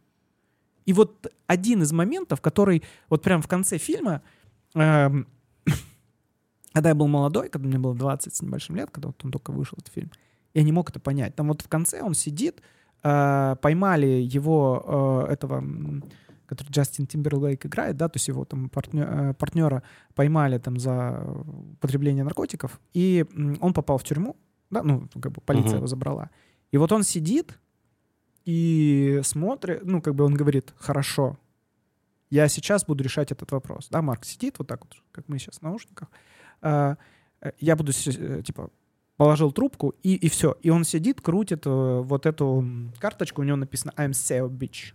И 0.85 0.93
вот 0.93 1.31
один 1.47 1.83
из 1.83 1.91
моментов, 1.91 2.41
который 2.41 2.83
вот 3.09 3.21
прям 3.21 3.41
в 3.41 3.47
конце 3.47 3.77
фильма, 3.77 4.21
эм, 4.73 5.27
когда 6.73 6.89
я 6.89 6.95
был 6.95 7.07
молодой, 7.07 7.49
когда 7.49 7.67
мне 7.67 7.77
было 7.77 7.95
20 7.95 8.35
с 8.35 8.41
небольшим 8.41 8.75
лет, 8.75 8.89
когда 8.91 9.09
вот 9.09 9.23
он 9.23 9.31
только 9.31 9.51
вышел, 9.51 9.77
этот 9.79 9.93
фильм, 9.93 10.11
я 10.53 10.63
не 10.63 10.71
мог 10.71 10.89
это 10.89 10.99
понять. 10.99 11.35
Там 11.35 11.47
вот 11.49 11.61
в 11.61 11.67
конце 11.67 12.01
он 12.01 12.13
сидит, 12.15 12.61
э, 13.03 13.55
поймали 13.61 14.07
его, 14.07 15.25
э, 15.27 15.33
этого, 15.33 15.63
который 16.49 16.71
Джастин 16.71 17.05
Тимберлейк 17.07 17.65
играет, 17.65 17.95
да, 17.97 18.09
то 18.09 18.17
есть 18.17 18.27
его 18.27 18.43
там 18.45 18.69
партнё- 18.69 19.29
э, 19.29 19.33
партнера 19.33 19.83
поймали 20.15 20.57
там 20.57 20.77
за 20.79 21.23
употребление 21.73 22.23
наркотиков, 22.23 22.79
и 22.93 23.25
он 23.61 23.73
попал 23.73 23.97
в 23.97 24.03
тюрьму, 24.03 24.35
да, 24.71 24.81
ну, 24.83 25.07
как 25.21 25.31
бы 25.31 25.41
полиция 25.41 25.69
Мгм. 25.71 25.77
его 25.77 25.87
забрала. 25.87 26.29
И 26.71 26.77
вот 26.77 26.91
он 26.91 27.03
сидит, 27.03 27.59
и 28.45 29.21
смотрит, 29.23 29.81
ну, 29.85 30.01
как 30.01 30.15
бы 30.15 30.23
он 30.25 30.33
говорит, 30.33 30.73
хорошо, 30.77 31.37
я 32.31 32.47
сейчас 32.47 32.85
буду 32.85 33.03
решать 33.03 33.31
этот 33.31 33.51
вопрос. 33.51 33.87
Да, 33.91 34.01
Марк 34.01 34.25
сидит 34.25 34.59
вот 34.59 34.67
так 34.67 34.83
вот, 34.85 34.95
как 35.11 35.27
мы 35.29 35.37
сейчас 35.39 35.59
в 35.59 35.61
наушниках. 35.61 36.09
А, 36.61 36.97
э, 37.41 37.51
я 37.59 37.75
буду, 37.75 37.91
э, 37.91 38.41
типа, 38.43 38.69
положил 39.17 39.51
трубку, 39.51 39.93
и, 40.03 40.15
и 40.15 40.29
все. 40.29 40.55
И 40.61 40.69
он 40.69 40.83
сидит, 40.83 41.21
крутит 41.21 41.65
вот 41.65 42.25
эту 42.25 42.63
карточку, 42.99 43.41
у 43.41 43.45
него 43.45 43.57
написано 43.57 43.93
I'm 43.97 44.11
SEO 44.11 44.49
bitch. 44.49 44.93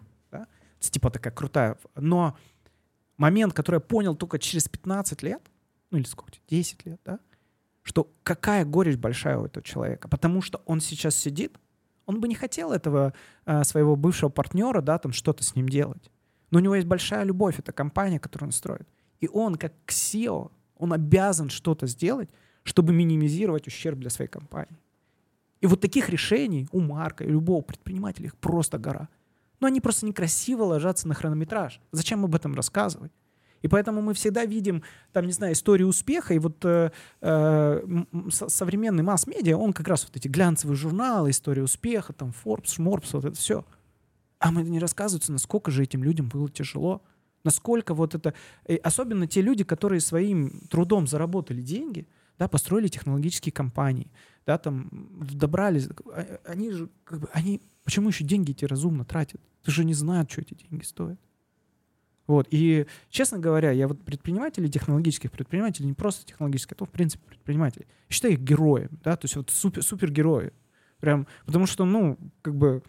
Типа 0.90 1.10
такая 1.10 1.32
крутая. 1.32 1.76
Но 1.94 2.36
момент, 3.16 3.52
который 3.52 3.76
я 3.76 3.80
понял 3.80 4.14
только 4.14 4.38
через 4.38 4.68
15 4.68 5.22
лет, 5.22 5.42
ну 5.90 5.98
или 5.98 6.06
сколько, 6.06 6.32
10 6.48 6.86
лет, 6.86 7.00
да, 7.04 7.18
что 7.82 8.10
какая 8.22 8.64
горечь 8.64 8.96
большая 8.96 9.38
у 9.38 9.44
этого 9.44 9.64
человека. 9.64 10.08
Потому 10.08 10.40
что 10.42 10.62
он 10.66 10.80
сейчас 10.80 11.14
сидит, 11.14 11.58
он 12.06 12.20
бы 12.20 12.28
не 12.28 12.34
хотел 12.34 12.72
этого 12.72 13.12
э, 13.46 13.64
своего 13.64 13.96
бывшего 13.96 14.30
партнера, 14.30 14.80
да, 14.80 14.98
там 14.98 15.12
что-то 15.12 15.44
с 15.44 15.54
ним 15.54 15.68
делать. 15.68 16.10
Но 16.50 16.58
у 16.58 16.62
него 16.62 16.74
есть 16.74 16.86
большая 16.86 17.24
любовь, 17.24 17.58
это 17.58 17.72
компания, 17.72 18.18
которую 18.18 18.48
он 18.48 18.52
строит. 18.52 18.88
И 19.20 19.28
он, 19.28 19.56
как 19.56 19.72
SEO, 19.86 20.50
он 20.76 20.92
обязан 20.92 21.48
что-то 21.48 21.86
сделать, 21.86 22.30
чтобы 22.62 22.92
минимизировать 22.92 23.66
ущерб 23.66 23.98
для 23.98 24.10
своей 24.10 24.30
компании. 24.30 24.78
И 25.60 25.66
вот 25.66 25.80
таких 25.80 26.08
решений 26.10 26.68
у 26.72 26.80
Марка 26.80 27.24
и 27.24 27.28
любого 27.28 27.62
предпринимателя 27.62 28.26
их 28.26 28.36
просто 28.36 28.78
гора. 28.78 29.08
Но 29.60 29.66
они 29.66 29.80
просто 29.80 30.06
некрасиво 30.06 30.64
ложатся 30.64 31.08
на 31.08 31.14
хронометраж. 31.14 31.80
Зачем 31.92 32.24
об 32.24 32.34
этом 32.34 32.54
рассказывать? 32.54 33.12
И 33.62 33.68
поэтому 33.68 34.02
мы 34.02 34.12
всегда 34.12 34.44
видим, 34.44 34.82
там, 35.12 35.26
не 35.26 35.32
знаю, 35.32 35.54
историю 35.54 35.88
успеха, 35.88 36.34
и 36.34 36.38
вот 36.38 36.62
э, 36.66 36.90
э, 37.22 38.04
современный 38.30 39.02
масс-медиа, 39.02 39.56
он 39.56 39.72
как 39.72 39.88
раз 39.88 40.04
вот 40.04 40.16
эти 40.16 40.28
глянцевые 40.28 40.76
журналы, 40.76 41.30
история 41.30 41.62
успеха, 41.62 42.12
там, 42.12 42.34
Forbes, 42.44 42.74
Шморбс, 42.74 43.14
вот 43.14 43.24
это 43.24 43.36
все. 43.36 43.64
А 44.38 44.50
мы 44.50 44.64
не 44.64 44.78
рассказывается, 44.78 45.32
насколько 45.32 45.70
же 45.70 45.82
этим 45.82 46.04
людям 46.04 46.28
было 46.28 46.50
тяжело, 46.50 47.02
насколько 47.42 47.94
вот 47.94 48.14
это... 48.14 48.34
И 48.68 48.76
особенно 48.76 49.26
те 49.26 49.40
люди, 49.40 49.64
которые 49.64 50.00
своим 50.00 50.66
трудом 50.68 51.06
заработали 51.06 51.62
деньги— 51.62 52.06
да, 52.38 52.48
построили 52.48 52.88
технологические 52.88 53.52
компании, 53.52 54.10
да, 54.46 54.58
там 54.58 54.88
добрались, 55.20 55.88
а, 56.12 56.40
они 56.44 56.70
же, 56.70 56.88
как 57.04 57.20
бы, 57.20 57.28
они, 57.32 57.60
почему 57.84 58.08
еще 58.08 58.24
деньги 58.24 58.50
эти 58.50 58.64
разумно 58.64 59.04
тратят? 59.04 59.40
Ты 59.62 59.70
же 59.70 59.84
не 59.84 59.94
знают, 59.94 60.30
что 60.30 60.40
эти 60.40 60.54
деньги 60.54 60.84
стоят. 60.84 61.20
Вот, 62.26 62.48
и, 62.50 62.86
честно 63.10 63.38
говоря, 63.38 63.70
я 63.70 63.86
вот 63.86 64.02
предпринимателей, 64.02 64.70
технологических 64.70 65.30
предпринимателей, 65.30 65.88
не 65.88 65.92
просто 65.92 66.24
технологических, 66.24 66.72
а 66.72 66.76
то, 66.76 66.84
в 66.86 66.90
принципе, 66.90 67.22
предпринимателей, 67.26 67.86
считаю 68.08 68.34
их 68.34 68.40
героями, 68.40 68.98
да, 69.04 69.16
то 69.16 69.26
есть 69.26 69.36
вот 69.36 69.50
супер, 69.50 69.82
супергерои. 69.82 70.52
Прям, 71.00 71.26
потому 71.44 71.66
что, 71.66 71.84
ну, 71.84 72.18
как 72.40 72.56
бы 72.56 72.82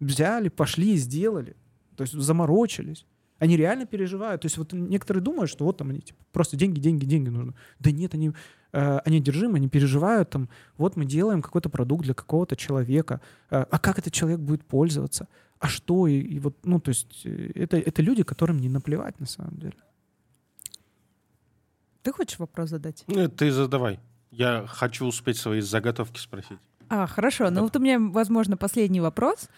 взяли, 0.00 0.48
пошли, 0.48 0.96
сделали, 0.96 1.56
то 1.96 2.02
есть 2.02 2.14
заморочились. 2.14 3.06
Они 3.38 3.56
реально 3.56 3.86
переживают. 3.86 4.42
То 4.42 4.46
есть 4.46 4.56
вот 4.56 4.72
некоторые 4.72 5.22
думают, 5.22 5.50
что 5.50 5.64
вот 5.64 5.76
там 5.76 5.90
они 5.90 6.00
типа, 6.00 6.20
просто 6.32 6.56
деньги, 6.56 6.80
деньги, 6.80 7.04
деньги 7.04 7.28
нужно. 7.28 7.54
Да 7.78 7.90
нет, 7.90 8.14
они 8.14 8.32
Э, 8.72 9.00
они 9.04 9.18
одержимы, 9.18 9.56
они 9.56 9.68
переживают, 9.68 10.30
там, 10.30 10.48
вот 10.78 10.96
мы 10.96 11.04
делаем 11.04 11.42
какой-то 11.42 11.68
продукт 11.68 12.04
для 12.04 12.14
какого-то 12.14 12.56
человека, 12.56 13.20
э, 13.50 13.66
а 13.70 13.78
как 13.78 13.98
этот 13.98 14.14
человек 14.14 14.40
будет 14.40 14.64
пользоваться, 14.64 15.28
а 15.58 15.68
что, 15.68 16.06
и, 16.06 16.18
и 16.18 16.38
вот, 16.38 16.56
ну, 16.64 16.80
то 16.80 16.88
есть 16.88 17.26
э, 17.26 17.50
это, 17.54 17.76
это 17.76 18.00
люди, 18.00 18.22
которым 18.22 18.58
не 18.58 18.70
наплевать 18.70 19.20
на 19.20 19.26
самом 19.26 19.56
деле. 19.58 19.76
Ты 22.02 22.12
хочешь 22.12 22.38
вопрос 22.38 22.70
задать? 22.70 23.04
Нет, 23.08 23.36
ты 23.36 23.52
задавай. 23.52 24.00
Я 24.30 24.64
хочу 24.66 25.04
успеть 25.04 25.36
свои 25.36 25.60
заготовки 25.60 26.18
спросить. 26.18 26.58
А, 26.88 27.06
хорошо. 27.06 27.50
Ну 27.50 27.62
вот 27.62 27.76
у 27.76 27.78
меня, 27.78 27.98
возможно, 28.00 28.56
последний 28.56 29.00
вопрос. 29.00 29.50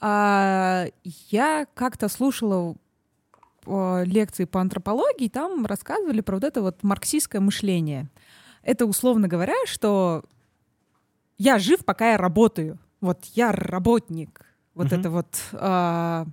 А, 0.00 0.86
я 1.30 1.66
как-то 1.74 2.08
слушала 2.08 2.74
лекции 3.66 4.46
по 4.46 4.62
антропологии, 4.62 5.28
там 5.28 5.66
рассказывали 5.66 6.22
про 6.22 6.36
вот 6.36 6.44
это 6.44 6.62
вот 6.62 6.82
марксистское 6.82 7.40
мышление 7.40 8.08
это 8.62 8.86
условно 8.86 9.28
говоря, 9.28 9.54
что 9.66 10.24
я 11.38 11.58
жив, 11.58 11.84
пока 11.84 12.12
я 12.12 12.16
работаю. 12.16 12.78
Вот 13.00 13.24
я 13.34 13.52
работник. 13.52 14.44
Вот 14.74 14.88
uh-huh. 14.88 15.00
это 15.00 15.10
вот. 15.10 15.40
А... 15.52 16.26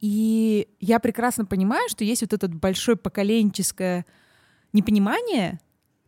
И 0.00 0.68
я 0.80 0.98
прекрасно 0.98 1.46
понимаю, 1.46 1.88
что 1.88 2.04
есть 2.04 2.22
вот 2.22 2.32
это 2.32 2.48
большое 2.48 2.96
поколенческое 2.96 4.04
непонимание 4.72 5.60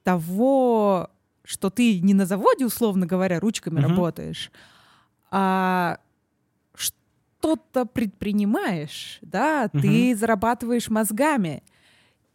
того, 0.03 1.09
что 1.45 1.71
ты 1.71 2.01
не 2.01 2.13
на 2.13 2.27
заводе, 2.27 2.67
условно 2.67 3.07
говоря, 3.07 3.41
ручками 3.41 3.79
uh-huh. 3.79 3.89
работаешь, 3.89 4.51
а 5.31 5.99
что-то 6.75 7.87
предпринимаешь, 7.87 9.19
да, 9.23 9.65
uh-huh. 9.67 9.81
ты 9.81 10.17
зарабатываешь 10.17 10.89
мозгами. 10.89 11.63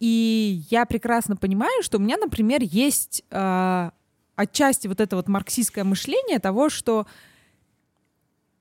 И 0.02 0.64
я 0.68 0.84
прекрасно 0.84 1.36
понимаю, 1.36 1.80
что 1.80 1.98
у 1.98 2.00
меня, 2.00 2.16
например, 2.16 2.60
есть 2.60 3.22
э, 3.30 3.90
отчасти 4.34 4.88
вот 4.88 5.00
это 5.00 5.14
вот 5.14 5.28
марксистское 5.28 5.84
мышление 5.84 6.40
того, 6.40 6.70
что 6.70 7.06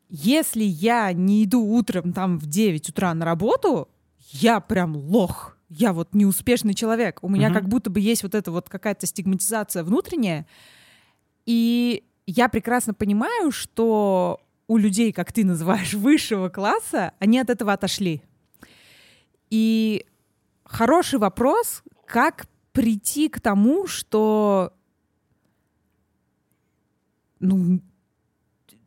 если 0.08 0.64
я 0.64 1.12
не 1.14 1.46
иду 1.46 1.64
утром 1.64 2.14
там 2.14 2.38
в 2.38 2.46
9 2.46 2.90
утра 2.90 3.12
на 3.16 3.26
работу, 3.26 3.90
я 4.30 4.60
прям 4.60 4.96
лох. 4.96 5.58
Я 5.68 5.94
вот 5.94 6.14
неуспешный 6.14 6.76
человек. 6.76 7.18
У 7.24 7.28
меня 7.28 7.50
uh-huh. 7.50 7.54
как 7.54 7.68
будто 7.68 7.90
бы 7.90 8.00
есть 8.00 8.22
вот 8.22 8.36
эта 8.36 8.52
вот 8.52 8.70
какая-то 8.70 9.08
стигматизация 9.08 9.84
внутренняя. 9.84 10.46
И 11.48 12.04
я 12.28 12.50
прекрасно 12.50 12.94
понимаю, 12.94 13.50
что 13.50 14.42
у 14.68 14.78
людей, 14.78 15.12
как 15.12 15.32
ты 15.34 15.44
называешь, 15.44 15.94
высшего 15.96 16.50
класса, 16.50 17.14
они 17.18 17.40
от 17.40 17.50
этого 17.50 17.74
отошли. 17.74 18.22
И 19.50 20.06
хороший 20.72 21.20
вопрос, 21.20 21.84
как 22.06 22.48
прийти 22.72 23.30
к 23.30 23.40
тому, 23.40 23.88
что 23.88 24.74
ну, 27.40 27.82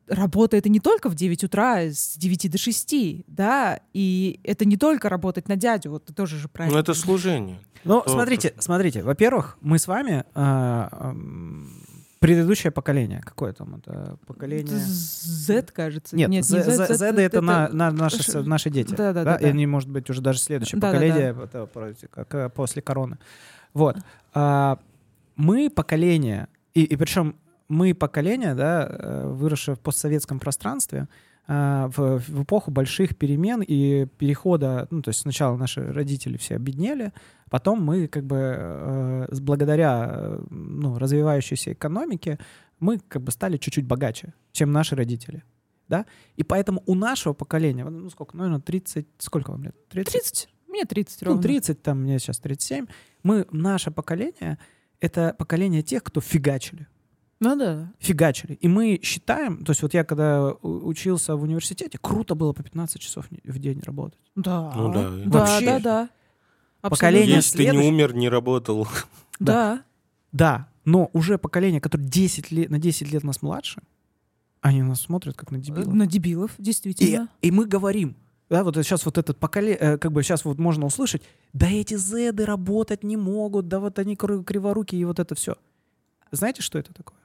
работа 0.09 0.57
это 0.57 0.69
не 0.69 0.81
только 0.81 1.09
в 1.09 1.15
9 1.15 1.45
утра, 1.45 1.81
с 1.81 2.17
9 2.17 2.51
до 2.51 2.59
6, 2.59 3.25
да, 3.27 3.81
и 3.93 4.41
это 4.45 4.65
не 4.65 4.77
только 4.77 5.09
работать 5.09 5.49
на 5.49 5.57
дядю, 5.57 5.91
вот 5.91 6.07
ты 6.07 6.15
тоже 6.15 6.39
же 6.39 6.49
правильно. 6.49 6.77
Ну, 6.77 6.83
это 6.83 6.95
служение. 6.95 7.59
Ну, 7.85 8.03
смотрите, 8.07 8.55
смотрите, 8.59 9.03
во-первых, 9.03 9.59
мы 9.61 9.79
с 9.79 9.87
вами 9.87 10.25
э, 10.35 11.15
предыдущее 12.25 12.71
поколение. 12.71 13.21
Какое 13.23 13.53
там 13.53 13.77
это 13.77 14.17
поколение? 14.27 14.75
Z, 14.75 15.67
кажется. 15.73 16.17
Нет, 16.17 16.31
Нет 16.31 16.45
Z, 16.45 16.57
не 16.57 16.63
Z, 16.63 16.77
Z, 16.77 16.87
Z, 16.87 16.97
Z, 16.97 17.21
это, 17.21 17.43
на, 17.43 17.69
на 17.69 17.91
наши, 17.91 18.39
наши 18.43 18.71
дети. 18.71 18.95
Да, 18.95 19.13
да, 19.13 19.25
да, 19.25 19.39
да. 19.39 19.47
И 19.47 19.51
они, 19.51 19.67
может 19.67 19.91
быть, 19.91 20.09
уже 20.09 20.23
даже 20.23 20.39
следующее 20.39 20.81
да, 20.81 20.91
поколение 20.91 21.35
да, 21.35 21.47
да. 21.47 21.89
Это, 21.91 22.09
как 22.11 22.55
после 22.55 22.81
короны. 22.81 23.19
Вот. 23.75 23.99
А, 24.33 24.79
мы 25.37 25.69
поколение, 25.69 26.49
и, 26.73 26.85
и 26.85 26.97
причем 26.97 27.37
мы 27.69 27.93
поколение, 27.93 28.55
да, 28.55 28.89
э, 28.89 29.27
выросшее 29.29 29.75
в 29.75 29.81
постсоветском 29.81 30.41
пространстве, 30.41 31.09
в, 31.47 32.19
в 32.19 32.43
эпоху 32.45 32.71
больших 32.71 33.17
перемен 33.17 33.63
и 33.63 34.07
перехода, 34.07 34.89
ну, 34.91 35.03
то 35.03 35.11
есть 35.11 35.21
сначала 35.21 35.57
наши 35.57 35.93
родители 35.93 36.37
все 36.39 36.57
обеднели, 36.57 37.13
потом 37.51 37.83
мы 37.83 38.09
как 38.09 38.25
бы 38.25 38.37
э, 38.37 39.27
благодаря 39.41 40.39
ну, 40.51 40.99
развивающейся 40.99 41.73
экономике 41.75 42.39
мы 42.81 42.99
как 42.99 43.23
бы 43.23 43.31
стали 43.31 43.57
чуть-чуть 43.57 43.87
богаче, 43.87 44.35
чем 44.53 44.73
наши 44.73 44.97
родители. 44.97 45.43
Да? 45.89 46.07
И 46.37 46.43
поэтому 46.43 46.83
у 46.87 46.95
нашего 46.95 47.35
поколения, 47.35 47.85
ну 47.85 48.09
сколько, 48.11 48.37
наверное, 48.37 48.61
30, 48.61 49.07
сколько 49.19 49.51
вам 49.51 49.65
лет? 49.65 49.77
30? 49.91 50.13
30. 50.13 50.49
Мне 50.69 50.85
30 50.85 51.23
ровно. 51.23 51.37
Ну, 51.37 51.43
30, 51.43 51.83
там, 51.83 52.03
мне 52.03 52.19
сейчас 52.19 52.39
37. 52.39 52.87
Мы, 53.23 53.47
наше 53.53 53.91
поколение, 53.91 54.59
это 55.01 55.35
поколение 55.39 55.83
тех, 55.83 56.03
кто 56.03 56.21
фигачили. 56.21 56.87
Ну 57.45 57.57
да. 57.57 57.93
Фигачили. 57.99 58.55
И 58.55 58.69
мы 58.69 59.01
считаем, 59.03 59.65
то 59.65 59.71
есть 59.71 59.83
вот 59.83 59.95
я 59.95 60.05
когда 60.05 60.53
учился 60.63 61.37
в 61.37 61.43
университете, 61.43 61.99
круто 62.01 62.35
было 62.35 62.53
по 62.53 62.63
15 62.63 63.01
часов 63.01 63.27
в 63.31 63.59
день 63.59 63.81
работать. 63.85 64.19
Да. 64.35 64.73
Ну 64.75 64.93
да. 64.93 65.11
Вообще. 65.27 65.67
Да, 65.67 65.79
да, 65.79 66.09
да. 66.83 66.89
Поколение 66.89 67.37
Если 67.37 67.57
следующее... 67.57 67.81
ты 67.81 67.87
не 67.87 67.93
умер, 67.93 68.15
не 68.15 68.29
работал. 68.29 68.89
Да. 69.39 69.83
Да. 70.33 70.69
Но 70.85 71.11
уже 71.13 71.39
поколение, 71.39 71.81
которое 71.81 72.05
10 72.05 72.51
лет, 72.51 72.71
на 72.71 72.79
10 72.79 73.11
лет 73.13 73.25
нас 73.25 73.43
младше, 73.43 73.83
они 74.61 74.83
нас 74.83 75.01
смотрят 75.01 75.37
как 75.37 75.51
на 75.51 75.59
дебилов. 75.59 75.93
На 75.93 76.07
дебилов, 76.07 76.53
действительно. 76.59 77.29
И, 77.41 77.49
и 77.49 77.51
мы 77.51 77.67
говорим, 77.67 78.17
да, 78.51 78.65
вот 78.65 78.77
сейчас 78.77 79.05
вот 79.05 79.19
этот 79.19 79.39
поколение, 79.39 79.79
э, 79.79 79.99
как 79.99 80.13
бы 80.13 80.23
сейчас 80.23 80.45
вот 80.45 80.59
можно 80.59 80.87
услышать, 80.87 81.23
да 81.53 81.67
эти 81.67 81.97
зеды 81.97 82.45
работать 82.45 83.03
не 83.03 83.17
могут, 83.17 83.69
да 83.69 83.81
вот 83.81 83.99
они 83.99 84.17
криворуки 84.17 84.95
и 84.95 85.05
вот 85.05 85.19
это 85.19 85.35
все. 85.35 85.57
Знаете, 86.31 86.63
что 86.63 86.79
это 86.79 86.93
такое? 86.93 87.19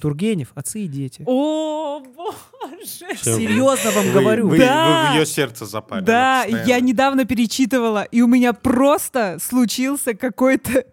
Тургенев, 0.00 0.52
отцы 0.54 0.80
и 0.80 0.88
дети. 0.88 1.22
О, 1.26 2.00
боже! 2.00 3.16
Серьезно 3.16 3.90
вам 3.92 4.12
говорю. 4.12 4.48
Вы, 4.48 4.58
да. 4.58 5.06
вы 5.06 5.12
в 5.12 5.18
ее 5.18 5.26
сердце 5.26 5.66
запали. 5.66 6.04
Да, 6.04 6.44
я 6.44 6.80
недавно 6.80 7.24
перечитывала, 7.24 8.02
и 8.02 8.20
у 8.20 8.26
меня 8.26 8.52
просто 8.52 9.38
случился 9.40 10.14
какой-то 10.14 10.84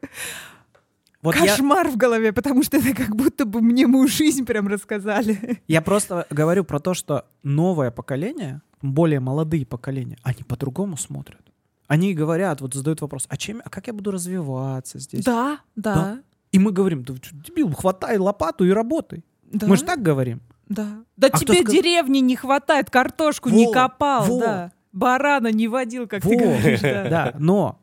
Вот 1.22 1.36
я, 1.36 1.42
Кошмар 1.42 1.88
в 1.90 1.98
голове, 1.98 2.34
потому 2.34 2.64
что 2.64 2.78
это 2.78 2.94
как 2.94 3.16
будто 3.16 3.46
бы 3.46 3.62
мне 3.62 3.88
мою 3.88 4.08
жизнь 4.08 4.46
прям 4.46 4.68
рассказали. 4.68 5.62
я 5.68 5.82
просто 5.82 6.26
говорю 6.30 6.64
про 6.64 6.80
то, 6.80 6.94
что 6.94 7.26
новое 7.44 7.92
поколение, 7.92 8.62
более 8.82 9.20
молодые 9.20 9.66
поколения, 9.66 10.18
они 10.24 10.44
по-другому 10.44 10.98
смотрят. 10.98 11.42
Они 11.88 12.14
говорят, 12.14 12.62
вот 12.62 12.74
задают 12.74 13.02
вопрос, 13.02 13.26
а 13.28 13.36
чем, 13.36 13.62
а 13.66 13.70
как 13.70 13.88
я 13.88 13.94
буду 13.94 14.12
развиваться 14.12 14.98
здесь? 14.98 15.26
Да, 15.26 15.60
да, 15.76 15.94
Да. 15.94 16.20
И 16.52 16.60
мы 16.60 16.72
говорим, 16.72 17.04
да 17.04 17.14
чё, 17.18 17.36
дебил, 17.36 17.72
хватай 17.74 18.18
лопату 18.18 18.66
и 18.66 18.72
работай. 18.72 19.24
да. 19.52 19.68
Мы 19.68 19.78
же 19.78 19.84
так 19.84 20.02
говорим. 20.02 20.42
Да. 20.68 21.04
Да 21.18 21.30
А 21.32 21.38
тебе 21.38 21.62
сказ- 21.62 21.74
деревни 21.74 22.20
не 22.20 22.36
хватает, 22.36 22.90
картошку 22.90 23.50
не 23.50 23.68
Во, 23.68 23.72
копал, 23.74 24.26
во. 24.26 24.40
да. 24.40 24.72
Барана 24.94 25.52
не 25.52 25.68
водил, 25.68 26.08
как 26.08 26.22
ты 26.24 26.30
Во, 26.30 26.36
говоришь, 26.36 26.82
да. 26.82 27.10
Да, 27.10 27.34
но 27.40 27.80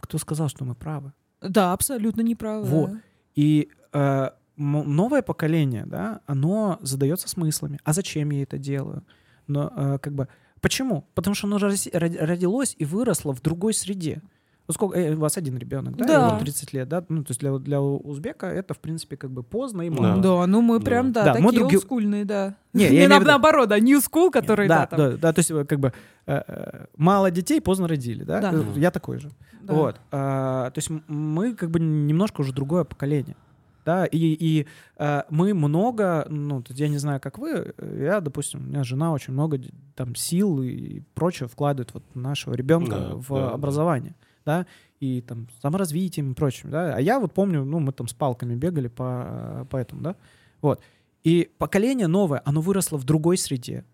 кто 0.00 0.18
сказал, 0.18 0.48
что 0.48 0.64
мы 0.64 0.74
правы? 0.74 1.12
Да, 1.40 1.72
абсолютно 1.72 2.20
неправо. 2.22 2.64
Во. 2.64 2.86
да. 2.88 3.00
И 3.34 3.68
э, 3.92 4.30
новое 4.56 5.22
поколение, 5.22 5.84
да, 5.86 6.20
оно 6.26 6.78
задается 6.80 7.28
смыслами. 7.28 7.78
А 7.84 7.92
зачем 7.92 8.30
я 8.30 8.42
это 8.42 8.58
делаю? 8.58 9.04
Но 9.46 9.72
э, 9.76 9.98
как 10.00 10.14
бы 10.14 10.28
почему? 10.60 11.06
Потому 11.14 11.34
что 11.34 11.46
оно 11.46 11.58
родилось 11.58 12.74
и 12.78 12.84
выросло 12.84 13.32
в 13.34 13.40
другой 13.42 13.74
среде. 13.74 14.22
Вот 14.66 14.74
сколько, 14.74 14.98
э, 14.98 15.14
у 15.14 15.18
вас 15.18 15.36
один 15.36 15.56
ребенок, 15.58 15.96
да, 15.96 16.06
Да. 16.06 16.28
ему 16.28 16.40
30 16.40 16.72
лет, 16.72 16.88
да? 16.88 17.04
Ну, 17.08 17.22
то 17.22 17.30
есть 17.30 17.40
для, 17.40 17.56
для 17.58 17.80
узбека 17.80 18.46
это, 18.46 18.74
в 18.74 18.78
принципе, 18.80 19.16
как 19.16 19.30
бы 19.30 19.42
поздно 19.44 19.82
и 19.82 19.90
Да. 19.90 19.96
мало. 20.02 20.20
Да, 20.22 20.46
ну 20.46 20.60
мы 20.60 20.78
Да. 20.80 20.84
прям, 20.84 21.12
да, 21.12 21.24
Да, 21.24 21.34
такие 21.34 21.50
други- 21.52 21.74
олдскульные, 21.76 22.24
да. 22.24 22.56
Не, 22.72 22.84
я 22.84 22.90
Не, 23.02 23.06
на- 23.08 23.16
виду- 23.18 23.26
наоборот, 23.26 23.70
а 23.70 23.78
new 23.78 23.98
school, 24.00 24.30
которые, 24.30 24.68
да, 24.68 24.80
да, 24.80 24.86
там. 24.86 24.98
да, 24.98 25.16
да, 25.18 25.32
то 25.32 25.38
есть 25.38 25.50
э, 25.50 25.64
как 25.64 25.78
бы 25.80 25.92
э, 26.26 26.42
э, 26.48 26.86
мало 26.96 27.30
детей 27.30 27.60
поздно 27.60 27.86
родили, 27.86 28.24
да? 28.24 28.40
Да. 28.40 28.52
Э, 28.54 28.64
Я 28.76 28.90
такой 28.90 29.18
же. 29.20 29.30
да. 29.62 29.72
Вот. 29.74 30.00
а, 30.10 30.70
то 30.70 30.78
есть 30.78 30.90
мы 31.06 31.54
как 31.54 31.70
бы 31.70 31.78
немножко 31.80 32.40
уже 32.40 32.52
другое 32.52 32.82
поколение. 32.84 33.36
Да, 33.84 34.04
и, 34.04 34.18
и 34.18 34.66
э, 34.98 35.22
мы 35.30 35.54
много, 35.54 36.26
ну, 36.28 36.60
я 36.70 36.88
не 36.88 36.98
знаю, 36.98 37.20
как 37.20 37.38
вы, 37.38 37.72
э, 37.78 38.02
я, 38.04 38.20
допустим, 38.20 38.58
у 38.60 38.62
меня 38.64 38.82
жена 38.82 39.12
очень 39.12 39.32
много 39.32 39.60
там 39.94 40.16
сил 40.16 40.60
и 40.60 41.02
прочего 41.14 41.48
вкладывает 41.48 41.94
вот 41.94 42.02
в 42.12 42.18
нашего 42.18 42.54
ребенка 42.54 42.90
Да, 42.96 43.14
в 43.14 43.28
да, 43.28 43.34
да. 43.46 43.50
образование, 43.52 44.16
да, 44.20 44.25
и 45.00 45.20
там 45.20 45.48
саморазвитием 45.60 46.32
и 46.32 46.34
прочим, 46.34 46.70
да. 46.70 46.94
А 46.94 47.00
я 47.00 47.18
вот 47.20 47.32
помню, 47.32 47.64
ну, 47.64 47.80
мы 47.80 47.92
там 47.92 48.08
с 48.08 48.14
палками 48.14 48.54
бегали 48.54 48.88
по, 48.88 49.66
по 49.70 49.76
этому, 49.76 50.02
да, 50.02 50.16
вот. 50.60 50.80
И 51.24 51.50
поколение 51.58 52.06
новое, 52.06 52.40
оно 52.44 52.60
выросло 52.60 52.96
в 52.96 53.04
другой 53.04 53.36
среде, 53.36 53.84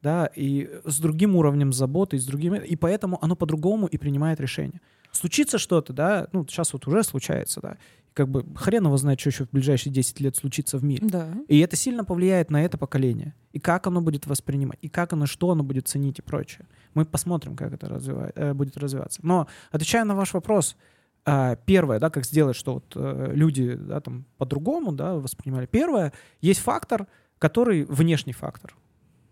да, 0.00 0.30
и 0.36 0.70
с 0.84 1.00
другим 1.00 1.34
уровнем 1.36 1.72
заботы, 1.72 2.16
и 2.16 2.20
с 2.20 2.24
другим, 2.24 2.54
и 2.54 2.76
поэтому 2.76 3.18
оно 3.20 3.34
по-другому 3.34 3.86
и 3.86 3.98
принимает 3.98 4.40
решения. 4.40 4.80
Случится 5.10 5.58
что-то, 5.58 5.92
да, 5.92 6.28
ну, 6.32 6.46
сейчас 6.46 6.72
вот 6.72 6.86
уже 6.86 7.02
случается, 7.02 7.60
да, 7.60 7.78
как 8.18 8.28
бы 8.28 8.44
хрен 8.56 8.84
его 8.84 8.96
знает, 8.96 9.20
что 9.20 9.30
еще 9.30 9.44
в 9.44 9.50
ближайшие 9.52 9.92
10 9.92 10.18
лет 10.18 10.34
случится 10.34 10.76
в 10.76 10.82
мире. 10.82 11.06
Да. 11.08 11.28
И 11.46 11.60
это 11.60 11.76
сильно 11.76 12.04
повлияет 12.04 12.50
на 12.50 12.64
это 12.64 12.76
поколение. 12.76 13.36
И 13.52 13.60
как 13.60 13.86
оно 13.86 14.00
будет 14.00 14.26
воспринимать, 14.26 14.80
и 14.82 14.88
как 14.88 15.12
оно, 15.12 15.26
что 15.26 15.52
оно 15.52 15.62
будет 15.62 15.86
ценить 15.86 16.18
и 16.18 16.22
прочее. 16.22 16.66
Мы 16.94 17.04
посмотрим, 17.04 17.54
как 17.54 17.72
это 17.72 17.88
развивает, 17.88 18.32
э, 18.34 18.54
будет 18.54 18.76
развиваться. 18.76 19.20
Но, 19.22 19.46
отвечая 19.70 20.02
на 20.02 20.16
ваш 20.16 20.34
вопрос, 20.34 20.76
а, 21.24 21.54
первое, 21.64 22.00
да, 22.00 22.10
как 22.10 22.24
сделать, 22.24 22.56
что 22.56 22.74
вот 22.74 22.92
э, 22.96 23.30
люди, 23.34 23.76
да, 23.76 24.00
там, 24.00 24.24
по-другому, 24.36 24.90
да, 24.90 25.14
воспринимали. 25.14 25.66
Первое, 25.66 26.12
есть 26.40 26.58
фактор, 26.58 27.06
который 27.38 27.84
внешний 27.84 28.32
фактор. 28.32 28.74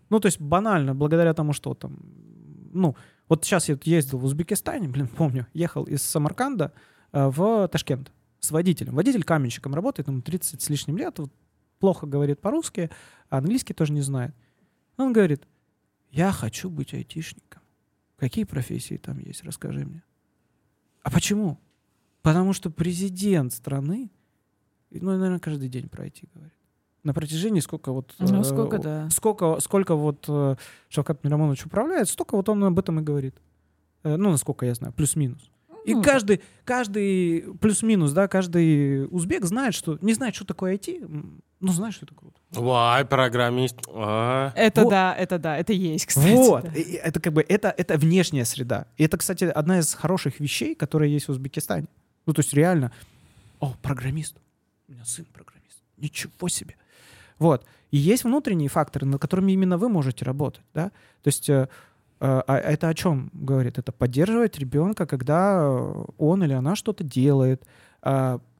Ну, 0.09 0.21
то 0.21 0.27
есть 0.27 0.39
банально, 0.39 0.95
благодаря 0.95 1.33
тому, 1.33 1.51
что 1.51 1.73
там, 1.73 1.97
ну, 2.71 2.95
вот 3.27 3.43
сейчас 3.43 3.67
я 3.67 3.77
ездил 3.83 4.19
в 4.19 4.23
Узбекистане, 4.23 4.87
блин, 4.93 5.09
помню, 5.09 5.45
ехал 5.53 5.83
из 5.83 6.03
Самарканда 6.03 6.71
э, 7.11 7.27
в 7.27 7.67
Ташкент 7.67 8.13
с 8.47 8.51
водителем. 8.51 8.95
Водитель 8.95 9.23
каменщиком 9.23 9.75
работает, 9.75 10.07
ему 10.07 10.21
30 10.21 10.61
с 10.61 10.69
лишним 10.69 10.97
лет, 10.97 11.19
вот, 11.19 11.31
плохо 11.79 12.07
говорит 12.07 12.39
по-русски, 12.39 12.89
а 13.29 13.37
английский 13.37 13.73
тоже 13.73 13.93
не 13.93 14.01
знает. 14.01 14.33
Он 14.97 15.13
говорит, 15.13 15.47
я 16.09 16.31
хочу 16.31 16.69
быть 16.69 16.93
айтишником. 16.93 17.61
Какие 18.17 18.45
профессии 18.45 18.97
там 18.97 19.19
есть, 19.19 19.43
расскажи 19.43 19.85
мне. 19.85 20.03
А 21.03 21.11
почему? 21.11 21.59
Потому 22.21 22.53
что 22.53 22.71
президент 22.71 23.53
страны, 23.53 24.09
ну, 24.89 25.11
наверное, 25.11 25.39
каждый 25.39 25.69
день 25.69 25.87
про 25.87 26.07
IT 26.07 26.27
говорит. 26.33 26.53
На 27.03 27.13
протяжении 27.13 27.59
сколько 27.59 27.91
вот... 27.91 28.15
Ну, 28.19 28.41
э, 28.41 28.43
сколько, 28.43 28.79
да. 28.79 29.09
Сколько, 29.09 29.59
сколько 29.59 29.95
вот 29.95 30.25
э, 30.27 30.55
Шавкат 30.89 31.23
Мирамонович 31.23 31.67
управляет, 31.67 32.09
столько 32.09 32.35
вот 32.35 32.49
он 32.49 32.63
об 32.63 32.79
этом 32.79 32.99
и 32.99 33.03
говорит. 33.03 33.35
Э, 34.03 34.17
ну, 34.17 34.31
насколько 34.31 34.65
я 34.65 34.73
знаю, 34.73 34.93
плюс-минус. 34.93 35.51
И 35.87 35.95
Ну, 35.95 36.03
каждый, 36.03 36.41
каждый 36.65 37.45
плюс-минус, 37.61 38.11
да, 38.11 38.27
каждый 38.27 39.07
узбек 39.07 39.45
знает, 39.45 39.73
что 39.73 39.97
не 40.01 40.13
знает, 40.13 40.35
что 40.35 40.43
такое 40.43 40.75
IT, 40.75 41.41
но 41.61 41.71
знает, 41.71 41.93
что 41.95 42.05
это 42.05 42.13
круто. 42.13 42.37
Вай, 42.51 43.05
программист. 43.05 43.77
А. 43.87 44.51
Это 44.53 44.81
Вот. 44.83 44.89
да, 44.89 45.15
это 45.15 45.39
да, 45.39 45.57
это 45.57 45.71
есть, 45.71 46.07
кстати. 46.07 46.33
Вот, 46.33 46.65
да. 46.65 46.71
Это 46.75 47.21
как 47.21 47.31
бы 47.31 47.45
это 47.47 47.69
это 47.69 47.97
внешняя 47.97 48.43
среда. 48.43 48.87
И 48.97 49.05
это, 49.05 49.15
кстати, 49.15 49.45
одна 49.45 49.79
из 49.79 49.93
хороших 49.93 50.41
вещей, 50.41 50.75
которые 50.75 51.13
есть 51.13 51.29
в 51.29 51.31
Узбекистане. 51.31 51.87
Ну, 52.25 52.33
то 52.33 52.41
есть 52.41 52.53
реально, 52.53 52.91
о, 53.61 53.73
программист, 53.81 54.35
у 54.89 54.91
меня 54.91 55.05
сын 55.05 55.25
программист, 55.33 55.79
ничего 55.95 56.49
себе. 56.49 56.75
Вот. 57.39 57.65
И 57.91 57.97
есть 57.97 58.25
внутренние 58.25 58.67
факторы, 58.67 59.05
над 59.05 59.21
которыми 59.21 59.53
именно 59.53 59.77
вы 59.77 59.87
можете 59.87 60.25
работать, 60.25 60.65
да. 60.73 60.89
То 61.23 61.27
есть 61.29 61.49
э, 61.49 61.69
а 62.19 62.57
это 62.57 62.89
о 62.89 62.93
чем 62.93 63.29
говорит? 63.33 63.77
Это 63.77 63.91
поддерживать 63.91 64.57
ребенка, 64.57 65.05
когда 65.05 65.69
он 66.17 66.43
или 66.43 66.53
она 66.53 66.75
что-то 66.75 67.03
делает, 67.03 67.63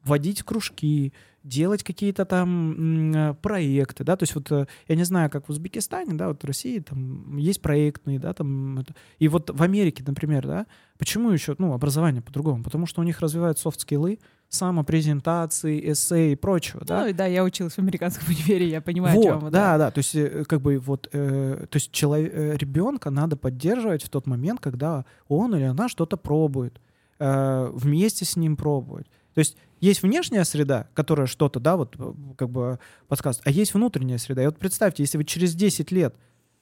э, 0.08 0.10
вводить 0.10 0.42
в 0.42 0.46
кружки, 0.46 1.14
делать 1.44 1.84
какие-то 1.84 2.26
там 2.26 3.14
э, 3.16 3.34
проекты, 3.36 4.04
да, 4.04 4.16
то 4.18 4.24
есть 4.24 4.36
вот 4.36 4.52
э, 4.52 4.68
я 4.88 4.96
не 4.96 5.04
знаю, 5.04 5.30
как 5.30 5.48
в 5.48 5.52
Узбекистане, 5.52 6.14
да, 6.14 6.28
вот 6.28 6.44
в 6.44 6.46
России 6.46 6.80
там 6.80 7.38
есть 7.38 7.62
проектные, 7.62 8.20
да, 8.20 8.34
там 8.34 8.80
это. 8.80 8.94
и 9.20 9.28
вот 9.28 9.50
в 9.50 9.64
Америке, 9.64 10.04
например, 10.06 10.46
да, 10.46 10.66
почему 10.98 11.32
еще, 11.32 11.56
ну, 11.58 11.74
образование 11.74 12.22
по-другому, 12.22 12.64
потому 12.64 12.86
что 12.86 13.02
у 13.02 13.04
них 13.04 13.22
развивают 13.22 13.60
софт-скиллы, 13.60 14.20
самопрезентации, 14.50 15.92
эссе 15.92 16.34
и 16.34 16.36
прочего, 16.36 16.84
да. 16.86 17.06
Ну, 17.06 17.14
да, 17.14 17.26
я 17.26 17.44
училась 17.44 17.74
в 17.74 17.80
американском 17.80 18.28
универе, 18.30 18.68
я 18.68 18.82
понимаю, 18.82 19.16
Вот, 19.16 19.26
о 19.26 19.30
чем 19.30 19.40
вы, 19.40 19.50
да, 19.50 19.78
да, 19.78 19.92
то 19.92 20.00
есть 20.00 20.16
э, 20.16 20.44
как 20.46 20.62
бы 20.62 20.80
вот, 20.80 21.08
э, 21.12 21.66
то 21.70 21.76
есть 21.78 21.92
человек, 21.92 22.34
ребенка 22.60 23.10
надо 23.10 23.38
поддерживать 23.38 24.04
в 24.04 24.10
тот 24.10 24.28
момент, 24.28 24.60
когда 24.60 25.06
он 25.28 25.56
или 25.56 25.64
она 25.64 25.88
что-то 25.88 26.18
пробует, 26.18 26.82
э, 27.20 27.70
вместе 27.74 28.26
с 28.26 28.36
ним 28.36 28.58
пробовать. 28.58 29.08
То 29.38 29.42
есть 29.42 29.56
есть 29.82 30.02
внешняя 30.02 30.44
среда, 30.46 30.88
которая 30.96 31.28
что-то, 31.28 31.60
да, 31.60 31.78
вот 31.78 31.96
как 32.40 32.50
бы 32.50 32.80
подсказывает, 33.08 33.46
а 33.46 33.52
есть 33.52 33.76
внутренняя 33.76 34.18
среда. 34.18 34.42
И 34.42 34.48
вот 34.48 34.58
представьте, 34.58 35.04
если 35.04 35.20
вы 35.20 35.26
через 35.26 35.54
10 35.54 35.92
лет 35.92 36.16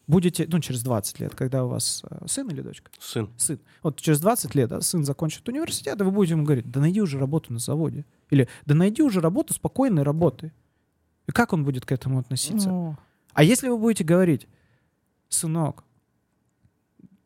будете, 0.07 0.45
ну, 0.51 0.59
через 0.59 0.83
20 0.83 1.21
лет, 1.21 1.35
когда 1.35 1.63
у 1.63 1.69
вас 1.69 2.03
э, 2.03 2.25
сын 2.27 2.49
или 2.49 2.59
дочка, 2.59 2.91
Сын. 2.99 3.29
сын. 3.37 3.61
Вот 3.81 4.01
через 4.01 4.19
20 4.19 4.55
лет 4.55 4.67
да, 4.67 4.81
сын 4.81 5.05
закончит 5.05 5.47
университет, 5.47 6.01
и 6.01 6.03
вы 6.03 6.11
будете 6.11 6.33
ему 6.33 6.43
говорить, 6.43 6.69
да 6.69 6.81
найди 6.81 6.99
уже 6.99 7.17
работу 7.17 7.53
на 7.53 7.59
заводе. 7.59 8.03
Или 8.29 8.49
да 8.65 8.75
найди 8.75 9.01
уже 9.03 9.21
работу 9.21 9.53
спокойной 9.53 10.03
работы. 10.03 10.51
И 11.27 11.31
как 11.31 11.53
он 11.53 11.63
будет 11.63 11.85
к 11.85 11.93
этому 11.93 12.19
относиться? 12.19 12.67
Ну, 12.67 12.97
А 13.31 13.43
если 13.45 13.69
вы 13.69 13.77
будете 13.77 14.03
говорить, 14.03 14.49
сынок, 15.29 15.85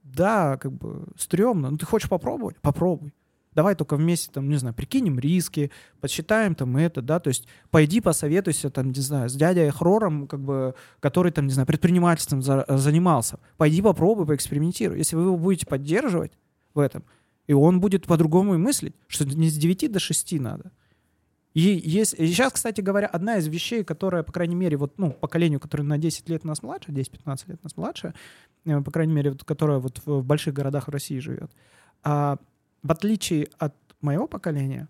да, 0.04 0.58
как 0.58 0.74
бы 0.74 1.08
стрёмно, 1.18 1.72
но 1.72 1.78
ты 1.80 1.88
хочешь 1.88 2.08
попробовать? 2.08 2.58
Попробуй. 2.62 3.16
Давай 3.60 3.76
только 3.76 3.98
вместе, 3.98 4.32
там, 4.32 4.48
не 4.48 4.56
знаю, 4.56 4.74
прикинем 4.74 5.20
риски, 5.20 5.70
подсчитаем 6.00 6.56
там 6.56 6.78
это, 6.78 7.02
да, 7.02 7.20
то 7.20 7.28
есть 7.28 7.46
пойди 7.72 8.00
посоветуйся, 8.00 8.70
там, 8.70 8.92
не 8.92 9.02
знаю, 9.02 9.28
с 9.28 9.34
дядей 9.34 9.70
Хрором, 9.70 10.28
как 10.28 10.40
бы, 10.40 10.76
который, 11.02 11.34
там, 11.34 11.46
не 11.46 11.52
знаю, 11.52 11.68
предпринимательством 11.68 12.42
за- 12.42 12.64
занимался. 12.70 13.38
Пойди 13.58 13.82
попробуй, 13.82 14.26
поэкспериментируй. 14.26 14.98
Если 14.98 15.18
вы 15.18 15.24
его 15.24 15.38
будете 15.38 15.66
поддерживать 15.66 16.32
в 16.74 16.80
этом, 16.80 17.04
и 17.48 17.54
он 17.54 17.82
будет 17.82 18.06
по-другому 18.08 18.56
и 18.56 18.58
мыслить, 18.58 18.96
что 19.08 19.26
не 19.26 19.50
с 19.50 19.58
9 19.58 19.92
до 19.92 20.00
6 20.00 20.40
надо. 20.40 20.72
И, 21.54 21.60
есть, 21.60 22.14
и 22.18 22.28
сейчас, 22.28 22.54
кстати 22.54 22.80
говоря, 22.80 23.08
одна 23.08 23.40
из 23.40 23.48
вещей, 23.50 23.84
которая, 23.84 24.24
по 24.24 24.32
крайней 24.32 24.56
мере, 24.56 24.78
вот, 24.78 24.98
ну, 24.98 25.12
поколению, 25.12 25.60
которое 25.60 25.84
на 25.84 25.98
10 25.98 26.30
лет 26.30 26.46
нас 26.46 26.64
младше, 26.64 26.94
10-15 26.94 27.50
лет 27.50 27.62
нас 27.62 27.76
младше, 27.76 28.14
э, 28.64 28.80
по 28.80 28.90
крайней 28.90 29.12
мере, 29.12 29.32
вот, 29.32 29.44
которая 29.44 29.80
вот 29.80 30.02
в, 30.06 30.24
больших 30.24 30.54
городах 30.54 30.88
России 30.88 31.20
живет, 31.20 31.52
а, 32.04 32.38
в 32.84 32.92
отличие 32.92 33.48
от 33.58 33.74
моего 34.02 34.28
поколения, 34.28 34.88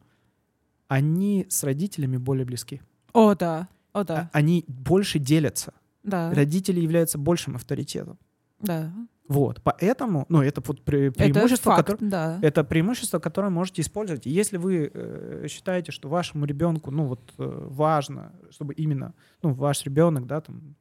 они 0.87 1.45
с 1.49 1.63
родителями 1.63 2.17
более 2.17 2.45
близки. 2.45 2.81
О, 3.13 3.35
да, 3.35 3.67
о, 3.93 4.01
А- 4.01 4.03
да, 4.03 4.29
Они 4.33 4.63
больше 4.67 5.19
делятся. 5.19 5.73
да, 6.03 6.31
Родители 6.33 6.79
являются 6.79 7.17
большим 7.17 7.55
авторитетом. 7.55 8.17
да. 8.59 8.91
Вот. 9.27 9.61
Поэтому, 9.61 10.25
ну, 10.27 10.41
это 10.41 10.59
вот 10.65 10.81
пре- 10.83 11.09
Это 11.09 11.19
преимущество, 11.19 11.75
факт, 11.75 11.87
которое... 11.87 12.09
да. 12.09 12.39
Это 12.41 12.63
преимущество, 12.63 13.19
которое 13.19 13.49
можете 13.51 13.83
использовать. 13.83 14.25
Если 14.25 14.57
вы 14.57 14.89
э, 14.91 15.45
считаете, 15.47 15.91
что 15.91 16.09
вашему 16.09 16.45
ребенку, 16.45 16.89
ну 16.89 17.05
вот 17.05 17.31
э, 17.37 17.67
важно, 17.69 18.33
чтобы 18.49 18.73
именно, 18.73 19.13
ну 19.43 19.53
ваш 19.53 19.85
ребенок, 19.85 20.25
да, 20.25 20.41
там 20.41 20.73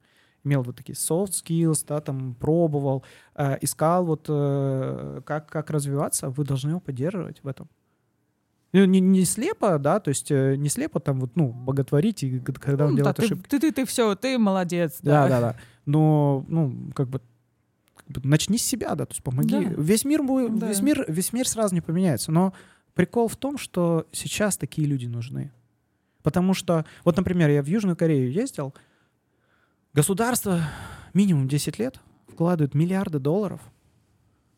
имел 0.48 0.62
вот 0.62 0.76
такие 0.76 0.94
soft 0.94 1.30
skills, 1.30 1.84
да, 1.86 2.00
там 2.00 2.34
пробовал, 2.34 3.04
э, 3.34 3.58
искал 3.60 4.04
вот 4.04 4.26
э, 4.28 5.20
как 5.24 5.48
как 5.48 5.70
развиваться, 5.70 6.30
вы 6.30 6.44
должны 6.44 6.70
его 6.70 6.80
поддерживать 6.80 7.42
в 7.42 7.48
этом. 7.48 7.68
Ну, 8.72 8.84
Не, 8.84 9.00
не 9.00 9.24
слепо, 9.24 9.78
да, 9.78 9.98
то 10.00 10.10
есть 10.10 10.30
э, 10.30 10.56
не 10.56 10.68
слепо 10.68 11.00
там 11.00 11.20
вот, 11.20 11.36
ну, 11.36 11.48
боготворить, 11.52 12.22
и 12.22 12.38
когда 12.40 12.84
он 12.84 12.90
Ну, 12.90 12.96
да, 12.96 13.02
делает 13.02 13.16
ты, 13.16 13.24
ошибки. 13.24 13.48
ты, 13.48 13.60
ты, 13.60 13.72
ты 13.72 13.86
все, 13.86 14.14
ты 14.14 14.38
молодец. 14.38 14.98
Да, 15.02 15.28
да, 15.28 15.40
да. 15.40 15.56
Но, 15.86 16.44
ну, 16.48 16.90
как 16.94 17.08
бы, 17.08 17.20
как 17.96 18.08
бы 18.08 18.28
начни 18.28 18.58
с 18.58 18.62
себя, 18.64 18.94
да, 18.94 19.06
то 19.06 19.12
есть 19.12 19.22
помоги. 19.22 19.54
Да. 19.54 19.60
Весь 19.82 20.04
мир, 20.04 20.22
будет- 20.22 20.58
Да. 20.58 20.68
весь 20.68 20.82
мир, 20.82 21.04
весь 21.08 21.32
мир 21.32 21.48
сразу 21.48 21.74
не 21.74 21.80
поменяется. 21.80 22.30
Но 22.30 22.52
прикол 22.92 23.28
в 23.28 23.36
том, 23.36 23.56
что 23.56 24.06
сейчас 24.12 24.58
такие 24.58 24.86
люди 24.86 25.06
нужны. 25.06 25.50
Потому 26.22 26.52
что, 26.52 26.84
вот, 27.04 27.16
например, 27.16 27.48
я 27.48 27.62
в 27.62 27.66
Южную 27.66 27.96
Корею 27.96 28.30
ездил, 28.30 28.74
государство 29.98 30.62
минимум 31.12 31.48
10 31.48 31.80
лет 31.80 32.00
вкладывает 32.28 32.72
миллиарды 32.72 33.18
долларов 33.18 33.60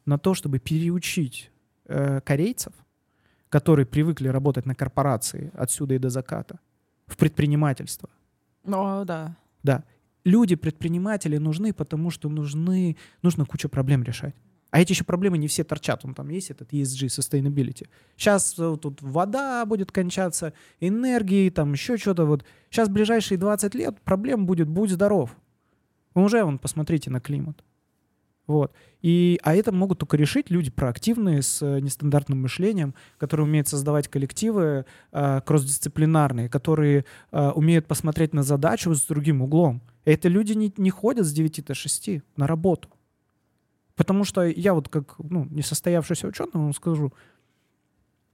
на 0.05 0.19
то, 0.19 0.35
чтобы 0.35 0.59
переучить 0.59 1.51
э, 1.87 2.21
корейцев, 2.21 2.75
которые 3.49 3.87
привыкли 3.87 4.29
работать 4.29 4.67
на 4.67 4.75
корпорации 4.75 5.51
отсюда 5.55 5.95
и 5.95 5.99
до 5.99 6.11
заката, 6.11 6.61
в 7.07 7.17
предпринимательство. 7.17 8.11
О, 8.65 9.05
да. 9.05 9.35
Да. 9.63 9.85
Люди, 10.25 10.57
предприниматели 10.57 11.39
нужны, 11.39 11.73
потому 11.73 12.11
что 12.11 12.29
нужны, 12.29 12.99
нужно 13.23 13.47
куча 13.47 13.71
проблем 13.71 14.03
решать. 14.03 14.35
А 14.71 14.81
эти 14.81 14.93
еще 14.93 15.05
проблемы 15.05 15.39
не 15.39 15.49
все 15.49 15.65
торчат. 15.65 16.05
Он 16.05 16.15
там 16.15 16.29
есть 16.29 16.51
этот 16.51 16.73
ESG, 16.73 17.07
sustainability. 17.07 17.89
Сейчас 18.17 18.55
э, 18.59 18.77
тут 18.81 19.03
вода 19.03 19.65
будет 19.67 19.91
кончаться, 19.93 20.53
энергии, 20.79 21.51
там 21.51 21.73
еще 21.73 21.97
что-то. 21.97 22.25
Вот. 22.25 22.45
Сейчас 22.71 22.89
ближайшие 22.89 23.39
20 23.39 23.75
лет 23.75 24.01
проблем 24.03 24.47
будет 24.47 24.69
«будь 24.69 24.91
здоров». 24.91 25.37
Уже, 26.15 26.45
вон, 26.45 26.59
посмотрите 26.59 27.11
на 27.11 27.21
климат. 27.21 27.63
Вот. 28.51 28.73
И, 29.01 29.39
а 29.45 29.55
это 29.55 29.71
могут 29.71 30.01
только 30.01 30.17
решить 30.17 30.51
люди 30.51 30.73
проактивные, 30.73 31.41
с 31.41 31.63
э, 31.63 31.79
нестандартным 31.79 32.43
мышлением, 32.43 32.95
которые 33.17 33.47
умеют 33.47 33.69
создавать 33.69 34.09
коллективы 34.09 34.87
э, 35.13 35.41
кросс-дисциплинарные, 35.47 36.49
которые 36.49 37.05
э, 37.31 37.51
умеют 37.51 37.87
посмотреть 37.87 38.35
на 38.35 38.43
задачу 38.43 38.93
с 38.93 39.03
другим 39.07 39.43
углом. 39.43 39.83
Это 40.05 40.29
люди 40.29 40.55
не, 40.55 40.73
не 40.77 40.91
ходят 40.91 41.27
с 41.27 41.33
9 41.33 41.65
до 41.65 41.75
6 41.75 42.23
на 42.37 42.49
работу. 42.49 42.89
Потому 44.01 44.25
что 44.25 44.47
я 44.47 44.73
вот 44.73 44.89
как 44.89 45.17
ну, 45.19 45.47
несостоявшийся 45.51 46.27
ученый 46.27 46.53
вам 46.55 46.73
скажу, 46.73 47.13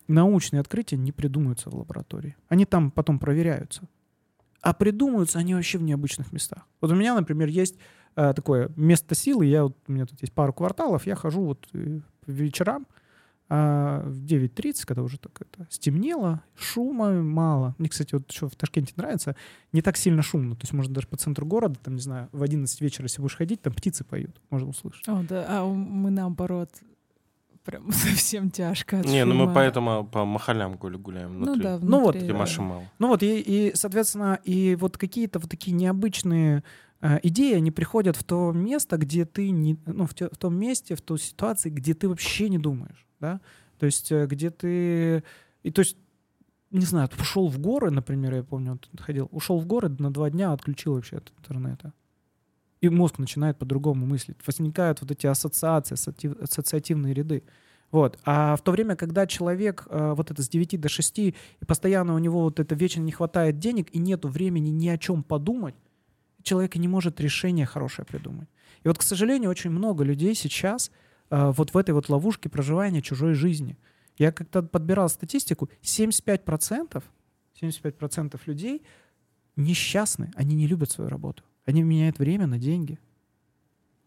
научные 0.07 0.61
открытия 0.61 0.97
не 0.97 1.11
придумываются 1.11 1.71
в 1.71 1.75
лаборатории. 1.75 2.37
Они 2.47 2.65
там 2.65 2.93
потом 2.93 3.19
проверяются. 3.19 3.83
А 4.61 4.73
придумываются 4.75 5.41
они 5.41 5.57
вообще 5.57 5.79
в 5.79 5.83
необычных 5.83 6.33
местах. 6.33 6.69
Вот 6.81 6.93
у 6.93 6.95
меня, 6.95 7.17
например, 7.17 7.49
есть 7.49 7.79
э, 8.15 8.33
такое 8.33 8.71
место 8.77 9.17
силы. 9.17 9.47
Я, 9.47 9.65
вот, 9.65 9.77
у 9.89 9.93
меня 9.93 10.07
тут 10.07 10.21
есть 10.21 10.33
пару 10.33 10.53
кварталов. 10.53 11.05
Я 11.05 11.17
хожу 11.17 11.43
вот 11.43 11.67
э, 11.73 11.99
вечерам 12.29 12.87
а, 13.49 14.03
в 14.05 14.25
9.30, 14.25 14.85
когда 14.87 15.03
уже 15.03 15.19
так 15.19 15.41
это 15.41 15.67
стемнело, 15.71 16.43
шума 16.57 17.13
мало. 17.23 17.75
Мне, 17.79 17.89
кстати, 17.89 18.15
вот 18.15 18.31
что 18.33 18.49
в 18.49 18.57
Ташкенте 18.57 18.93
нравится, 18.97 19.37
не 19.73 19.83
так 19.83 19.97
сильно 19.97 20.23
шумно. 20.23 20.57
То 20.57 20.63
есть 20.65 20.73
можно 20.73 20.93
даже 20.95 21.07
по 21.07 21.17
центру 21.17 21.47
города, 21.47 21.79
там, 21.83 21.95
не 21.95 22.01
знаю, 22.01 22.29
в 22.33 22.43
11 22.43 22.81
вечера, 22.81 23.05
если 23.05 23.21
будешь 23.23 23.37
ходить, 23.37 23.63
там 23.63 23.73
птицы 23.73 24.05
поют, 24.05 24.41
можно 24.51 24.69
услышать. 24.69 25.07
О, 25.09 25.23
да. 25.29 25.47
А 25.49 25.65
мы 25.67 26.11
наоборот 26.11 26.71
прям 27.65 27.91
совсем 27.93 28.51
тяжко. 28.51 29.01
от 29.01 29.07
Не, 29.07 29.25
ну 29.25 29.35
мы 29.35 29.41
шума. 29.45 29.55
поэтому 29.55 30.07
по 30.07 30.25
махалям 30.25 30.75
гуля- 30.75 30.99
гуляем 30.99 31.39
Ну 31.39 31.45
внутри. 31.47 31.63
да, 31.63 31.79
Ну 31.81 32.01
вот, 32.01 32.15
внутри, 32.15 32.21
Где 32.23 32.33
да. 32.33 32.39
Маши 32.39 32.63
мало. 32.63 32.85
Ну 32.99 33.09
вот, 33.09 33.23
и, 33.23 33.41
и, 33.41 33.73
соответственно, 33.75 34.39
и 34.45 34.77
вот 34.77 34.99
какие-то 34.99 35.39
вот 35.39 35.51
такие 35.51 35.73
необычные 35.73 36.63
э, 37.01 37.19
идеи, 37.25 37.55
они 37.55 37.71
приходят 37.71 38.17
в 38.17 38.25
то 38.25 38.53
место, 38.53 38.97
где 38.97 39.25
ты 39.25 39.51
не, 39.51 39.77
ну, 39.87 40.07
в, 40.07 40.15
те- 40.15 40.29
в 40.31 40.37
том 40.39 40.57
месте, 40.57 40.95
в 40.95 41.01
той 41.03 41.19
ситуации, 41.19 41.71
где 41.71 41.95
ты 41.95 42.09
вообще 42.09 42.49
не 42.49 42.59
думаешь, 42.59 43.06
да, 43.21 43.41
то 43.79 43.87
есть 43.87 44.11
э, 44.13 44.27
где 44.27 44.51
ты, 44.51 45.23
и 45.63 45.71
то 45.71 45.81
есть, 45.81 45.97
не 46.71 46.85
знаю, 46.85 47.09
ушел 47.19 47.49
в 47.49 47.59
горы, 47.59 47.91
например, 47.91 48.35
я 48.35 48.43
помню, 48.43 48.73
вот 48.73 49.01
ходил, 49.01 49.29
ушел 49.33 49.59
в 49.59 49.67
горы 49.67 49.89
на 49.89 50.13
два 50.13 50.31
дня, 50.31 50.53
отключил 50.53 50.95
вообще 50.95 51.19
от 51.19 51.33
интернета. 51.39 51.93
И 52.81 52.89
мозг 52.89 53.19
начинает 53.19 53.59
по-другому 53.59 54.07
мыслить. 54.07 54.37
Возникают 54.47 55.01
вот 55.01 55.11
эти 55.11 55.27
ассоциации, 55.27 55.95
ассоциатив- 55.95 56.41
ассоциативные 56.43 57.15
ряды. 57.15 57.43
Вот. 57.91 58.19
А 58.25 58.57
в 58.57 58.63
то 58.63 58.73
время, 58.73 58.97
когда 58.97 59.27
человек 59.27 59.87
э, 59.89 60.13
вот 60.15 60.31
это 60.31 60.43
с 60.43 60.49
9 60.49 60.81
до 60.81 60.89
6, 60.89 61.19
и 61.19 61.35
постоянно 61.67 62.15
у 62.15 62.19
него 62.19 62.43
вот 62.43 62.61
это 62.61 62.75
вечно 62.75 63.01
не 63.01 63.13
хватает 63.13 63.59
денег, 63.59 63.89
и 63.93 63.99
нету 63.99 64.29
времени 64.29 64.69
ни 64.69 64.89
о 64.89 64.99
чем 64.99 65.23
подумать, 65.23 65.75
человек 66.43 66.77
не 66.77 66.89
может 66.89 67.21
решение 67.21 67.67
хорошее 67.67 68.07
придумать. 68.07 68.49
И 68.85 68.89
вот, 68.89 68.99
к 68.99 69.03
сожалению, 69.03 69.51
очень 69.51 69.71
много 69.71 70.05
людей 70.05 70.35
сейчас 70.35 70.91
вот 71.31 71.75
в 71.75 71.79
этой 71.79 71.91
вот 71.93 72.09
ловушке 72.09 72.49
проживания 72.49 73.03
чужой 73.03 73.35
жизни. 73.35 73.77
Я 74.19 74.33
как-то 74.33 74.63
подбирал 74.63 75.09
статистику, 75.09 75.69
75%, 75.83 77.03
75% 77.61 78.41
людей 78.47 78.83
несчастны, 79.57 80.31
они 80.35 80.55
не 80.55 80.67
любят 80.67 80.91
свою 80.91 81.11
работу. 81.11 81.43
Они 81.65 81.83
меняют 81.83 82.19
время 82.19 82.47
на 82.47 82.59
деньги. 82.59 82.99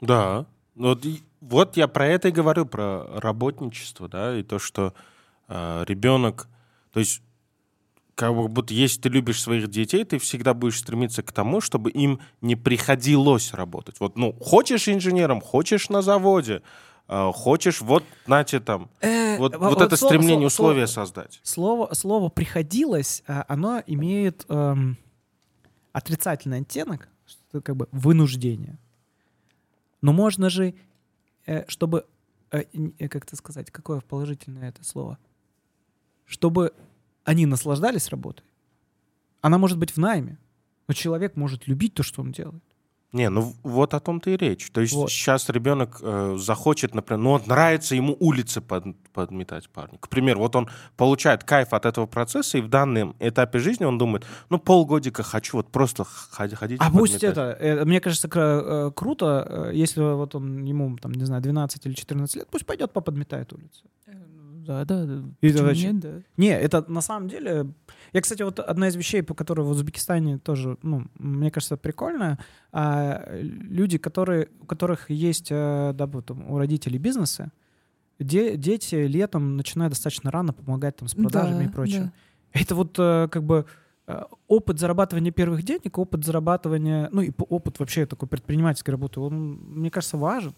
Да. 0.02 0.46
Вот, 0.76 1.06
вот 1.42 1.78
я 1.78 1.88
про 1.88 2.08
это 2.08 2.30
и 2.30 2.32
говорю, 2.32 2.66
про 2.66 3.20
работничество, 3.20 4.08
да, 4.08 4.38
и 4.38 4.44
то, 4.44 4.60
что 4.60 4.94
э, 5.48 5.84
ребенок, 5.88 6.48
то 6.94 7.00
есть 7.00 7.22
как 8.16 8.34
будто 8.34 8.74
если 8.74 9.02
ты 9.02 9.10
любишь 9.10 9.42
своих 9.42 9.70
детей, 9.70 10.04
ты 10.04 10.20
всегда 10.20 10.54
будешь 10.54 10.80
стремиться 10.80 11.24
к 11.24 11.32
тому, 11.32 11.62
чтобы 11.62 11.90
им 11.90 12.20
не 12.42 12.56
приходилось 12.56 13.54
работать. 13.54 14.00
Вот, 14.00 14.18
ну, 14.18 14.34
хочешь 14.34 14.90
инженером, 14.90 15.42
хочешь 15.42 15.90
на 15.90 16.02
заводе, 16.02 16.56
э, 16.56 16.62
хочешь, 17.34 17.82
вот, 17.82 18.04
знаете, 18.26 18.60
там, 18.60 18.90
вот, 19.40 19.56
вот 19.56 19.82
это 19.82 19.96
слово- 19.96 20.10
стремление 20.12 20.50
слово- 20.50 20.70
условия 20.72 20.88
создать. 20.88 21.40
Слово, 21.44 21.94
слово 21.94 22.30
«приходилось», 22.30 23.24
а, 23.28 23.46
оно 23.48 23.82
имеет 23.88 24.46
эм, 24.50 24.98
отрицательный 25.92 26.60
оттенок, 26.60 27.10
что 27.26 27.62
как 27.62 27.76
бы 27.76 27.88
вынуждение. 27.92 28.78
Но 30.02 30.14
можно 30.14 30.50
же, 30.50 30.76
э, 31.46 31.66
чтобы, 31.68 32.06
э, 32.52 32.64
э, 33.00 33.08
как 33.08 33.26
это 33.26 33.36
сказать, 33.36 33.72
какое 33.72 34.02
положительное 34.02 34.70
это 34.70 34.84
слово? 34.84 35.18
Чтобы 36.26 36.74
они 37.24 37.46
наслаждались 37.46 38.10
работой. 38.10 38.46
Она 39.42 39.58
может 39.58 39.78
быть 39.78 39.92
в 39.92 39.98
найме, 39.98 40.38
но 40.88 40.94
человек 40.94 41.36
может 41.36 41.68
любить 41.68 41.94
то, 41.94 42.04
что 42.04 42.22
он 42.22 42.32
делает. 42.32 42.64
Не, 43.12 43.30
ну 43.30 43.54
вот 43.64 43.96
о 43.96 44.00
том-то 44.00 44.30
и 44.30 44.38
речь. 44.38 44.70
То 44.72 44.82
есть 44.82 44.94
Вот. 44.94 45.10
сейчас 45.10 45.50
ребенок 45.50 45.98
э, 46.02 46.36
захочет, 46.38 46.94
например, 46.94 47.20
ну 47.24 47.30
вот 47.32 47.48
нравится 47.48 47.96
ему 47.96 48.16
улицы 48.20 48.62
под- 48.62 48.96
подметать 49.14 49.68
парни. 49.70 49.98
К 50.00 50.08
примеру, 50.10 50.40
вот 50.42 50.56
он 50.56 50.70
получает 50.96 51.44
кайф 51.44 51.74
от 51.74 51.86
этого 51.88 52.06
процесса, 52.06 52.60
и 52.60 52.62
в 52.62 52.68
данном 52.68 53.16
этапе 53.20 53.58
жизни 53.58 53.84
он 53.86 53.98
думает, 53.98 54.26
ну 54.50 54.60
полгодика 54.60 55.24
хочу 55.24 55.58
вот 55.58 55.72
просто 55.72 56.04
ходить, 56.04 56.58
ходить 56.60 56.80
А 56.82 56.92
пусть 56.92 57.14
подметать». 57.14 57.38
это, 57.58 57.64
э, 57.82 57.86
мне 57.86 58.00
кажется, 58.00 58.28
кра- 58.28 58.62
э, 58.64 58.92
круто, 58.96 59.70
э, 59.72 59.72
если 59.74 60.02
вот 60.02 60.36
он 60.36 60.64
ему, 60.66 60.96
там, 60.98 61.12
не 61.14 61.26
знаю, 61.26 61.42
12 61.42 61.88
или 61.88 61.94
14 61.94 62.36
лет, 62.36 62.48
пусть 62.52 62.66
пойдет 62.68 62.94
поподметает 62.94 63.52
улицу. 63.54 63.86
Да, 64.86 65.06
да. 65.06 65.24
И 65.42 65.48
это 65.50 65.74
нет, 65.74 66.00
да. 66.00 66.22
Не, 66.38 66.50
это 66.58 66.84
на 66.88 67.02
самом 67.02 67.28
деле... 67.28 67.68
Я, 68.14 68.22
кстати, 68.22 68.44
вот 68.44 68.60
одна 68.60 68.88
из 68.88 68.96
вещей, 68.96 69.22
по 69.24 69.34
которой 69.34 69.62
в 69.62 69.70
Узбекистане 69.70 70.38
тоже, 70.40 70.78
ну, 70.84 71.06
мне 71.18 71.52
кажется, 71.52 71.78
прикольно. 71.78 72.38
а, 72.72 73.24
люди, 73.42 73.98
которые, 73.98 74.48
у 74.62 74.66
которых 74.66 75.10
есть, 75.10 75.48
э, 75.52 75.92
да, 75.94 76.06
вот, 76.06 76.26
там, 76.28 76.50
у 76.52 76.58
родителей 76.58 77.00
бизнесы, 77.00 77.52
де- 78.20 78.56
дети 78.58 78.96
летом 78.96 79.58
начинают 79.58 79.94
достаточно 79.94 80.32
рано 80.32 80.54
помогать 80.54 80.96
там 80.98 81.08
с 81.08 81.14
продажами 81.16 81.64
Да, 81.66 81.70
и 81.70 81.74
прочее. 81.74 82.02
да. 82.04 82.12
Это 82.62 82.76
вот 82.76 82.96
э, 83.00 83.28
как 83.32 83.44
бы 83.44 83.66
э, 84.08 84.24
опыт 84.48 84.80
зарабатывания 84.80 85.32
первых 85.32 85.64
денег, 85.64 85.98
опыт 85.98 86.26
зарабатывания, 86.26 87.10
ну 87.12 87.22
и 87.22 87.32
опыт 87.38 87.80
вообще 87.80 88.06
такой 88.06 88.28
предпринимательской 88.28 88.92
работы, 88.92 89.20
он, 89.20 89.60
мне 89.68 89.90
кажется, 89.92 90.18
важен. 90.18 90.54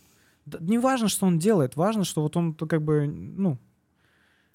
Не 0.59 0.79
важно, 0.79 1.07
что 1.07 1.27
он 1.27 1.37
делает, 1.37 1.75
важно, 1.75 2.03
что 2.03 2.21
вот 2.23 2.35
он 2.35 2.53
как 2.55 2.81
бы, 2.81 3.05
ну, 3.07 3.57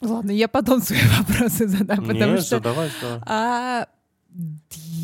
Ладно, 0.00 0.30
я 0.30 0.48
потом 0.48 0.82
свои 0.82 1.00
вопросы 1.18 1.66
задам, 1.66 2.04
потому 2.04 2.38
что 2.38 2.56
задавай. 2.56 2.90
А 3.26 3.86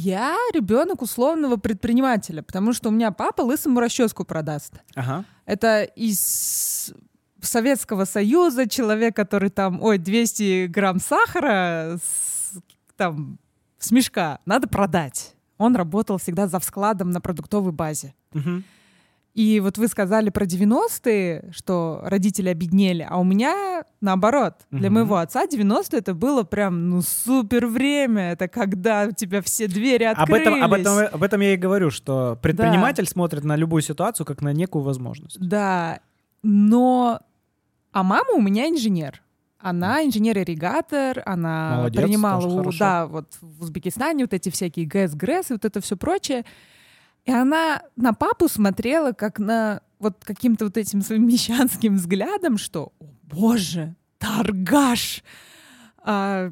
я 0.02 0.36
ребенок 0.52 1.02
условного 1.02 1.56
предпринимателя, 1.56 2.42
потому 2.42 2.72
что 2.72 2.88
у 2.88 2.92
меня 2.92 3.10
папа 3.12 3.42
лысому 3.42 3.80
расческу 3.80 4.24
продаст. 4.24 4.74
ага. 4.94 5.24
Это 5.46 5.82
из 5.82 6.92
Советского 7.40 8.04
Союза 8.04 8.68
человек, 8.68 9.16
который 9.16 9.50
там, 9.50 9.82
ой, 9.82 9.98
200 9.98 10.66
грамм 10.66 11.00
сахара 11.00 11.98
с, 11.98 12.58
там, 12.96 13.38
с 13.78 13.90
мешка 13.90 14.38
надо 14.46 14.68
продать. 14.68 15.34
Он 15.58 15.74
работал 15.76 16.18
всегда 16.18 16.46
за 16.46 16.60
складом 16.60 17.10
на 17.10 17.20
продуктовой 17.20 17.72
базе. 17.72 18.14
Мгм. 18.32 18.64
И 19.34 19.60
вот 19.60 19.78
вы 19.78 19.88
сказали 19.88 20.28
про 20.28 20.44
90-е, 20.44 21.52
что 21.52 22.00
родители 22.04 22.50
обеднели, 22.50 23.06
а 23.08 23.18
у 23.18 23.24
меня 23.24 23.84
наоборот. 24.02 24.54
Для 24.70 24.90
Мгм. 24.90 24.94
моего 24.94 25.16
отца 25.16 25.46
90-е 25.46 26.00
это 26.00 26.12
было 26.14 26.42
прям, 26.42 26.90
ну, 26.90 27.00
супер 27.00 27.66
время. 27.66 28.32
Это 28.32 28.48
когда 28.48 29.06
у 29.08 29.12
тебя 29.12 29.40
все 29.40 29.68
двери 29.68 30.04
Об 30.04 30.20
открылись. 30.20 30.42
этом, 30.42 30.62
об, 30.62 30.72
этом, 30.74 30.98
об 31.12 31.22
этом 31.22 31.40
я 31.40 31.54
и 31.54 31.56
говорю, 31.56 31.90
что 31.90 32.38
предприниматель 32.42 33.06
смотрит 33.06 33.42
на 33.44 33.56
любую 33.56 33.80
ситуацию 33.80 34.26
как 34.26 34.42
на 34.42 34.52
некую 34.52 34.82
возможность. 34.82 35.38
Да, 35.40 36.00
но... 36.42 37.20
А 37.92 38.02
мама 38.02 38.32
у 38.34 38.40
меня 38.40 38.68
инженер. 38.68 39.22
Она 39.58 40.04
инженер-ирригатор, 40.04 41.22
она 41.24 41.76
Молодец, 41.76 42.02
принимала, 42.02 42.72
да, 42.78 43.06
вот 43.06 43.38
в 43.40 43.62
Узбекистане 43.62 44.24
вот 44.24 44.34
эти 44.34 44.50
всякие 44.50 44.86
ГЭС, 44.86 45.14
ГРЭС 45.14 45.50
и 45.50 45.52
вот 45.54 45.64
это 45.64 45.80
все 45.80 45.96
прочее. 45.96 46.44
И 47.24 47.30
она 47.32 47.82
на 47.96 48.12
папу 48.12 48.48
смотрела 48.48 49.12
как 49.12 49.38
на 49.38 49.80
вот 49.98 50.24
каким-то 50.24 50.64
вот 50.66 50.76
этим 50.76 51.02
своим 51.02 51.26
мещанским 51.28 51.96
взглядом, 51.96 52.58
что, 52.58 52.92
о 52.98 53.04
боже, 53.22 53.94
торгаш! 54.18 55.22
А, 56.04 56.50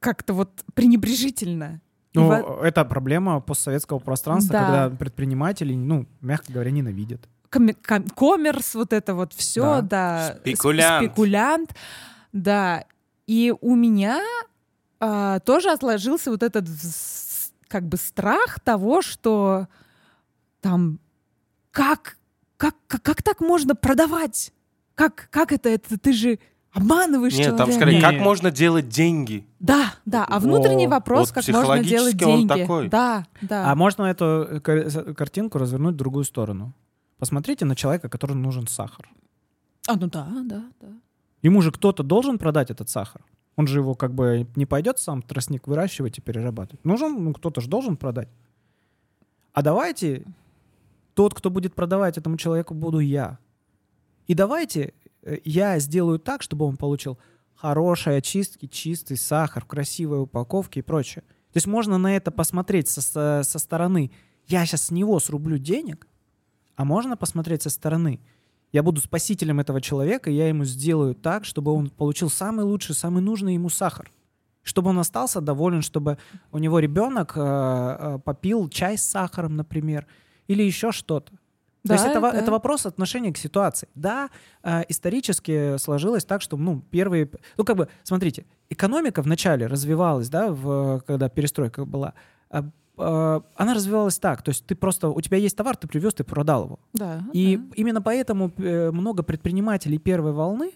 как-то 0.00 0.32
вот 0.34 0.64
пренебрежительно. 0.74 1.80
Ну, 2.14 2.26
во- 2.28 2.64
это 2.64 2.84
проблема 2.84 3.40
постсоветского 3.40 3.98
пространства, 3.98 4.52
Да. 4.52 4.64
когда 4.66 4.90
предприниматели, 4.96 5.74
ну, 5.74 6.06
мягко 6.20 6.52
говоря, 6.52 6.70
ненавидят. 6.70 7.28
коми- 7.50 7.76
ком- 7.86 8.08
коммерс, 8.14 8.74
вот 8.74 8.92
это 8.92 9.14
вот 9.14 9.32
все, 9.34 9.80
да. 9.82 10.32
сп- 10.36 10.40
Спекулянт. 10.40 11.04
Спекулянт, 11.06 11.74
да. 12.32 12.84
И 13.26 13.54
у 13.60 13.74
меня 13.74 14.20
а, 15.00 15.38
тоже 15.40 15.70
отложился 15.70 16.30
вот 16.30 16.42
этот 16.42 16.64
вз- 16.66 17.27
как 17.68 17.86
бы 17.86 17.96
страх 17.96 18.60
того, 18.60 19.02
что 19.02 19.68
там 20.60 20.98
как, 21.70 22.16
как, 22.56 22.74
как, 22.86 23.02
как 23.02 23.22
так 23.22 23.40
можно 23.40 23.74
продавать? 23.74 24.52
Как, 24.94 25.28
как 25.30 25.52
это, 25.52 25.68
это? 25.68 25.98
Ты 25.98 26.12
же 26.12 26.38
обманываешь 26.72 27.34
Нет, 27.36 27.48
там 27.56 27.68
человека. 27.68 27.80
скорее, 27.80 27.96
Не. 27.96 28.02
как 28.02 28.14
можно 28.20 28.50
делать 28.50 28.88
деньги? 28.88 29.46
Да, 29.60 29.94
да. 30.04 30.24
А 30.24 30.40
внутренний 30.40 30.86
О, 30.86 30.90
вопрос, 30.90 31.28
вот 31.28 31.34
как 31.34 31.48
можно 31.54 31.82
делать 31.84 32.14
психологически 32.16 32.24
он 32.24 32.36
деньги. 32.48 32.48
такой. 32.62 32.88
Да, 32.88 33.26
да. 33.42 33.70
А 33.70 33.74
можно 33.74 34.04
эту 34.04 34.24
э, 34.24 34.60
кар- 34.60 35.14
картинку 35.14 35.58
развернуть 35.58 35.94
в 35.94 35.98
другую 35.98 36.24
сторону? 36.24 36.72
Посмотрите 37.18 37.64
на 37.64 37.74
человека, 37.76 38.08
которому 38.08 38.40
нужен 38.40 38.66
сахар. 38.66 39.08
А, 39.86 39.94
ну 39.96 40.06
да, 40.08 40.26
да, 40.44 40.64
да. 40.80 40.88
Ему 41.42 41.62
же 41.62 41.70
кто-то 41.72 42.02
должен 42.02 42.38
продать 42.38 42.70
этот 42.70 42.88
сахар. 42.90 43.22
Он 43.58 43.66
же 43.66 43.80
его 43.80 43.96
как 43.96 44.14
бы 44.14 44.46
не 44.54 44.66
пойдет 44.66 45.00
сам 45.00 45.20
тростник 45.20 45.66
выращивать 45.66 46.16
и 46.16 46.20
перерабатывать. 46.20 46.84
Нужен, 46.84 47.24
ну 47.24 47.32
кто-то 47.34 47.60
же 47.60 47.68
должен 47.68 47.96
продать. 47.96 48.28
А 49.52 49.62
давайте 49.62 50.24
тот, 51.14 51.34
кто 51.34 51.50
будет 51.50 51.74
продавать 51.74 52.16
этому 52.16 52.36
человеку, 52.36 52.74
буду 52.74 53.00
я. 53.00 53.40
И 54.28 54.34
давайте 54.34 54.94
э, 55.22 55.38
я 55.44 55.76
сделаю 55.80 56.20
так, 56.20 56.42
чтобы 56.42 56.66
он 56.66 56.76
получил 56.76 57.18
хорошие 57.56 58.18
очистки, 58.18 58.66
чистый 58.66 59.16
сахар 59.16 59.64
в 59.64 59.66
красивой 59.66 60.22
упаковке 60.22 60.78
и 60.78 60.84
прочее. 60.84 61.24
То 61.52 61.56
есть 61.56 61.66
можно 61.66 61.98
на 61.98 62.14
это 62.14 62.30
посмотреть 62.30 62.86
со, 62.86 63.00
со- 63.02 63.42
со 63.42 63.58
стороны. 63.58 64.12
Я 64.46 64.64
сейчас 64.66 64.84
с 64.84 64.90
него 64.92 65.18
срублю 65.18 65.58
денег, 65.58 66.06
а 66.76 66.84
можно 66.84 67.16
посмотреть 67.16 67.62
со 67.62 67.70
стороны. 67.70 68.20
Я 68.72 68.82
буду 68.82 69.00
спасителем 69.00 69.60
этого 69.60 69.80
человека, 69.80 70.30
и 70.30 70.34
я 70.34 70.48
ему 70.48 70.64
сделаю 70.64 71.14
так, 71.14 71.44
чтобы 71.44 71.72
он 71.72 71.88
получил 71.88 72.28
самый 72.28 72.64
лучший, 72.64 72.94
самый 72.94 73.22
нужный 73.22 73.54
ему 73.54 73.70
сахар. 73.70 74.10
Чтобы 74.62 74.90
он 74.90 74.98
остался 74.98 75.40
доволен, 75.40 75.80
чтобы 75.80 76.18
у 76.52 76.58
него 76.58 76.78
ребенок 76.78 77.32
э, 77.36 77.40
э, 77.40 78.18
попил 78.22 78.68
чай 78.68 78.98
с 78.98 79.02
сахаром, 79.02 79.56
например, 79.56 80.06
или 80.46 80.62
еще 80.62 80.92
что-то. 80.92 81.32
Да, 81.84 81.96
То 81.96 82.02
есть 82.02 82.06
это, 82.06 82.20
да. 82.20 82.32
это 82.32 82.50
вопрос 82.50 82.84
отношения 82.84 83.32
к 83.32 83.38
ситуации. 83.38 83.88
Да, 83.94 84.28
э, 84.62 84.82
исторически 84.88 85.78
сложилось 85.78 86.26
так, 86.26 86.42
что, 86.42 86.58
ну, 86.58 86.82
первые... 86.90 87.30
Ну, 87.56 87.64
как 87.64 87.76
бы, 87.76 87.88
смотрите, 88.02 88.44
экономика 88.68 89.22
вначале 89.22 89.66
развивалась, 89.66 90.28
да, 90.28 90.52
в, 90.52 91.02
когда 91.06 91.30
перестройка 91.30 91.86
была. 91.86 92.12
Э, 92.98 93.40
она 93.56 93.74
развивалась 93.74 94.18
так. 94.18 94.42
То 94.42 94.50
есть 94.50 94.66
ты 94.66 94.74
просто... 94.74 95.08
У 95.08 95.20
тебя 95.20 95.36
есть 95.38 95.56
товар, 95.56 95.76
ты 95.76 95.88
привез, 95.88 96.14
ты 96.14 96.24
продал 96.24 96.64
его. 96.64 96.78
Да, 96.92 97.22
И 97.32 97.56
да. 97.56 97.64
именно 97.76 98.02
поэтому 98.02 98.52
э, 98.56 98.90
много 98.90 99.22
предпринимателей 99.22 99.98
первой 99.98 100.32
волны, 100.32 100.72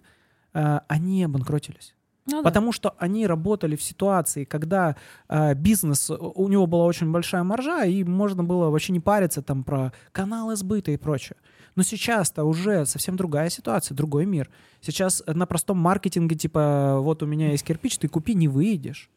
э, 0.55 0.81
они 0.89 1.25
обанкротились. 1.25 1.95
Ну 2.27 2.39
да. 2.39 2.43
Потому 2.43 2.73
что 2.73 2.95
они 2.99 3.27
работали 3.27 3.75
в 3.75 3.83
ситуации, 3.83 4.45
когда 4.45 4.97
э, 5.29 5.55
бизнес, 5.55 6.11
у 6.11 6.49
него 6.49 6.67
была 6.67 6.85
очень 6.85 7.11
большая 7.11 7.43
маржа, 7.43 7.85
и 7.85 8.05
можно 8.05 8.45
было 8.45 8.71
вообще 8.71 8.93
не 8.93 9.01
париться 9.01 9.43
там 9.43 9.65
про 9.65 9.93
каналы 10.13 10.55
сбыта 10.57 10.93
и 10.93 10.97
прочее. 10.97 11.37
Но 11.75 11.83
сейчас-то 11.83 12.45
уже 12.45 12.87
совсем 12.87 13.17
другая 13.17 13.49
ситуация, 13.49 13.95
другой 13.95 14.27
мир. 14.27 14.51
Сейчас 14.81 15.23
на 15.27 15.47
простом 15.47 15.79
маркетинге, 15.79 16.37
типа, 16.37 16.99
вот 17.01 17.23
у 17.23 17.27
меня 17.27 17.51
есть 17.51 17.65
кирпич, 17.65 17.99
ты 17.99 18.09
купи, 18.09 18.35
не 18.35 18.47
выйдешь. 18.47 19.11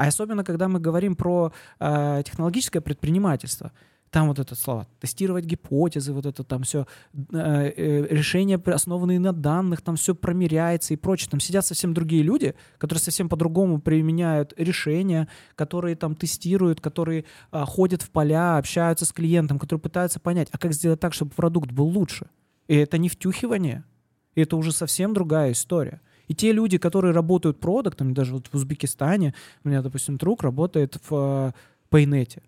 А 0.00 0.06
особенно, 0.06 0.44
когда 0.44 0.66
мы 0.66 0.80
говорим 0.80 1.14
про 1.14 1.52
э, 1.78 2.22
технологическое 2.24 2.80
предпринимательство. 2.80 3.70
Там 4.08 4.28
вот 4.28 4.38
это 4.38 4.54
слово 4.54 4.86
тестировать 4.98 5.44
гипотезы, 5.44 6.14
вот 6.14 6.24
это 6.24 6.42
там 6.42 6.62
все 6.62 6.86
решения, 7.20 8.58
при- 8.58 8.72
основанные 8.72 9.20
на 9.20 9.34
данных, 9.34 9.82
там 9.82 9.96
все 9.96 10.14
промеряется 10.14 10.94
и 10.94 10.96
прочее. 10.96 11.28
Там 11.30 11.38
сидят 11.38 11.66
совсем 11.66 11.92
другие 11.92 12.22
люди, 12.22 12.54
которые 12.78 13.02
совсем 13.02 13.28
по-другому 13.28 13.78
применяют 13.78 14.54
решения, 14.56 15.28
которые 15.54 15.96
там 15.96 16.14
тестируют, 16.14 16.80
которые 16.80 17.26
а, 17.50 17.66
ходят 17.66 18.00
в 18.00 18.10
поля, 18.10 18.56
общаются 18.56 19.04
с 19.04 19.12
клиентом, 19.12 19.58
которые 19.58 19.82
пытаются 19.82 20.18
понять, 20.18 20.48
а 20.50 20.56
как 20.56 20.72
сделать 20.72 20.98
так, 20.98 21.12
чтобы 21.12 21.32
продукт 21.32 21.72
был 21.72 21.88
лучше. 21.88 22.30
И 22.68 22.74
это 22.74 22.96
не 22.96 23.10
втюхивание, 23.10 23.84
это 24.34 24.56
уже 24.56 24.72
совсем 24.72 25.12
другая 25.12 25.52
история. 25.52 26.00
И 26.30 26.34
те 26.34 26.52
люди, 26.52 26.78
которые 26.78 27.12
работают 27.12 27.58
продуктами, 27.58 28.12
даже 28.12 28.34
вот 28.34 28.46
в 28.46 28.54
Узбекистане, 28.54 29.34
у 29.64 29.68
меня, 29.68 29.82
допустим, 29.82 30.16
друг 30.16 30.44
работает 30.44 30.96
в 31.08 31.12
э, 31.12 31.52
Paynет, 31.90 32.38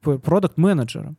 продукт-менеджером. 0.00 1.16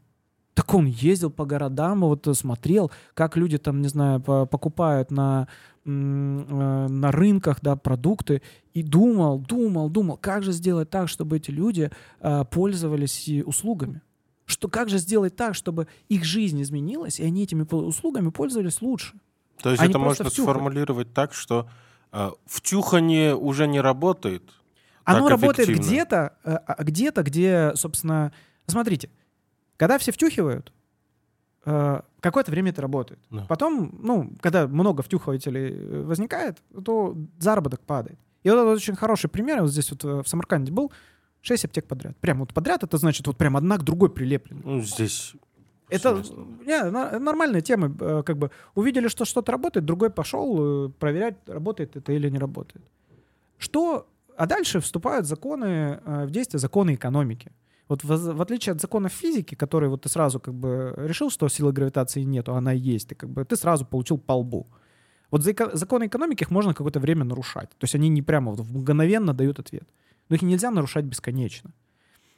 Так 0.53 0.73
он 0.73 0.85
ездил 0.85 1.31
по 1.31 1.43
городам, 1.43 1.99
вот 1.99 2.29
смотрел, 2.31 2.91
как 3.13 3.35
люди 3.35 3.57
там, 3.57 3.81
не 3.81 3.89
знаю, 3.89 4.21
по- 4.21 4.45
покупают 4.45 5.11
на, 5.11 5.49
э, 5.83 5.89
на 5.89 7.11
рынках, 7.11 7.57
да, 7.61 7.75
продукты, 7.75 8.41
и 8.73 8.81
думал, 8.81 9.39
думал, 9.39 9.89
думал, 9.89 10.15
как 10.15 10.43
же 10.43 10.53
сделать 10.53 10.89
так, 10.89 11.09
чтобы 11.09 11.35
эти 11.35 11.51
люди 11.51 11.91
э, 12.21 12.45
пользовались 12.49 13.29
услугами. 13.45 14.01
Что, 14.45 14.69
как 14.69 14.87
же 14.87 14.97
сделать 14.97 15.35
так, 15.35 15.55
чтобы 15.55 15.89
их 16.07 16.23
жизнь 16.23 16.61
изменилась, 16.61 17.19
и 17.19 17.25
они 17.25 17.43
этими 17.43 17.63
услугами 17.69 18.29
пользовались 18.29 18.81
лучше. 18.81 19.19
То 19.61 19.71
есть 19.71 19.81
Они 19.81 19.89
это 19.89 19.99
можно 19.99 20.25
втюхают. 20.25 20.35
сформулировать 20.35 21.13
так, 21.13 21.33
что 21.33 21.69
э, 22.11 22.31
втюхание 22.45 23.35
уже 23.35 23.67
не 23.67 23.81
работает. 23.81 24.43
Оно 25.03 25.29
работает 25.29 25.69
где-то, 25.69 26.37
э, 26.43 26.55
а 26.55 26.83
где-то, 26.83 27.23
где, 27.23 27.71
собственно, 27.75 28.31
смотрите, 28.67 29.09
когда 29.77 29.97
все 29.97 30.11
втюхивают, 30.11 30.71
э, 31.65 32.01
какое-то 32.19 32.51
время 32.51 32.71
это 32.71 32.81
работает. 32.81 33.19
Да. 33.29 33.45
Потом, 33.47 33.97
ну, 34.01 34.33
когда 34.41 34.67
много 34.67 35.03
втюхивателей 35.03 35.73
э, 35.73 36.01
возникает, 36.03 36.57
то 36.83 37.15
заработок 37.37 37.81
падает. 37.81 38.19
И 38.43 38.49
вот 38.49 38.57
это 38.57 38.71
очень 38.71 38.95
хороший 38.95 39.29
пример. 39.29 39.61
Вот 39.61 39.71
здесь 39.71 39.89
вот 39.91 40.03
э, 40.05 40.23
в 40.23 40.27
Самарканде 40.27 40.71
был, 40.71 40.91
6 41.41 41.65
аптек 41.65 41.87
подряд. 41.87 42.17
Прям 42.17 42.39
вот 42.39 42.53
подряд 42.53 42.83
это 42.83 42.97
значит 42.97 43.27
вот 43.27 43.37
прям 43.37 43.55
одна 43.57 43.77
к 43.77 43.83
другой 43.83 44.09
прилеплены. 44.09 44.61
Ну, 44.63 44.81
здесь... 44.81 45.33
Это 45.89 46.23
не, 46.65 46.91
на- 46.91 47.19
нормальная 47.19 47.61
тема. 47.61 47.95
э, 47.99 48.23
Как 48.25 48.37
бы 48.37 48.49
увидели, 48.75 49.07
что 49.07 49.25
что-то 49.25 49.51
работает, 49.51 49.85
другой 49.85 50.09
пошел 50.09 50.87
э, 50.87 50.89
проверять, 50.89 51.35
работает 51.47 51.95
это 51.95 52.11
или 52.13 52.29
не 52.29 52.39
работает. 52.39 52.83
Что? 53.57 54.07
А 54.37 54.45
дальше 54.47 54.79
вступают 54.79 55.25
законы 55.25 55.99
э, 56.05 56.25
в 56.25 56.31
действие, 56.31 56.59
законы 56.59 56.95
экономики. 56.95 57.51
Вот 57.87 58.03
в, 58.03 58.07
в 58.33 58.41
отличие 58.41 58.73
от 58.73 58.81
законов 58.81 59.11
физики, 59.11 59.55
которые 59.55 59.89
вот 59.89 60.01
ты 60.01 60.09
сразу 60.09 60.39
как 60.39 60.53
бы 60.53 60.93
решил, 60.97 61.29
что 61.29 61.47
силы 61.49 61.71
гравитации 61.71 62.23
нету, 62.23 62.55
она 62.55 62.71
есть, 62.71 63.09
ты 63.09 63.15
как 63.15 63.29
бы 63.29 63.45
ты 63.45 63.55
сразу 63.55 63.85
получил 63.85 64.17
по 64.17 64.33
лбу. 64.33 64.67
Вот 65.31 65.43
за 65.43 65.53
законы 65.73 66.05
экономики 66.07 66.43
их 66.43 66.51
можно 66.51 66.73
какое-то 66.73 66.99
время 66.99 67.23
нарушать. 67.25 67.69
То 67.69 67.83
есть 67.83 67.95
они 67.95 68.09
не 68.09 68.21
прямо 68.21 68.51
вот 68.51 68.67
мгновенно 68.67 69.33
дают 69.33 69.59
ответ. 69.59 69.87
Но 70.29 70.35
их 70.35 70.41
нельзя 70.41 70.71
нарушать 70.71 71.05
бесконечно. 71.05 71.71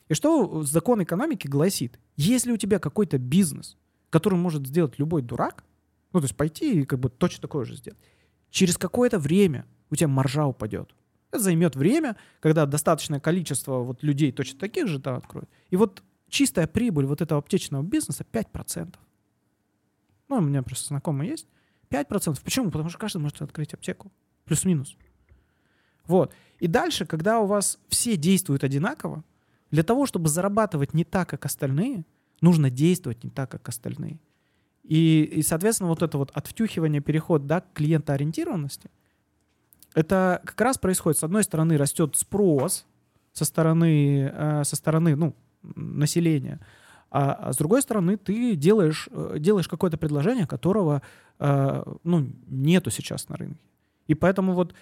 И 0.10 0.14
что 0.14 0.64
закон 0.64 1.04
экономики 1.04 1.48
гласит? 1.48 2.00
Если 2.16 2.52
у 2.52 2.58
тебя 2.58 2.80
какой-то 2.80 3.18
бизнес, 3.18 3.78
который 4.10 4.36
может 4.36 4.66
сделать 4.68 5.00
любой 5.00 5.22
дурак, 5.22 5.64
ну, 6.14 6.20
то 6.20 6.26
есть 6.26 6.36
пойти 6.36 6.82
и 6.82 6.86
как 6.86 7.00
бы 7.00 7.10
точно 7.10 7.42
такое 7.42 7.66
же 7.66 7.76
сделать, 7.76 8.00
через 8.50 8.78
какое-то 8.78 9.20
время 9.20 9.66
у 9.90 9.96
тебя 9.96 10.08
маржа 10.08 10.46
упадет. 10.46 10.94
Это 11.32 11.44
займет 11.44 11.76
время, 11.76 12.16
когда 12.40 12.66
достаточное 12.66 13.20
количество 13.20 13.80
вот 13.80 14.02
людей 14.02 14.32
точно 14.32 14.60
таких 14.60 14.88
же 14.88 15.00
там 15.00 15.18
откроют. 15.18 15.50
И 15.70 15.76
вот 15.76 16.02
чистая 16.30 16.68
прибыль 16.68 17.06
вот 17.06 17.22
этого 17.22 17.40
аптечного 17.40 17.84
бизнеса 17.84 18.26
5%. 18.32 18.96
Ну, 20.30 20.38
у 20.38 20.42
меня 20.42 20.64
просто 20.64 20.88
знакомый 20.88 21.28
есть. 21.28 21.48
5%. 21.90 22.40
Почему? 22.44 22.72
Потому 22.72 22.90
что 22.90 22.98
каждый 22.98 23.18
может 23.20 23.42
открыть 23.42 23.74
аптеку. 23.74 24.12
Плюс-минус. 24.46 24.96
Вот. 26.06 26.34
И 26.60 26.68
дальше, 26.68 27.06
когда 27.06 27.40
у 27.40 27.46
вас 27.46 27.80
все 27.90 28.16
действуют 28.16 28.64
одинаково, 28.64 29.24
для 29.72 29.84
того, 29.84 30.06
чтобы 30.06 30.30
зарабатывать 30.30 30.94
не 30.94 31.04
так, 31.04 31.30
как 31.30 31.46
остальные, 31.46 32.06
нужно 32.42 32.70
действовать 32.70 33.24
не 33.24 33.30
так, 33.30 33.52
как 33.52 33.68
остальные. 33.70 34.20
И, 34.84 35.24
и 35.24 35.42
соответственно, 35.42 35.90
вот 35.90 36.02
это 36.02 36.18
вот 36.18 36.32
отвтюхивание, 36.34 37.02
переход 37.02 37.46
да, 37.46 37.62
к 37.62 37.74
клиентоориентированности, 37.74 38.90
это 39.94 40.42
как 40.46 40.62
раз 40.62 40.78
происходит, 40.78 41.20
с 41.20 41.24
одной 41.24 41.44
стороны, 41.44 41.78
растет 41.78 42.16
спрос 42.16 42.86
со 43.34 43.46
стороны, 43.46 44.32
э, 44.34 44.64
со 44.64 44.76
стороны 44.76 45.16
ну, 45.16 45.36
населения, 45.76 46.60
а, 47.10 47.34
а 47.34 47.54
с 47.54 47.58
другой 47.58 47.82
стороны, 47.82 48.18
ты 48.18 48.56
делаешь, 48.56 49.10
э, 49.12 49.38
делаешь 49.40 49.68
какое-то 49.68 49.98
предложение, 49.98 50.46
которого 50.46 51.02
э, 51.40 51.84
ну, 52.04 52.30
нету 52.48 52.92
сейчас 52.92 53.28
на 53.28 53.38
рынке. 53.38 53.60
И 54.08 54.16
поэтому 54.16 54.54
вот 54.54 54.74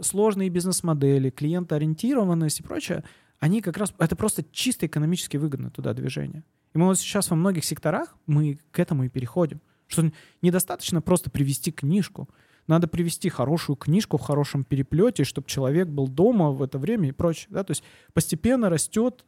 сложные 0.00 0.48
бизнес-модели, 0.48 1.30
клиентоориентированность 1.30 2.60
и 2.60 2.62
прочее, 2.62 3.02
они 3.42 3.60
как 3.60 3.76
раз, 3.76 3.92
это 3.98 4.14
просто 4.14 4.44
чисто 4.52 4.86
экономически 4.86 5.36
выгодно 5.36 5.68
туда 5.68 5.94
движение. 5.94 6.44
И 6.74 6.78
мы 6.78 6.86
вот 6.86 6.96
сейчас 6.96 7.28
во 7.28 7.34
многих 7.34 7.64
секторах, 7.64 8.14
мы 8.24 8.60
к 8.70 8.78
этому 8.78 9.02
и 9.02 9.08
переходим. 9.08 9.60
Что 9.88 10.12
недостаточно 10.42 11.02
просто 11.02 11.28
привести 11.28 11.72
книжку. 11.72 12.28
Надо 12.68 12.86
привести 12.86 13.28
хорошую 13.30 13.74
книжку 13.74 14.16
в 14.16 14.20
хорошем 14.20 14.62
переплете, 14.62 15.24
чтобы 15.24 15.48
человек 15.48 15.88
был 15.88 16.06
дома 16.06 16.52
в 16.52 16.62
это 16.62 16.78
время 16.78 17.08
и 17.08 17.12
прочее. 17.12 17.48
Да? 17.50 17.64
То 17.64 17.72
есть 17.72 17.82
постепенно 18.12 18.70
растет 18.70 19.24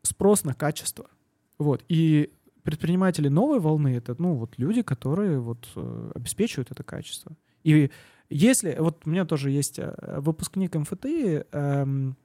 спрос 0.00 0.44
на 0.44 0.54
качество. 0.54 1.10
Вот. 1.58 1.84
И 1.90 2.32
предприниматели 2.62 3.28
новой 3.28 3.60
волны— 3.60 3.88
это 3.94 4.16
ну, 4.18 4.36
вот 4.36 4.54
люди, 4.56 4.80
которые 4.80 5.38
вот, 5.38 5.68
э, 5.76 6.12
обеспечивают 6.14 6.70
это 6.70 6.82
качество. 6.82 7.36
И 7.62 7.90
если... 8.30 8.74
Вот 8.78 9.02
у 9.04 9.10
меня 9.10 9.26
тоже 9.26 9.50
есть 9.50 9.78
э, 9.78 9.94
выпускник 10.18 10.74
МФТИ, 10.74 11.44
эм, 11.52 12.16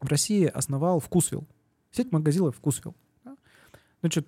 в 0.00 0.08
России 0.08 0.44
основал 0.44 1.00
Вкусвилл. 1.00 1.46
Сеть 1.90 2.12
магазинов 2.12 2.56
Вкусвилл. 2.56 2.94
Да? 3.24 3.36
Значит, 4.00 4.26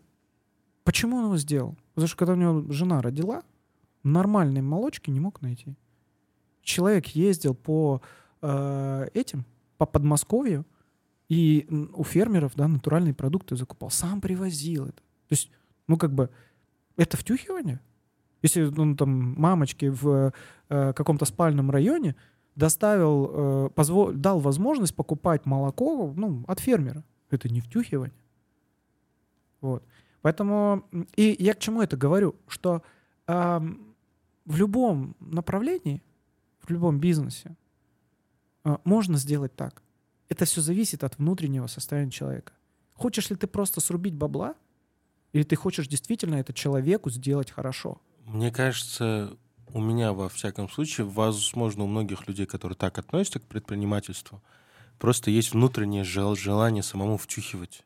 почему 0.84 1.16
он 1.16 1.24
его 1.26 1.36
сделал? 1.36 1.76
Потому 1.94 2.08
что 2.08 2.16
когда 2.16 2.32
у 2.32 2.36
него 2.36 2.72
жена 2.72 3.02
родила, 3.02 3.42
нормальной 4.02 4.62
молочки 4.62 5.10
не 5.10 5.20
мог 5.20 5.42
найти. 5.42 5.76
Человек 6.62 7.06
ездил 7.08 7.54
по 7.54 8.02
э, 8.42 9.06
этим, 9.14 9.44
по 9.78 9.86
Подмосковью, 9.86 10.66
и 11.28 11.66
у 11.94 12.02
фермеров, 12.02 12.54
да, 12.56 12.66
натуральные 12.66 13.14
продукты 13.14 13.56
закупал. 13.56 13.90
Сам 13.90 14.20
привозил 14.20 14.86
это. 14.86 14.96
То 14.96 15.32
есть, 15.32 15.50
ну, 15.86 15.96
как 15.96 16.12
бы, 16.12 16.28
это 16.96 17.16
втюхивание. 17.16 17.80
Если 18.42 18.64
он 18.64 18.96
там 18.96 19.34
мамочки 19.40 19.86
в 19.86 20.32
э, 20.68 20.92
каком-то 20.92 21.24
спальном 21.24 21.70
районе 21.70 22.16
доставил, 22.56 23.70
э, 23.76 24.12
дал 24.14 24.40
возможность 24.40 24.94
покупать 24.94 25.46
молоко 25.46 26.12
ну, 26.16 26.44
от 26.46 26.60
фермера, 26.60 27.04
это 27.30 27.48
не 27.48 27.60
втюхивание. 27.60 28.16
Вот. 29.60 29.84
Поэтому, 30.22 30.84
и 31.16 31.36
я 31.38 31.54
к 31.54 31.58
чему 31.58 31.82
это 31.82 31.96
говорю, 31.96 32.34
что 32.46 32.82
э, 33.26 33.60
в 34.44 34.56
любом 34.56 35.16
направлении, 35.20 36.02
в 36.60 36.70
любом 36.70 37.00
бизнесе 37.00 37.56
э, 38.64 38.76
можно 38.84 39.16
сделать 39.16 39.54
так. 39.54 39.82
Это 40.28 40.44
все 40.44 40.60
зависит 40.60 41.04
от 41.04 41.18
внутреннего 41.18 41.66
состояния 41.66 42.10
человека. 42.10 42.52
Хочешь 42.94 43.30
ли 43.30 43.36
ты 43.36 43.46
просто 43.46 43.80
срубить 43.80 44.14
бабла, 44.14 44.54
или 45.32 45.42
ты 45.42 45.56
хочешь 45.56 45.88
действительно 45.88 46.36
это 46.36 46.52
человеку 46.52 47.10
сделать 47.10 47.50
хорошо? 47.50 48.00
Мне 48.26 48.52
кажется, 48.52 49.36
у 49.74 49.80
меня 49.80 50.12
во 50.12 50.28
всяком 50.28 50.68
случае, 50.68 51.06
возможно, 51.06 51.84
у 51.84 51.86
многих 51.86 52.28
людей, 52.28 52.46
которые 52.46 52.76
так 52.76 52.98
относятся 52.98 53.40
к 53.40 53.46
предпринимательству, 53.46 54.42
просто 54.98 55.30
есть 55.30 55.52
внутреннее 55.52 56.04
жел 56.04 56.36
желание 56.36 56.82
самому 56.82 57.16
втюхивать. 57.16 57.84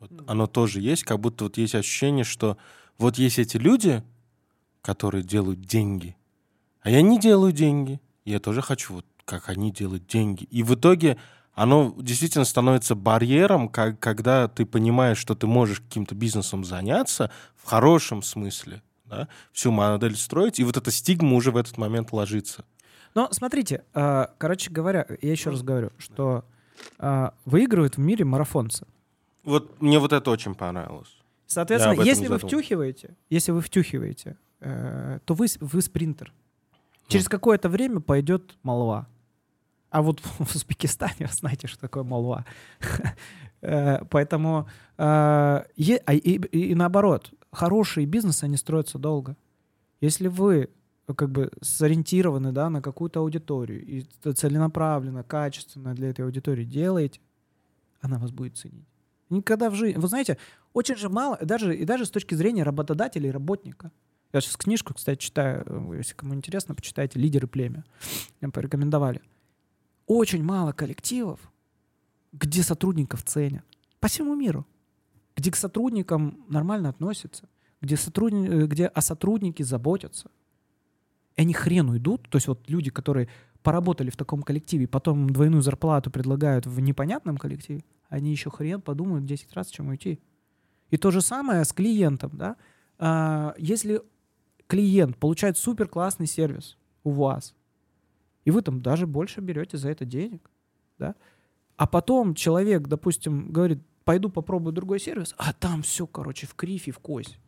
Вот 0.00 0.10
оно 0.26 0.46
тоже 0.46 0.80
есть, 0.80 1.04
как 1.04 1.20
будто 1.20 1.44
вот 1.44 1.56
есть 1.56 1.74
ощущение, 1.74 2.24
что 2.24 2.56
вот 2.98 3.18
есть 3.18 3.38
эти 3.38 3.56
люди, 3.56 4.02
которые 4.82 5.24
делают 5.24 5.60
деньги, 5.60 6.16
а 6.82 6.90
я 6.90 7.00
не 7.00 7.18
делаю 7.18 7.52
деньги, 7.52 8.00
я 8.24 8.38
тоже 8.40 8.60
хочу 8.60 8.94
вот 8.94 9.06
как 9.24 9.48
они 9.48 9.72
делают 9.72 10.06
деньги. 10.06 10.44
И 10.50 10.62
в 10.62 10.74
итоге 10.74 11.16
оно 11.54 11.94
действительно 11.98 12.44
становится 12.44 12.94
барьером, 12.94 13.68
как, 13.68 13.98
когда 13.98 14.48
ты 14.48 14.66
понимаешь, 14.66 15.18
что 15.18 15.34
ты 15.34 15.46
можешь 15.46 15.80
каким-то 15.80 16.14
бизнесом 16.14 16.64
заняться 16.64 17.30
в 17.56 17.66
хорошем 17.66 18.22
смысле, 18.22 18.82
да, 19.04 19.28
всю 19.52 19.70
модель 19.70 20.16
строить, 20.16 20.58
и 20.58 20.64
вот 20.64 20.76
эта 20.76 20.90
стигма 20.90 21.34
уже 21.34 21.50
в 21.50 21.56
этот 21.56 21.78
момент 21.78 22.12
ложится. 22.12 22.64
Но 23.14 23.28
смотрите, 23.30 23.84
а, 23.94 24.34
короче 24.38 24.70
говоря, 24.70 25.06
я 25.22 25.30
еще 25.30 25.50
раз 25.50 25.62
говорю, 25.62 25.90
что 25.98 26.44
а, 26.98 27.34
выигрывают 27.44 27.96
в 27.96 28.00
мире 28.00 28.24
марафонцы. 28.24 28.86
Вот 29.44 29.80
мне 29.80 29.98
вот 29.98 30.12
это 30.12 30.30
очень 30.30 30.54
понравилось. 30.54 31.16
Соответственно, 31.46 32.00
если 32.02 32.26
вы 32.26 32.38
втюхиваете, 32.38 33.16
если 33.28 33.52
вы 33.52 33.60
втюхиваете, 33.60 34.38
э, 34.60 35.20
то 35.24 35.34
вы, 35.34 35.46
вы 35.60 35.82
спринтер. 35.82 36.32
Через 37.06 37.28
какое-то 37.28 37.68
время 37.68 38.00
пойдет 38.00 38.56
молва. 38.62 39.06
А 39.90 40.02
вот 40.02 40.20
в 40.38 40.56
Узбекистане, 40.56 41.28
знаете, 41.30 41.66
что 41.66 41.78
такое 41.78 42.02
молва. 42.02 42.44
Э, 43.66 44.04
поэтому 44.10 44.68
э, 44.98 45.02
а, 45.02 46.12
и 46.12 46.74
наоборот, 46.74 47.30
хорошие 47.54 48.06
бизнесы, 48.06 48.44
они 48.44 48.56
строятся 48.56 48.98
долго. 48.98 49.36
Если 50.00 50.28
вы 50.28 50.70
как 51.16 51.30
бы 51.30 51.50
сориентированы 51.60 52.52
да, 52.52 52.70
на 52.70 52.80
какую-то 52.80 53.20
аудиторию 53.20 53.84
и 53.84 54.02
целенаправленно, 54.32 55.22
качественно 55.22 55.94
для 55.94 56.10
этой 56.10 56.24
аудитории 56.24 56.64
делаете, 56.64 57.20
она 58.00 58.18
вас 58.18 58.30
будет 58.30 58.56
ценить. 58.56 58.86
Никогда 59.30 59.70
в 59.70 59.74
жизни... 59.74 59.98
Вы 59.98 60.08
знаете, 60.08 60.38
очень 60.72 60.96
же 60.96 61.08
мало, 61.08 61.38
даже, 61.42 61.76
и 61.76 61.84
даже 61.84 62.06
с 62.06 62.10
точки 62.10 62.34
зрения 62.34 62.62
работодателя 62.62 63.28
и 63.28 63.32
работника. 63.32 63.90
Я 64.32 64.40
сейчас 64.40 64.56
книжку, 64.56 64.94
кстати, 64.94 65.18
читаю, 65.18 65.64
э, 65.66 65.96
если 65.98 66.14
кому 66.14 66.34
интересно, 66.34 66.74
почитайте 66.74 67.18
«Лидеры 67.18 67.46
племя». 67.46 67.84
Нам 68.40 68.50
порекомендовали 68.50 69.22
очень 70.06 70.42
мало 70.42 70.72
коллективов, 70.72 71.40
где 72.32 72.62
сотрудников 72.62 73.22
ценят. 73.22 73.64
По 74.00 74.08
всему 74.08 74.34
миру. 74.34 74.66
Где 75.36 75.50
к 75.50 75.56
сотрудникам 75.56 76.44
нормально 76.48 76.90
относятся, 76.90 77.48
где, 77.80 77.96
сотрудни... 77.96 78.48
Э, 78.48 78.66
где 78.66 78.86
о 78.86 79.00
сотруднике 79.00 79.64
заботятся. 79.64 80.30
И 81.36 81.42
они 81.42 81.52
хрену 81.52 81.96
идут. 81.96 82.28
То 82.30 82.36
есть 82.36 82.48
вот 82.48 82.68
люди, 82.68 82.90
которые 82.90 83.28
поработали 83.62 84.10
в 84.10 84.16
таком 84.16 84.42
коллективе, 84.42 84.86
потом 84.86 85.30
двойную 85.30 85.62
зарплату 85.62 86.10
предлагают 86.10 86.66
в 86.66 86.80
непонятном 86.80 87.36
коллективе, 87.36 87.82
они 88.08 88.30
еще 88.30 88.50
хрен 88.50 88.80
подумают 88.80 89.24
10 89.24 89.52
раз, 89.54 89.68
чем 89.68 89.88
уйти. 89.88 90.20
И 90.90 90.96
то 90.96 91.10
же 91.10 91.20
самое 91.20 91.64
с 91.64 91.72
клиентом. 91.72 92.30
Да? 92.34 92.56
А, 92.98 93.54
если 93.58 94.02
клиент 94.66 95.16
получает 95.16 95.58
супер 95.58 95.88
классный 95.88 96.26
сервис 96.26 96.76
у 97.02 97.10
вас, 97.10 97.54
и 98.44 98.50
вы 98.50 98.62
там 98.62 98.82
даже 98.82 99.06
больше 99.06 99.40
берете 99.40 99.78
за 99.78 99.88
это 99.90 100.04
денег. 100.04 100.50
Да? 100.98 101.14
А 101.76 101.86
потом 101.86 102.34
человек, 102.34 102.86
допустим, 102.86 103.50
говорит, 103.50 103.82
пойду 104.04 104.28
попробую 104.30 104.72
другой 104.72 105.00
сервис, 105.00 105.34
а 105.38 105.52
там 105.52 105.82
все, 105.82 106.06
короче, 106.06 106.46
в 106.46 106.54
крифе, 106.54 106.92
в 106.92 106.98
кость. 106.98 107.38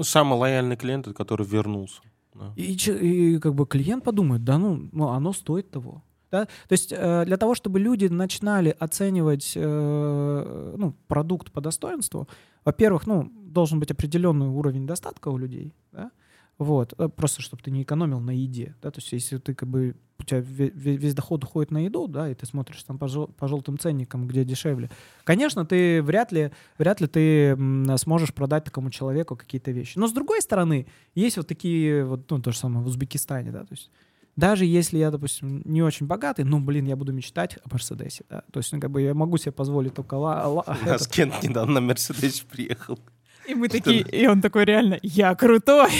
Самый 0.00 0.38
лояльный 0.38 0.76
клиент, 0.76 1.06
который 1.14 1.46
вернулся. 1.46 2.00
Да. 2.34 2.52
И, 2.56 2.74
и, 2.74 3.38
как 3.38 3.54
бы 3.54 3.66
клиент 3.66 4.04
подумает, 4.04 4.44
да 4.44 4.58
ну, 4.58 4.88
ну 4.92 5.08
оно 5.08 5.32
стоит 5.32 5.70
того. 5.70 6.02
Да? 6.30 6.46
То 6.68 6.72
есть 6.72 6.92
э, 6.92 7.24
для 7.26 7.36
того, 7.36 7.54
чтобы 7.54 7.78
люди 7.78 8.06
начинали 8.06 8.74
оценивать 8.80 9.52
э, 9.54 10.74
ну, 10.76 10.94
продукт 11.06 11.52
по 11.52 11.60
достоинству, 11.60 12.28
во-первых, 12.64 13.06
ну, 13.06 13.30
должен 13.32 13.78
быть 13.78 13.92
определенный 13.92 14.48
уровень 14.48 14.86
достатка 14.86 15.28
у 15.28 15.38
людей. 15.38 15.74
Да? 15.92 16.10
Вот, 16.58 16.94
э, 16.98 17.08
просто 17.08 17.42
чтобы 17.42 17.62
ты 17.62 17.70
не 17.70 17.82
экономил 17.82 18.20
на 18.20 18.30
еде, 18.30 18.76
да, 18.80 18.90
то 18.90 19.00
есть 19.00 19.10
если 19.12 19.38
ты 19.38 19.54
как 19.54 19.68
бы, 19.68 19.96
у 20.18 20.22
тебя 20.22 20.40
весь, 20.40 21.14
доход 21.14 21.42
уходит 21.42 21.72
на 21.72 21.78
еду, 21.78 22.06
да, 22.06 22.30
и 22.30 22.34
ты 22.34 22.46
смотришь 22.46 22.82
там 22.84 22.96
по, 22.96 23.08
жел, 23.08 23.26
по 23.26 23.48
желтым 23.48 23.76
ценникам, 23.76 24.28
где 24.28 24.44
дешевле, 24.44 24.88
конечно, 25.24 25.66
ты 25.66 26.00
вряд 26.02 26.30
ли, 26.30 26.52
вряд 26.78 27.00
ли 27.00 27.08
ты 27.08 27.56
сможешь 27.98 28.32
продать 28.32 28.64
такому 28.64 28.90
человеку 28.90 29.34
какие-то 29.36 29.72
вещи. 29.72 29.98
Но 29.98 30.06
с 30.06 30.12
другой 30.12 30.40
стороны, 30.42 30.86
есть 31.16 31.36
вот 31.36 31.48
такие, 31.48 32.04
вот, 32.04 32.30
ну, 32.30 32.40
то 32.40 32.52
же 32.52 32.58
самое 32.58 32.84
в 32.84 32.86
Узбекистане, 32.86 33.50
да, 33.50 33.64
то 33.64 33.72
есть 33.72 33.90
даже 34.36 34.64
если 34.64 34.98
я, 34.98 35.10
допустим, 35.10 35.62
не 35.64 35.82
очень 35.82 36.06
богатый, 36.06 36.44
ну, 36.44 36.60
блин, 36.60 36.86
я 36.86 36.96
буду 36.96 37.12
мечтать 37.12 37.58
о 37.64 37.68
Мерседесе, 37.72 38.24
да, 38.30 38.44
то 38.52 38.60
есть, 38.60 38.72
ну, 38.72 38.80
как 38.80 38.90
бы 38.92 39.02
я 39.02 39.14
могу 39.14 39.38
себе 39.38 39.52
позволить 39.52 39.94
только... 39.94 40.14
Ла, 40.14 40.46
ла, 40.46 40.64
У 40.82 40.86
нас 40.86 41.08
Кент 41.08 41.42
недавно 41.42 41.74
на 41.74 41.80
Мерседесе 41.80 42.44
приехал. 42.48 42.98
И 43.46 43.54
мы 43.54 43.68
такие, 43.68 44.02
и 44.02 44.26
он 44.26 44.40
такой 44.40 44.64
реально, 44.64 44.98
я 45.02 45.34
крутой. 45.34 45.90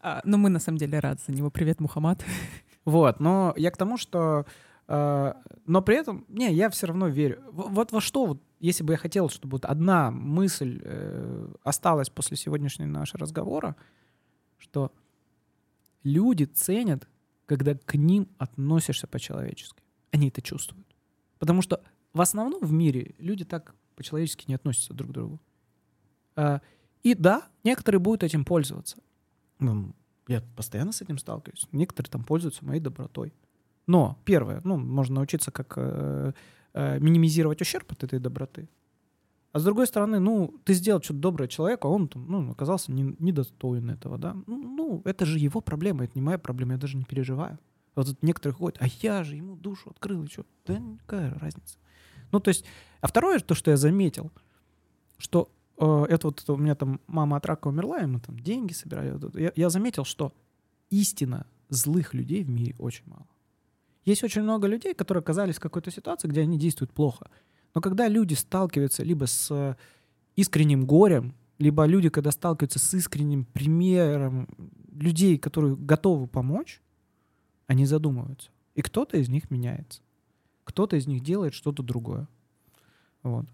а, 0.00 0.20
но 0.24 0.38
мы 0.38 0.48
на 0.48 0.60
самом 0.60 0.78
деле 0.78 1.00
рады 1.00 1.20
за 1.26 1.32
него. 1.32 1.50
Привет, 1.50 1.80
Мухаммад. 1.80 2.24
Вот, 2.84 3.20
но 3.20 3.54
я 3.56 3.70
к 3.70 3.76
тому, 3.76 3.96
что... 3.96 4.44
Э, 4.88 5.32
но 5.64 5.80
при 5.80 5.96
этом, 5.96 6.26
не, 6.28 6.52
я 6.52 6.68
все 6.68 6.86
равно 6.86 7.08
верю. 7.08 7.42
Вот 7.50 7.92
во 7.92 8.00
что, 8.02 8.26
вот, 8.26 8.42
если 8.60 8.84
бы 8.84 8.92
я 8.92 8.98
хотел, 8.98 9.30
чтобы 9.30 9.52
вот 9.52 9.64
одна 9.64 10.10
мысль 10.10 10.80
э, 10.84 11.48
осталась 11.62 12.10
после 12.10 12.36
сегодняшнего 12.36 12.88
нашего 12.88 13.20
разговора, 13.20 13.74
что 14.58 14.92
люди 16.02 16.44
ценят, 16.44 17.08
когда 17.46 17.74
к 17.74 17.94
ним 17.94 18.28
относишься 18.38 19.06
по-человечески. 19.06 19.82
Они 20.12 20.28
это 20.28 20.42
чувствуют. 20.42 20.86
Потому 21.38 21.62
что 21.62 21.82
в 22.12 22.20
основном 22.20 22.60
в 22.62 22.72
мире 22.72 23.14
люди 23.18 23.44
так 23.44 23.74
по-человечески 23.96 24.44
не 24.48 24.54
относятся 24.54 24.94
друг 24.94 25.10
к 25.10 25.14
другу. 25.14 25.40
А, 26.36 26.60
и 27.02 27.14
да, 27.14 27.48
некоторые 27.62 28.00
будут 28.00 28.22
этим 28.22 28.44
пользоваться. 28.44 28.98
Ну, 29.58 29.94
я 30.28 30.42
постоянно 30.56 30.92
с 30.92 31.02
этим 31.02 31.18
сталкиваюсь. 31.18 31.68
Некоторые 31.72 32.10
там 32.10 32.24
пользуются 32.24 32.64
моей 32.64 32.80
добротой. 32.80 33.34
Но 33.86 34.18
первое, 34.24 34.60
ну, 34.64 34.78
можно 34.78 35.16
научиться, 35.16 35.50
как 35.50 35.74
э, 35.76 36.32
э, 36.72 36.98
минимизировать 37.00 37.60
ущерб 37.60 37.92
от 37.92 38.04
этой 38.04 38.18
доброты. 38.18 38.68
А 39.52 39.60
с 39.60 39.64
другой 39.64 39.86
стороны, 39.86 40.18
ну, 40.18 40.52
ты 40.64 40.74
сделал 40.74 41.00
что-то 41.00 41.20
доброе 41.20 41.48
человеку, 41.48 41.86
а 41.86 41.90
он 41.90 42.08
там, 42.08 42.26
ну, 42.26 42.50
оказался 42.50 42.90
не, 42.90 43.14
недостоин 43.20 43.90
этого, 43.90 44.18
да. 44.18 44.34
Ну, 44.46 44.56
ну, 44.56 45.02
это 45.04 45.26
же 45.26 45.38
его 45.38 45.60
проблема, 45.60 46.04
это 46.04 46.14
не 46.16 46.22
моя 46.22 46.38
проблема, 46.38 46.72
я 46.72 46.78
даже 46.78 46.96
не 46.96 47.04
переживаю. 47.04 47.58
Вот 47.94 48.06
тут 48.06 48.22
некоторые 48.22 48.56
ходят, 48.56 48.78
а 48.80 48.86
я 49.02 49.22
же 49.22 49.36
ему 49.36 49.54
душу 49.54 49.90
открыл, 49.90 50.24
и 50.24 50.26
что? 50.26 50.44
Да 50.66 50.82
какая 51.06 51.38
разница? 51.38 51.78
Ну, 52.32 52.40
то 52.40 52.48
есть, 52.48 52.64
а 53.00 53.06
второе, 53.06 53.38
то, 53.38 53.54
что 53.54 53.70
я 53.70 53.76
заметил, 53.76 54.32
что 55.18 55.50
э, 55.78 56.06
это 56.08 56.28
вот 56.28 56.44
у 56.48 56.56
меня 56.56 56.74
там 56.74 57.00
мама 57.06 57.36
от 57.36 57.46
рака 57.46 57.68
умерла, 57.68 58.00
и 58.00 58.06
мы 58.06 58.20
там 58.20 58.38
деньги 58.38 58.72
собирали. 58.72 59.18
Я, 59.40 59.52
я 59.54 59.70
заметил, 59.70 60.04
что 60.04 60.32
истинно 60.90 61.46
злых 61.68 62.14
людей 62.14 62.44
в 62.44 62.50
мире 62.50 62.74
очень 62.78 63.04
мало. 63.06 63.26
Есть 64.04 64.22
очень 64.22 64.42
много 64.42 64.66
людей, 64.66 64.94
которые 64.94 65.20
оказались 65.20 65.56
в 65.56 65.60
какой-то 65.60 65.90
ситуации, 65.90 66.28
где 66.28 66.42
они 66.42 66.58
действуют 66.58 66.92
плохо. 66.92 67.30
Но 67.74 67.80
когда 67.80 68.06
люди 68.08 68.34
сталкиваются 68.34 69.02
либо 69.02 69.26
с 69.26 69.76
искренним 70.36 70.84
горем, 70.84 71.34
либо 71.58 71.84
люди, 71.86 72.08
когда 72.08 72.30
сталкиваются 72.30 72.78
с 72.78 72.94
искренним 72.94 73.44
примером 73.44 74.48
людей, 74.92 75.38
которые 75.38 75.76
готовы 75.76 76.26
помочь, 76.26 76.82
они 77.66 77.86
задумываются. 77.86 78.50
И 78.74 78.82
кто-то 78.82 79.16
из 79.16 79.28
них 79.28 79.50
меняется. 79.50 80.02
Кто-то 80.64 80.96
из 80.96 81.06
них 81.06 81.22
делает 81.22 81.54
что-то 81.54 81.82
другое. 81.82 82.26
Вот. 83.22 83.46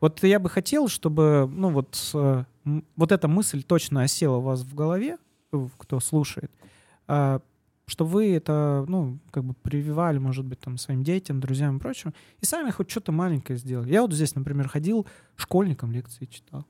Вот 0.00 0.22
я 0.22 0.38
бы 0.38 0.50
хотел, 0.50 0.88
чтобы, 0.88 1.50
ну 1.50 1.70
вот, 1.70 2.10
вот 2.96 3.12
эта 3.12 3.28
мысль 3.28 3.62
точно 3.62 4.02
осела 4.02 4.36
у 4.36 4.42
вас 4.42 4.60
в 4.62 4.74
голове, 4.74 5.18
кто 5.78 6.00
слушает, 6.00 6.50
а, 7.06 7.40
чтобы 7.86 8.10
вы 8.10 8.34
это, 8.34 8.84
ну, 8.88 9.18
как 9.30 9.44
бы 9.44 9.54
прививали, 9.54 10.18
может 10.18 10.44
быть, 10.44 10.60
там, 10.60 10.76
своим 10.76 11.04
детям, 11.04 11.40
друзьям 11.40 11.76
и 11.76 11.80
прочим, 11.80 12.12
и 12.40 12.44
сами 12.44 12.70
хоть 12.70 12.90
что-то 12.90 13.12
маленькое 13.12 13.58
сделали. 13.58 13.92
Я 13.92 14.02
вот 14.02 14.12
здесь, 14.12 14.34
например, 14.34 14.68
ходил, 14.68 15.06
школьникам 15.36 15.92
лекции 15.92 16.26
читал. 16.26 16.66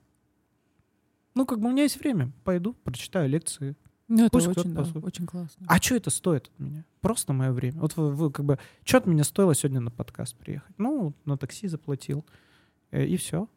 Ну, 1.34 1.46
как 1.46 1.60
бы 1.60 1.68
у 1.68 1.72
меня 1.72 1.84
есть 1.84 1.98
время, 1.98 2.32
пойду, 2.44 2.74
прочитаю 2.74 3.28
лекции. 3.28 3.76
Ну, 4.08 4.24
это 4.24 4.30
Пусть 4.30 4.46
очень, 4.46 4.72
да, 4.72 4.86
очень 5.02 5.26
классно. 5.26 5.66
А 5.68 5.78
что 5.78 5.96
это 5.96 6.10
стоит 6.10 6.46
от 6.46 6.60
меня? 6.60 6.84
Просто 7.00 7.32
мое 7.32 7.52
время. 7.52 7.80
Вот 7.80 7.96
вы, 7.96 8.12
вы 8.12 8.30
как 8.30 8.44
бы, 8.44 8.58
что 8.84 8.98
от 8.98 9.06
меня 9.06 9.24
стоило 9.24 9.54
сегодня 9.54 9.80
на 9.80 9.90
подкаст 9.90 10.36
приехать? 10.36 10.74
Ну, 10.78 11.12
на 11.24 11.36
такси 11.36 11.66
заплатил, 11.66 12.24
э, 12.92 13.04
и 13.04 13.16
все. 13.16 13.48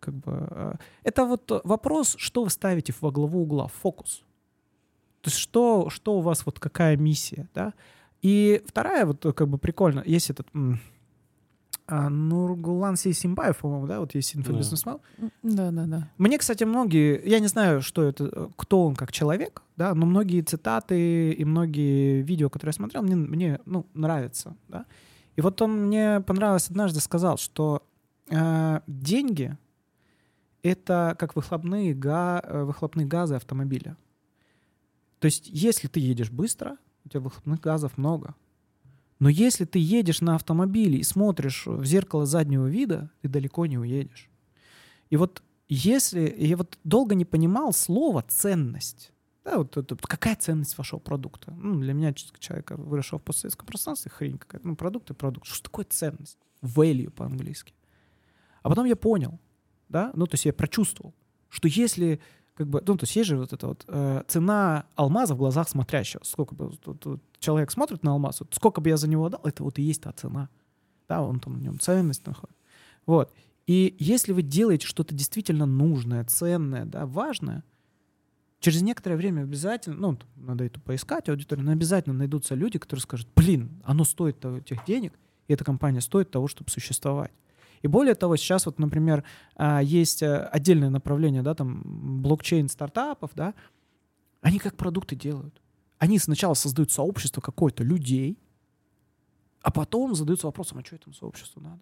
Как 0.00 0.14
бы, 0.14 0.46
э, 0.50 0.74
это 1.04 1.24
вот 1.24 1.62
вопрос, 1.64 2.16
что 2.18 2.44
вы 2.44 2.50
ставите 2.50 2.92
во 3.00 3.10
главу 3.10 3.42
угла, 3.42 3.68
фокус. 3.68 4.22
То 5.22 5.30
есть 5.30 5.38
что, 5.38 5.88
что 5.88 6.18
у 6.18 6.20
вас, 6.20 6.44
вот 6.44 6.58
какая 6.60 6.98
миссия, 6.98 7.48
да? 7.54 7.72
И 8.20 8.62
вторая, 8.66 9.06
вот 9.06 9.22
как 9.34 9.48
бы 9.48 9.56
прикольно, 9.56 10.02
есть 10.04 10.28
этот 10.28 10.48
а, 11.86 12.08
Нургулан 12.08 12.96
Сейсимбаев, 12.96 13.58
по-моему, 13.58 13.86
да, 13.86 14.00
вот 14.00 14.14
есть 14.14 14.34
инфобизнес 14.34 14.82
да. 14.84 14.98
да, 15.42 15.70
да, 15.70 15.84
да. 15.86 16.10
Мне, 16.16 16.38
кстати, 16.38 16.64
многие, 16.64 17.20
я 17.28 17.40
не 17.40 17.46
знаю, 17.46 17.82
что 17.82 18.02
это, 18.02 18.50
кто 18.56 18.86
он 18.86 18.96
как 18.96 19.12
человек, 19.12 19.62
да, 19.76 19.94
но 19.94 20.06
многие 20.06 20.40
цитаты 20.40 21.32
и 21.32 21.44
многие 21.44 22.22
видео, 22.22 22.48
которые 22.48 22.70
я 22.70 22.74
смотрел, 22.74 23.02
мне, 23.02 23.16
мне 23.16 23.60
ну, 23.66 23.86
нравятся, 23.92 24.56
да. 24.68 24.86
И 25.36 25.40
вот 25.40 25.60
он 25.60 25.86
мне 25.86 26.20
понравилось 26.20 26.68
однажды 26.68 27.00
сказал, 27.00 27.36
что 27.36 27.82
э, 28.30 28.80
деньги 28.86 29.56
это 30.62 31.14
как 31.18 31.36
выхлопные, 31.36 31.92
га, 31.92 32.40
э, 32.42 32.62
выхлопные 32.62 33.06
газы 33.06 33.34
автомобиля. 33.34 33.96
То 35.18 35.26
есть, 35.26 35.48
если 35.48 35.88
ты 35.88 36.00
едешь 36.00 36.30
быстро, 36.30 36.78
у 37.04 37.08
тебя 37.10 37.20
выхлопных 37.20 37.60
газов 37.60 37.98
много. 37.98 38.34
Но 39.24 39.30
если 39.30 39.64
ты 39.64 39.78
едешь 39.78 40.20
на 40.20 40.34
автомобиле 40.34 40.98
и 40.98 41.02
смотришь 41.02 41.62
в 41.64 41.82
зеркало 41.86 42.26
заднего 42.26 42.66
вида, 42.66 43.10
ты 43.22 43.28
далеко 43.30 43.64
не 43.64 43.78
уедешь. 43.78 44.28
И 45.08 45.16
вот 45.16 45.42
если... 45.66 46.36
Я 46.36 46.58
вот 46.58 46.78
долго 46.84 47.14
не 47.14 47.24
понимал 47.24 47.72
слова 47.72 48.22
«ценность». 48.28 49.12
Да, 49.42 49.56
вот, 49.56 49.76
вот 49.76 50.02
какая 50.02 50.36
ценность 50.36 50.76
вашего 50.76 50.98
продукта? 50.98 51.54
Ну, 51.56 51.80
для 51.80 51.94
меня, 51.94 52.12
человека, 52.12 52.76
выросшего 52.76 53.18
в 53.18 53.22
постсоветском 53.22 53.66
пространстве, 53.66 54.10
хрень 54.10 54.36
какая-то. 54.36 54.68
Ну, 54.68 54.76
продукт 54.76 55.08
и 55.08 55.14
продукт. 55.14 55.46
Что 55.46 55.62
такое 55.62 55.86
ценность? 55.88 56.36
Value 56.60 57.08
по-английски. 57.08 57.72
А 58.62 58.68
потом 58.68 58.84
я 58.84 58.94
понял, 58.94 59.40
да, 59.88 60.12
ну, 60.14 60.26
то 60.26 60.34
есть 60.34 60.44
я 60.44 60.52
прочувствовал, 60.52 61.14
что 61.48 61.66
если 61.66 62.20
как 62.54 62.68
бы, 62.68 62.82
ну, 62.86 62.96
то 62.96 63.04
есть 63.04 63.16
есть 63.16 63.28
же 63.28 63.36
вот 63.36 63.52
эта 63.52 63.66
вот 63.66 63.84
э, 63.88 64.22
цена 64.28 64.86
алмаза 64.94 65.34
в 65.34 65.38
глазах 65.38 65.68
смотрящего. 65.68 66.22
Сколько 66.24 66.54
бы 66.54 66.76
тут, 66.76 67.00
тут 67.00 67.22
человек 67.44 67.70
смотрит 67.70 68.02
на 68.02 68.12
алмаз, 68.12 68.40
вот 68.40 68.54
сколько 68.54 68.80
бы 68.80 68.88
я 68.88 68.96
за 68.96 69.08
него 69.08 69.28
дал, 69.28 69.40
это 69.44 69.62
вот 69.62 69.78
и 69.78 69.82
есть 69.82 70.02
та 70.02 70.12
цена. 70.12 70.48
Да, 71.08 71.22
он 71.22 71.40
там 71.40 71.54
в 71.54 71.62
нем 71.62 71.78
ценность 71.78 72.26
находит. 72.26 72.56
Вот. 73.06 73.32
И 73.66 73.94
если 73.98 74.32
вы 74.32 74.42
делаете 74.42 74.86
что-то 74.86 75.14
действительно 75.14 75.66
нужное, 75.66 76.24
ценное, 76.24 76.84
да, 76.86 77.06
важное, 77.06 77.62
через 78.60 78.82
некоторое 78.82 79.16
время 79.16 79.42
обязательно, 79.42 79.96
ну, 79.96 80.18
надо 80.36 80.64
это 80.64 80.80
поискать, 80.80 81.28
аудиторию, 81.28 81.66
но 81.66 81.72
обязательно 81.72 82.14
найдутся 82.14 82.54
люди, 82.54 82.78
которые 82.78 83.02
скажут, 83.02 83.28
блин, 83.36 83.82
оно 83.84 84.04
стоит 84.04 84.42
этих 84.44 84.84
денег, 84.86 85.12
и 85.48 85.52
эта 85.52 85.64
компания 85.64 86.00
стоит 86.00 86.30
того, 86.30 86.48
чтобы 86.48 86.70
существовать. 86.70 87.32
И 87.82 87.86
более 87.86 88.14
того, 88.14 88.36
сейчас 88.36 88.64
вот, 88.64 88.78
например, 88.78 89.24
а, 89.56 89.82
есть 89.82 90.22
э, 90.22 90.48
отдельное 90.50 90.88
направление, 90.88 91.42
да, 91.42 91.54
там 91.54 91.82
блокчейн 92.22 92.70
стартапов, 92.70 93.32
да, 93.34 93.52
они 94.40 94.58
как 94.58 94.76
продукты 94.76 95.16
делают. 95.16 95.60
Они 96.04 96.18
сначала 96.18 96.52
создают 96.52 96.92
сообщество 96.92 97.40
какое-то 97.40 97.82
людей, 97.82 98.38
а 99.62 99.70
потом 99.70 100.14
задаются 100.14 100.46
вопросом, 100.46 100.76
а 100.76 100.84
что 100.84 100.96
этому 100.96 101.14
сообществу 101.14 101.62
надо? 101.62 101.80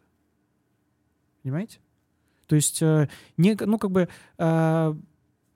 Понимаете? 1.43 1.81
То 2.47 2.55
есть, 2.55 2.81
э, 2.83 3.09
не, 3.37 3.57
ну, 3.59 3.79
как 3.79 3.91
бы, 3.91 4.09
э, 4.39 4.95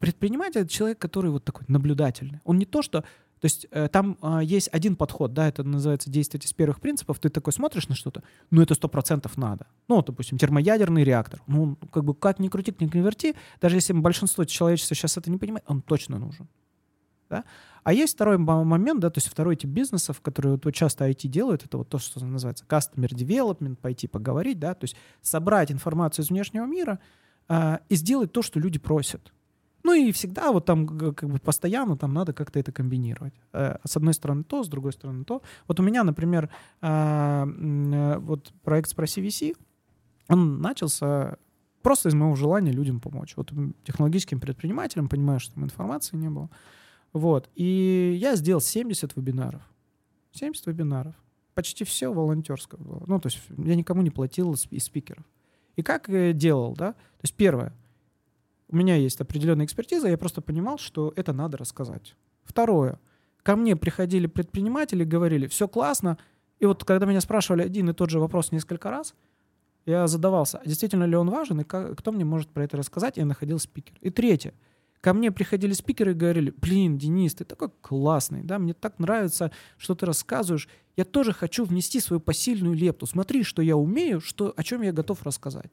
предприниматель— 0.00 0.60
это 0.62 0.68
человек, 0.68 0.98
который 0.98 1.30
вот 1.30 1.44
такой 1.44 1.64
наблюдательный. 1.68 2.40
Он 2.42 2.58
не 2.58 2.64
то, 2.64 2.82
что 2.82 3.02
то 3.02 3.44
есть 3.44 3.68
э, 3.70 3.86
там 3.86 4.18
э, 4.20 4.40
есть 4.42 4.68
один 4.72 4.96
подход, 4.96 5.32
да, 5.32 5.46
это 5.46 5.62
называется 5.62 6.10
действовать 6.10 6.46
из 6.46 6.52
первых 6.52 6.80
принципов. 6.80 7.20
Ты 7.20 7.28
такой 7.28 7.52
смотришь 7.52 7.86
на 7.86 7.94
что-то, 7.94 8.24
ну 8.50 8.62
это 8.62 8.74
сто 8.74 8.88
процентов 8.88 9.36
надо. 9.36 9.68
Ну, 9.86 10.02
допустим, 10.02 10.38
термоядерный 10.38 11.04
реактор. 11.04 11.40
Ну, 11.46 11.76
как 11.92 12.02
бы 12.02 12.16
как 12.16 12.40
ни 12.40 12.48
крути, 12.48 12.72
как 12.72 12.92
ни 12.92 13.00
верти, 13.00 13.36
даже 13.60 13.76
если 13.76 13.92
большинство 13.92 14.44
человечества 14.44 14.96
сейчас 14.96 15.16
это 15.18 15.30
не 15.30 15.38
понимает, 15.38 15.64
он 15.68 15.82
точно 15.82 16.18
нужен. 16.18 16.48
Да? 17.28 17.44
А 17.82 17.92
есть 17.92 18.14
второй 18.14 18.38
момент, 18.38 19.00
да, 19.00 19.10
то 19.10 19.18
есть 19.18 19.28
второй 19.28 19.56
тип 19.56 19.70
бизнесов, 19.70 20.20
который 20.20 20.58
вот 20.62 20.74
часто 20.74 21.08
IT 21.08 21.28
делают, 21.28 21.64
это 21.64 21.78
вот 21.78 21.88
то, 21.88 21.98
что 21.98 22.24
называется 22.24 22.64
customer 22.68 23.08
development, 23.08 23.76
пойти 23.76 24.08
поговорить, 24.08 24.58
да, 24.58 24.74
то 24.74 24.84
есть 24.84 24.96
собрать 25.22 25.70
информацию 25.70 26.24
из 26.24 26.30
внешнего 26.30 26.64
мира 26.64 26.98
э, 27.48 27.78
и 27.88 27.94
сделать 27.96 28.32
то, 28.32 28.42
что 28.42 28.58
люди 28.60 28.78
просят. 28.78 29.32
Ну 29.86 29.92
и 29.92 30.10
всегда 30.10 30.50
вот 30.50 30.64
там 30.64 31.14
как 31.14 31.30
бы 31.30 31.38
постоянно 31.38 31.96
там 31.96 32.12
надо 32.12 32.32
как-то 32.32 32.58
это 32.58 32.72
комбинировать. 32.72 33.34
Э, 33.52 33.76
с 33.84 33.96
одной 33.96 34.14
стороны 34.14 34.42
то, 34.42 34.64
с 34.64 34.68
другой 34.68 34.92
стороны 34.92 35.24
то. 35.24 35.42
Вот 35.68 35.78
у 35.78 35.82
меня, 35.84 36.02
например, 36.02 36.50
а, 36.80 37.46
э, 37.46 38.18
вот 38.18 38.52
проект 38.64 38.90
«Спроси 38.90 39.22
VC», 39.24 39.56
он 40.28 40.60
начался 40.60 41.36
просто 41.82 42.08
из 42.08 42.14
моего 42.14 42.34
желания 42.34 42.72
людям 42.72 42.98
помочь. 42.98 43.34
Вот 43.36 43.52
технологическим 43.84 44.40
предпринимателям, 44.40 45.08
понимаю, 45.08 45.38
что 45.38 45.54
там 45.54 45.62
информации 45.62 46.16
не 46.16 46.30
было. 46.30 46.50
Вот. 47.12 47.48
И 47.54 48.16
я 48.20 48.36
сделал 48.36 48.60
70 48.60 49.16
вебинаров. 49.16 49.62
70 50.32 50.66
вебинаров. 50.66 51.14
Почти 51.54 51.84
все 51.84 52.12
волонтерское 52.12 52.78
было. 52.78 53.02
Ну, 53.06 53.18
то 53.18 53.28
есть 53.28 53.40
я 53.56 53.74
никому 53.74 54.02
не 54.02 54.10
платил 54.10 54.54
из 54.54 54.84
спикеров. 54.84 55.24
И 55.76 55.82
как 55.82 56.08
я 56.08 56.32
делал, 56.32 56.74
да? 56.74 56.92
То 56.92 57.22
есть 57.22 57.34
первое— 57.34 57.72
у 58.68 58.76
меня 58.76 58.96
есть 58.96 59.20
определенная 59.20 59.64
экспертиза, 59.64 60.08
я 60.08 60.18
просто 60.18 60.40
понимал, 60.40 60.78
что 60.78 61.12
это 61.16 61.32
надо 61.32 61.56
рассказать. 61.56 62.16
Второе. 62.44 62.98
Ко 63.42 63.54
мне 63.54 63.76
приходили 63.76 64.26
предприниматели, 64.26 65.04
говорили, 65.04 65.46
все 65.46 65.68
классно. 65.68 66.18
И 66.58 66.66
вот 66.66 66.84
когда 66.84 67.06
меня 67.06 67.20
спрашивали 67.20 67.62
один 67.62 67.90
и 67.90 67.92
тот 67.92 68.10
же 68.10 68.18
вопрос 68.18 68.50
несколько 68.50 68.90
раз, 68.90 69.14
я 69.84 70.08
задавался, 70.08 70.58
а 70.58 70.66
действительно 70.66 71.04
ли 71.04 71.14
он 71.14 71.30
важен, 71.30 71.60
и 71.60 71.64
как, 71.64 71.96
кто 71.96 72.10
мне 72.10 72.24
может 72.24 72.48
про 72.48 72.64
это 72.64 72.76
рассказать, 72.76 73.18
я 73.18 73.24
находил 73.24 73.60
спикер. 73.60 73.96
И 74.00 74.10
третье. 74.10 74.52
Ко 75.00 75.12
мне 75.12 75.30
приходили 75.30 75.72
спикеры 75.72 76.12
и 76.12 76.14
говорили, 76.14 76.50
блин, 76.50 76.98
Денис, 76.98 77.34
ты 77.34 77.44
такой 77.44 77.70
классный, 77.80 78.42
да, 78.42 78.58
мне 78.58 78.74
так 78.74 78.98
нравится, 78.98 79.52
что 79.76 79.94
ты 79.94 80.06
рассказываешь. 80.06 80.68
Я 80.96 81.04
тоже 81.04 81.32
хочу 81.32 81.64
внести 81.64 82.00
свою 82.00 82.20
посильную 82.20 82.74
лепту. 82.74 83.06
Смотри, 83.06 83.42
что 83.42 83.62
я 83.62 83.76
умею, 83.76 84.20
что, 84.20 84.52
о 84.56 84.62
чем 84.62 84.82
я 84.82 84.92
готов 84.92 85.22
рассказать. 85.22 85.70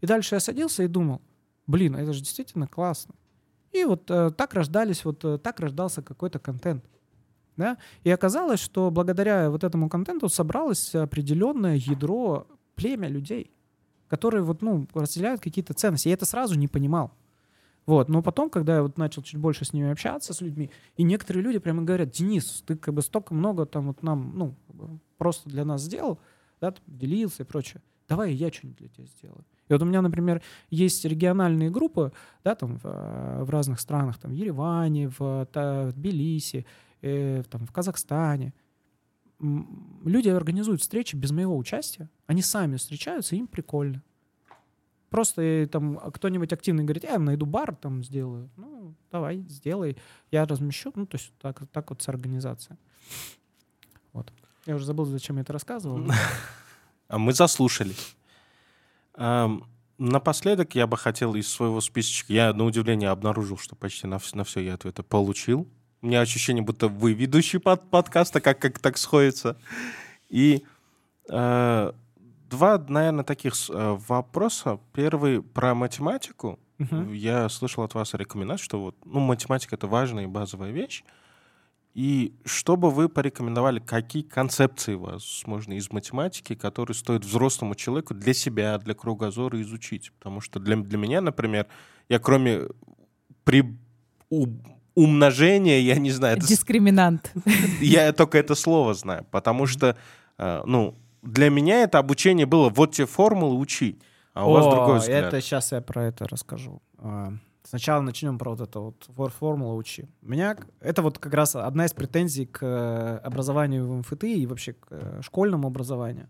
И 0.00 0.06
дальше 0.06 0.34
я 0.34 0.40
садился 0.40 0.82
и 0.82 0.88
думал, 0.88 1.20
блин, 1.66 1.94
это 1.94 2.12
же 2.12 2.20
действительно 2.20 2.66
классно. 2.66 3.14
И 3.72 3.84
вот 3.84 4.10
э, 4.10 4.30
так 4.36 4.54
рождались, 4.54 5.04
вот 5.04 5.24
э, 5.24 5.38
так 5.38 5.60
рождался 5.60 6.02
какой-то 6.02 6.38
контент. 6.38 6.84
Да? 7.56 7.78
И 8.02 8.10
оказалось, 8.10 8.60
что 8.60 8.90
благодаря 8.90 9.50
вот 9.50 9.64
этому 9.64 9.88
контенту 9.88 10.28
собралось 10.28 10.94
определенное 10.94 11.76
ядро, 11.76 12.46
племя 12.74 13.08
людей, 13.08 13.52
которые 14.08 14.42
вот, 14.42 14.62
ну, 14.62 14.86
разделяют 14.94 15.40
какие-то 15.40 15.74
ценности. 15.74 16.08
Я 16.08 16.14
это 16.14 16.26
сразу 16.26 16.54
не 16.54 16.68
понимал. 16.68 17.12
Вот. 17.86 18.08
Но 18.08 18.22
потом, 18.22 18.48
когда 18.50 18.76
я 18.76 18.82
вот 18.82 18.96
начал 18.96 19.22
чуть 19.22 19.40
больше 19.40 19.64
с 19.64 19.72
ними 19.72 19.90
общаться, 19.90 20.32
с 20.32 20.40
людьми, 20.40 20.70
и 20.96 21.02
некоторые 21.02 21.42
люди 21.42 21.58
прямо 21.58 21.82
говорят, 21.82 22.10
Денис, 22.10 22.62
ты 22.66 22.76
как 22.76 22.94
бы 22.94 23.02
столько 23.02 23.34
много 23.34 23.66
там 23.66 23.88
вот 23.88 24.02
нам, 24.02 24.32
ну, 24.34 24.54
просто 25.18 25.48
для 25.48 25.64
нас 25.64 25.82
сделал, 25.82 26.18
да, 26.60 26.74
делился 26.86 27.42
и 27.42 27.46
прочее. 27.46 27.82
Давай 28.08 28.32
я 28.32 28.52
что-нибудь 28.52 28.78
для 28.78 28.88
тебя 28.88 29.06
сделаю. 29.06 29.44
И 29.68 29.72
вот 29.72 29.82
у 29.82 29.84
меня, 29.84 30.02
например, 30.02 30.42
есть 30.70 31.04
региональные 31.04 31.70
группы, 31.70 32.12
да, 32.44 32.54
там 32.54 32.76
в, 32.78 32.84
э, 32.84 33.44
в 33.44 33.50
разных 33.50 33.80
странах, 33.80 34.18
там 34.18 34.32
в 34.32 34.34
Ереване, 34.34 35.08
в, 35.08 35.18
в 35.18 35.92
Тбилиси, 35.92 36.66
э, 37.00 37.42
там, 37.48 37.66
в 37.66 37.72
Казахстане. 37.72 38.52
Люди 39.40 40.28
организуют 40.28 40.82
встречи 40.82 41.16
без 41.16 41.30
моего 41.30 41.56
участия. 41.56 42.10
Они 42.26 42.42
сами 42.42 42.76
встречаются, 42.76 43.34
им 43.34 43.46
прикольно. 43.46 44.02
Просто 45.12 45.68
там 45.70 45.98
кто-нибудь 45.98 46.52
активный 46.52 46.84
говорит, 46.84 47.04
я 47.04 47.18
найду 47.18 47.46
бар, 47.46 47.76
там 47.76 48.02
сделаю. 48.02 48.50
Ну, 48.56 48.94
давай, 49.12 49.44
сделай. 49.48 49.96
Я 50.30 50.44
размещу. 50.46 50.90
Ну, 50.94 51.06
то 51.06 51.16
есть 51.16 51.32
так, 51.40 51.62
так 51.70 51.90
вот 51.90 52.02
с 52.02 52.08
организацией. 52.08 52.78
Вот. 54.12 54.32
Я 54.66 54.74
уже 54.74 54.86
забыл, 54.86 55.04
зачем 55.04 55.36
я 55.36 55.42
это 55.42 55.52
рассказывал. 55.52 56.10
А 57.08 57.18
мы 57.18 57.34
заслушались. 57.34 58.16
Напоследок 59.98 60.74
я 60.74 60.86
бы 60.86 60.96
хотел 60.96 61.34
из 61.34 61.46
своего 61.46 61.82
списочка, 61.82 62.32
я 62.32 62.54
на 62.54 62.64
удивление 62.64 63.10
обнаружил, 63.10 63.58
что 63.58 63.76
почти 63.76 64.06
на, 64.06 64.18
на 64.32 64.44
все 64.44 64.60
я 64.60 64.74
ответы 64.74 65.02
получил. 65.02 65.68
У 66.00 66.06
меня 66.06 66.22
ощущение, 66.22 66.64
будто 66.64 66.88
вы 66.88 67.12
ведущий 67.12 67.58
под, 67.58 67.88
подкаста, 67.90 68.40
как, 68.40 68.58
как 68.58 68.78
так 68.78 68.96
сходится. 68.96 69.58
И 70.30 70.64
э, 71.28 71.92
два, 72.52 72.78
наверное, 72.88 73.24
таких 73.24 73.54
э, 73.70 73.98
вопроса. 74.08 74.78
Первый 74.92 75.42
про 75.42 75.74
математику. 75.74 76.58
Uh-huh. 76.78 77.14
Я 77.14 77.48
слышал 77.48 77.82
от 77.82 77.94
вас 77.94 78.14
рекомендацию, 78.14 78.64
что 78.64 78.80
вот, 78.80 78.96
ну, 79.04 79.20
математика— 79.20 79.74
это 79.76 79.86
важная 79.86 80.24
и 80.24 80.26
базовая 80.26 80.70
вещь. 80.70 81.02
И 81.94 82.34
что 82.44 82.76
бы 82.76 82.90
вы 82.90 83.08
порекомендовали, 83.08 83.78
какие 83.78 84.22
концепции 84.22 84.94
возможно 84.94 85.74
из 85.74 85.90
математики, 85.90 86.54
которые 86.54 86.94
стоит 86.94 87.24
взрослому 87.24 87.74
человеку 87.74 88.14
для 88.14 88.34
себя, 88.34 88.78
для 88.78 88.94
кругозора 88.94 89.60
изучить? 89.60 90.12
Потому 90.18 90.40
что 90.40 90.58
для, 90.60 90.76
для 90.76 90.98
меня, 90.98 91.20
например, 91.20 91.66
я 92.08 92.18
кроме 92.18 92.68
при 93.44 93.76
у, 94.30 94.46
умножения, 94.94 95.80
я 95.80 95.96
не 95.96 96.10
знаю... 96.10 96.38
Дискриминант. 96.38 97.32
Я 97.80 98.12
только 98.12 98.38
это 98.38 98.54
слово 98.54 98.94
знаю, 98.94 99.26
потому 99.30 99.66
что, 99.66 99.96
э, 100.38 100.62
ну, 100.64 100.98
для 101.22 101.50
меня 101.50 101.82
это 101.82 101.98
обучение 101.98 102.46
было 102.46 102.68
вот 102.68 102.92
те 102.92 103.06
формулы 103.06 103.58
учи, 103.58 103.98
а 104.34 104.46
у 104.46 104.50
О, 104.50 104.52
вас 104.54 104.74
другой 104.74 104.98
взгляд. 104.98 105.26
Это 105.26 105.40
сейчас 105.40 105.72
я 105.72 105.80
про 105.80 106.04
это 106.04 106.26
расскажу. 106.26 106.82
А, 106.98 107.32
Сначала 107.64 108.00
начнем 108.02 108.38
про 108.38 108.50
вот 108.50 108.60
это 108.60 108.80
вот 108.80 109.32
формула 109.32 109.74
учи. 109.74 110.08
У 110.20 110.28
меня 110.28 110.56
это 110.80 111.00
вот 111.00 111.18
как 111.18 111.32
раз 111.32 111.54
одна 111.54 111.86
из 111.86 111.92
претензий 111.92 112.44
к 112.44 112.60
э, 112.62 113.18
образованию 113.24 113.86
в 113.86 113.96
МФТ 113.98 114.24
и 114.24 114.46
вообще 114.46 114.72
к 114.72 114.88
э, 114.90 115.20
школьному 115.22 115.68
образованию. 115.68 116.28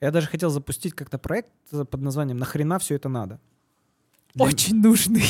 Я 0.00 0.10
даже 0.10 0.26
хотел 0.26 0.50
запустить 0.50 0.94
как-то 0.94 1.18
проект 1.18 1.50
под 1.70 2.00
названием 2.00 2.38
«Нахрена 2.38 2.78
все 2.78 2.94
это 2.94 3.08
надо?». 3.08 3.38
Очень 4.38 4.82
нужный. 4.82 5.22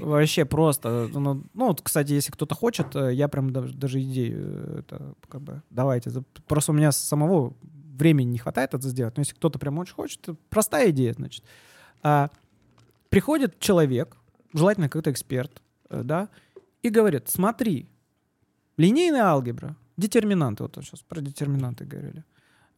Вообще 0.00 0.44
просто. 0.44 1.08
Ну, 1.12 1.44
ну, 1.54 1.66
вот, 1.68 1.82
кстати, 1.82 2.12
если 2.12 2.32
кто-то 2.32 2.56
хочет, 2.56 2.96
э, 2.96 3.14
я 3.14 3.28
прям 3.28 3.52
даже, 3.52 3.72
даже 3.74 4.02
идею 4.02 4.80
это 4.80 5.14
как 5.28 5.40
бы 5.42 5.62
давайте. 5.70 6.10
Просто 6.48 6.72
у 6.72 6.74
меня 6.74 6.90
самого 6.90 7.54
времени 7.96 8.30
не 8.30 8.38
хватает 8.38 8.74
это 8.74 8.88
сделать. 8.88 9.16
Но 9.16 9.22
если 9.22 9.34
кто-то 9.34 9.58
прям 9.58 9.78
очень 9.78 9.94
хочет, 9.94 10.28
простая 10.48 10.90
идея, 10.90 11.12
значит. 11.14 11.44
А, 12.02 12.30
приходит 13.08 13.58
человек, 13.58 14.16
желательно 14.54 14.88
какой-то 14.88 15.10
эксперт, 15.10 15.62
э, 15.88 16.02
да, 16.02 16.28
и 16.82 16.88
говорит, 16.88 17.28
смотри, 17.28 17.88
линейная 18.76 19.24
алгебра, 19.24 19.76
детерминанты, 19.96 20.62
вот 20.62 20.76
сейчас 20.76 21.00
про 21.00 21.20
детерминанты 21.20 21.84
говорили. 21.84 22.24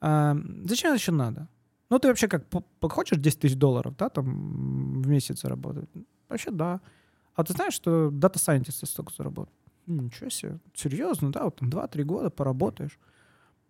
А, 0.00 0.36
зачем 0.64 0.94
еще 0.94 1.12
надо? 1.12 1.48
Ну, 1.90 1.98
ты 1.98 2.08
вообще 2.08 2.26
как, 2.26 2.44
хочешь 2.80 3.18
10 3.18 3.40
тысяч 3.40 3.56
долларов, 3.56 3.94
да, 3.96 4.08
там 4.08 5.02
в 5.02 5.06
месяц 5.06 5.42
заработать? 5.42 5.88
Вообще, 6.28 6.50
да. 6.50 6.80
А 7.34 7.44
ты 7.44 7.52
знаешь, 7.52 7.74
что 7.74 8.10
дата 8.10 8.38
сайентисты 8.38 8.86
столько 8.86 9.12
заработают? 9.14 9.56
Ничего 9.86 10.30
себе, 10.30 10.58
серьезно, 10.74 11.32
да, 11.32 11.44
вот 11.44 11.56
там 11.56 11.68
2-3 11.68 12.02
года 12.04 12.30
поработаешь. 12.30 12.98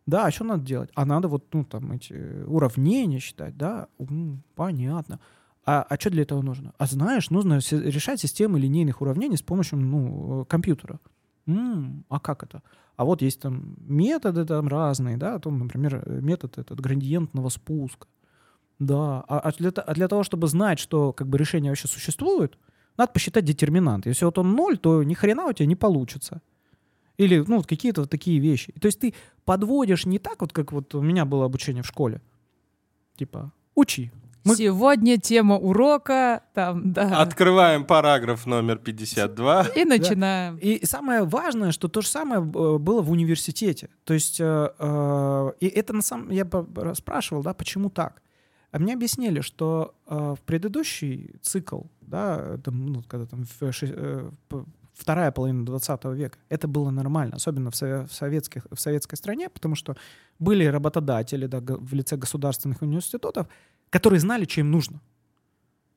Да, 0.06 0.26
а 0.26 0.30
что 0.30 0.44
надо 0.44 0.64
делать? 0.64 0.90
А 0.94 1.04
надо 1.04 1.28
вот, 1.28 1.44
ну, 1.52 1.64
там, 1.64 1.92
эти 1.92 2.12
уравнения 2.46 3.20
считать, 3.20 3.56
да? 3.56 3.88
М, 3.98 4.42
понятно. 4.54 5.20
А, 5.64 5.82
а 5.82 5.96
что 5.96 6.10
для 6.10 6.22
этого 6.22 6.42
нужно? 6.42 6.72
А 6.78 6.86
знаешь, 6.86 7.30
нужно 7.30 7.60
решать 7.70 8.20
системы 8.20 8.58
линейных 8.58 9.00
уравнений 9.00 9.36
с 9.36 9.42
помощью 9.42 9.78
ну, 9.78 10.44
компьютера. 10.48 10.98
М-м, 11.46 12.04
а 12.08 12.18
как 12.18 12.42
это? 12.42 12.62
А 12.96 13.04
вот 13.04 13.22
есть 13.22 13.40
там 13.40 13.76
методы 13.80 14.44
там 14.44 14.66
разные, 14.68 15.16
да, 15.16 15.38
там, 15.38 15.58
например, 15.60 16.02
метод 16.20 16.58
этот 16.58 16.80
градиентного 16.80 17.48
спуска. 17.48 18.08
Да, 18.78 19.24
а, 19.28 19.38
а, 19.38 19.52
для, 19.52 19.70
а 19.70 19.94
для 19.94 20.08
того, 20.08 20.24
чтобы 20.24 20.48
знать, 20.48 20.80
что 20.80 21.12
как 21.12 21.28
бы 21.28 21.38
решение 21.38 21.70
вообще 21.70 21.86
существует, 21.86 22.58
надо 22.96 23.12
посчитать 23.12 23.44
детерминант. 23.44 24.06
Если 24.06 24.24
вот 24.24 24.38
он 24.38 24.52
ноль, 24.54 24.78
то 24.78 25.02
ни 25.04 25.14
хрена 25.14 25.46
у 25.46 25.52
тебя 25.52 25.66
не 25.66 25.76
получится. 25.76 26.42
Или, 27.18 27.44
ну, 27.46 27.58
вот 27.58 27.66
какие-то 27.66 28.02
вот 28.02 28.10
такие 28.10 28.40
вещи. 28.40 28.72
То 28.80 28.88
есть 28.88 28.98
ты 29.00 29.14
подводишь 29.44 30.06
не 30.06 30.18
так 30.18 30.40
вот, 30.40 30.52
как 30.52 30.72
вот 30.72 30.94
у 30.94 31.00
меня 31.00 31.24
было 31.24 31.44
обучение 31.44 31.82
в 31.82 31.86
школе. 31.86 32.20
Типа, 33.16 33.52
учи, 33.74 34.10
мы... 34.44 34.56
Сегодня 34.56 35.18
тема 35.18 35.56
урока, 35.56 36.42
там, 36.52 36.92
да. 36.92 37.20
Открываем 37.20 37.84
параграф 37.84 38.44
номер 38.46 38.78
52. 38.78 39.68
И 39.76 39.84
начинаем. 39.84 40.56
Да. 40.56 40.60
И 40.60 40.84
самое 40.84 41.22
важное, 41.22 41.70
что 41.70 41.86
то 41.88 42.00
же 42.00 42.08
самое 42.08 42.40
э, 42.40 42.42
было 42.42 43.02
в 43.02 43.10
университете. 43.10 43.88
То 44.04 44.14
есть, 44.14 44.40
э, 44.40 44.70
э, 44.78 45.52
и 45.60 45.68
это 45.68 45.92
на 45.92 46.02
самом... 46.02 46.30
Я 46.30 46.44
спрашивал, 46.94 47.42
да, 47.42 47.54
почему 47.54 47.88
так? 47.88 48.20
А 48.72 48.78
мне 48.78 48.94
объяснили, 48.94 49.42
что 49.42 49.94
э, 50.06 50.34
в 50.36 50.42
предыдущий 50.44 51.36
цикл, 51.40 51.82
да, 52.00 52.58
там, 52.64 52.86
ну, 52.86 53.02
когда 53.06 53.26
там 53.26 53.44
в, 53.44 53.62
э, 53.62 54.30
вторая 54.92 55.30
половина 55.32 55.64
20 55.64 56.04
века, 56.04 56.38
это 56.48 56.68
было 56.68 56.90
нормально, 56.90 57.36
особенно 57.36 57.70
в, 57.70 57.74
советских, 57.74 58.66
в 58.70 58.78
советской 58.78 59.16
стране, 59.16 59.48
потому 59.48 59.74
что 59.74 59.96
были 60.38 60.64
работодатели 60.64 61.46
да, 61.46 61.60
в 61.60 61.94
лице 61.94 62.16
государственных 62.16 62.82
университетов, 62.82 63.48
которые 63.90 64.20
знали, 64.20 64.44
что 64.44 64.60
им 64.60 64.70
нужно. 64.70 65.00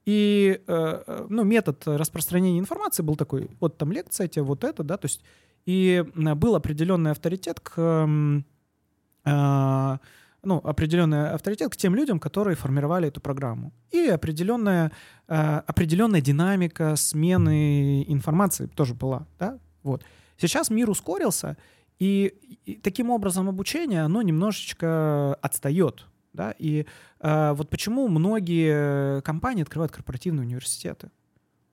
И 0.06 0.62
э, 0.68 1.04
э, 1.08 1.26
ну, 1.30 1.44
метод 1.44 1.82
распространения 1.88 2.60
информации 2.60 3.02
был 3.02 3.16
такой, 3.16 3.50
вот 3.60 3.78
там 3.78 3.92
лекция 3.92 4.28
тебе, 4.28 4.44
вот 4.44 4.64
это, 4.64 4.84
да, 4.84 4.98
то 4.98 5.06
есть 5.06 5.24
и 5.66 6.06
был 6.14 6.56
определенный 6.56 7.12
авторитет 7.12 7.60
к, 7.60 8.08
э, 9.26 9.98
ну, 10.46 10.58
определенный 10.64 11.30
авторитет 11.32 11.72
к 11.72 11.76
тем 11.76 11.96
людям, 11.96 12.20
которые 12.20 12.56
формировали 12.56 13.08
эту 13.08 13.22
программу. 13.22 13.74
И 13.92 14.08
определенная, 14.08 14.92
э, 15.28 15.62
определенная 15.68 16.22
динамика 16.22 16.96
смены 16.96 18.04
информации 18.08 18.68
тоже 18.68 18.94
была, 18.94 19.28
да, 19.40 19.60
вот. 19.84 20.04
Сейчас 20.38 20.70
мир 20.70 20.90
ускорился, 20.90 21.58
и, 22.00 22.34
и 22.66 22.76
таким 22.76 23.10
образом 23.10 23.48
обучение, 23.48 24.02
оно 24.02 24.22
немножечко 24.22 25.36
отстает 25.36 26.06
да? 26.36 26.54
И 26.60 26.86
э, 27.20 27.54
вот 27.54 27.70
почему 27.70 28.08
многие 28.08 29.22
компании 29.22 29.64
открывают 29.64 29.92
корпоративные 29.92 30.46
университеты? 30.46 31.10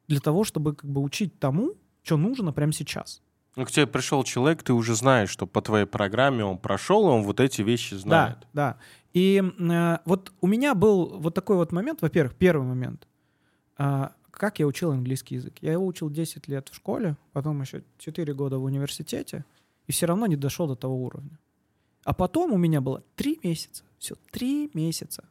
Для 0.08 0.20
того, 0.20 0.44
чтобы 0.44 0.74
как 0.74 0.90
бы 0.90 1.02
учить 1.02 1.38
тому, 1.38 1.74
что 2.02 2.16
нужно 2.16 2.52
прямо 2.52 2.72
сейчас. 2.72 3.22
Ну, 3.56 3.64
к 3.66 3.70
тебе 3.70 3.86
пришел 3.86 4.24
человек, 4.24 4.62
ты 4.62 4.72
уже 4.72 4.94
знаешь, 4.94 5.30
что 5.30 5.46
по 5.46 5.60
твоей 5.60 5.86
программе 5.86 6.44
он 6.44 6.58
прошел, 6.58 7.08
и 7.08 7.10
он 7.10 7.22
вот 7.22 7.40
эти 7.40 7.62
вещи 7.62 7.94
знает. 7.94 8.38
Да, 8.52 8.74
да. 8.74 8.78
И 9.12 9.42
э, 9.42 9.98
вот 10.06 10.32
у 10.40 10.46
меня 10.46 10.74
был 10.74 11.18
вот 11.18 11.34
такой 11.34 11.56
вот 11.56 11.70
момент, 11.72 12.00
во-первых, 12.00 12.34
первый 12.34 12.66
момент. 12.66 13.06
Э, 13.78 14.08
как 14.30 14.58
я 14.58 14.66
учил 14.66 14.92
английский 14.92 15.34
язык? 15.34 15.54
Я 15.60 15.72
его 15.72 15.86
учил 15.86 16.08
10 16.08 16.48
лет 16.48 16.70
в 16.70 16.74
школе, 16.74 17.16
потом 17.32 17.60
еще 17.60 17.84
4 17.98 18.32
года 18.32 18.58
в 18.58 18.64
университете, 18.64 19.44
и 19.86 19.92
все 19.92 20.06
равно 20.06 20.26
не 20.26 20.36
дошел 20.36 20.66
до 20.66 20.74
того 20.74 20.96
уровня. 20.96 21.38
А 22.04 22.14
потом 22.14 22.52
у 22.52 22.56
меня 22.56 22.80
было 22.80 23.02
3 23.16 23.40
месяца 23.42 23.84
все, 24.02 24.16
три 24.32 24.68
месяца, 24.74 25.24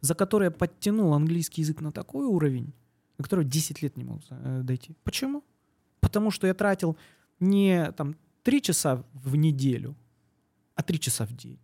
за 0.00 0.14
которые 0.14 0.46
я 0.46 0.50
подтянул 0.52 1.14
английский 1.14 1.62
язык 1.62 1.80
на 1.80 1.90
такой 1.90 2.26
уровень, 2.26 2.72
на 3.18 3.24
который 3.24 3.44
10 3.44 3.82
лет 3.82 3.96
не 3.96 4.04
мог 4.04 4.20
э, 4.30 4.60
дойти. 4.62 4.94
Почему? 5.02 5.42
Потому 5.98 6.30
что 6.30 6.46
я 6.46 6.54
тратил 6.54 6.96
не 7.40 7.92
там 7.92 8.16
три 8.42 8.60
часа 8.60 9.04
в 9.12 9.36
неделю, 9.36 9.94
а 10.74 10.82
три 10.82 10.98
часа 10.98 11.26
в 11.26 11.32
день. 11.32 11.58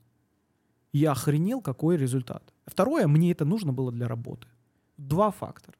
Я 0.92 1.12
охренел, 1.12 1.60
какой 1.60 1.96
результат. 1.96 2.42
Второе, 2.66 3.06
мне 3.06 3.30
это 3.30 3.44
нужно 3.44 3.72
было 3.72 3.92
для 3.92 4.08
работы. 4.08 4.48
Два 4.96 5.30
фактора. 5.30 5.76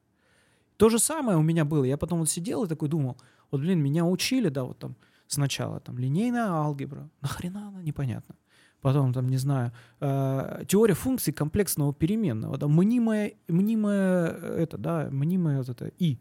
То 0.77 0.89
же 0.89 0.99
самое 0.99 1.37
у 1.37 1.43
меня 1.43 1.65
было. 1.65 1.85
Я 1.85 1.97
потом 1.97 2.21
вот 2.21 2.31
сидел 2.31 2.65
и 2.65 2.69
такой 2.69 2.89
думал, 2.89 3.17
вот, 3.51 3.61
блин, 3.61 3.83
меня 3.83 4.05
учили, 4.05 4.49
да, 4.49 4.65
вот 4.65 4.79
там 4.79 4.97
сначала 5.27 5.81
там 5.81 5.99
линейная 5.99 6.49
алгебра. 6.49 7.11
Нахрена 7.21 7.69
она, 7.69 7.83
непонятно 7.83 8.37
потом, 8.81 9.13
там, 9.13 9.29
не 9.29 9.39
знаю, 9.39 9.73
э, 10.01 10.65
теория 10.67 10.95
функций 10.95 11.33
комплексного 11.33 11.93
переменного, 11.93 12.57
да, 12.59 12.69
мнимая, 12.69 13.33
мнимая, 13.49 14.29
это, 14.33 14.79
да, 14.79 15.09
мнимая 15.11 15.59
вот 15.59 15.69
это 15.69 15.91
«и». 15.99 16.19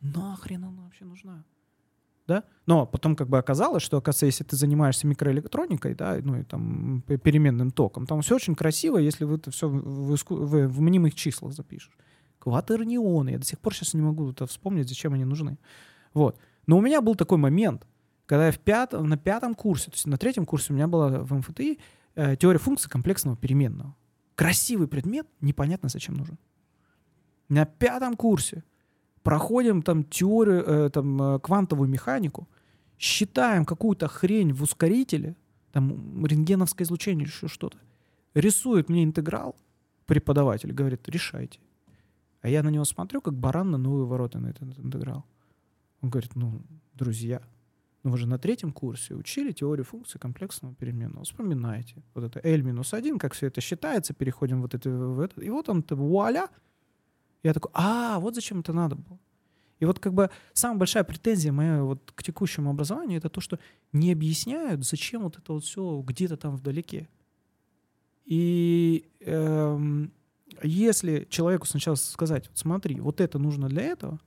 Нахрен 0.00 0.64
она 0.64 0.82
вообще 0.82 1.04
нужна? 1.04 1.44
Да? 2.26 2.44
Но 2.66 2.86
потом 2.86 3.16
как 3.16 3.28
бы 3.28 3.38
оказалось, 3.38 3.82
что, 3.82 3.96
оказывается, 3.96 4.26
если 4.26 4.44
ты 4.44 4.56
занимаешься 4.56 5.06
микроэлектроникой, 5.06 5.94
да, 5.94 6.18
ну 6.22 6.38
и 6.38 6.44
там 6.44 7.02
переменным 7.02 7.70
током, 7.70 8.06
там 8.06 8.22
все 8.22 8.36
очень 8.36 8.54
красиво, 8.54 8.98
если 8.98 9.24
вы 9.24 9.36
это 9.36 9.50
все 9.50 9.68
в, 9.68 10.16
в, 10.16 10.16
в, 10.16 10.68
в 10.68 10.80
мнимых 10.80 11.14
числах 11.14 11.52
запишешь. 11.52 11.96
Кватернионы, 12.38 13.30
я 13.30 13.38
до 13.38 13.44
сих 13.44 13.58
пор 13.58 13.74
сейчас 13.74 13.94
не 13.94 14.02
могу 14.02 14.30
это 14.30 14.46
вспомнить, 14.46 14.88
зачем 14.88 15.14
они 15.14 15.24
нужны. 15.24 15.58
Вот. 16.14 16.38
Но 16.66 16.78
у 16.78 16.80
меня 16.80 17.00
был 17.00 17.14
такой 17.14 17.38
момент, 17.38 17.86
когда 18.26 18.46
я 18.46 18.52
в 18.52 18.58
пят, 18.58 18.92
на 18.92 19.16
пятом 19.16 19.54
курсе, 19.54 19.86
то 19.86 19.94
есть 19.94 20.06
на 20.06 20.16
третьем 20.16 20.46
курсе 20.46 20.72
у 20.72 20.76
меня 20.76 20.86
была 20.86 21.08
в 21.20 21.34
МФТИ 21.34 21.78
э, 22.14 22.36
теория 22.36 22.58
функций 22.58 22.90
комплексного 22.90 23.36
переменного. 23.36 23.94
Красивый 24.34 24.88
предмет, 24.88 25.26
непонятно 25.40 25.88
зачем 25.88 26.14
нужен. 26.14 26.38
На 27.48 27.64
пятом 27.64 28.16
курсе 28.16 28.64
проходим 29.22 29.82
там 29.82 30.04
теорию, 30.04 30.64
э, 30.66 30.90
там, 30.90 31.22
э, 31.22 31.38
квантовую 31.38 31.88
механику, 31.88 32.48
считаем 32.98 33.64
какую-то 33.64 34.08
хрень 34.08 34.52
в 34.52 34.62
ускорителе, 34.62 35.36
там 35.72 36.24
рентгеновское 36.26 36.84
излучение 36.84 37.24
или 37.24 37.32
еще 37.32 37.48
что-то, 37.48 37.78
рисует 38.34 38.88
мне 38.88 39.04
интеграл, 39.04 39.56
преподаватель 40.06 40.72
говорит, 40.72 41.08
решайте. 41.08 41.58
А 42.40 42.48
я 42.48 42.62
на 42.62 42.70
него 42.70 42.84
смотрю, 42.84 43.20
как 43.20 43.34
баран 43.34 43.70
на 43.70 43.78
новые 43.78 44.06
ворота 44.06 44.38
на 44.38 44.48
этот 44.48 44.78
интеграл. 44.78 45.24
Он 46.00 46.10
говорит, 46.10 46.34
ну, 46.34 46.60
друзья, 46.94 47.40
ну 48.02 48.10
вы 48.10 48.18
же 48.18 48.26
на 48.26 48.38
третьем 48.38 48.72
курсе 48.72 49.14
учили 49.14 49.52
теорию 49.52 49.84
функций 49.84 50.20
комплексного 50.20 50.74
переменного. 50.74 51.24
Вспоминайте. 51.24 52.02
Вот 52.14 52.24
это 52.24 52.40
L 52.40 52.62
минус 52.62 52.94
1, 52.94 53.18
как 53.18 53.32
все 53.32 53.46
это 53.46 53.60
считается, 53.60 54.12
переходим 54.12 54.60
вот 54.60 54.74
это 54.74 54.90
в 54.90 55.20
это. 55.20 55.40
И 55.40 55.50
вот 55.50 55.68
он, 55.68 55.84
вуаля, 55.88 56.48
я 57.42 57.54
такой, 57.54 57.70
а, 57.74 58.18
вот 58.18 58.34
зачем 58.34 58.60
это 58.60 58.72
надо 58.72 58.96
было. 58.96 59.18
И 59.78 59.84
вот 59.84 59.98
как 59.98 60.14
бы 60.14 60.30
самая 60.52 60.78
большая 60.78 61.02
претензия 61.02 61.50
моя 61.50 61.82
вот 61.82 62.12
к 62.14 62.22
текущему 62.22 62.70
образованию 62.70 63.18
это 63.18 63.28
то, 63.28 63.40
что 63.40 63.58
не 63.92 64.12
объясняют, 64.12 64.84
зачем 64.84 65.22
вот 65.22 65.38
это 65.38 65.52
вот 65.54 65.64
все 65.64 66.00
где-то 66.06 66.36
там 66.36 66.54
вдалеке. 66.54 67.08
И 68.24 69.10
эм, 69.20 70.12
если 70.62 71.26
человеку 71.28 71.66
сначала 71.66 71.96
сказать, 71.96 72.48
вот 72.48 72.58
смотри, 72.58 73.00
вот 73.00 73.20
это 73.20 73.40
нужно 73.40 73.68
для 73.68 73.82
этого, 73.82 74.20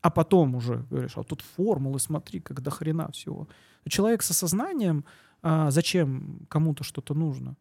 а 0.00 0.10
потом 0.10 0.56
уже 0.56 0.84
говоришь, 0.90 1.16
а 1.16 1.22
тут 1.22 1.42
формулы, 1.42 2.00
смотри, 2.00 2.40
как 2.40 2.60
до 2.60 2.70
хрена 2.70 3.10
всего. 3.12 3.48
Человек 3.88 4.22
с 4.22 4.30
осознанием, 4.30 5.04
а, 5.42 5.70
зачем 5.70 6.46
кому-то 6.48 6.82
что-то 6.82 7.14
нужно, 7.14 7.56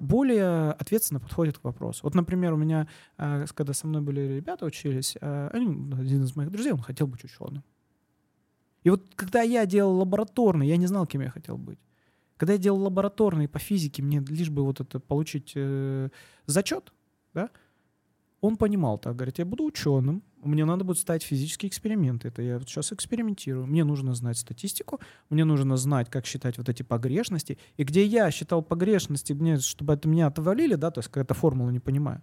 более 0.00 0.72
ответственно 0.72 1.18
подходит 1.18 1.58
к 1.58 1.64
вопросу. 1.64 2.00
Вот, 2.02 2.14
например, 2.14 2.52
у 2.52 2.56
меня, 2.56 2.88
а, 3.16 3.46
когда 3.54 3.72
со 3.72 3.86
мной 3.86 4.02
были 4.02 4.20
ребята 4.20 4.66
учились, 4.66 5.16
а, 5.20 5.48
один 5.48 6.24
из 6.24 6.36
моих 6.36 6.50
друзей, 6.50 6.72
он 6.72 6.82
хотел 6.82 7.06
быть 7.06 7.24
ученым. 7.24 7.64
И 8.84 8.90
вот 8.90 9.02
когда 9.14 9.42
я 9.42 9.64
делал 9.64 9.96
лабораторный, 9.98 10.68
я 10.68 10.76
не 10.76 10.86
знал, 10.86 11.06
кем 11.06 11.22
я 11.22 11.30
хотел 11.30 11.56
быть. 11.56 11.78
Когда 12.36 12.54
я 12.54 12.58
делал 12.58 12.82
лабораторный 12.82 13.48
по 13.48 13.58
физике, 13.58 14.02
мне 14.02 14.20
лишь 14.20 14.50
бы 14.50 14.64
вот 14.64 14.80
это 14.80 14.98
получить 14.98 15.52
э, 15.54 16.08
зачет, 16.46 16.92
да, 17.34 17.50
он 18.42 18.56
понимал 18.56 18.98
так, 18.98 19.14
говорит, 19.14 19.38
я 19.38 19.44
буду 19.44 19.64
ученым, 19.64 20.22
мне 20.42 20.64
надо 20.64 20.82
будет 20.84 20.98
ставить 20.98 21.22
физические 21.22 21.68
эксперименты. 21.68 22.28
Это 22.28 22.42
я 22.42 22.58
вот 22.58 22.68
сейчас 22.68 22.92
экспериментирую. 22.92 23.66
Мне 23.66 23.84
нужно 23.84 24.14
знать 24.14 24.36
статистику, 24.36 25.00
мне 25.30 25.44
нужно 25.44 25.76
знать, 25.76 26.10
как 26.10 26.26
считать 26.26 26.58
вот 26.58 26.68
эти 26.68 26.82
погрешности. 26.82 27.56
И 27.76 27.84
где 27.84 28.04
я 28.04 28.28
считал 28.32 28.60
погрешности, 28.60 29.32
мне, 29.32 29.58
чтобы 29.58 29.94
это 29.94 30.08
меня 30.08 30.26
отвалили, 30.26 30.74
да, 30.74 30.90
то 30.90 30.98
есть 30.98 31.08
какая-то 31.08 31.34
формула 31.34 31.70
не 31.70 31.78
понимаю, 31.78 32.20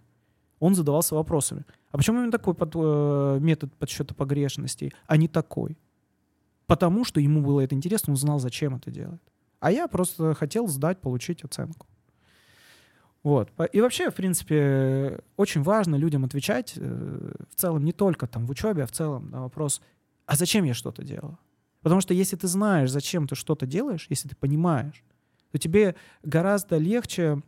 он 0.58 0.74
задавался 0.74 1.14
вопросами. 1.14 1.64
А 1.90 1.96
почему 1.96 2.18
именно 2.18 2.32
такой 2.32 2.52
под, 2.52 2.72
э, 2.74 3.38
метод 3.40 3.74
подсчета 3.76 4.14
погрешностей, 4.14 4.92
а 5.06 5.16
не 5.16 5.26
такой? 5.26 5.78
Потому 6.66 7.04
что 7.06 7.18
ему 7.18 7.40
было 7.40 7.62
это 7.62 7.74
интересно, 7.74 8.12
он 8.12 8.18
знал, 8.18 8.38
зачем 8.38 8.76
это 8.76 8.90
делать. 8.90 9.22
А 9.58 9.72
я 9.72 9.88
просто 9.88 10.34
хотел 10.34 10.68
сдать, 10.68 11.00
получить 11.00 11.42
оценку. 11.44 11.86
Вот. 13.22 13.52
И 13.72 13.80
вообще, 13.80 14.10
в 14.10 14.14
принципе, 14.14 15.20
очень 15.36 15.62
важно 15.62 15.96
людям 15.96 16.24
отвечать 16.24 16.74
э, 16.76 17.32
в 17.50 17.54
целом 17.54 17.84
не 17.84 17.92
только 17.92 18.26
там 18.26 18.46
в 18.46 18.50
учебе, 18.50 18.84
а 18.84 18.86
в 18.86 18.92
целом 18.92 19.30
на 19.30 19.42
вопрос, 19.42 19.82
а 20.26 20.36
зачем 20.36 20.64
я 20.64 20.72
что-то 20.72 21.02
делаю? 21.02 21.38
Потому 21.82 22.00
что 22.00 22.14
если 22.14 22.36
ты 22.36 22.46
знаешь, 22.46 22.90
зачем 22.90 23.26
ты 23.26 23.34
что-то 23.34 23.66
делаешь, 23.66 24.06
если 24.08 24.28
ты 24.28 24.36
понимаешь, 24.36 25.04
то 25.50 25.58
тебе 25.58 25.96
гораздо 26.22 26.78
легче 26.78 27.42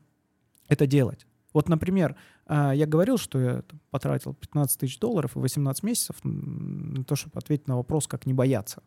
это 0.69 0.86
делать. 0.86 1.27
Вот, 1.53 1.69
например, 1.69 2.16
а, 2.47 2.73
я 2.74 2.86
говорил, 2.86 3.19
что 3.19 3.39
я 3.39 3.62
потратил 3.90 4.35
15 4.35 4.81
тысяч 4.81 4.99
долларов 4.99 5.36
и 5.36 5.39
18 5.39 5.82
месяцев 5.82 6.16
на 6.23 7.05
то, 7.05 7.15
чтобы 7.15 7.39
ответить 7.39 7.69
на 7.69 7.77
вопрос, 7.77 8.07
как 8.07 8.27
не 8.27 8.35
бояться. 8.35 8.82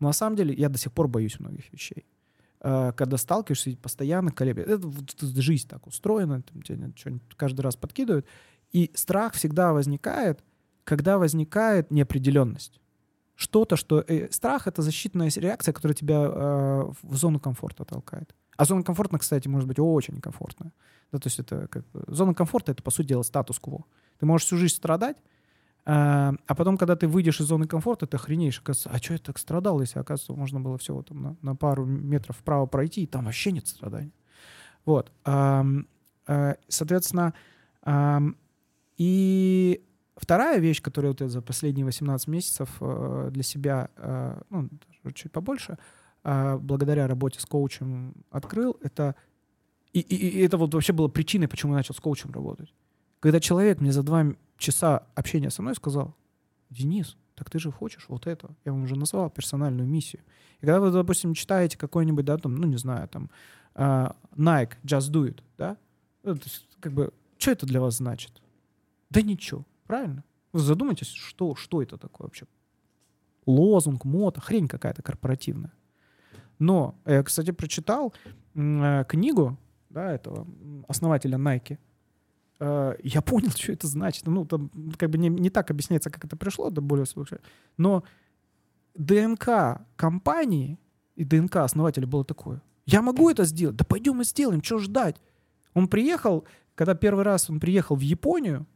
Но 0.00 0.08
на 0.08 0.12
самом 0.12 0.36
деле 0.36 0.54
я 0.54 0.68
до 0.68 0.78
сих 0.78 0.92
пор 0.92 1.08
боюсь 1.08 1.38
многих 1.38 1.72
вещей. 1.72 2.04
Э, 2.64 2.92
когда 2.94 3.16
сталкиваешься, 3.16 3.76
постоянно 3.76 4.30
колеблет. 4.30 4.68
Это 4.68 5.42
жизнь 5.42 5.68
так 5.68 5.86
устроена, 5.86 6.42
там, 6.42 6.62
тебе 6.62 6.92
что-нибудь 6.94 7.22
каждый 7.36 7.62
раз 7.62 7.74
подкидывают. 7.74 8.24
И 8.70 8.92
страх 8.94 9.34
всегда 9.34 9.72
возникает, 9.72 10.44
когда 10.84 11.18
возникает 11.18 11.90
неопределенность. 11.90 12.80
Что-то, 13.34 13.74
что... 13.74 14.04
Э, 14.06 14.30
страх— 14.30 14.66
это 14.68 14.80
защитная 14.80 15.30
реакция, 15.34 15.72
которая 15.72 15.96
тебя 15.96 16.22
э, 16.22 16.92
в 17.02 17.16
зону 17.16 17.40
комфорта 17.40 17.84
толкает. 17.84 18.32
А 18.56 18.64
зона 18.64 18.84
комфорта, 18.84 19.18
кстати, 19.18 19.48
может 19.48 19.66
быть 19.66 19.80
очень 19.80 20.20
комфортная. 20.20 20.72
Да, 21.10 21.18
то 21.18 21.26
есть 21.26 21.40
это 21.40 21.66
как 21.66 21.84
зона 22.06 22.32
комфорта— 22.32 22.70
это, 22.72 22.82
по 22.84 22.92
сути 22.92 23.08
дела, 23.08 23.22
статус-кво. 23.22 23.84
Ты 24.20 24.26
можешь 24.26 24.46
всю 24.46 24.56
жизнь 24.56 24.76
страдать, 24.76 25.16
а, 25.84 26.34
а 26.46 26.54
потом, 26.54 26.76
когда 26.76 26.96
ты 26.96 27.08
выйдешь 27.08 27.40
из 27.40 27.46
зоны 27.46 27.66
комфорта, 27.66 28.06
ты 28.06 28.16
охренеешь. 28.16 28.60
Оказывается, 28.60 28.90
а 28.90 28.98
что 28.98 29.14
я 29.14 29.18
так 29.18 29.38
страдал, 29.38 29.80
если, 29.80 29.98
оказывается, 29.98 30.34
можно 30.34 30.60
было 30.60 30.78
всего 30.78 31.02
там 31.02 31.22
на, 31.22 31.36
на 31.42 31.56
пару 31.56 31.84
метров 31.84 32.36
вправо 32.36 32.66
пройти, 32.66 33.02
и 33.02 33.06
там 33.06 33.24
вообще 33.24 33.52
нет 33.52 33.66
страданий. 33.66 34.14
Вот. 34.84 35.12
А, 35.24 35.64
соответственно, 36.68 37.34
и 38.96 39.82
вторая 40.16 40.58
вещь, 40.60 40.80
которую 40.80 41.12
вот 41.12 41.20
я 41.20 41.28
за 41.28 41.42
последние 41.42 41.84
18 41.84 42.28
месяцев 42.28 42.76
э, 42.80 43.30
для 43.32 43.42
себя, 43.42 43.90
э, 43.96 44.40
ну, 44.50 44.68
чуть 45.14 45.32
побольше, 45.32 45.78
э, 46.22 46.56
благодаря 46.58 47.08
работе 47.08 47.40
с 47.40 47.44
коучем 47.44 48.14
открыл, 48.30 48.76
это 48.82 49.16
и, 49.92 50.00
и, 50.00 50.38
и 50.38 50.44
это 50.44 50.56
вот 50.56 50.72
вообще 50.72 50.92
было 50.92 51.08
причиной, 51.08 51.48
почему 51.48 51.72
я 51.72 51.78
начал 51.78 51.94
с 51.94 52.00
коучем 52.00 52.30
работать. 52.30 52.72
Когда 53.20 53.40
человек 53.40 53.80
мне 53.80 53.92
за 53.92 54.02
два 54.02 54.26
часа 54.62 55.06
общения 55.14 55.50
со 55.50 55.62
мной 55.62 55.74
сказал, 55.74 56.14
Денис, 56.70 57.16
так 57.34 57.50
ты 57.50 57.58
же 57.58 57.70
хочешь 57.70 58.06
вот 58.08 58.26
это. 58.26 58.54
Я 58.64 58.72
вам 58.72 58.84
уже 58.84 58.96
назвал 58.96 59.28
персональную 59.30 59.86
миссию. 59.88 60.22
И 60.60 60.66
когда 60.66 60.80
вы, 60.80 60.90
допустим, 60.90 61.34
читаете 61.34 61.76
какой-нибудь, 61.76 62.24
да, 62.24 62.38
там, 62.38 62.54
ну, 62.54 62.66
не 62.66 62.76
знаю, 62.76 63.08
там, 63.08 63.30
uh, 63.74 64.14
Nike, 64.36 64.74
Just 64.84 65.10
Do 65.10 65.28
It, 65.28 65.42
да, 65.58 65.76
ну, 66.22 66.36
как 66.80 66.92
бы, 66.92 67.12
что 67.36 67.50
это 67.50 67.66
для 67.66 67.80
вас 67.80 67.96
значит? 67.96 68.40
Да 69.10 69.20
ничего, 69.22 69.66
правильно? 69.86 70.24
Вы 70.52 70.60
задумайтесь, 70.60 71.08
что, 71.08 71.54
что 71.54 71.82
это 71.82 71.98
такое 71.98 72.26
вообще? 72.26 72.46
Лозунг, 73.46 74.04
мото, 74.04 74.40
хрень 74.40 74.68
какая-то 74.68 75.02
корпоративная. 75.02 75.72
Но 76.58 76.94
я, 77.04 77.22
кстати, 77.22 77.50
прочитал 77.50 78.14
э, 78.54 79.04
книгу 79.08 79.58
да, 79.90 80.12
этого 80.12 80.46
основателя 80.88 81.38
Nike, 81.38 81.78
Э, 82.62 82.94
я 83.02 83.22
понял, 83.22 83.50
что 83.56 83.72
это 83.72 83.88
значит. 83.88 84.26
Ну, 84.26 84.44
там 84.44 84.70
как 84.96 85.10
бы 85.10 85.18
не, 85.18 85.28
не 85.28 85.50
так 85.50 85.70
объясняется, 85.70 86.10
как 86.10 86.24
это 86.24 86.36
пришло, 86.36 86.70
до 86.70 86.80
более 86.80 87.06
Но 87.76 88.04
ДНК 88.94 89.82
компании 89.96 90.78
и 91.16 91.24
ДНК 91.24 91.56
основателя 91.56 92.06
было 92.06 92.24
такое. 92.24 92.62
Я 92.86 93.02
могу 93.02 93.28
это 93.30 93.44
сделать? 93.44 93.76
Да 93.76 93.84
пойдем 93.84 94.20
и 94.20 94.24
сделаем, 94.24 94.62
что 94.62 94.78
ждать? 94.78 95.16
Он 95.74 95.88
приехал, 95.88 96.44
когда 96.74 96.94
первый 96.94 97.24
раз 97.24 97.50
он 97.50 97.58
приехал 97.58 97.96
в 97.96 98.00
Японию, 98.00 98.66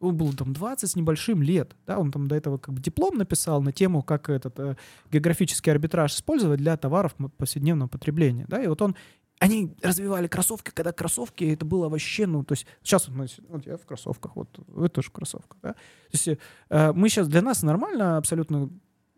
он 0.00 0.16
был 0.16 0.32
там 0.32 0.52
20 0.52 0.90
с 0.90 0.96
небольшим 0.96 1.42
лет, 1.42 1.76
да, 1.86 1.98
он 1.98 2.12
там 2.12 2.26
до 2.28 2.34
этого 2.34 2.58
как 2.58 2.74
бы 2.74 2.80
диплом 2.80 3.16
написал 3.16 3.62
на 3.62 3.72
тему, 3.72 4.02
как 4.02 4.28
этот 4.28 4.58
э, 4.58 4.76
географический 5.10 5.72
арбитраж 5.72 6.12
использовать 6.12 6.58
для 6.58 6.76
товаров 6.76 7.14
повседневного 7.38 7.88
потребления, 7.88 8.44
да, 8.48 8.62
и 8.62 8.66
вот 8.66 8.82
он 8.82 8.96
они 9.44 9.76
развивали 9.82 10.26
кроссовки, 10.26 10.70
когда 10.70 10.90
кроссовки 10.92 11.44
это 11.44 11.66
было 11.66 11.90
вообще, 11.90 12.26
ну, 12.26 12.44
то 12.44 12.52
есть 12.52 12.66
сейчас 12.82 13.08
вот, 13.08 13.30
вот 13.48 13.66
я 13.66 13.76
в 13.76 13.84
кроссовках, 13.84 14.36
вот 14.36 14.48
вы 14.68 14.88
тоже 14.88 15.08
в 15.08 15.12
кроссовках, 15.12 15.58
да? 15.62 15.72
То 15.72 15.78
есть 16.12 16.28
э, 16.70 16.92
мы 16.92 17.10
сейчас, 17.10 17.28
для 17.28 17.42
нас 17.42 17.62
нормально 17.62 18.16
абсолютно 18.16 18.70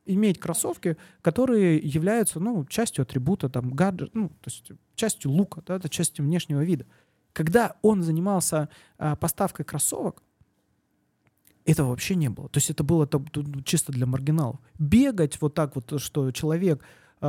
иметь 0.05 0.41
кроссовки, 0.41 0.97
которые 1.23 1.79
являются, 1.79 2.41
ну, 2.41 2.65
частью 2.65 3.03
атрибута, 3.03 3.49
там, 3.49 3.71
гаджет, 3.71 4.11
ну, 4.15 4.31
то 4.31 4.51
есть 4.51 4.73
частью 4.97 5.31
лука, 5.31 5.63
да, 5.65 5.77
это 5.77 5.89
частью 5.89 6.25
внешнего 6.25 6.65
вида. 6.65 6.87
Когда 7.33 7.77
он 7.83 8.03
занимался 8.03 8.69
э, 8.99 9.15
поставкой 9.15 9.65
кроссовок, 9.65 10.25
этого 11.65 11.91
вообще 11.91 12.17
не 12.17 12.31
было. 12.31 12.49
То 12.49 12.59
есть 12.59 12.71
это 12.71 12.83
было 12.83 13.07
там, 13.07 13.27
чисто 13.65 13.93
для 13.93 14.07
маргиналов. 14.07 14.59
Бегать 14.79 15.41
вот 15.41 15.55
так 15.55 15.77
вот, 15.77 16.01
что 16.01 16.33
человек 16.33 16.83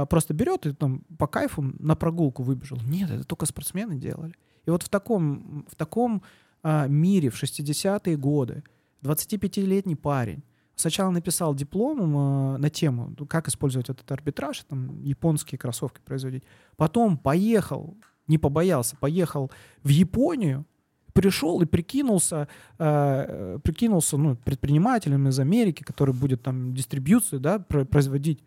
просто 0.09 0.33
берет 0.33 0.65
и 0.65 0.73
там 0.73 1.01
по 1.17 1.27
кайфу 1.27 1.61
на 1.79 1.95
прогулку 1.95 2.43
выбежал. 2.43 2.77
Нет, 2.85 3.09
это 3.09 3.23
только 3.23 3.45
спортсмены 3.45 3.95
делали. 3.95 4.33
И 4.65 4.69
вот 4.69 4.83
в 4.83 4.89
таком, 4.89 5.65
в 5.69 5.75
таком 5.75 6.21
а, 6.61 6.87
мире 6.87 7.29
в 7.29 7.41
60-е 7.41 8.17
годы 8.17 8.63
25-летний 9.01 9.95
парень 9.95 10.43
сначала 10.75 11.11
написал 11.11 11.55
диплом 11.55 11.99
э, 11.99 12.57
на 12.57 12.69
тему, 12.69 13.13
ну, 13.17 13.25
как 13.25 13.47
использовать 13.47 13.89
этот 13.89 14.11
арбитраж, 14.11 14.63
там, 14.67 15.01
японские 15.01 15.57
кроссовки 15.57 16.01
производить. 16.03 16.43
Потом 16.75 17.17
поехал, 17.17 17.95
не 18.27 18.37
побоялся, 18.37 18.95
поехал 18.97 19.51
в 19.83 19.89
Японию, 19.89 20.65
пришел 21.13 21.61
и 21.61 21.65
прикинулся, 21.65 22.47
э, 22.77 23.59
прикинулся 23.63 24.17
ну, 24.17 24.35
предпринимателем 24.35 25.27
из 25.27 25.39
Америки, 25.39 25.83
который 25.83 26.13
будет 26.13 26.43
там 26.43 26.73
дистрибьюцию 26.73 27.39
да, 27.39 27.59
производить. 27.59 28.43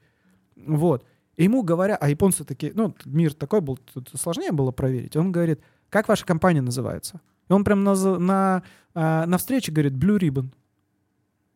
Вот. 0.57 1.05
И 1.41 1.45
ему 1.45 1.63
говорят, 1.63 1.97
а 2.03 2.11
японцы 2.11 2.45
такие, 2.45 2.71
ну, 2.75 2.95
мир 3.07 3.33
такой 3.33 3.63
был, 3.63 3.79
тут 3.79 4.11
сложнее 4.15 4.53
было 4.53 4.73
проверить. 4.73 5.17
Он 5.17 5.33
говорит, 5.33 5.61
как 5.89 6.07
ваша 6.07 6.27
компания 6.27 6.61
называется? 6.61 7.23
И 7.49 7.53
он 7.55 7.65
прям 7.65 7.83
на, 7.83 7.95
на, 8.19 8.63
э, 8.95 9.25
на 9.25 9.39
встрече 9.39 9.73
говорит, 9.73 9.95
Blue 9.95 10.19
Ribbon. 10.19 10.53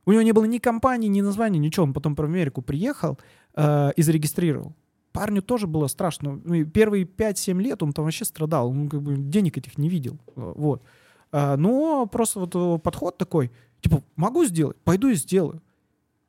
У 0.07 0.13
него 0.13 0.23
не 0.23 0.33
было 0.33 0.47
ни 0.47 0.57
компании, 0.57 1.09
ни 1.09 1.21
названия, 1.21 1.59
ничего. 1.59 1.85
Он 1.85 1.93
потом 1.93 2.17
про 2.17 2.25
Америку 2.25 2.63
приехал 2.63 3.19
э, 3.57 3.91
и 3.95 4.01
зарегистрировал. 4.01 4.75
Парню 5.13 5.43
тоже 5.43 5.67
было 5.67 5.87
страшно. 5.89 6.41
Ну, 6.43 6.65
первые 6.65 7.05
5-7 7.05 7.61
лет 7.61 7.83
он 7.83 7.93
там 7.93 8.07
вообще 8.07 8.25
страдал. 8.25 8.71
Он 8.71 8.89
как 8.89 9.03
бы 9.03 9.17
денег 9.17 9.59
этих 9.59 9.77
не 9.77 9.91
видел. 9.91 10.19
Вот. 10.35 10.83
А, 11.31 11.59
но 11.59 12.07
просто 12.07 12.41
вот 12.41 12.83
подход 12.83 13.19
такой, 13.19 13.53
типа, 13.83 14.03
могу 14.17 14.47
сделать, 14.47 14.79
пойду 14.79 15.09
и 15.09 15.15
сделаю. 15.15 15.63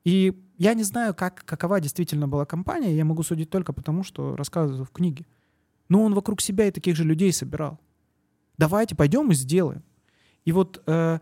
И 0.03 0.33
я 0.57 0.73
не 0.73 0.83
знаю, 0.83 1.13
как, 1.13 1.43
какова 1.45 1.79
действительно 1.79 2.27
была 2.27 2.45
компания, 2.45 2.95
я 2.95 3.05
могу 3.05 3.23
судить 3.23 3.49
только 3.49 3.73
потому, 3.73 4.03
что 4.03 4.35
рассказываю 4.35 4.85
в 4.85 4.91
книге. 4.91 5.25
Но 5.89 6.03
он 6.03 6.13
вокруг 6.13 6.41
себя 6.41 6.67
и 6.67 6.71
таких 6.71 6.95
же 6.95 7.03
людей 7.03 7.31
собирал. 7.31 7.79
Давайте 8.57 8.95
пойдем 8.95 9.31
и 9.31 9.35
сделаем. 9.35 9.83
И 10.45 10.51
вот 10.51 10.81
э, 10.87 11.19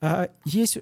э, 0.00 0.28
есть 0.44 0.78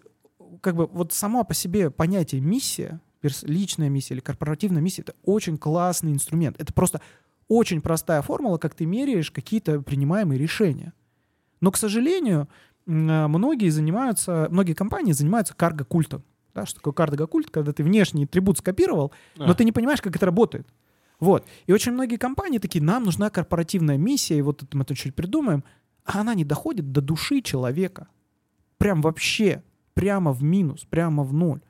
как 0.60 0.76
бы 0.76 0.86
вот 0.86 1.12
само 1.12 1.44
по 1.44 1.55
себе 1.55 1.90
понятие 1.90 2.40
миссия, 2.40 3.01
личная 3.43 3.89
миссия 3.89 4.14
или 4.14 4.20
корпоративная 4.20 4.82
миссия, 4.82 5.02
это 5.02 5.14
очень 5.24 5.56
классный 5.56 6.12
инструмент. 6.12 6.60
Это 6.60 6.72
просто 6.72 7.01
очень 7.48 7.81
простая 7.81 8.22
формула, 8.22 8.59
как 8.59 8.74
ты 8.74 8.86
меряешь 8.86 9.31
какие-то 9.31 9.81
принимаемые 9.81 10.39
решения. 10.39 10.93
Но, 11.60 11.70
к 11.70 11.76
сожалению, 11.76 12.48
многие 12.86 13.70
занимаются, 13.70 14.48
многие 14.51 14.74
компании 14.74 15.12
занимаются 15.12 15.55
карго-культом. 15.55 16.22
Да, 16.55 16.66
что 16.66 16.76
такое 16.76 16.93
карго-культ? 16.93 17.51
Когда 17.51 17.72
ты 17.72 17.82
внешний 17.82 18.24
атрибут 18.24 18.59
скопировал, 18.59 19.12
а. 19.39 19.47
но 19.47 19.55
ты 19.55 19.64
не 19.64 19.72
понимаешь, 19.72 20.01
как 20.01 20.14
это 20.16 20.26
работает. 20.26 20.66
Вот. 21.20 21.47
И 21.66 21.72
очень 21.72 21.93
многие 21.93 22.16
компании 22.16 22.59
такие, 22.59 22.82
нам 22.82 23.05
нужна 23.05 23.31
корпоративная 23.31 23.97
миссия, 23.97 24.39
и 24.39 24.43
вот 24.43 24.62
это 24.62 24.76
мы 24.76 24.85
тут 24.85 24.97
чуть 24.97 25.14
придумаем, 25.14 25.64
а 26.05 26.20
она 26.20 26.35
не 26.35 26.44
доходит 26.44 26.93
до 26.93 27.01
души 27.01 27.40
человека. 27.40 28.09
Прям 28.78 29.01
вообще 29.01 29.62
прямо 29.94 30.32
в 30.32 30.43
минус, 30.43 30.85
прямо 30.89 31.22
в 31.22 31.32
ноль. 31.32 31.60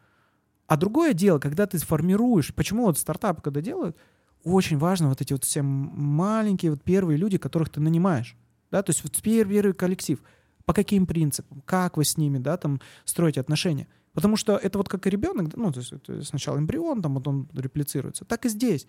А 0.66 0.77
другое 0.77 1.12
дело, 1.12 1.39
когда 1.39 1.66
ты 1.66 1.78
сформируешь, 1.78 2.55
почему 2.55 2.86
вот 2.86 2.98
стартапы, 2.98 3.43
когда 3.43 3.61
делают, 3.61 3.97
очень 4.43 4.78
важно 4.78 5.09
вот 5.09 5.20
эти 5.20 5.32
вот 5.32 5.44
все 5.44 5.62
маленькие 5.62 6.73
вот 6.73 6.82
первые 6.82 7.16
люди, 7.16 7.39
которых 7.39 7.70
ты 7.70 7.81
нанимаешь. 7.81 8.36
Да, 8.70 8.82
то 8.82 8.90
есть 8.90 9.02
вот 9.05 9.20
первый, 9.23 9.55
первый 9.55 9.73
коллектив. 9.73 10.23
По 10.65 10.73
каким 10.73 11.06
принципам, 11.06 11.62
как 11.65 11.97
вы 11.97 12.05
с 12.05 12.16
ними, 12.16 12.39
да, 12.39 12.56
там 12.56 12.81
строите 13.05 13.40
отношения. 13.40 13.86
Потому 14.15 14.36
что 14.36 14.57
это 14.57 14.78
вот 14.78 14.89
как 14.89 15.07
и 15.07 15.11
ребенок, 15.11 15.55
ну, 15.57 15.73
то 15.73 15.81
есть 15.81 16.28
сначала 16.28 16.59
эмбрион, 16.59 17.03
там 17.03 17.15
вот 17.15 17.28
он 17.28 17.49
реплицируется. 17.55 18.24
Так 18.24 18.47
и 18.47 18.49
здесь. 18.49 18.86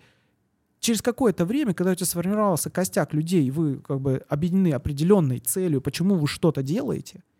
Через 0.80 1.02
какое-то 1.02 1.44
время, 1.44 1.74
когда 1.74 1.92
у 1.92 1.94
тебя 1.94 2.06
сформировался 2.06 2.70
костяк 2.70 3.12
людей, 3.12 3.50
вы 3.50 3.80
как 3.80 4.00
бы 4.00 4.24
объединены 4.28 4.72
определенной 4.72 5.40
целью, 5.40 5.80
почему 5.80 6.14
вы 6.14 6.26
что-то 6.26 6.62
делаете– 6.62 7.22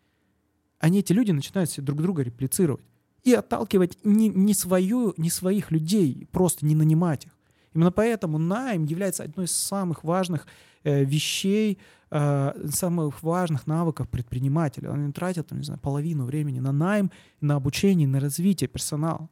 они, 0.78 1.00
эти 1.00 1.12
люди, 1.12 1.32
начинают 1.32 1.72
друг 1.78 2.02
друга 2.02 2.22
реплицировать. 2.22 2.84
И 3.22 3.32
отталкивать 3.32 3.98
не, 4.04 4.28
не, 4.28 4.54
свою, 4.54 5.14
не 5.16 5.30
своих 5.30 5.70
людей, 5.70 6.28
просто 6.30 6.64
не 6.64 6.74
нанимать 6.74 7.26
их. 7.26 7.32
Именно 7.74 7.92
поэтому 7.92 8.38
найм 8.38 8.84
является 8.84 9.24
одной 9.24 9.46
из 9.46 9.52
самых 9.52 10.04
важных 10.04 10.46
э, 10.84 11.04
вещей, 11.04 11.78
э, 12.10 12.68
самых 12.70 13.22
важных 13.22 13.66
навыков 13.66 14.08
предпринимателя. 14.08 14.92
Они 14.92 15.12
тратят, 15.12 15.52
не 15.52 15.62
знаю, 15.62 15.80
половину 15.80 16.24
времени 16.24 16.60
на 16.60 16.72
найм, 16.72 17.10
на 17.40 17.56
обучение, 17.56 18.08
на 18.08 18.20
развитие 18.20 18.68
персонала. 18.68 19.28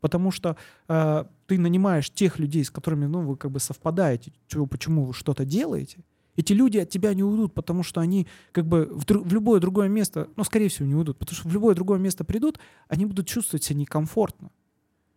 Потому 0.00 0.30
что 0.30 0.56
э, 0.88 1.24
ты 1.46 1.58
нанимаешь 1.58 2.10
тех 2.10 2.38
людей, 2.38 2.64
с 2.64 2.70
которыми 2.70 3.06
ну, 3.06 3.22
вы 3.22 3.36
как 3.36 3.50
бы 3.50 3.60
совпадаете, 3.60 4.32
чего, 4.46 4.66
почему 4.66 5.04
вы 5.06 5.12
что-то 5.12 5.44
делаете, 5.44 6.04
эти 6.36 6.52
люди 6.52 6.78
от 6.78 6.88
тебя 6.88 7.12
не 7.12 7.22
уйдут, 7.22 7.52
потому 7.54 7.82
что 7.82 8.00
они 8.00 8.26
как 8.52 8.66
бы 8.66 8.88
в, 8.90 9.04
в 9.04 9.32
любое 9.32 9.60
другое 9.60 9.88
место, 9.88 10.28
ну, 10.36 10.44
скорее 10.44 10.68
всего, 10.68 10.86
не 10.86 10.94
уйдут, 10.94 11.18
потому 11.18 11.36
что 11.36 11.48
в 11.48 11.52
любое 11.52 11.74
другое 11.74 11.98
место 11.98 12.24
придут, 12.24 12.58
они 12.88 13.04
будут 13.04 13.26
чувствовать 13.26 13.64
себя 13.64 13.80
некомфортно. 13.80 14.50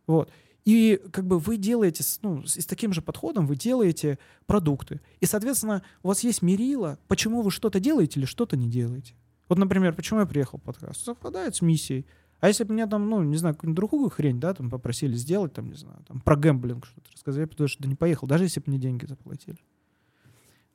Вот. 0.05 0.31
И 0.65 1.02
как 1.11 1.27
бы 1.27 1.40
вы 1.40 1.57
делаете, 1.57 2.03
ну, 2.22 2.45
с 2.45 2.65
таким 2.65 2.94
же 2.94 3.02
подходом 3.02 3.48
вы 3.48 3.56
делаете 3.56 4.18
продукты. 4.45 5.02
И, 5.19 5.26
соответственно, 5.26 5.84
у 6.03 6.07
вас 6.07 6.22
есть 6.22 6.41
мерило, 6.41 6.99
почему 7.07 7.41
вы 7.41 7.52
что-то 7.52 7.80
делаете 7.80 8.19
или 8.19 8.26
что-то 8.26 8.56
не 8.56 8.69
делаете. 8.69 9.15
Вот, 9.49 9.57
например, 9.57 9.94
почему 9.94 10.22
я 10.22 10.26
приехал 10.26 10.57
в 10.57 10.61
подкаст? 10.61 11.03
Совпадает 11.03 11.56
с 11.56 11.61
миссией. 11.61 12.06
А 12.40 12.48
если 12.48 12.64
бы 12.64 12.73
меня 12.73 12.88
там, 12.88 13.10
ну, 13.10 13.23
не 13.23 13.38
знаю, 13.38 13.56
какую-нибудь 13.56 13.77
другую 13.77 14.10
хрень, 14.10 14.40
да, 14.40 14.53
там 14.53 14.69
попросили 14.69 15.15
сделать, 15.15 15.53
там, 15.53 15.69
не 15.69 15.76
знаю, 15.76 16.03
там, 16.07 16.19
про 16.22 16.35
гэмблинг 16.35 16.85
что-то 16.85 17.11
рассказать, 17.11 17.41
я 17.41 17.48
потому 17.48 17.68
что 17.68 17.88
не 17.88 17.95
поехал, 17.95 18.27
даже 18.27 18.45
если 18.45 18.60
бы 18.60 18.65
мне 18.68 18.80
деньги 18.80 19.06
заплатили. 19.06 19.60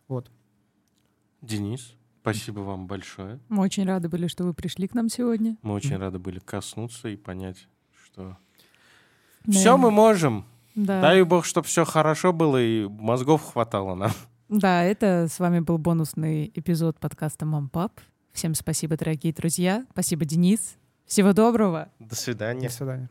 Вот. 0.07 0.31
Денис, 1.43 1.95
спасибо 2.23 2.61
вам 2.61 2.87
большое. 2.87 3.39
Мы 3.49 3.63
очень 3.63 3.85
рады 3.85 4.09
были, 4.09 4.27
что 4.29 4.45
вы 4.45 4.55
пришли 4.55 4.89
к 4.89 4.95
нам 4.95 5.09
сегодня. 5.09 5.57
Мы 5.63 5.75
очень 5.75 5.97
рады 5.97 6.19
были 6.19 6.39
коснуться 6.39 7.09
и 7.09 7.17
понять, 7.17 7.69
что 8.05 8.39
да. 9.49 9.59
все 9.59 9.77
мы 9.77 9.91
можем. 9.91 10.45
Да. 10.75 11.01
Дай 11.01 11.23
бог, 11.23 11.45
чтобы 11.45 11.67
все 11.67 11.85
хорошо 11.85 12.33
было 12.33 12.63
и 12.63 12.87
мозгов 12.87 13.43
хватало 13.53 13.95
нам. 13.95 14.13
Да, 14.49 14.83
это 14.83 15.27
с 15.29 15.39
вами 15.41 15.61
был 15.61 15.77
бонусный 15.77 16.51
эпизод 16.55 16.99
подкаста 16.99 17.45
«Мам, 17.45 17.69
пап». 17.69 18.01
Всем 18.33 18.55
спасибо, 18.55 18.97
дорогие 18.97 19.33
друзья. 19.33 19.85
Спасибо, 19.93 20.25
Денис. 20.25 20.77
Всего 21.07 21.33
доброго. 21.33 21.89
До 21.99 22.15
свидания. 22.15 22.69
До 22.69 22.75
свидания. 22.75 23.11